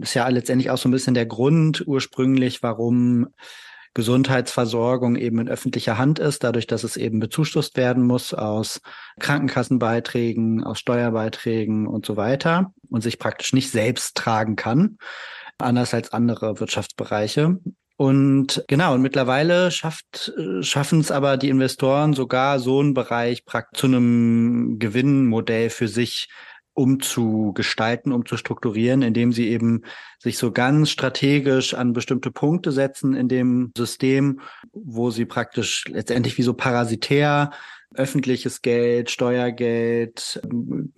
ist 0.00 0.14
ja 0.14 0.26
letztendlich 0.28 0.70
auch 0.70 0.78
so 0.78 0.88
ein 0.88 0.92
bisschen 0.92 1.14
der 1.14 1.26
Grund 1.26 1.86
ursprünglich, 1.86 2.62
warum 2.62 3.28
Gesundheitsversorgung 3.92 5.16
eben 5.16 5.38
in 5.38 5.48
öffentlicher 5.48 5.98
Hand 5.98 6.18
ist, 6.18 6.42
dadurch, 6.42 6.66
dass 6.66 6.82
es 6.82 6.96
eben 6.96 7.20
bezuschusst 7.20 7.76
werden 7.76 8.04
muss 8.04 8.34
aus 8.34 8.80
Krankenkassenbeiträgen, 9.20 10.64
aus 10.64 10.80
Steuerbeiträgen 10.80 11.86
und 11.86 12.04
so 12.04 12.16
weiter 12.16 12.72
und 12.90 13.02
sich 13.02 13.18
praktisch 13.18 13.52
nicht 13.52 13.70
selbst 13.70 14.16
tragen 14.16 14.56
kann, 14.56 14.98
anders 15.58 15.94
als 15.94 16.12
andere 16.12 16.58
Wirtschaftsbereiche. 16.58 17.60
Und 17.96 18.64
genau, 18.66 18.94
und 18.94 19.02
mittlerweile 19.02 19.70
schafft, 19.70 20.32
schaffen 20.60 21.00
es 21.00 21.12
aber 21.12 21.36
die 21.36 21.48
Investoren 21.48 22.12
sogar 22.12 22.58
so 22.58 22.80
einen 22.80 22.92
Bereich 22.92 23.44
praktisch 23.44 23.80
zu 23.80 23.86
einem 23.86 24.78
Gewinnmodell 24.80 25.70
für 25.70 25.86
sich 25.86 26.28
umzugestalten, 26.72 28.12
umzustrukturieren, 28.12 29.02
indem 29.02 29.32
sie 29.32 29.48
eben 29.48 29.82
sich 30.18 30.38
so 30.38 30.50
ganz 30.50 30.90
strategisch 30.90 31.72
an 31.72 31.92
bestimmte 31.92 32.32
Punkte 32.32 32.72
setzen 32.72 33.14
in 33.14 33.28
dem 33.28 33.70
System, 33.76 34.40
wo 34.72 35.10
sie 35.10 35.24
praktisch 35.24 35.84
letztendlich 35.86 36.36
wie 36.36 36.42
so 36.42 36.52
parasitär 36.52 37.52
öffentliches 37.94 38.62
Geld, 38.62 39.10
Steuergeld, 39.10 40.40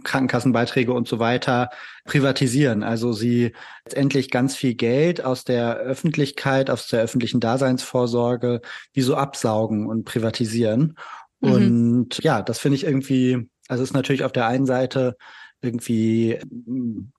Krankenkassenbeiträge 0.05 0.93
und 0.93 1.09
so 1.09 1.19
weiter 1.19 1.71
privatisieren. 2.05 2.83
Also 2.83 3.13
sie 3.13 3.53
letztendlich 3.85 4.31
ganz 4.31 4.57
viel 4.57 4.75
Geld 4.75 5.25
aus 5.25 5.45
der 5.45 5.77
Öffentlichkeit, 5.77 6.71
aus 6.71 6.89
der 6.89 7.03
öffentlichen 7.03 7.41
Daseinsvorsorge, 7.41 8.61
wie 8.93 9.03
so 9.03 9.17
absaugen 9.17 9.87
und 9.87 10.05
privatisieren. 10.05 10.97
Mhm. 11.41 11.53
Und 11.53 12.23
ja, 12.23 12.43
das 12.43 12.59
finde 12.59 12.77
ich 12.77 12.85
irgendwie, 12.85 13.49
also 13.69 13.83
ist 13.83 13.95
natürlich 13.95 14.25
auf 14.25 14.33
der 14.33 14.47
einen 14.47 14.67
Seite 14.67 15.17
irgendwie, 15.63 16.39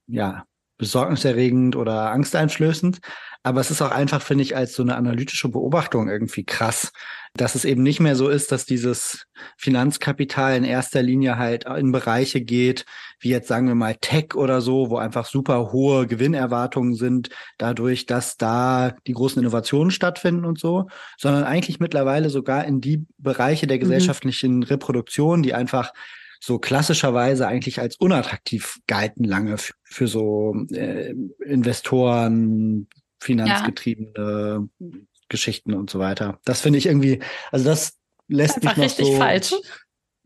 ja, 0.06 0.44
besorgniserregend 0.78 1.76
oder 1.76 2.10
angsteinflößend. 2.10 3.00
Aber 3.44 3.60
es 3.60 3.70
ist 3.70 3.82
auch 3.82 3.92
einfach, 3.92 4.20
finde 4.20 4.42
ich, 4.42 4.56
als 4.56 4.74
so 4.74 4.82
eine 4.82 4.96
analytische 4.96 5.48
Beobachtung 5.48 6.08
irgendwie 6.08 6.44
krass, 6.44 6.92
dass 7.34 7.54
es 7.54 7.64
eben 7.64 7.82
nicht 7.82 8.00
mehr 8.00 8.16
so 8.16 8.28
ist, 8.28 8.50
dass 8.50 8.66
dieses 8.66 9.26
Finanzkapital 9.56 10.56
in 10.56 10.64
erster 10.64 11.02
Linie 11.02 11.38
halt 11.38 11.64
in 11.64 11.92
Bereiche 11.92 12.40
geht, 12.40 12.84
wie 13.20 13.30
jetzt 13.30 13.48
sagen 13.48 13.68
wir 13.68 13.74
mal 13.74 13.94
Tech 13.94 14.34
oder 14.34 14.60
so, 14.60 14.90
wo 14.90 14.98
einfach 14.98 15.24
super 15.26 15.72
hohe 15.72 16.06
Gewinnerwartungen 16.06 16.94
sind, 16.94 17.30
dadurch, 17.58 18.06
dass 18.06 18.36
da 18.36 18.94
die 19.06 19.12
großen 19.12 19.40
Innovationen 19.40 19.92
stattfinden 19.92 20.44
und 20.44 20.58
so, 20.58 20.88
sondern 21.16 21.44
eigentlich 21.44 21.80
mittlerweile 21.80 22.30
sogar 22.30 22.64
in 22.64 22.80
die 22.80 23.06
Bereiche 23.18 23.66
der 23.66 23.76
mhm. 23.76 23.82
gesellschaftlichen. 23.82 24.62
Reproduktion, 24.62 25.42
die 25.42 25.54
einfach 25.54 25.92
so 26.40 26.58
klassischerweise 26.58 27.46
eigentlich 27.46 27.80
als 27.80 27.96
unattraktiv 27.96 28.78
galten 28.86 29.24
lange 29.24 29.58
für, 29.58 29.74
für 29.84 30.08
so 30.08 30.54
äh, 30.70 31.14
Investoren, 31.44 32.88
finanzgetriebene 33.20 34.68
ja. 34.78 34.88
Geschichten 35.28 35.74
und 35.74 35.90
so 35.90 35.98
weiter. 35.98 36.38
Das 36.44 36.60
finde 36.60 36.78
ich 36.78 36.86
irgendwie, 36.86 37.20
also 37.50 37.64
das 37.64 37.98
lässt 38.28 38.56
mich 38.56 38.64
noch 38.64 38.76
richtig 38.76 39.06
so, 39.06 39.16
falsch. 39.16 39.54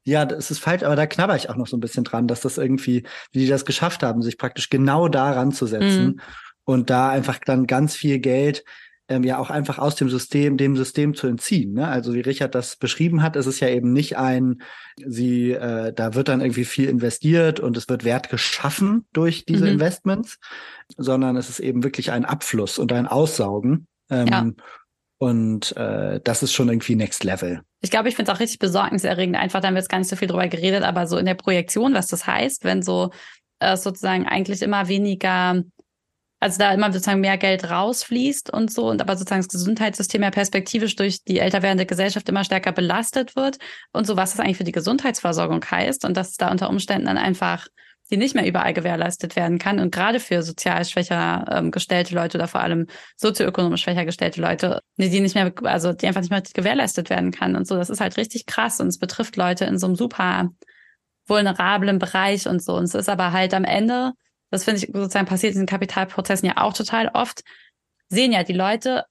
Ja, 0.05 0.25
das 0.25 0.51
ist 0.51 0.59
falsch, 0.59 0.83
aber 0.83 0.97
da 0.97 1.07
knabber 1.07 1.37
ich 1.37 1.49
auch 1.49 1.57
noch 1.57 1.67
so 1.67 1.77
ein 1.77 1.81
bisschen 1.81 2.05
dran, 2.05 2.27
dass 2.27 2.41
das 2.41 2.59
irgendwie, 2.59 3.05
wie 3.31 3.41
die 3.41 3.49
das 3.49 3.65
geschafft 3.65 4.03
haben, 4.03 4.23
sich 4.23 4.37
praktisch 4.37 4.69
genau 4.69 5.09
daran 5.09 5.53
zu 5.53 5.67
setzen 5.67 6.05
mhm. 6.05 6.21
und 6.65 6.91
da 6.91 7.11
einfach 7.11 7.39
dann 7.45 7.67
ganz 7.67 7.95
viel 7.95 8.19
Geld 8.19 8.65
ähm, 9.09 9.25
ja 9.25 9.39
auch 9.39 9.51
einfach 9.51 9.79
aus 9.79 9.95
dem 9.97 10.09
System, 10.09 10.57
dem 10.57 10.77
System 10.77 11.15
zu 11.15 11.27
entziehen. 11.27 11.75
Ne? 11.75 11.89
Also 11.89 12.15
wie 12.15 12.21
Richard 12.21 12.55
das 12.55 12.77
beschrieben 12.77 13.23
hat, 13.23 13.37
ist 13.37 13.47
es 13.47 13.61
ja 13.61 13.69
eben 13.69 13.93
nicht 13.93 14.17
ein, 14.17 14.63
sie, 15.05 15.53
äh, 15.53 15.93
da 15.93 16.15
wird 16.15 16.29
dann 16.29 16.41
irgendwie 16.41 16.65
viel 16.65 16.89
investiert 16.89 17.61
und 17.61 17.77
es 17.77 17.89
wird 17.89 18.05
Wert 18.05 18.31
geschaffen 18.31 19.07
durch 19.13 19.45
diese 19.45 19.65
mhm. 19.65 19.73
Investments, 19.73 20.39
sondern 20.97 21.37
es 21.37 21.49
ist 21.49 21.61
eben 21.61 21.83
wirklich 21.83 22.13
ein 22.13 22.25
Abfluss 22.25 22.79
und 22.79 22.93
ein 22.93 23.07
Aussaugen. 23.07 23.87
Ähm, 24.11 24.27
ja. 24.27 24.51
Und 25.19 25.77
äh, 25.77 26.21
das 26.25 26.43
ist 26.43 26.53
schon 26.53 26.69
irgendwie 26.69 26.97
Next 26.97 27.23
Level. 27.23 27.63
Ich 27.81 27.91
glaube, 27.91 28.09
ich 28.09 28.17
finde 28.17 28.31
es 28.31 28.37
auch 28.37 28.41
richtig 28.41 28.59
besorgniserregend. 28.59 29.37
Einfach, 29.37 29.61
da 29.61 29.69
haben 29.69 29.75
wir 29.75 29.81
jetzt 29.81 29.89
gar 29.89 29.99
nicht 29.99 30.11
so 30.11 30.17
viel 30.17 30.29
drüber 30.29 30.49
geredet, 30.49 30.83
aber 30.83 31.07
so 31.07 31.17
in 31.17 31.27
der 31.27 31.35
Projektion, 31.35 31.95
was 31.95 32.09
das 32.09 32.27
heißt, 32.27 32.65
wenn 32.65 32.83
so 32.83 33.11
äh, 33.61 33.77
sozusagen 33.77 34.27
eigentlich 34.27 34.63
immer 34.63 34.89
weniger 34.89 35.63
also 36.43 36.59
da 36.59 36.75
immer 36.75 36.93
sozusagen 36.93 37.21
mehr 37.21 37.39
Geld 37.39 37.71
rausfließt 37.71 38.53
und 38.53 38.73
so 38.73 38.91
und 38.91 39.01
aber 39.01 39.17
sozusagen 39.17 39.43
das 39.43 39.49
Gesundheitssystem 39.49 40.25
ja 40.25 40.31
perspektivisch 40.33 40.97
durch 40.97 41.23
die 41.23 41.39
älter 41.39 41.63
werdende 41.63 41.87
Gesellschaft 41.87 42.29
immer 42.29 42.43
stärker 42.43 42.73
belastet 42.73 43.37
wird 43.37 43.59
und 43.93 44.09
so, 44.09 44.17
was 44.17 44.33
das 44.33 44.41
eigentlich 44.41 44.57
für 44.57 44.65
die 44.65 44.73
Gesundheitsversorgung 44.73 45.65
heißt 45.65 46.05
und 46.05 46.17
dass 46.17 46.37
da 46.37 46.51
unter 46.51 46.69
Umständen 46.69 47.07
dann 47.07 47.17
einfach 47.17 47.69
die 48.11 48.17
nicht 48.17 48.35
mehr 48.35 48.45
überall 48.45 48.75
gewährleistet 48.75 49.37
werden 49.37 49.59
kann 49.59 49.79
und 49.79 49.95
gerade 49.95 50.19
für 50.19 50.43
sozial 50.43 50.85
schwächer 50.85 51.45
ähm, 51.49 51.71
gestellte 51.71 52.13
Leute 52.15 52.39
oder 52.39 52.49
vor 52.49 52.61
allem 52.61 52.89
sozioökonomisch 53.17 53.83
schwächer 53.83 54.05
gestellte 54.05 54.41
Leute, 54.41 54.81
die 54.99 55.21
nicht 55.21 55.37
mehr, 55.37 55.53
also 55.63 55.93
die 55.93 56.09
einfach 56.09 56.23
nicht 56.23 56.31
mehr 56.31 56.43
gewährleistet 56.43 57.09
werden 57.09 57.31
kann 57.31 57.55
und 57.55 57.69
so. 57.69 57.77
Das 57.77 57.89
ist 57.89 58.01
halt 58.01 58.17
richtig 58.17 58.47
krass 58.47 58.81
und 58.81 58.89
es 58.89 58.99
betrifft 58.99 59.37
Leute 59.37 59.65
in 59.65 59.79
so 59.79 59.87
einem 59.87 59.95
super 59.95 60.51
vulnerablen 61.27 62.01
Bereich 62.01 62.49
und 62.49 62.61
so. 62.63 62.75
Und 62.75 62.85
es 62.85 62.95
ist 62.95 63.09
aber 63.09 63.33
halt 63.33 63.55
am 63.55 63.65
Ende 63.65 64.13
das 64.53 64.65
finde 64.65 64.81
ich 64.81 64.91
sozusagen 64.93 65.27
passiert 65.27 65.55
in 65.55 65.63
den 65.63 65.67
Kapitalprozessen 65.67 66.47
ja 66.47 66.59
auch 66.59 66.75
total 66.75 67.09
oft, 67.15 67.43
sehen 68.09 68.33
ja 68.33 68.45
die 68.45 68.53
Leute 68.53 69.05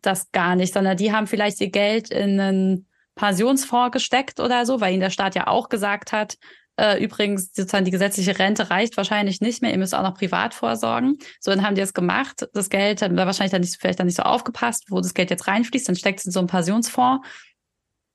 das 0.00 0.32
gar 0.32 0.56
nicht, 0.56 0.72
sondern 0.72 0.96
die 0.96 1.12
haben 1.12 1.26
vielleicht 1.26 1.60
ihr 1.60 1.70
Geld 1.70 2.10
in 2.10 2.40
einen 2.40 2.88
Pensionsfonds 3.14 3.92
gesteckt 3.92 4.40
oder 4.40 4.64
so, 4.64 4.80
weil 4.80 4.92
ihnen 4.92 5.02
der 5.02 5.10
Staat 5.10 5.34
ja 5.34 5.46
auch 5.46 5.68
gesagt 5.68 6.12
hat, 6.12 6.36
äh, 6.78 7.02
übrigens, 7.02 7.54
sozusagen 7.54 7.84
die 7.84 7.90
gesetzliche 7.90 8.38
Rente 8.38 8.70
reicht 8.70 8.96
wahrscheinlich 8.96 9.40
nicht 9.40 9.62
mehr, 9.62 9.70
ihr 9.70 9.78
müsst 9.78 9.94
auch 9.94 10.02
noch 10.02 10.14
privat 10.14 10.54
vorsorgen. 10.54 11.18
So, 11.40 11.50
dann 11.50 11.62
haben 11.62 11.74
die 11.74 11.80
es 11.82 11.94
gemacht. 11.94 12.48
Das 12.54 12.70
Geld 12.70 13.02
hat 13.02 13.14
wahrscheinlich 13.14 13.52
dann 13.52 13.62
nicht, 13.62 13.76
vielleicht 13.78 13.98
dann 13.98 14.06
nicht 14.06 14.16
so 14.16 14.22
aufgepasst, 14.22 14.84
wo 14.88 15.00
das 15.00 15.14
Geld 15.14 15.30
jetzt 15.30 15.46
reinfließt, 15.46 15.88
dann 15.88 15.96
steckt 15.96 16.20
es 16.20 16.26
in 16.26 16.32
so 16.32 16.38
einen 16.38 16.48
Pensionsfonds 16.48 17.26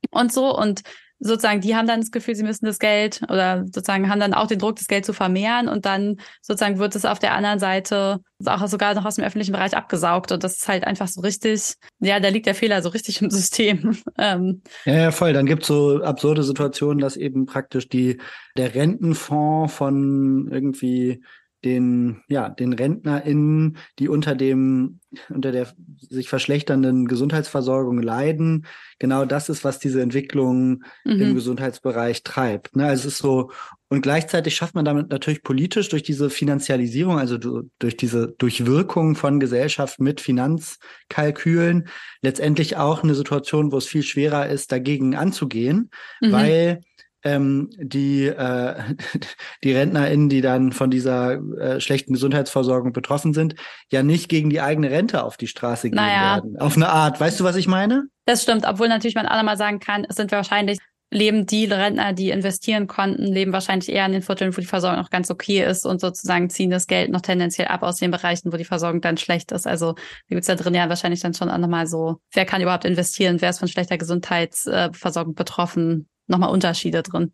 und 0.09 0.33
so. 0.33 0.55
Und 0.55 0.81
sozusagen, 1.22 1.61
die 1.61 1.76
haben 1.76 1.88
dann 1.88 2.02
das 2.02 2.11
Gefühl, 2.11 2.35
sie 2.35 2.43
müssen 2.43 2.65
das 2.65 2.80
Geld 2.80 3.22
oder 3.30 3.64
sozusagen 3.65 4.10
haben 4.10 4.19
dann 4.19 4.34
auch 4.34 4.48
den 4.48 4.60
Druck, 4.60 4.76
das 4.76 4.88
Geld 4.88 5.06
zu 5.06 5.14
vermehren 5.14 5.68
und 5.68 5.85
dann 5.85 6.18
sozusagen 6.41 6.80
wird 6.80 6.95
es 6.95 7.06
auf 7.06 7.19
der 7.19 7.34
anderen 7.34 7.60
Seite 7.60 8.19
auch 8.43 8.68
sogar 8.68 8.95
noch 8.95 9.06
aus 9.06 9.15
dem 9.15 9.23
öffentlichen 9.23 9.52
Bereich 9.52 9.77
abgesaugt 9.77 10.31
und 10.31 10.43
das 10.43 10.57
ist 10.57 10.68
halt 10.68 10.84
einfach 10.85 11.07
so 11.07 11.22
richtig, 11.22 11.76
ja, 11.99 12.19
da 12.19 12.30
liegt 12.30 12.48
der 12.48 12.56
Fehler 12.56 12.81
so 12.81 12.89
richtig 12.89 13.22
im 13.22 13.30
System. 13.30 13.98
Ähm. 14.18 14.61
Ja, 14.85 14.93
ja, 14.93 15.11
voll. 15.11 15.34
Dann 15.34 15.45
gibt's 15.45 15.68
so 15.68 16.02
absurde 16.03 16.43
Situationen, 16.43 16.99
dass 16.99 17.15
eben 17.15 17.45
praktisch 17.45 17.88
die 17.88 18.18
der 18.57 18.76
Rentenfonds 18.76 19.73
von 19.73 20.48
irgendwie 20.52 21.23
den, 21.63 22.21
ja, 22.27 22.49
den 22.49 22.73
RentnerInnen, 22.73 23.77
die 23.99 24.09
unter 24.09 24.35
dem, 24.35 24.99
unter 25.29 25.51
der 25.51 25.67
sich 25.97 26.29
verschlechternden 26.29 27.07
Gesundheitsversorgung 27.07 28.01
leiden. 28.01 28.65
Genau 28.99 29.25
das 29.25 29.49
ist, 29.49 29.63
was 29.63 29.79
diese 29.79 30.01
Entwicklung 30.01 30.83
mhm. 31.05 31.21
im 31.21 31.35
Gesundheitsbereich 31.35 32.23
treibt. 32.23 32.75
Ne? 32.75 32.85
Also 32.85 33.07
es 33.07 33.13
ist 33.13 33.19
so, 33.19 33.51
und 33.89 34.01
gleichzeitig 34.01 34.55
schafft 34.55 34.73
man 34.73 34.85
damit 34.85 35.09
natürlich 35.09 35.43
politisch 35.43 35.89
durch 35.89 36.03
diese 36.03 36.29
Finanzialisierung, 36.29 37.19
also 37.19 37.38
durch 37.38 37.97
diese 37.97 38.29
Durchwirkung 38.38 39.15
von 39.15 39.39
Gesellschaft 39.39 39.99
mit 39.99 40.21
Finanzkalkülen, 40.21 41.88
letztendlich 42.21 42.77
auch 42.77 43.03
eine 43.03 43.15
Situation, 43.15 43.71
wo 43.71 43.77
es 43.77 43.88
viel 43.88 44.03
schwerer 44.03 44.47
ist, 44.47 44.71
dagegen 44.71 45.15
anzugehen, 45.15 45.89
mhm. 46.21 46.31
weil 46.31 46.81
ähm, 47.23 47.69
die, 47.77 48.27
äh, 48.27 48.76
die 49.64 49.73
RentnerInnen, 49.73 50.30
die 50.30 50.41
dann 50.41 50.72
von 50.72 50.89
dieser 50.89 51.34
äh, 51.57 51.80
schlechten 51.80 52.14
Gesundheitsversorgung 52.14 52.93
betroffen 52.93 53.34
sind, 53.34 53.56
ja 53.91 54.03
nicht 54.03 54.30
gegen 54.30 54.49
die 54.49 54.61
eigene 54.61 54.91
Rente 54.91 55.23
auf 55.23 55.38
die 55.38 55.48
Straße 55.48 55.89
gehen 55.89 55.95
naja. 55.95 56.35
werden. 56.35 56.57
Auf 56.60 56.76
eine 56.76 56.89
Art. 56.89 57.19
Weißt 57.19 57.39
du, 57.39 57.43
was 57.43 57.56
ich 57.56 57.68
meine? 57.68 58.06
Das 58.26 58.43
stimmt, 58.43 58.65
obwohl 58.68 58.88
natürlich 58.88 59.15
man 59.15 59.27
auch 59.27 59.38
nochmal 59.38 59.57
sagen 59.57 59.80
kann, 59.80 60.06
es 60.07 60.15
sind 60.15 60.31
wahrscheinlich 60.31 60.80
leben 61.14 61.45
die 61.45 61.65
Rentner, 61.65 62.14
die 62.14 62.30
investieren 62.30 62.88
konnten, 62.88 63.23
leben 63.23 63.52
wahrscheinlich 63.52 63.91
eher 63.91 64.06
in 64.06 64.14
den 64.14 64.22
Vierteln, 64.22 64.56
wo 64.56 64.61
die 64.61 64.68
Versorgung 64.68 64.99
noch 64.99 65.10
ganz 65.10 65.30
okay 65.30 65.64
ist 65.64 65.85
und 65.85 65.99
sozusagen 65.99 66.49
ziehen 66.49 66.69
das 66.69 66.88
Geld 66.88 67.11
noch 67.11 67.22
tendenziell 67.22 67.68
ab 67.68 67.84
aus 67.84 67.98
den 67.98 68.11
Bereichen, 68.11 68.52
wo 68.52 68.57
die 68.57 68.64
Versorgung 68.64 69.02
dann 69.02 69.18
schlecht 69.18 69.52
ist. 69.52 69.68
Also 69.68 69.93
da 69.93 70.02
gibt's 70.30 70.48
da 70.48 70.56
drin 70.56 70.73
ja 70.73 70.88
wahrscheinlich 70.88 71.19
dann 71.19 71.34
schon 71.34 71.49
auch 71.49 71.57
nochmal 71.57 71.85
so, 71.85 72.22
wer 72.31 72.45
kann 72.45 72.61
überhaupt 72.61 72.85
investieren, 72.85 73.41
wer 73.41 73.49
ist 73.49 73.60
von 73.60 73.68
schlechter 73.68 73.98
Gesundheitsversorgung 73.98 75.35
betroffen, 75.35 76.07
nochmal 76.31 76.49
Unterschiede 76.49 77.03
drin. 77.03 77.33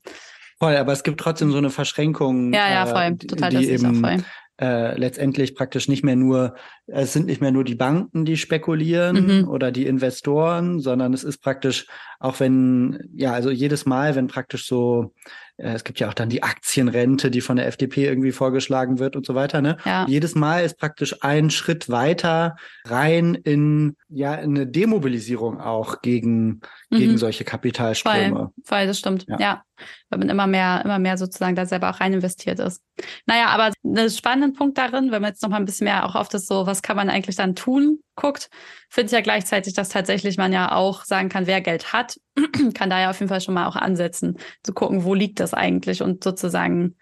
Voll, 0.59 0.75
aber 0.75 0.91
es 0.91 1.03
gibt 1.03 1.19
trotzdem 1.19 1.51
so 1.51 1.57
eine 1.57 1.69
Verschränkung. 1.69 2.51
Ja, 2.51 2.69
ja, 2.69 2.85
voll. 2.87 3.03
Äh, 3.03 3.15
Total, 3.15 3.51
die 3.51 3.69
eben 3.69 3.95
voll. 4.03 4.23
Äh, 4.59 4.97
letztendlich 4.97 5.53
praktisch 5.53 5.87
nicht 5.87 6.03
mehr 6.03 6.15
nur, 6.15 6.55
es 6.87 7.13
sind 7.13 7.27
nicht 7.27 7.41
mehr 7.41 7.51
nur 7.51 7.63
die 7.63 7.75
Banken, 7.75 8.25
die 8.25 8.37
spekulieren 8.37 9.41
mhm. 9.41 9.47
oder 9.47 9.71
die 9.71 9.85
Investoren, 9.85 10.79
sondern 10.79 11.13
es 11.13 11.23
ist 11.23 11.43
praktisch, 11.43 11.85
auch 12.19 12.39
wenn, 12.39 13.07
ja, 13.13 13.33
also 13.33 13.51
jedes 13.51 13.85
Mal, 13.85 14.15
wenn 14.15 14.25
praktisch 14.25 14.65
so 14.65 15.13
es 15.57 15.83
gibt 15.83 15.99
ja 15.99 16.07
auch 16.07 16.13
dann 16.13 16.29
die 16.29 16.43
Aktienrente, 16.43 17.31
die 17.31 17.41
von 17.41 17.57
der 17.57 17.67
FDP 17.67 18.05
irgendwie 18.05 18.31
vorgeschlagen 18.31 18.99
wird 18.99 19.15
und 19.15 19.25
so 19.25 19.33
weiter. 19.33 19.61
Ne? 19.61 19.77
Ja. 19.85 20.05
Jedes 20.07 20.35
Mal 20.35 20.59
ist 20.63 20.77
praktisch 20.77 21.23
ein 21.23 21.49
Schritt 21.49 21.89
weiter 21.89 22.55
rein 22.85 23.33
in 23.33 23.95
ja 24.09 24.35
in 24.35 24.55
eine 24.55 24.67
Demobilisierung 24.67 25.59
auch 25.59 26.01
gegen 26.01 26.61
mhm. 26.89 26.97
gegen 26.97 27.17
solche 27.17 27.43
Kapitalströme. 27.43 28.29
Voll, 28.29 28.49
voll 28.63 28.87
das 28.87 28.99
stimmt. 28.99 29.25
Ja. 29.27 29.39
ja, 29.39 29.63
weil 30.09 30.19
man 30.19 30.29
immer 30.29 30.47
mehr 30.47 30.81
immer 30.83 30.99
mehr 30.99 31.17
sozusagen 31.17 31.55
da 31.55 31.65
selber 31.65 31.89
auch 31.89 31.99
rein 31.99 32.13
investiert 32.13 32.59
ist. 32.59 32.83
Naja, 33.25 33.47
aber 33.47 33.71
ein 33.83 34.09
spannender 34.09 34.57
Punkt 34.57 34.77
darin, 34.77 35.11
wenn 35.11 35.21
man 35.21 35.31
jetzt 35.31 35.43
noch 35.43 35.49
mal 35.49 35.57
ein 35.57 35.65
bisschen 35.65 35.85
mehr 35.85 36.05
auch 36.05 36.15
auf 36.15 36.29
das 36.29 36.45
so, 36.45 36.65
was 36.65 36.81
kann 36.81 36.95
man 36.97 37.09
eigentlich 37.09 37.35
dann 37.35 37.55
tun, 37.55 37.99
guckt, 38.15 38.49
finde 38.89 39.07
ich 39.07 39.11
ja 39.13 39.21
gleichzeitig, 39.21 39.73
dass 39.73 39.89
tatsächlich 39.89 40.37
man 40.37 40.53
ja 40.53 40.71
auch 40.71 41.03
sagen 41.05 41.29
kann, 41.29 41.47
wer 41.47 41.61
Geld 41.61 41.93
hat, 41.93 42.19
kann 42.73 42.89
da 42.89 42.99
ja 42.99 43.09
auf 43.09 43.19
jeden 43.19 43.29
Fall 43.29 43.41
schon 43.41 43.53
mal 43.53 43.67
auch 43.67 43.75
ansetzen, 43.75 44.37
zu 44.63 44.73
gucken, 44.73 45.03
wo 45.03 45.13
liegt 45.13 45.39
das 45.39 45.53
eigentlich 45.53 46.01
und 46.01 46.23
sozusagen, 46.23 46.95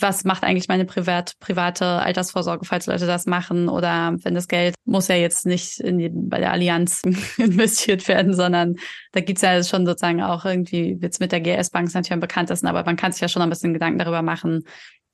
was 0.00 0.24
macht 0.24 0.44
eigentlich 0.44 0.68
meine 0.68 0.84
privat, 0.84 1.34
private 1.40 1.84
Altersvorsorge, 1.86 2.64
falls 2.64 2.86
Leute 2.86 3.06
das 3.06 3.26
machen 3.26 3.68
oder 3.68 4.16
wenn 4.22 4.34
das 4.34 4.48
Geld 4.48 4.74
muss 4.84 5.08
ja 5.08 5.16
jetzt 5.16 5.46
nicht 5.46 5.78
die, 5.78 6.10
bei 6.12 6.38
der 6.38 6.52
Allianz 6.52 7.02
investiert 7.36 8.08
werden, 8.08 8.34
sondern 8.34 8.76
da 9.12 9.20
gibt's 9.20 9.42
ja 9.42 9.62
schon 9.62 9.86
sozusagen 9.86 10.22
auch 10.22 10.44
irgendwie, 10.44 10.98
jetzt 11.00 11.20
mit 11.20 11.32
der 11.32 11.40
GS 11.40 11.70
Bank 11.70 11.88
ist 11.88 11.94
natürlich 11.94 12.12
am 12.12 12.20
bekanntesten, 12.20 12.66
aber 12.66 12.84
man 12.84 12.96
kann 12.96 13.12
sich 13.12 13.20
ja 13.20 13.28
schon 13.28 13.42
ein 13.42 13.50
bisschen 13.50 13.72
Gedanken 13.72 13.98
darüber 13.98 14.22
machen, 14.22 14.64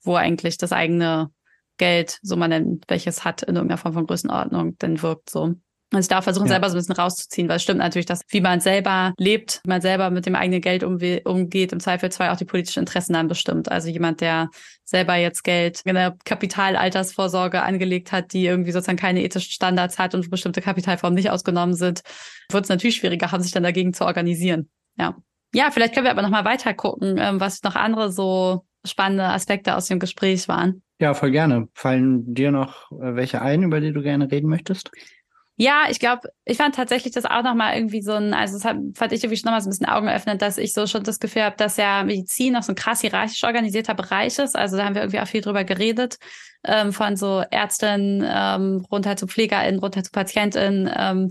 wo 0.03 0.15
eigentlich 0.15 0.57
das 0.57 0.71
eigene 0.71 1.31
Geld, 1.77 2.19
so 2.21 2.35
man 2.37 2.51
denn 2.51 2.81
welches 2.87 3.25
hat, 3.25 3.43
in 3.43 3.55
irgendeiner 3.55 3.77
Form 3.77 3.93
von 3.93 4.07
Größenordnung, 4.07 4.77
dann 4.77 5.01
wirkt 5.01 5.29
so. 5.29 5.55
Also 5.95 6.09
darf 6.09 6.23
versuchen, 6.23 6.47
ja. 6.47 6.53
selber 6.53 6.69
so 6.69 6.75
ein 6.75 6.79
bisschen 6.79 6.95
rauszuziehen, 6.95 7.47
weil 7.47 7.57
es 7.57 7.63
stimmt 7.63 7.79
natürlich, 7.79 8.05
dass 8.05 8.21
wie 8.29 8.41
man 8.41 8.59
selber 8.59 9.13
lebt, 9.17 9.61
wie 9.63 9.69
man 9.69 9.81
selber 9.81 10.09
mit 10.09 10.25
dem 10.25 10.35
eigenen 10.35 10.61
Geld 10.61 10.83
umgeht, 10.83 11.71
im 11.71 11.79
Zweifelsfall 11.79 12.29
auch 12.29 12.37
die 12.37 12.45
politischen 12.45 12.79
Interessen 12.79 13.13
dann 13.13 13.27
bestimmt. 13.27 13.71
Also 13.71 13.89
jemand, 13.89 14.21
der 14.21 14.49
selber 14.83 15.15
jetzt 15.15 15.43
Geld 15.43 15.81
in 15.85 15.95
der 15.95 16.15
Kapitalaltersvorsorge 16.25 17.61
angelegt 17.63 18.11
hat, 18.11 18.33
die 18.33 18.45
irgendwie 18.45 18.71
sozusagen 18.71 18.97
keine 18.97 19.23
ethischen 19.23 19.51
Standards 19.51 19.97
hat 19.97 20.13
und 20.13 20.29
bestimmte 20.29 20.61
Kapitalformen 20.61 21.15
nicht 21.15 21.31
ausgenommen 21.31 21.75
sind, 21.75 22.01
wird 22.51 22.63
es 22.65 22.69
natürlich 22.69 22.97
schwieriger 22.97 23.31
haben, 23.31 23.41
sich 23.41 23.51
dann 23.51 23.63
dagegen 23.63 23.93
zu 23.93 24.05
organisieren. 24.05 24.69
Ja. 24.97 25.15
Ja, 25.53 25.71
vielleicht 25.71 25.93
können 25.93 26.05
wir 26.05 26.11
aber 26.11 26.21
nochmal 26.21 26.45
weiter 26.45 26.73
gucken, 26.73 27.17
ähm, 27.17 27.39
was 27.39 27.63
noch 27.63 27.75
andere 27.75 28.11
so 28.11 28.65
spannende 28.85 29.23
Aspekte 29.23 29.75
aus 29.75 29.87
dem 29.87 29.99
Gespräch 29.99 30.47
waren. 30.47 30.83
Ja, 30.99 31.13
voll 31.13 31.31
gerne. 31.31 31.67
Fallen 31.73 32.33
dir 32.33 32.51
noch 32.51 32.91
äh, 32.91 33.15
welche 33.15 33.41
ein, 33.41 33.63
über 33.63 33.81
die 33.81 33.91
du 33.91 34.01
gerne 34.01 34.31
reden 34.31 34.49
möchtest? 34.49 34.91
Ja, 35.57 35.85
ich 35.89 35.99
glaube, 35.99 36.29
ich 36.43 36.57
fand 36.57 36.75
tatsächlich 36.75 37.13
das 37.13 37.23
auch 37.25 37.41
nochmal 37.41 37.77
irgendwie 37.77 38.01
so 38.01 38.11
ein, 38.11 38.33
also 38.33 38.55
das 38.55 38.65
hat, 38.65 38.75
fand 38.93 39.13
ich 39.13 39.23
irgendwie 39.23 39.37
schon 39.37 39.45
nochmal 39.45 39.61
so 39.61 39.67
ein 39.67 39.71
bisschen 39.71 39.87
Augen 39.87 40.09
öffnet, 40.09 40.41
dass 40.41 40.57
ich 40.57 40.73
so 40.73 40.85
schon 40.85 41.03
das 41.03 41.19
Gefühl 41.19 41.43
habe, 41.43 41.55
dass 41.55 41.77
ja 41.77 42.03
Medizin 42.03 42.53
noch 42.53 42.63
so 42.63 42.73
ein 42.73 42.75
krass 42.75 42.99
hierarchisch 42.99 43.41
organisierter 43.45 43.93
Bereich 43.93 44.37
ist. 44.37 44.57
Also 44.57 44.75
da 44.75 44.83
haben 44.83 44.95
wir 44.95 45.03
irgendwie 45.03 45.21
auch 45.21 45.27
viel 45.27 45.39
drüber 45.39 45.63
geredet, 45.63 46.17
ähm, 46.65 46.91
von 46.91 47.15
so 47.15 47.41
Ärztinnen 47.51 48.21
ähm, 48.27 48.85
runter 48.91 49.15
zu 49.15 49.27
PflegerInnen, 49.27 49.79
runter 49.79 50.03
zu 50.03 50.11
PatientInnen. 50.11 50.91
Ähm, 50.93 51.29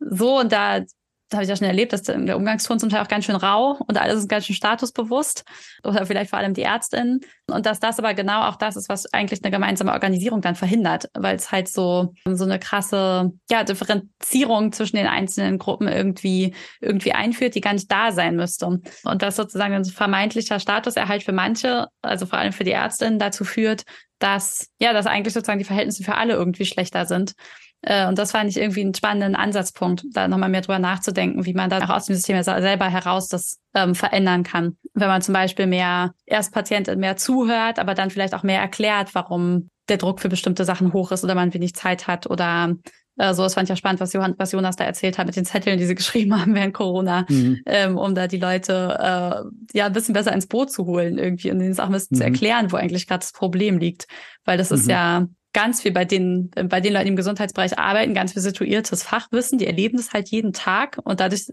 so, 0.00 0.38
und 0.38 0.50
da 0.50 0.80
das 1.28 1.36
habe 1.36 1.44
ich 1.44 1.50
ja 1.50 1.56
schon 1.56 1.66
erlebt, 1.66 1.92
dass 1.92 2.02
der 2.02 2.36
Umgangston 2.36 2.78
zum 2.78 2.88
Teil 2.88 3.02
auch 3.02 3.08
ganz 3.08 3.26
schön 3.26 3.36
rau 3.36 3.78
und 3.86 3.98
alles 3.98 4.20
ist 4.20 4.28
ganz 4.28 4.46
schön 4.46 4.56
statusbewusst 4.56 5.44
oder 5.84 6.06
vielleicht 6.06 6.30
vor 6.30 6.38
allem 6.38 6.54
die 6.54 6.62
Ärztinnen 6.62 7.20
und 7.46 7.66
dass 7.66 7.80
das 7.80 7.98
aber 7.98 8.14
genau 8.14 8.48
auch 8.48 8.56
das 8.56 8.76
ist, 8.76 8.88
was 8.88 9.12
eigentlich 9.12 9.44
eine 9.44 9.50
gemeinsame 9.50 9.92
Organisierung 9.92 10.40
dann 10.40 10.54
verhindert, 10.54 11.10
weil 11.14 11.36
es 11.36 11.52
halt 11.52 11.68
so 11.68 12.14
so 12.24 12.44
eine 12.44 12.58
krasse 12.58 13.32
ja 13.50 13.62
Differenzierung 13.62 14.72
zwischen 14.72 14.96
den 14.96 15.06
einzelnen 15.06 15.58
Gruppen 15.58 15.88
irgendwie 15.88 16.54
irgendwie 16.80 17.12
einführt, 17.12 17.54
die 17.54 17.60
gar 17.60 17.74
nicht 17.74 17.92
da 17.92 18.10
sein 18.12 18.36
müsste 18.36 18.66
und 18.66 19.22
das 19.22 19.36
sozusagen 19.36 19.74
ein 19.74 19.84
vermeintlicher 19.84 20.60
Statuserhalt 20.60 21.22
für 21.22 21.32
manche, 21.32 21.88
also 22.00 22.24
vor 22.24 22.38
allem 22.38 22.52
für 22.52 22.64
die 22.64 22.72
Ärztinnen 22.72 23.18
dazu 23.18 23.44
führt, 23.44 23.84
dass 24.18 24.68
ja, 24.80 24.92
dass 24.92 25.06
eigentlich 25.06 25.34
sozusagen 25.34 25.58
die 25.58 25.64
Verhältnisse 25.64 26.04
für 26.04 26.14
alle 26.14 26.34
irgendwie 26.34 26.64
schlechter 26.64 27.06
sind. 27.06 27.34
Äh, 27.82 28.06
und 28.08 28.18
das 28.18 28.32
fand 28.32 28.50
ich 28.50 28.56
irgendwie 28.56 28.80
einen 28.80 28.94
spannenden 28.94 29.36
Ansatzpunkt, 29.36 30.04
da 30.12 30.28
nochmal 30.28 30.48
mehr 30.48 30.62
drüber 30.62 30.78
nachzudenken, 30.78 31.44
wie 31.46 31.54
man 31.54 31.70
da 31.70 31.78
auch 31.78 31.90
aus 31.90 32.06
dem 32.06 32.16
System 32.16 32.42
selber 32.42 32.88
heraus 32.88 33.28
das 33.28 33.58
ähm, 33.74 33.94
verändern 33.94 34.42
kann. 34.42 34.76
Wenn 34.94 35.08
man 35.08 35.22
zum 35.22 35.34
Beispiel 35.34 35.66
mehr 35.66 36.12
erst 36.26 36.52
Patienten 36.52 36.98
mehr 36.98 37.16
zuhört, 37.16 37.78
aber 37.78 37.94
dann 37.94 38.10
vielleicht 38.10 38.34
auch 38.34 38.42
mehr 38.42 38.60
erklärt, 38.60 39.14
warum 39.14 39.70
der 39.88 39.96
Druck 39.96 40.20
für 40.20 40.28
bestimmte 40.28 40.64
Sachen 40.64 40.92
hoch 40.92 41.12
ist 41.12 41.24
oder 41.24 41.34
man 41.34 41.54
wenig 41.54 41.74
Zeit 41.74 42.06
hat 42.06 42.28
oder 42.28 42.74
äh, 43.18 43.34
so, 43.34 43.42
das 43.42 43.54
fand 43.54 43.64
ich 43.64 43.70
ja 43.70 43.76
spannend, 43.76 44.00
was, 44.00 44.12
Johann, 44.12 44.34
was 44.38 44.52
Jonas 44.52 44.76
da 44.76 44.84
erzählt 44.84 45.18
hat 45.18 45.26
mit 45.26 45.36
den 45.36 45.44
Zetteln, 45.44 45.78
die 45.78 45.86
sie 45.86 45.94
geschrieben 45.96 46.40
haben 46.40 46.54
während 46.54 46.74
Corona, 46.74 47.26
mhm. 47.28 47.60
ähm, 47.66 47.98
um 47.98 48.14
da 48.14 48.26
die 48.26 48.38
Leute 48.38 48.96
äh, 48.98 49.76
ja 49.76 49.86
ein 49.86 49.92
bisschen 49.92 50.14
besser 50.14 50.32
ins 50.32 50.46
Boot 50.46 50.70
zu 50.70 50.86
holen 50.86 51.18
irgendwie 51.18 51.50
und 51.50 51.60
ihnen 51.60 51.78
auch 51.78 51.86
ein 51.86 51.92
bisschen 51.92 52.16
mhm. 52.16 52.18
zu 52.18 52.24
erklären, 52.24 52.72
wo 52.72 52.76
eigentlich 52.76 53.06
gerade 53.06 53.20
das 53.20 53.32
Problem 53.32 53.78
liegt. 53.78 54.06
Weil 54.44 54.56
das 54.56 54.70
mhm. 54.70 54.76
ist 54.76 54.88
ja 54.88 55.26
ganz 55.58 55.82
viel 55.82 55.90
bei 55.90 56.04
den, 56.04 56.50
bei 56.50 56.80
den 56.80 56.92
Leuten, 56.92 57.06
die 57.06 57.10
im 57.10 57.16
Gesundheitsbereich 57.16 57.80
arbeiten, 57.80 58.14
ganz 58.14 58.32
viel 58.32 58.42
situiertes 58.42 59.02
Fachwissen. 59.02 59.58
Die 59.58 59.66
erleben 59.66 59.96
das 59.96 60.12
halt 60.12 60.28
jeden 60.28 60.52
Tag 60.52 61.00
und 61.02 61.18
dadurch 61.18 61.50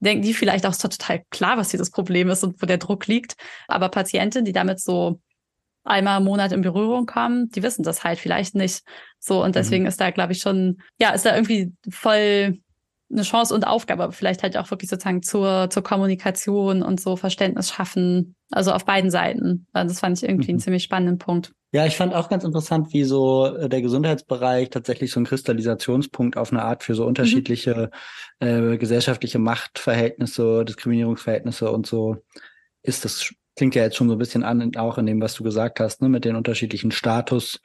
denken 0.00 0.22
die 0.22 0.32
vielleicht 0.32 0.64
auch, 0.64 0.70
es 0.70 0.82
ist 0.82 0.98
total 0.98 1.22
klar, 1.28 1.58
was 1.58 1.70
hier 1.70 1.76
das 1.76 1.90
Problem 1.90 2.30
ist 2.30 2.42
und 2.42 2.62
wo 2.62 2.64
der 2.64 2.78
Druck 2.78 3.06
liegt. 3.06 3.34
Aber 3.68 3.90
Patienten, 3.90 4.46
die 4.46 4.54
damit 4.54 4.80
so 4.80 5.20
einmal 5.84 6.20
im 6.20 6.24
Monat 6.24 6.52
in 6.52 6.62
Berührung 6.62 7.04
kommen, 7.04 7.50
die 7.50 7.62
wissen 7.62 7.82
das 7.82 8.02
halt 8.02 8.18
vielleicht 8.18 8.54
nicht. 8.54 8.82
So, 9.18 9.42
und 9.42 9.50
mhm. 9.50 9.52
deswegen 9.52 9.82
mhm. 9.82 9.88
ist 9.88 10.00
da, 10.00 10.10
glaube 10.10 10.32
ich, 10.32 10.38
schon, 10.38 10.80
ja, 10.98 11.10
ist 11.10 11.26
da 11.26 11.34
irgendwie 11.34 11.74
voll 11.90 12.60
eine 13.12 13.22
Chance 13.22 13.54
und 13.54 13.66
Aufgabe, 13.66 14.04
aber 14.04 14.12
vielleicht 14.14 14.42
halt 14.42 14.56
auch 14.56 14.70
wirklich 14.70 14.88
sozusagen 14.88 15.22
zur, 15.22 15.68
zur 15.68 15.82
Kommunikation 15.82 16.82
und 16.82 16.98
so 16.98 17.16
Verständnis 17.16 17.70
schaffen. 17.70 18.36
Also 18.50 18.72
auf 18.72 18.86
beiden 18.86 19.10
Seiten. 19.10 19.66
Also 19.74 19.90
das 19.90 20.00
fand 20.00 20.16
ich 20.16 20.26
irgendwie 20.26 20.52
mhm. 20.52 20.54
einen 20.54 20.60
ziemlich 20.60 20.84
spannenden 20.84 21.18
Punkt. 21.18 21.52
Ja, 21.74 21.86
ich 21.86 21.96
fand 21.96 22.14
auch 22.14 22.28
ganz 22.28 22.44
interessant, 22.44 22.92
wie 22.92 23.02
so 23.02 23.46
äh, 23.46 23.68
der 23.68 23.82
Gesundheitsbereich 23.82 24.70
tatsächlich 24.70 25.10
so 25.10 25.18
ein 25.18 25.24
Kristallisationspunkt 25.24 26.36
auf 26.36 26.52
eine 26.52 26.62
Art 26.62 26.84
für 26.84 26.94
so 26.94 27.04
unterschiedliche 27.04 27.90
mhm. 28.40 28.74
äh, 28.74 28.78
gesellschaftliche 28.78 29.40
Machtverhältnisse, 29.40 30.64
Diskriminierungsverhältnisse 30.64 31.72
und 31.72 31.84
so 31.84 32.18
ist. 32.82 33.04
Das 33.04 33.34
klingt 33.56 33.74
ja 33.74 33.82
jetzt 33.82 33.96
schon 33.96 34.06
so 34.06 34.14
ein 34.14 34.20
bisschen 34.20 34.44
an, 34.44 34.76
auch 34.76 34.98
in 34.98 35.06
dem, 35.06 35.20
was 35.20 35.34
du 35.34 35.42
gesagt 35.42 35.80
hast, 35.80 36.00
ne, 36.00 36.08
mit 36.08 36.24
den 36.24 36.36
unterschiedlichen 36.36 36.92
Status 36.92 37.60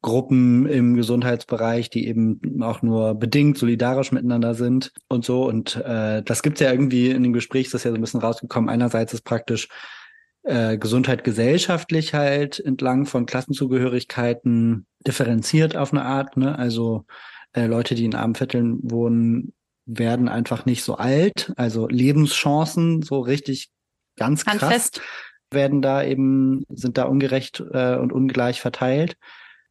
Gruppen 0.00 0.64
im 0.64 0.96
Gesundheitsbereich, 0.96 1.90
die 1.90 2.08
eben 2.08 2.62
auch 2.62 2.80
nur 2.80 3.14
bedingt 3.14 3.58
solidarisch 3.58 4.12
miteinander 4.12 4.54
sind 4.54 4.94
und 5.08 5.26
so. 5.26 5.46
Und 5.46 5.76
äh, 5.76 6.22
das 6.22 6.42
gibt's 6.42 6.60
ja 6.60 6.70
irgendwie 6.70 7.10
in 7.10 7.22
dem 7.22 7.34
Gespräch, 7.34 7.66
ist 7.66 7.74
das 7.74 7.84
ja 7.84 7.90
so 7.90 7.96
ein 7.96 8.00
bisschen 8.00 8.20
rausgekommen. 8.20 8.70
Einerseits 8.70 9.12
ist 9.12 9.24
praktisch 9.26 9.68
äh, 10.42 10.78
Gesundheit 10.78 11.24
gesellschaftlich 11.24 12.14
halt 12.14 12.60
entlang 12.60 13.06
von 13.06 13.26
Klassenzugehörigkeiten 13.26 14.86
differenziert 15.06 15.76
auf 15.76 15.92
eine 15.92 16.04
Art. 16.04 16.36
Ne? 16.36 16.58
Also 16.58 17.04
äh, 17.52 17.66
Leute, 17.66 17.94
die 17.94 18.04
in 18.04 18.14
armen 18.14 18.34
Vierteln 18.34 18.78
wohnen, 18.82 19.52
werden 19.84 20.28
einfach 20.28 20.64
nicht 20.64 20.84
so 20.84 20.96
alt. 20.96 21.52
Also 21.56 21.88
Lebenschancen 21.88 23.02
so 23.02 23.20
richtig 23.20 23.70
ganz 24.16 24.44
krass 24.44 24.62
Handfest. 24.62 25.00
werden 25.50 25.82
da 25.82 26.04
eben, 26.04 26.64
sind 26.68 26.98
da 26.98 27.04
ungerecht 27.04 27.62
äh, 27.72 27.96
und 27.96 28.12
ungleich 28.12 28.60
verteilt 28.60 29.16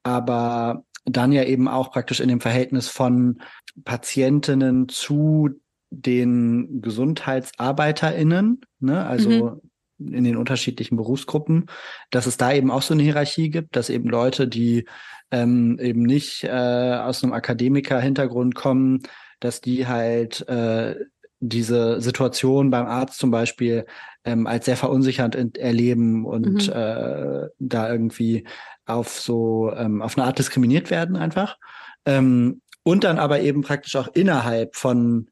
aber 0.04 0.86
dann 1.06 1.32
ja 1.32 1.44
eben 1.44 1.68
auch 1.68 1.92
praktisch 1.92 2.20
in 2.20 2.30
dem 2.30 2.42
Verhältnis 2.42 2.88
von 2.88 3.42
Patientinnen 3.84 4.88
zu 4.90 5.50
den 5.90 6.82
GesundheitsarbeiterInnen, 6.82 8.62
ne? 8.80 9.06
also 9.06 9.30
mhm. 9.30 9.71
In 10.12 10.24
den 10.24 10.38
unterschiedlichen 10.38 10.98
Berufsgruppen, 10.98 11.68
dass 12.10 12.26
es 12.26 12.38
da 12.38 12.54
eben 12.54 12.72
auch 12.72 12.82
so 12.82 12.94
eine 12.94 13.04
Hierarchie 13.04 13.50
gibt, 13.50 13.76
dass 13.76 13.90
eben 13.90 14.10
Leute, 14.10 14.48
die 14.48 14.86
ähm, 15.32 15.80
eben 15.80 16.04
nicht 16.04 16.44
äh, 16.44 16.50
aus 16.50 17.24
einem 17.24 17.34
Akademiker-Hintergrund 17.34 18.56
kommen, 18.56 19.02
dass 19.40 19.62
die 19.62 19.88
halt 19.88 20.48
äh, 20.48 20.96
diese 21.40 22.00
Situation 22.02 22.70
beim 22.70 22.86
Arzt 22.86 23.18
zum 23.18 23.32
Beispiel 23.32 23.86
ähm, 24.24 24.46
als 24.46 24.66
sehr 24.66 24.78
verunsichernd 24.78 25.58
erleben 25.58 26.26
und 26.26 26.68
mhm. 26.68 26.74
äh, 26.74 27.48
da 27.58 27.92
irgendwie 27.92 28.46
auf 28.86 29.20
so 29.20 29.72
ähm, 29.76 30.02
auf 30.02 30.18
eine 30.18 30.28
Art 30.28 30.38
diskriminiert 30.38 30.92
werden 30.92 31.16
einfach 31.16 31.58
ähm, 32.06 32.62
und 32.84 33.04
dann 33.04 33.18
aber 33.18 33.42
eben 33.42 33.62
praktisch 33.62 33.96
auch 33.96 34.10
innerhalb 34.14 34.76
von 34.76 35.31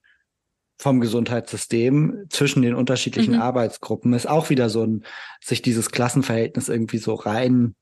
vom 0.79 1.01
Gesundheitssystem 1.01 2.25
zwischen 2.29 2.61
den 2.61 2.73
unterschiedlichen 2.73 3.35
mhm. 3.35 3.41
Arbeitsgruppen 3.41 4.13
ist 4.13 4.27
auch 4.27 4.49
wieder 4.49 4.69
so 4.69 4.83
ein 4.83 5.03
sich 5.43 5.61
dieses 5.61 5.91
Klassenverhältnis 5.91 6.69
irgendwie 6.69 6.99
so 6.99 7.15
rein 7.15 7.75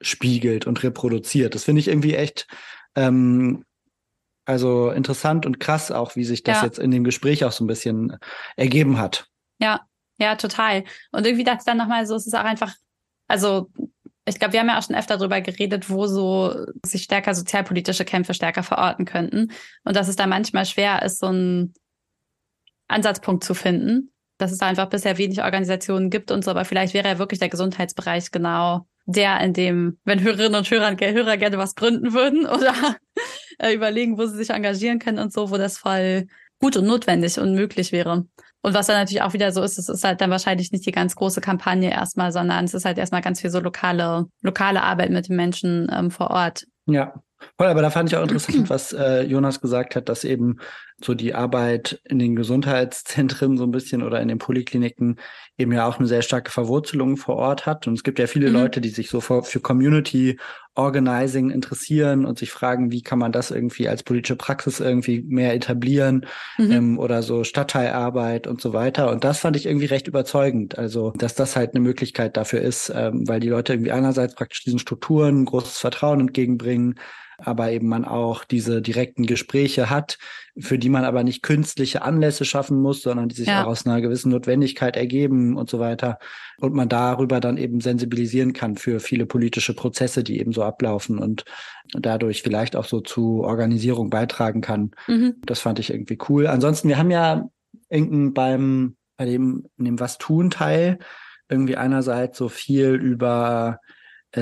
spiegelt 0.00 0.66
und 0.66 0.82
reproduziert. 0.82 1.54
Das 1.54 1.64
finde 1.64 1.80
ich 1.80 1.88
irgendwie 1.88 2.14
echt 2.14 2.46
ähm, 2.94 3.64
also 4.44 4.90
interessant 4.90 5.44
und 5.44 5.58
krass 5.58 5.90
auch, 5.90 6.14
wie 6.14 6.24
sich 6.24 6.44
das 6.44 6.58
ja. 6.58 6.64
jetzt 6.64 6.78
in 6.78 6.92
dem 6.92 7.02
Gespräch 7.02 7.44
auch 7.44 7.52
so 7.52 7.64
ein 7.64 7.66
bisschen 7.66 8.16
ergeben 8.54 8.98
hat. 8.98 9.26
Ja, 9.58 9.80
ja, 10.18 10.36
total. 10.36 10.84
Und 11.10 11.26
irgendwie 11.26 11.44
dachte 11.44 11.58
ich 11.60 11.66
dann 11.66 11.78
nochmal 11.78 12.06
so, 12.06 12.14
es 12.14 12.28
ist 12.28 12.34
auch 12.34 12.44
einfach, 12.44 12.72
also 13.26 13.70
ich 14.24 14.38
glaube, 14.38 14.52
wir 14.52 14.60
haben 14.60 14.68
ja 14.68 14.78
auch 14.78 14.82
schon 14.84 14.94
öfter 14.94 15.16
darüber 15.16 15.40
geredet, 15.40 15.90
wo 15.90 16.06
so 16.06 16.66
sich 16.84 17.02
stärker 17.02 17.34
sozialpolitische 17.34 18.04
Kämpfe 18.04 18.34
stärker 18.34 18.62
verorten 18.62 19.04
könnten. 19.04 19.52
Und 19.84 19.96
dass 19.96 20.08
es 20.08 20.16
da 20.16 20.28
manchmal 20.28 20.64
schwer 20.64 21.02
ist, 21.02 21.18
so 21.18 21.26
einen 21.26 21.74
Ansatzpunkt 22.88 23.44
zu 23.44 23.54
finden. 23.54 24.12
Dass 24.38 24.52
es 24.52 24.58
da 24.58 24.66
einfach 24.66 24.90
bisher 24.90 25.16
wenig 25.16 25.42
Organisationen 25.42 26.10
gibt 26.10 26.30
und 26.30 26.44
so, 26.44 26.50
aber 26.50 26.66
vielleicht 26.66 26.92
wäre 26.92 27.08
ja 27.08 27.18
wirklich 27.18 27.40
der 27.40 27.48
Gesundheitsbereich 27.48 28.30
genau 28.30 28.86
der, 29.06 29.40
in 29.40 29.52
dem, 29.52 29.98
wenn 30.04 30.20
Hörerinnen 30.20 30.56
und 30.56 30.70
Hörer, 30.70 30.96
Hörer 30.98 31.36
gerne 31.36 31.58
was 31.58 31.74
gründen 31.74 32.12
würden 32.12 32.44
oder 32.46 32.74
äh, 33.58 33.72
überlegen, 33.72 34.18
wo 34.18 34.26
sie 34.26 34.36
sich 34.36 34.50
engagieren 34.50 34.98
können 34.98 35.18
und 35.18 35.32
so, 35.32 35.50
wo 35.50 35.56
das 35.56 35.78
voll 35.78 36.26
gut 36.60 36.76
und 36.76 36.86
notwendig 36.86 37.38
und 37.38 37.54
möglich 37.54 37.92
wäre. 37.92 38.26
Und 38.62 38.74
was 38.74 38.88
dann 38.88 38.96
natürlich 38.96 39.22
auch 39.22 39.32
wieder 39.32 39.52
so 39.52 39.62
ist, 39.62 39.78
es 39.78 39.88
ist 39.88 40.02
halt 40.02 40.20
dann 40.20 40.30
wahrscheinlich 40.30 40.72
nicht 40.72 40.84
die 40.86 40.92
ganz 40.92 41.14
große 41.14 41.40
Kampagne 41.40 41.90
erstmal, 41.90 42.32
sondern 42.32 42.64
es 42.64 42.74
ist 42.74 42.84
halt 42.84 42.98
erstmal 42.98 43.20
ganz 43.20 43.40
viel 43.40 43.50
so 43.50 43.60
lokale, 43.60 44.26
lokale 44.42 44.82
Arbeit 44.82 45.10
mit 45.10 45.28
den 45.28 45.36
Menschen 45.36 45.88
ähm, 45.92 46.10
vor 46.10 46.30
Ort. 46.30 46.66
Ja, 46.86 47.14
voll, 47.56 47.68
aber 47.68 47.82
da 47.82 47.90
fand 47.90 48.10
ich 48.10 48.16
auch 48.16 48.22
interessant, 48.28 48.68
was 48.68 48.92
äh, 48.92 49.22
Jonas 49.22 49.60
gesagt 49.60 49.94
hat, 49.94 50.08
dass 50.08 50.24
eben 50.24 50.58
so 51.04 51.14
die 51.14 51.34
Arbeit 51.34 52.00
in 52.04 52.18
den 52.18 52.36
Gesundheitszentren 52.36 53.58
so 53.58 53.64
ein 53.64 53.70
bisschen 53.70 54.02
oder 54.02 54.20
in 54.20 54.28
den 54.28 54.38
Polikliniken 54.38 55.18
eben 55.58 55.72
ja 55.72 55.86
auch 55.86 55.98
eine 55.98 56.08
sehr 56.08 56.22
starke 56.22 56.50
Verwurzelung 56.50 57.18
vor 57.18 57.36
Ort 57.36 57.66
hat. 57.66 57.86
Und 57.86 57.94
es 57.94 58.02
gibt 58.02 58.18
ja 58.18 58.26
viele 58.26 58.48
mhm. 58.48 58.54
Leute, 58.54 58.80
die 58.80 58.88
sich 58.88 59.10
so 59.10 59.20
für, 59.20 59.42
für 59.42 59.60
Community 59.60 60.38
Organizing 60.74 61.50
interessieren 61.50 62.24
und 62.24 62.38
sich 62.38 62.50
fragen, 62.50 62.92
wie 62.92 63.02
kann 63.02 63.18
man 63.18 63.32
das 63.32 63.50
irgendwie 63.50 63.88
als 63.88 64.02
politische 64.02 64.36
Praxis 64.36 64.80
irgendwie 64.80 65.22
mehr 65.22 65.54
etablieren 65.54 66.26
mhm. 66.58 66.70
ähm, 66.70 66.98
oder 66.98 67.22
so 67.22 67.44
Stadtteilarbeit 67.44 68.46
und 68.46 68.60
so 68.60 68.72
weiter. 68.72 69.10
Und 69.10 69.24
das 69.24 69.38
fand 69.40 69.56
ich 69.56 69.66
irgendwie 69.66 69.86
recht 69.86 70.06
überzeugend. 70.06 70.78
Also, 70.78 71.12
dass 71.16 71.34
das 71.34 71.56
halt 71.56 71.74
eine 71.74 71.80
Möglichkeit 71.80 72.36
dafür 72.36 72.60
ist, 72.60 72.92
ähm, 72.94 73.26
weil 73.28 73.40
die 73.40 73.48
Leute 73.48 73.74
irgendwie 73.74 73.92
einerseits 73.92 74.34
praktisch 74.34 74.64
diesen 74.64 74.78
Strukturen 74.78 75.44
großes 75.44 75.78
Vertrauen 75.78 76.20
entgegenbringen, 76.20 76.98
aber 77.38 77.70
eben 77.70 77.88
man 77.88 78.04
auch 78.04 78.44
diese 78.44 78.80
direkten 78.80 79.26
Gespräche 79.26 79.90
hat, 79.90 80.18
für 80.58 80.78
die 80.78 80.88
man 80.88 81.04
aber 81.04 81.22
nicht 81.22 81.42
künstliche 81.42 82.02
Anlässe 82.02 82.44
schaffen 82.44 82.80
muss, 82.80 83.02
sondern 83.02 83.28
die 83.28 83.34
sich 83.34 83.48
ja. 83.48 83.62
auch 83.64 83.68
aus 83.68 83.86
einer 83.86 84.00
gewissen 84.00 84.30
Notwendigkeit 84.30 84.96
ergeben 84.96 85.56
und 85.56 85.68
so 85.68 85.78
weiter. 85.78 86.18
Und 86.58 86.72
man 86.74 86.88
darüber 86.88 87.40
dann 87.40 87.58
eben 87.58 87.80
sensibilisieren 87.80 88.52
kann 88.52 88.76
für 88.76 89.00
viele 89.00 89.26
politische 89.26 89.74
Prozesse, 89.74 90.24
die 90.24 90.40
eben 90.40 90.52
so 90.52 90.62
ablaufen 90.62 91.18
und 91.18 91.44
dadurch 91.92 92.42
vielleicht 92.42 92.74
auch 92.74 92.86
so 92.86 93.00
zu 93.00 93.42
Organisierung 93.44 94.08
beitragen 94.08 94.62
kann. 94.62 94.92
Mhm. 95.06 95.34
Das 95.44 95.60
fand 95.60 95.78
ich 95.78 95.90
irgendwie 95.90 96.18
cool. 96.28 96.46
Ansonsten, 96.46 96.88
wir 96.88 96.98
haben 96.98 97.10
ja 97.10 97.48
irgendein 97.90 98.32
beim, 98.32 98.96
bei 99.18 99.26
dem, 99.26 99.66
in 99.76 99.84
dem 99.84 100.00
Was 100.00 100.18
tun 100.18 100.50
Teil 100.50 100.98
irgendwie 101.48 101.76
einerseits 101.76 102.38
so 102.38 102.48
viel 102.48 102.94
über 102.94 103.78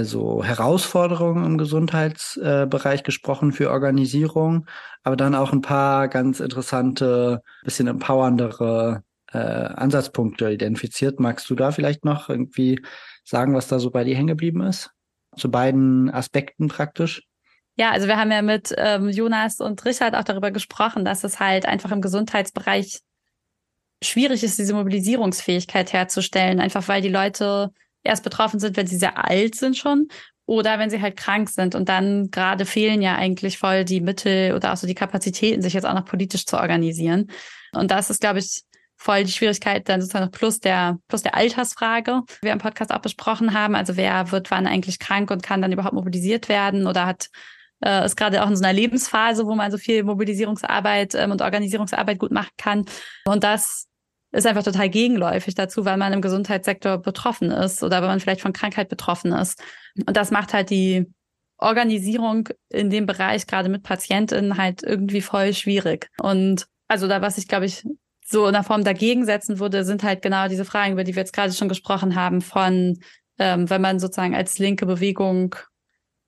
so 0.02 0.42
Herausforderungen 0.42 1.44
im 1.44 1.58
Gesundheitsbereich 1.58 3.04
gesprochen 3.04 3.52
für 3.52 3.70
Organisierung, 3.70 4.66
aber 5.04 5.14
dann 5.14 5.34
auch 5.34 5.52
ein 5.52 5.60
paar 5.60 6.08
ganz 6.08 6.40
interessante, 6.40 7.42
bisschen 7.62 7.86
empowerndere 7.86 9.04
äh, 9.32 9.38
Ansatzpunkte 9.38 10.50
identifiziert. 10.50 11.20
Magst 11.20 11.48
du 11.48 11.54
da 11.54 11.70
vielleicht 11.70 12.04
noch 12.04 12.28
irgendwie 12.28 12.80
sagen, 13.24 13.54
was 13.54 13.68
da 13.68 13.78
so 13.78 13.90
bei 13.90 14.04
dir 14.04 14.16
hängen 14.16 14.28
geblieben 14.28 14.62
ist? 14.62 14.90
Zu 15.36 15.50
beiden 15.50 16.10
Aspekten 16.10 16.68
praktisch? 16.68 17.22
Ja, 17.76 17.90
also 17.90 18.06
wir 18.06 18.16
haben 18.16 18.30
ja 18.30 18.42
mit 18.42 18.72
ähm, 18.78 19.08
Jonas 19.08 19.60
und 19.60 19.84
Richard 19.84 20.14
auch 20.14 20.24
darüber 20.24 20.50
gesprochen, 20.50 21.04
dass 21.04 21.24
es 21.24 21.40
halt 21.40 21.66
einfach 21.66 21.90
im 21.90 22.00
Gesundheitsbereich 22.00 23.00
schwierig 24.02 24.44
ist, 24.44 24.58
diese 24.58 24.74
Mobilisierungsfähigkeit 24.74 25.92
herzustellen, 25.92 26.60
einfach 26.60 26.86
weil 26.88 27.02
die 27.02 27.08
Leute 27.08 27.70
erst 28.04 28.22
betroffen 28.22 28.60
sind, 28.60 28.76
wenn 28.76 28.86
sie 28.86 28.96
sehr 28.96 29.28
alt 29.28 29.54
sind 29.54 29.76
schon 29.76 30.08
oder 30.46 30.78
wenn 30.78 30.90
sie 30.90 31.00
halt 31.00 31.16
krank 31.16 31.48
sind. 31.48 31.74
Und 31.74 31.88
dann 31.88 32.30
gerade 32.30 32.66
fehlen 32.66 33.02
ja 33.02 33.16
eigentlich 33.16 33.58
voll 33.58 33.84
die 33.84 34.00
Mittel 34.00 34.54
oder 34.54 34.72
auch 34.72 34.76
so 34.76 34.86
die 34.86 34.94
Kapazitäten, 34.94 35.62
sich 35.62 35.72
jetzt 35.72 35.86
auch 35.86 35.94
noch 35.94 36.04
politisch 36.04 36.46
zu 36.46 36.58
organisieren. 36.58 37.30
Und 37.72 37.90
das 37.90 38.10
ist, 38.10 38.20
glaube 38.20 38.38
ich, 38.38 38.62
voll 38.96 39.24
die 39.24 39.32
Schwierigkeit 39.32 39.88
dann 39.88 40.00
sozusagen 40.00 40.30
plus 40.30 40.60
der, 40.60 40.98
plus 41.08 41.22
der 41.22 41.34
Altersfrage, 41.34 42.22
die 42.28 42.46
wir 42.46 42.52
im 42.52 42.58
Podcast 42.58 42.92
auch 42.92 43.00
besprochen 43.00 43.52
haben. 43.54 43.74
Also 43.74 43.96
wer 43.96 44.30
wird 44.30 44.50
wann 44.50 44.66
eigentlich 44.66 44.98
krank 44.98 45.30
und 45.30 45.42
kann 45.42 45.60
dann 45.62 45.72
überhaupt 45.72 45.94
mobilisiert 45.94 46.48
werden 46.48 46.86
oder 46.86 47.06
hat 47.06 47.28
äh, 47.84 48.04
ist 48.04 48.16
gerade 48.16 48.42
auch 48.42 48.48
in 48.48 48.56
so 48.56 48.64
einer 48.64 48.72
Lebensphase, 48.72 49.46
wo 49.46 49.54
man 49.54 49.70
so 49.70 49.78
viel 49.78 50.04
Mobilisierungsarbeit 50.04 51.14
ähm, 51.14 51.32
und 51.32 51.42
Organisierungsarbeit 51.42 52.18
gut 52.18 52.30
machen 52.30 52.52
kann. 52.56 52.84
Und 53.26 53.44
das 53.44 53.88
ist 54.34 54.46
einfach 54.46 54.62
total 54.64 54.88
gegenläufig 54.88 55.54
dazu, 55.54 55.84
weil 55.84 55.96
man 55.96 56.12
im 56.12 56.20
Gesundheitssektor 56.20 56.98
betroffen 56.98 57.50
ist 57.50 57.82
oder 57.82 58.00
weil 58.02 58.08
man 58.08 58.20
vielleicht 58.20 58.40
von 58.40 58.52
Krankheit 58.52 58.88
betroffen 58.88 59.32
ist. 59.32 59.62
Und 60.06 60.16
das 60.16 60.30
macht 60.30 60.52
halt 60.52 60.70
die 60.70 61.06
Organisierung 61.58 62.48
in 62.68 62.90
dem 62.90 63.06
Bereich 63.06 63.46
gerade 63.46 63.68
mit 63.68 63.84
Patientinnen 63.84 64.58
halt 64.58 64.82
irgendwie 64.82 65.20
voll 65.20 65.54
schwierig. 65.54 66.10
Und 66.20 66.66
also 66.88 67.06
da, 67.06 67.22
was 67.22 67.38
ich 67.38 67.46
glaube 67.46 67.66
ich 67.66 67.84
so 68.26 68.46
in 68.46 68.54
der 68.54 68.64
Form 68.64 68.84
dagegen 68.84 69.24
setzen 69.24 69.60
würde, 69.60 69.84
sind 69.84 70.02
halt 70.02 70.22
genau 70.22 70.48
diese 70.48 70.64
Fragen, 70.64 70.94
über 70.94 71.04
die 71.04 71.14
wir 71.14 71.22
jetzt 71.22 71.32
gerade 71.32 71.52
schon 71.52 71.68
gesprochen 71.68 72.16
haben, 72.16 72.40
von 72.40 72.98
ähm, 73.38 73.70
wenn 73.70 73.80
man 73.80 74.00
sozusagen 74.00 74.34
als 74.34 74.58
linke 74.58 74.86
Bewegung 74.86 75.54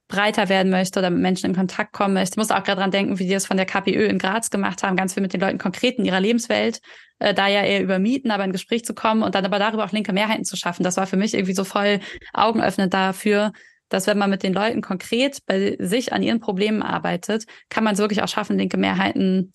breiter 0.09 0.49
werden 0.49 0.70
möchte 0.70 1.01
oder 1.01 1.11
mit 1.11 1.20
Menschen 1.20 1.47
in 1.47 1.57
Kontakt 1.57 1.93
kommen 1.93 2.15
möchte. 2.15 2.35
Ich 2.35 2.37
muss 2.37 2.51
auch 2.51 2.62
gerade 2.62 2.81
dran 2.81 2.91
denken, 2.91 3.19
wie 3.19 3.27
die 3.27 3.33
das 3.33 3.47
von 3.47 3.57
der 3.57 3.66
KPÖ 3.66 4.07
in 4.07 4.19
Graz 4.19 4.51
gemacht 4.51 4.83
haben, 4.83 4.97
ganz 4.97 5.15
viel 5.15 5.23
mit 5.23 5.33
den 5.33 5.41
Leuten 5.41 5.59
konkret 5.59 5.99
in 5.99 6.05
ihrer 6.05 6.20
Lebenswelt, 6.20 6.81
äh, 7.19 7.35
da 7.35 7.49
ja 7.49 7.62
eher 7.62 7.83
über 7.83 7.99
Mieten, 7.99 8.31
aber 8.31 8.45
in 8.45 8.53
Gespräch 8.53 8.85
zu 8.85 8.95
kommen 8.95 9.23
und 9.23 9.35
dann 9.35 9.45
aber 9.45 9.59
darüber 9.59 9.85
auch 9.85 9.93
linke 9.93 10.12
Mehrheiten 10.12 10.45
zu 10.45 10.57
schaffen. 10.57 10.85
Das 10.85 10.97
war 10.97 11.07
für 11.07 11.16
mich 11.16 11.35
irgendwie 11.35 11.55
so 11.55 11.65
voll 11.65 12.01
augenöffnend 12.33 12.95
dafür, 12.95 13.53
dass 13.89 14.07
wenn 14.07 14.19
man 14.19 14.31
mit 14.31 14.43
den 14.43 14.53
Leuten 14.53 14.81
konkret 14.81 15.39
bei 15.47 15.77
sich 15.78 16.12
an 16.12 16.23
ihren 16.23 16.41
Problemen 16.41 16.83
arbeitet, 16.83 17.45
kann 17.69 17.85
man 17.85 17.95
es 17.95 18.01
wirklich 18.01 18.23
auch 18.23 18.28
schaffen, 18.28 18.59
linke 18.59 18.77
Mehrheiten 18.77 19.53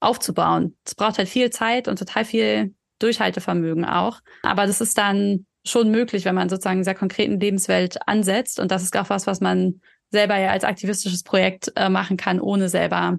aufzubauen. 0.00 0.76
Es 0.84 0.94
braucht 0.94 1.18
halt 1.18 1.28
viel 1.28 1.50
Zeit 1.50 1.86
und 1.86 1.98
total 1.98 2.24
viel 2.24 2.74
Durchhaltevermögen 2.98 3.84
auch. 3.84 4.20
Aber 4.42 4.66
das 4.66 4.80
ist 4.80 4.98
dann 4.98 5.46
schon 5.64 5.90
möglich, 5.90 6.24
wenn 6.24 6.34
man 6.34 6.48
sozusagen 6.48 6.78
in 6.78 6.84
sehr 6.84 6.94
konkreten 6.94 7.38
Lebenswelt 7.38 8.08
ansetzt. 8.08 8.58
Und 8.58 8.70
das 8.70 8.82
ist 8.82 8.96
auch 8.96 9.10
was, 9.10 9.26
was 9.26 9.40
man 9.40 9.80
selber 10.10 10.36
ja 10.36 10.50
als 10.50 10.64
aktivistisches 10.64 11.22
Projekt 11.22 11.72
äh, 11.76 11.88
machen 11.88 12.16
kann, 12.16 12.40
ohne 12.40 12.68
selber 12.68 13.18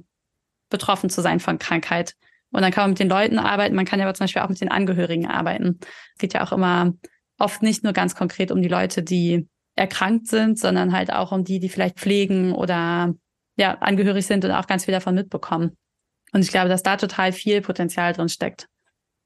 betroffen 0.70 1.10
zu 1.10 1.22
sein 1.22 1.40
von 1.40 1.60
Krankheit. 1.60 2.15
Und 2.52 2.61
dann 2.61 2.72
kann 2.72 2.84
man 2.84 2.91
mit 2.91 2.99
den 2.99 3.10
Leuten 3.10 3.40
arbeiten, 3.40 3.76
man 3.76 3.86
kann 3.86 3.99
ja 3.99 4.06
aber 4.06 4.14
zum 4.14 4.26
Beispiel 4.26 4.41
auch 4.44 4.49
mit 4.49 4.61
den 4.61 4.70
Angehörigen 4.70 5.28
arbeiten. 5.28 5.80
Es 6.15 6.20
geht 6.20 6.34
ja 6.34 6.44
auch 6.44 6.52
immer 6.52 6.94
oft 7.40 7.64
nicht 7.64 7.84
nur 7.84 7.94
ganz 7.94 8.15
konkret 8.15 8.52
um 8.52 8.61
die 8.61 8.70
Leute, 8.70 9.02
die 9.02 9.48
erkrankt 9.76 10.28
sind, 10.28 10.60
sondern 10.60 10.94
halt 10.94 11.11
auch 11.11 11.32
um 11.32 11.44
die, 11.44 11.60
die 11.60 11.70
vielleicht 11.70 11.99
pflegen 11.99 12.53
oder 12.53 13.15
ja, 13.56 13.78
angehörig 13.80 14.26
sind 14.26 14.45
und 14.45 14.52
auch 14.52 14.68
ganz 14.68 14.86
viel 14.86 14.94
davon 14.94 15.15
mitbekommen. 15.15 15.76
Und 16.32 16.41
ich 16.41 16.52
glaube, 16.52 16.70
dass 16.70 16.84
da 16.84 16.98
total 16.98 17.32
viel 17.32 17.61
Potenzial 17.61 18.14
drin 18.14 18.30
steckt. 18.30 18.68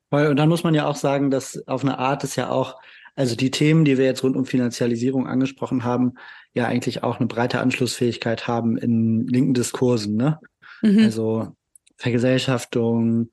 Und 0.09 0.37
dann 0.37 0.49
muss 0.49 0.63
man 0.63 0.73
ja 0.73 0.85
auch 0.85 0.95
sagen, 0.95 1.31
dass 1.31 1.67
auf 1.67 1.83
eine 1.83 1.99
Art 1.99 2.23
ist 2.23 2.37
ja 2.37 2.49
auch, 2.49 2.75
also 3.17 3.35
die 3.35 3.49
Themen, 3.49 3.83
die 3.83 3.97
wir 3.97 4.05
jetzt 4.05 4.23
rund 4.23 4.37
um 4.37 4.45
Finanzialisierung 4.45 5.27
angesprochen 5.27 5.83
haben, 5.83 6.13
ja 6.53 6.67
eigentlich 6.67 7.01
auch 7.01 7.17
eine 7.17 7.25
breite 7.25 7.59
Anschlussfähigkeit 7.59 8.47
haben 8.47 8.77
in 8.77 9.25
linken 9.25 9.55
Diskursen, 9.55 10.15
ne? 10.15 10.39
Mhm. 10.83 10.99
Also 10.99 11.55
Vergesellschaftung, 11.97 13.31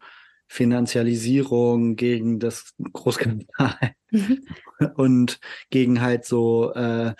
Finanzialisierung 0.48 1.96
gegen 1.96 2.38
das 2.38 2.72
Großkapital 2.94 3.76
mhm. 4.10 4.46
und 4.96 5.38
gegen 5.68 6.00
halt 6.00 6.24
so 6.24 6.72
äh, 6.72 7.12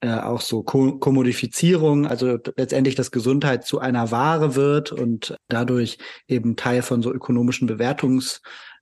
äh, 0.00 0.18
auch 0.18 0.40
so 0.40 0.64
Ko 0.64 0.98
Kommodifizierung, 0.98 2.08
also 2.08 2.36
letztendlich, 2.56 2.96
dass 2.96 3.12
Gesundheit 3.12 3.64
zu 3.64 3.78
einer 3.78 4.10
Ware 4.10 4.56
wird 4.56 4.90
und 4.90 5.36
dadurch 5.46 5.98
eben 6.26 6.56
Teil 6.56 6.82
von 6.82 7.00
so 7.00 7.12
ökonomischen 7.12 7.68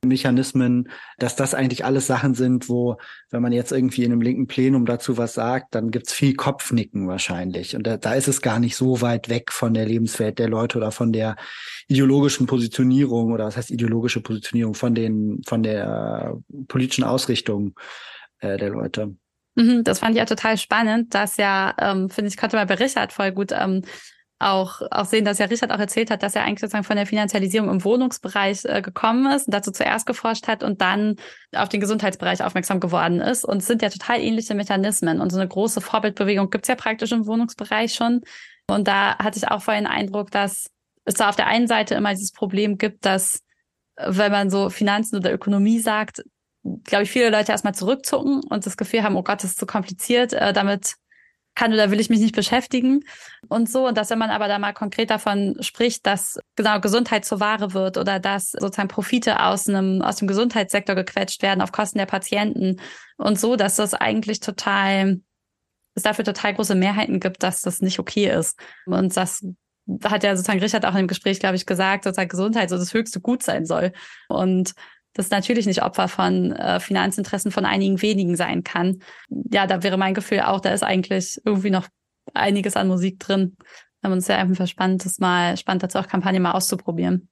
Bewertungsmechanismen, 0.00 0.88
dass 1.18 1.36
das 1.36 1.54
eigentlich 1.54 1.84
alles 1.84 2.06
Sachen 2.06 2.34
sind, 2.34 2.68
wo, 2.68 2.96
wenn 3.30 3.42
man 3.42 3.52
jetzt 3.52 3.72
irgendwie 3.72 4.04
in 4.04 4.12
einem 4.12 4.22
linken 4.22 4.46
Plenum 4.46 4.86
dazu 4.86 5.18
was 5.18 5.34
sagt, 5.34 5.74
dann 5.74 5.90
gibt's 5.90 6.12
viel 6.12 6.34
Kopfnicken 6.34 7.06
wahrscheinlich. 7.06 7.76
Und 7.76 7.86
da, 7.86 7.96
da 7.96 8.14
ist 8.14 8.28
es 8.28 8.40
gar 8.40 8.58
nicht 8.58 8.76
so 8.76 9.02
weit 9.02 9.28
weg 9.28 9.52
von 9.52 9.74
der 9.74 9.86
Lebenswelt 9.86 10.38
der 10.38 10.48
Leute 10.48 10.78
oder 10.78 10.90
von 10.90 11.12
der 11.12 11.36
ideologischen 11.88 12.46
Positionierung 12.46 13.32
oder 13.32 13.46
was 13.46 13.56
heißt 13.56 13.70
ideologische 13.70 14.22
Positionierung 14.22 14.74
von 14.74 14.94
den, 14.94 15.42
von 15.46 15.62
der 15.62 16.36
politischen 16.68 17.04
Ausrichtung 17.04 17.74
äh, 18.40 18.56
der 18.56 18.70
Leute. 18.70 19.14
Mhm, 19.56 19.84
das 19.84 19.98
fand 19.98 20.12
ich 20.12 20.18
ja 20.18 20.24
total 20.24 20.56
spannend, 20.56 21.14
dass 21.14 21.36
ja, 21.36 21.74
ähm, 21.78 22.08
finde 22.08 22.28
ich, 22.28 22.36
konnte 22.36 22.56
man 22.56 22.66
bei 22.66 22.74
Richard 22.74 23.12
voll 23.12 23.32
gut 23.32 23.52
ähm, 23.52 23.82
auch, 24.40 24.80
auch 24.90 25.04
sehen, 25.04 25.24
dass 25.24 25.38
ja 25.38 25.46
Richard 25.46 25.70
auch 25.70 25.78
erzählt 25.78 26.10
hat, 26.10 26.22
dass 26.22 26.34
er 26.34 26.44
eigentlich 26.44 26.60
sozusagen 26.60 26.84
von 26.84 26.96
der 26.96 27.06
Finanzialisierung 27.06 27.68
im 27.68 27.84
Wohnungsbereich 27.84 28.64
äh, 28.64 28.80
gekommen 28.80 29.30
ist 29.30 29.46
und 29.46 29.54
dazu 29.54 29.70
zuerst 29.70 30.06
geforscht 30.06 30.48
hat 30.48 30.62
und 30.62 30.80
dann 30.80 31.16
auf 31.54 31.68
den 31.68 31.80
Gesundheitsbereich 31.80 32.42
aufmerksam 32.42 32.80
geworden 32.80 33.20
ist. 33.20 33.44
Und 33.44 33.58
es 33.58 33.66
sind 33.66 33.82
ja 33.82 33.90
total 33.90 34.20
ähnliche 34.20 34.54
Mechanismen. 34.54 35.20
Und 35.20 35.30
so 35.30 35.38
eine 35.38 35.48
große 35.48 35.82
Vorbildbewegung 35.82 36.48
gibt's 36.48 36.68
ja 36.68 36.74
praktisch 36.74 37.12
im 37.12 37.26
Wohnungsbereich 37.26 37.94
schon. 37.94 38.22
Und 38.66 38.88
da 38.88 39.18
hatte 39.18 39.38
ich 39.38 39.48
auch 39.48 39.60
vorhin 39.60 39.84
den 39.84 39.92
Eindruck, 39.92 40.30
dass 40.30 40.70
es 41.04 41.14
da 41.14 41.28
auf 41.28 41.36
der 41.36 41.46
einen 41.46 41.66
Seite 41.66 41.94
immer 41.94 42.10
dieses 42.10 42.32
Problem 42.32 42.78
gibt, 42.78 43.04
dass 43.04 43.42
äh, 43.96 44.06
wenn 44.08 44.32
man 44.32 44.48
so 44.48 44.70
Finanzen 44.70 45.16
oder 45.16 45.34
Ökonomie 45.34 45.80
sagt, 45.80 46.22
glaube 46.84 47.04
ich, 47.04 47.10
viele 47.10 47.30
Leute 47.30 47.52
erstmal 47.52 47.74
zurückzucken 47.74 48.42
und 48.48 48.64
das 48.64 48.78
Gefühl 48.78 49.02
haben, 49.02 49.16
oh 49.16 49.22
Gott, 49.22 49.42
das 49.42 49.50
ist 49.50 49.60
zu 49.60 49.66
kompliziert, 49.66 50.32
äh, 50.32 50.54
damit 50.54 50.94
kann 51.54 51.72
oder 51.72 51.90
will 51.90 52.00
ich 52.00 52.10
mich 52.10 52.20
nicht 52.20 52.34
beschäftigen 52.34 53.04
und 53.48 53.68
so. 53.68 53.86
Und 53.86 53.98
dass 53.98 54.10
wenn 54.10 54.18
man 54.18 54.30
aber 54.30 54.48
da 54.48 54.58
mal 54.58 54.72
konkret 54.72 55.10
davon 55.10 55.56
spricht, 55.60 56.06
dass 56.06 56.38
genau 56.56 56.80
Gesundheit 56.80 57.24
zur 57.24 57.40
Ware 57.40 57.74
wird 57.74 57.98
oder 57.98 58.18
dass 58.18 58.52
sozusagen 58.52 58.88
Profite 58.88 59.42
aus 59.42 59.68
einem, 59.68 60.02
aus 60.02 60.16
dem 60.16 60.28
Gesundheitssektor 60.28 60.94
gequetscht 60.94 61.42
werden 61.42 61.60
auf 61.60 61.72
Kosten 61.72 61.98
der 61.98 62.06
Patienten 62.06 62.80
und 63.16 63.38
so, 63.38 63.56
dass 63.56 63.76
das 63.76 63.94
eigentlich 63.94 64.40
total, 64.40 65.20
es 65.94 66.02
dafür 66.02 66.24
total 66.24 66.54
große 66.54 66.74
Mehrheiten 66.74 67.20
gibt, 67.20 67.42
dass 67.42 67.62
das 67.62 67.80
nicht 67.80 67.98
okay 67.98 68.30
ist. 68.30 68.58
Und 68.86 69.16
das 69.16 69.44
hat 70.04 70.22
ja 70.22 70.36
sozusagen 70.36 70.60
Richard 70.60 70.86
auch 70.86 70.94
im 70.94 71.08
Gespräch, 71.08 71.40
glaube 71.40 71.56
ich, 71.56 71.66
gesagt, 71.66 72.04
sozusagen 72.04 72.28
Gesundheit 72.28 72.70
so 72.70 72.76
das 72.76 72.94
höchste 72.94 73.20
Gut 73.20 73.42
sein 73.42 73.66
soll. 73.66 73.92
Und 74.28 74.74
das 75.12 75.30
natürlich 75.30 75.66
nicht 75.66 75.82
Opfer 75.82 76.08
von 76.08 76.52
äh, 76.52 76.80
Finanzinteressen 76.80 77.50
von 77.50 77.64
einigen 77.64 78.00
wenigen 78.00 78.36
sein 78.36 78.62
kann. 78.62 79.02
Ja, 79.28 79.66
da 79.66 79.82
wäre 79.82 79.96
mein 79.96 80.14
Gefühl 80.14 80.40
auch, 80.40 80.60
da 80.60 80.70
ist 80.70 80.84
eigentlich 80.84 81.40
irgendwie 81.44 81.70
noch 81.70 81.88
einiges 82.34 82.76
an 82.76 82.88
Musik 82.88 83.18
drin. 83.18 83.56
Und 84.02 84.12
es 84.12 84.24
ist 84.24 84.28
ja 84.28 84.38
einfach 84.38 84.66
spannend, 84.66 85.04
das 85.04 85.18
mal 85.18 85.56
spannend 85.56 85.82
dazu 85.82 85.98
auch 85.98 86.08
Kampagne 86.08 86.40
mal 86.40 86.52
auszuprobieren. 86.52 87.28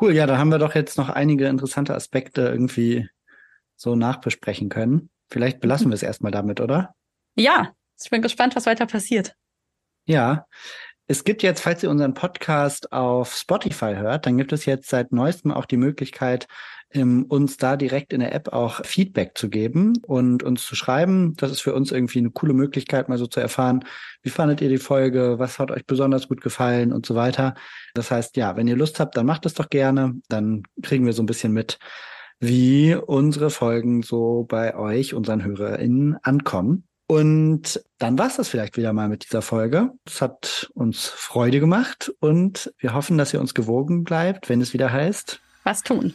Cool, 0.00 0.14
ja, 0.14 0.26
da 0.26 0.38
haben 0.38 0.50
wir 0.50 0.58
doch 0.58 0.74
jetzt 0.74 0.98
noch 0.98 1.08
einige 1.08 1.46
interessante 1.46 1.94
Aspekte 1.94 2.42
irgendwie 2.42 3.08
so 3.76 3.96
nachbesprechen 3.96 4.68
können. 4.68 5.10
Vielleicht 5.30 5.60
belassen 5.60 5.86
mhm. 5.86 5.90
wir 5.90 5.96
es 5.96 6.02
erstmal 6.02 6.32
damit, 6.32 6.60
oder? 6.60 6.94
Ja, 7.34 7.72
ich 8.02 8.10
bin 8.10 8.22
gespannt, 8.22 8.56
was 8.56 8.66
weiter 8.66 8.86
passiert. 8.86 9.34
Ja, 10.06 10.46
es 11.08 11.24
gibt 11.24 11.42
jetzt, 11.42 11.60
falls 11.60 11.82
ihr 11.82 11.90
unseren 11.90 12.14
Podcast 12.14 12.92
auf 12.92 13.34
Spotify 13.34 13.94
hört, 13.94 14.26
dann 14.26 14.36
gibt 14.36 14.52
es 14.52 14.66
jetzt 14.66 14.88
seit 14.88 15.12
neuestem 15.12 15.52
auch 15.52 15.64
die 15.64 15.76
Möglichkeit, 15.76 16.48
ähm, 16.96 17.26
uns 17.28 17.56
da 17.56 17.76
direkt 17.76 18.12
in 18.12 18.20
der 18.20 18.34
App 18.34 18.52
auch 18.52 18.84
Feedback 18.84 19.36
zu 19.36 19.48
geben 19.48 19.94
und 20.06 20.42
uns 20.42 20.66
zu 20.66 20.74
schreiben. 20.74 21.34
Das 21.36 21.50
ist 21.50 21.60
für 21.60 21.74
uns 21.74 21.92
irgendwie 21.92 22.18
eine 22.18 22.30
coole 22.30 22.54
Möglichkeit, 22.54 23.08
mal 23.08 23.18
so 23.18 23.26
zu 23.26 23.40
erfahren, 23.40 23.84
wie 24.22 24.30
fandet 24.30 24.60
ihr 24.60 24.68
die 24.68 24.78
Folge, 24.78 25.38
was 25.38 25.58
hat 25.58 25.70
euch 25.70 25.86
besonders 25.86 26.28
gut 26.28 26.40
gefallen 26.40 26.92
und 26.92 27.06
so 27.06 27.14
weiter. 27.14 27.54
Das 27.94 28.10
heißt, 28.10 28.36
ja, 28.36 28.56
wenn 28.56 28.68
ihr 28.68 28.76
Lust 28.76 29.00
habt, 29.00 29.16
dann 29.16 29.26
macht 29.26 29.46
es 29.46 29.54
doch 29.54 29.70
gerne. 29.70 30.14
Dann 30.28 30.62
kriegen 30.82 31.06
wir 31.06 31.12
so 31.12 31.22
ein 31.22 31.26
bisschen 31.26 31.52
mit, 31.52 31.78
wie 32.40 32.94
unsere 32.94 33.50
Folgen 33.50 34.02
so 34.02 34.44
bei 34.48 34.76
euch, 34.76 35.14
unseren 35.14 35.44
HörerInnen, 35.44 36.16
ankommen. 36.22 36.86
Und 37.08 37.80
dann 37.98 38.18
war 38.18 38.26
es 38.26 38.36
das 38.36 38.48
vielleicht 38.48 38.76
wieder 38.76 38.92
mal 38.92 39.08
mit 39.08 39.24
dieser 39.24 39.42
Folge. 39.42 39.92
Es 40.04 40.20
hat 40.20 40.70
uns 40.74 41.06
Freude 41.06 41.60
gemacht 41.60 42.12
und 42.18 42.72
wir 42.78 42.94
hoffen, 42.94 43.16
dass 43.16 43.32
ihr 43.32 43.40
uns 43.40 43.54
gewogen 43.54 44.02
bleibt, 44.02 44.48
wenn 44.48 44.60
es 44.60 44.72
wieder 44.72 44.92
heißt. 44.92 45.40
Was 45.62 45.82
tun? 45.82 46.14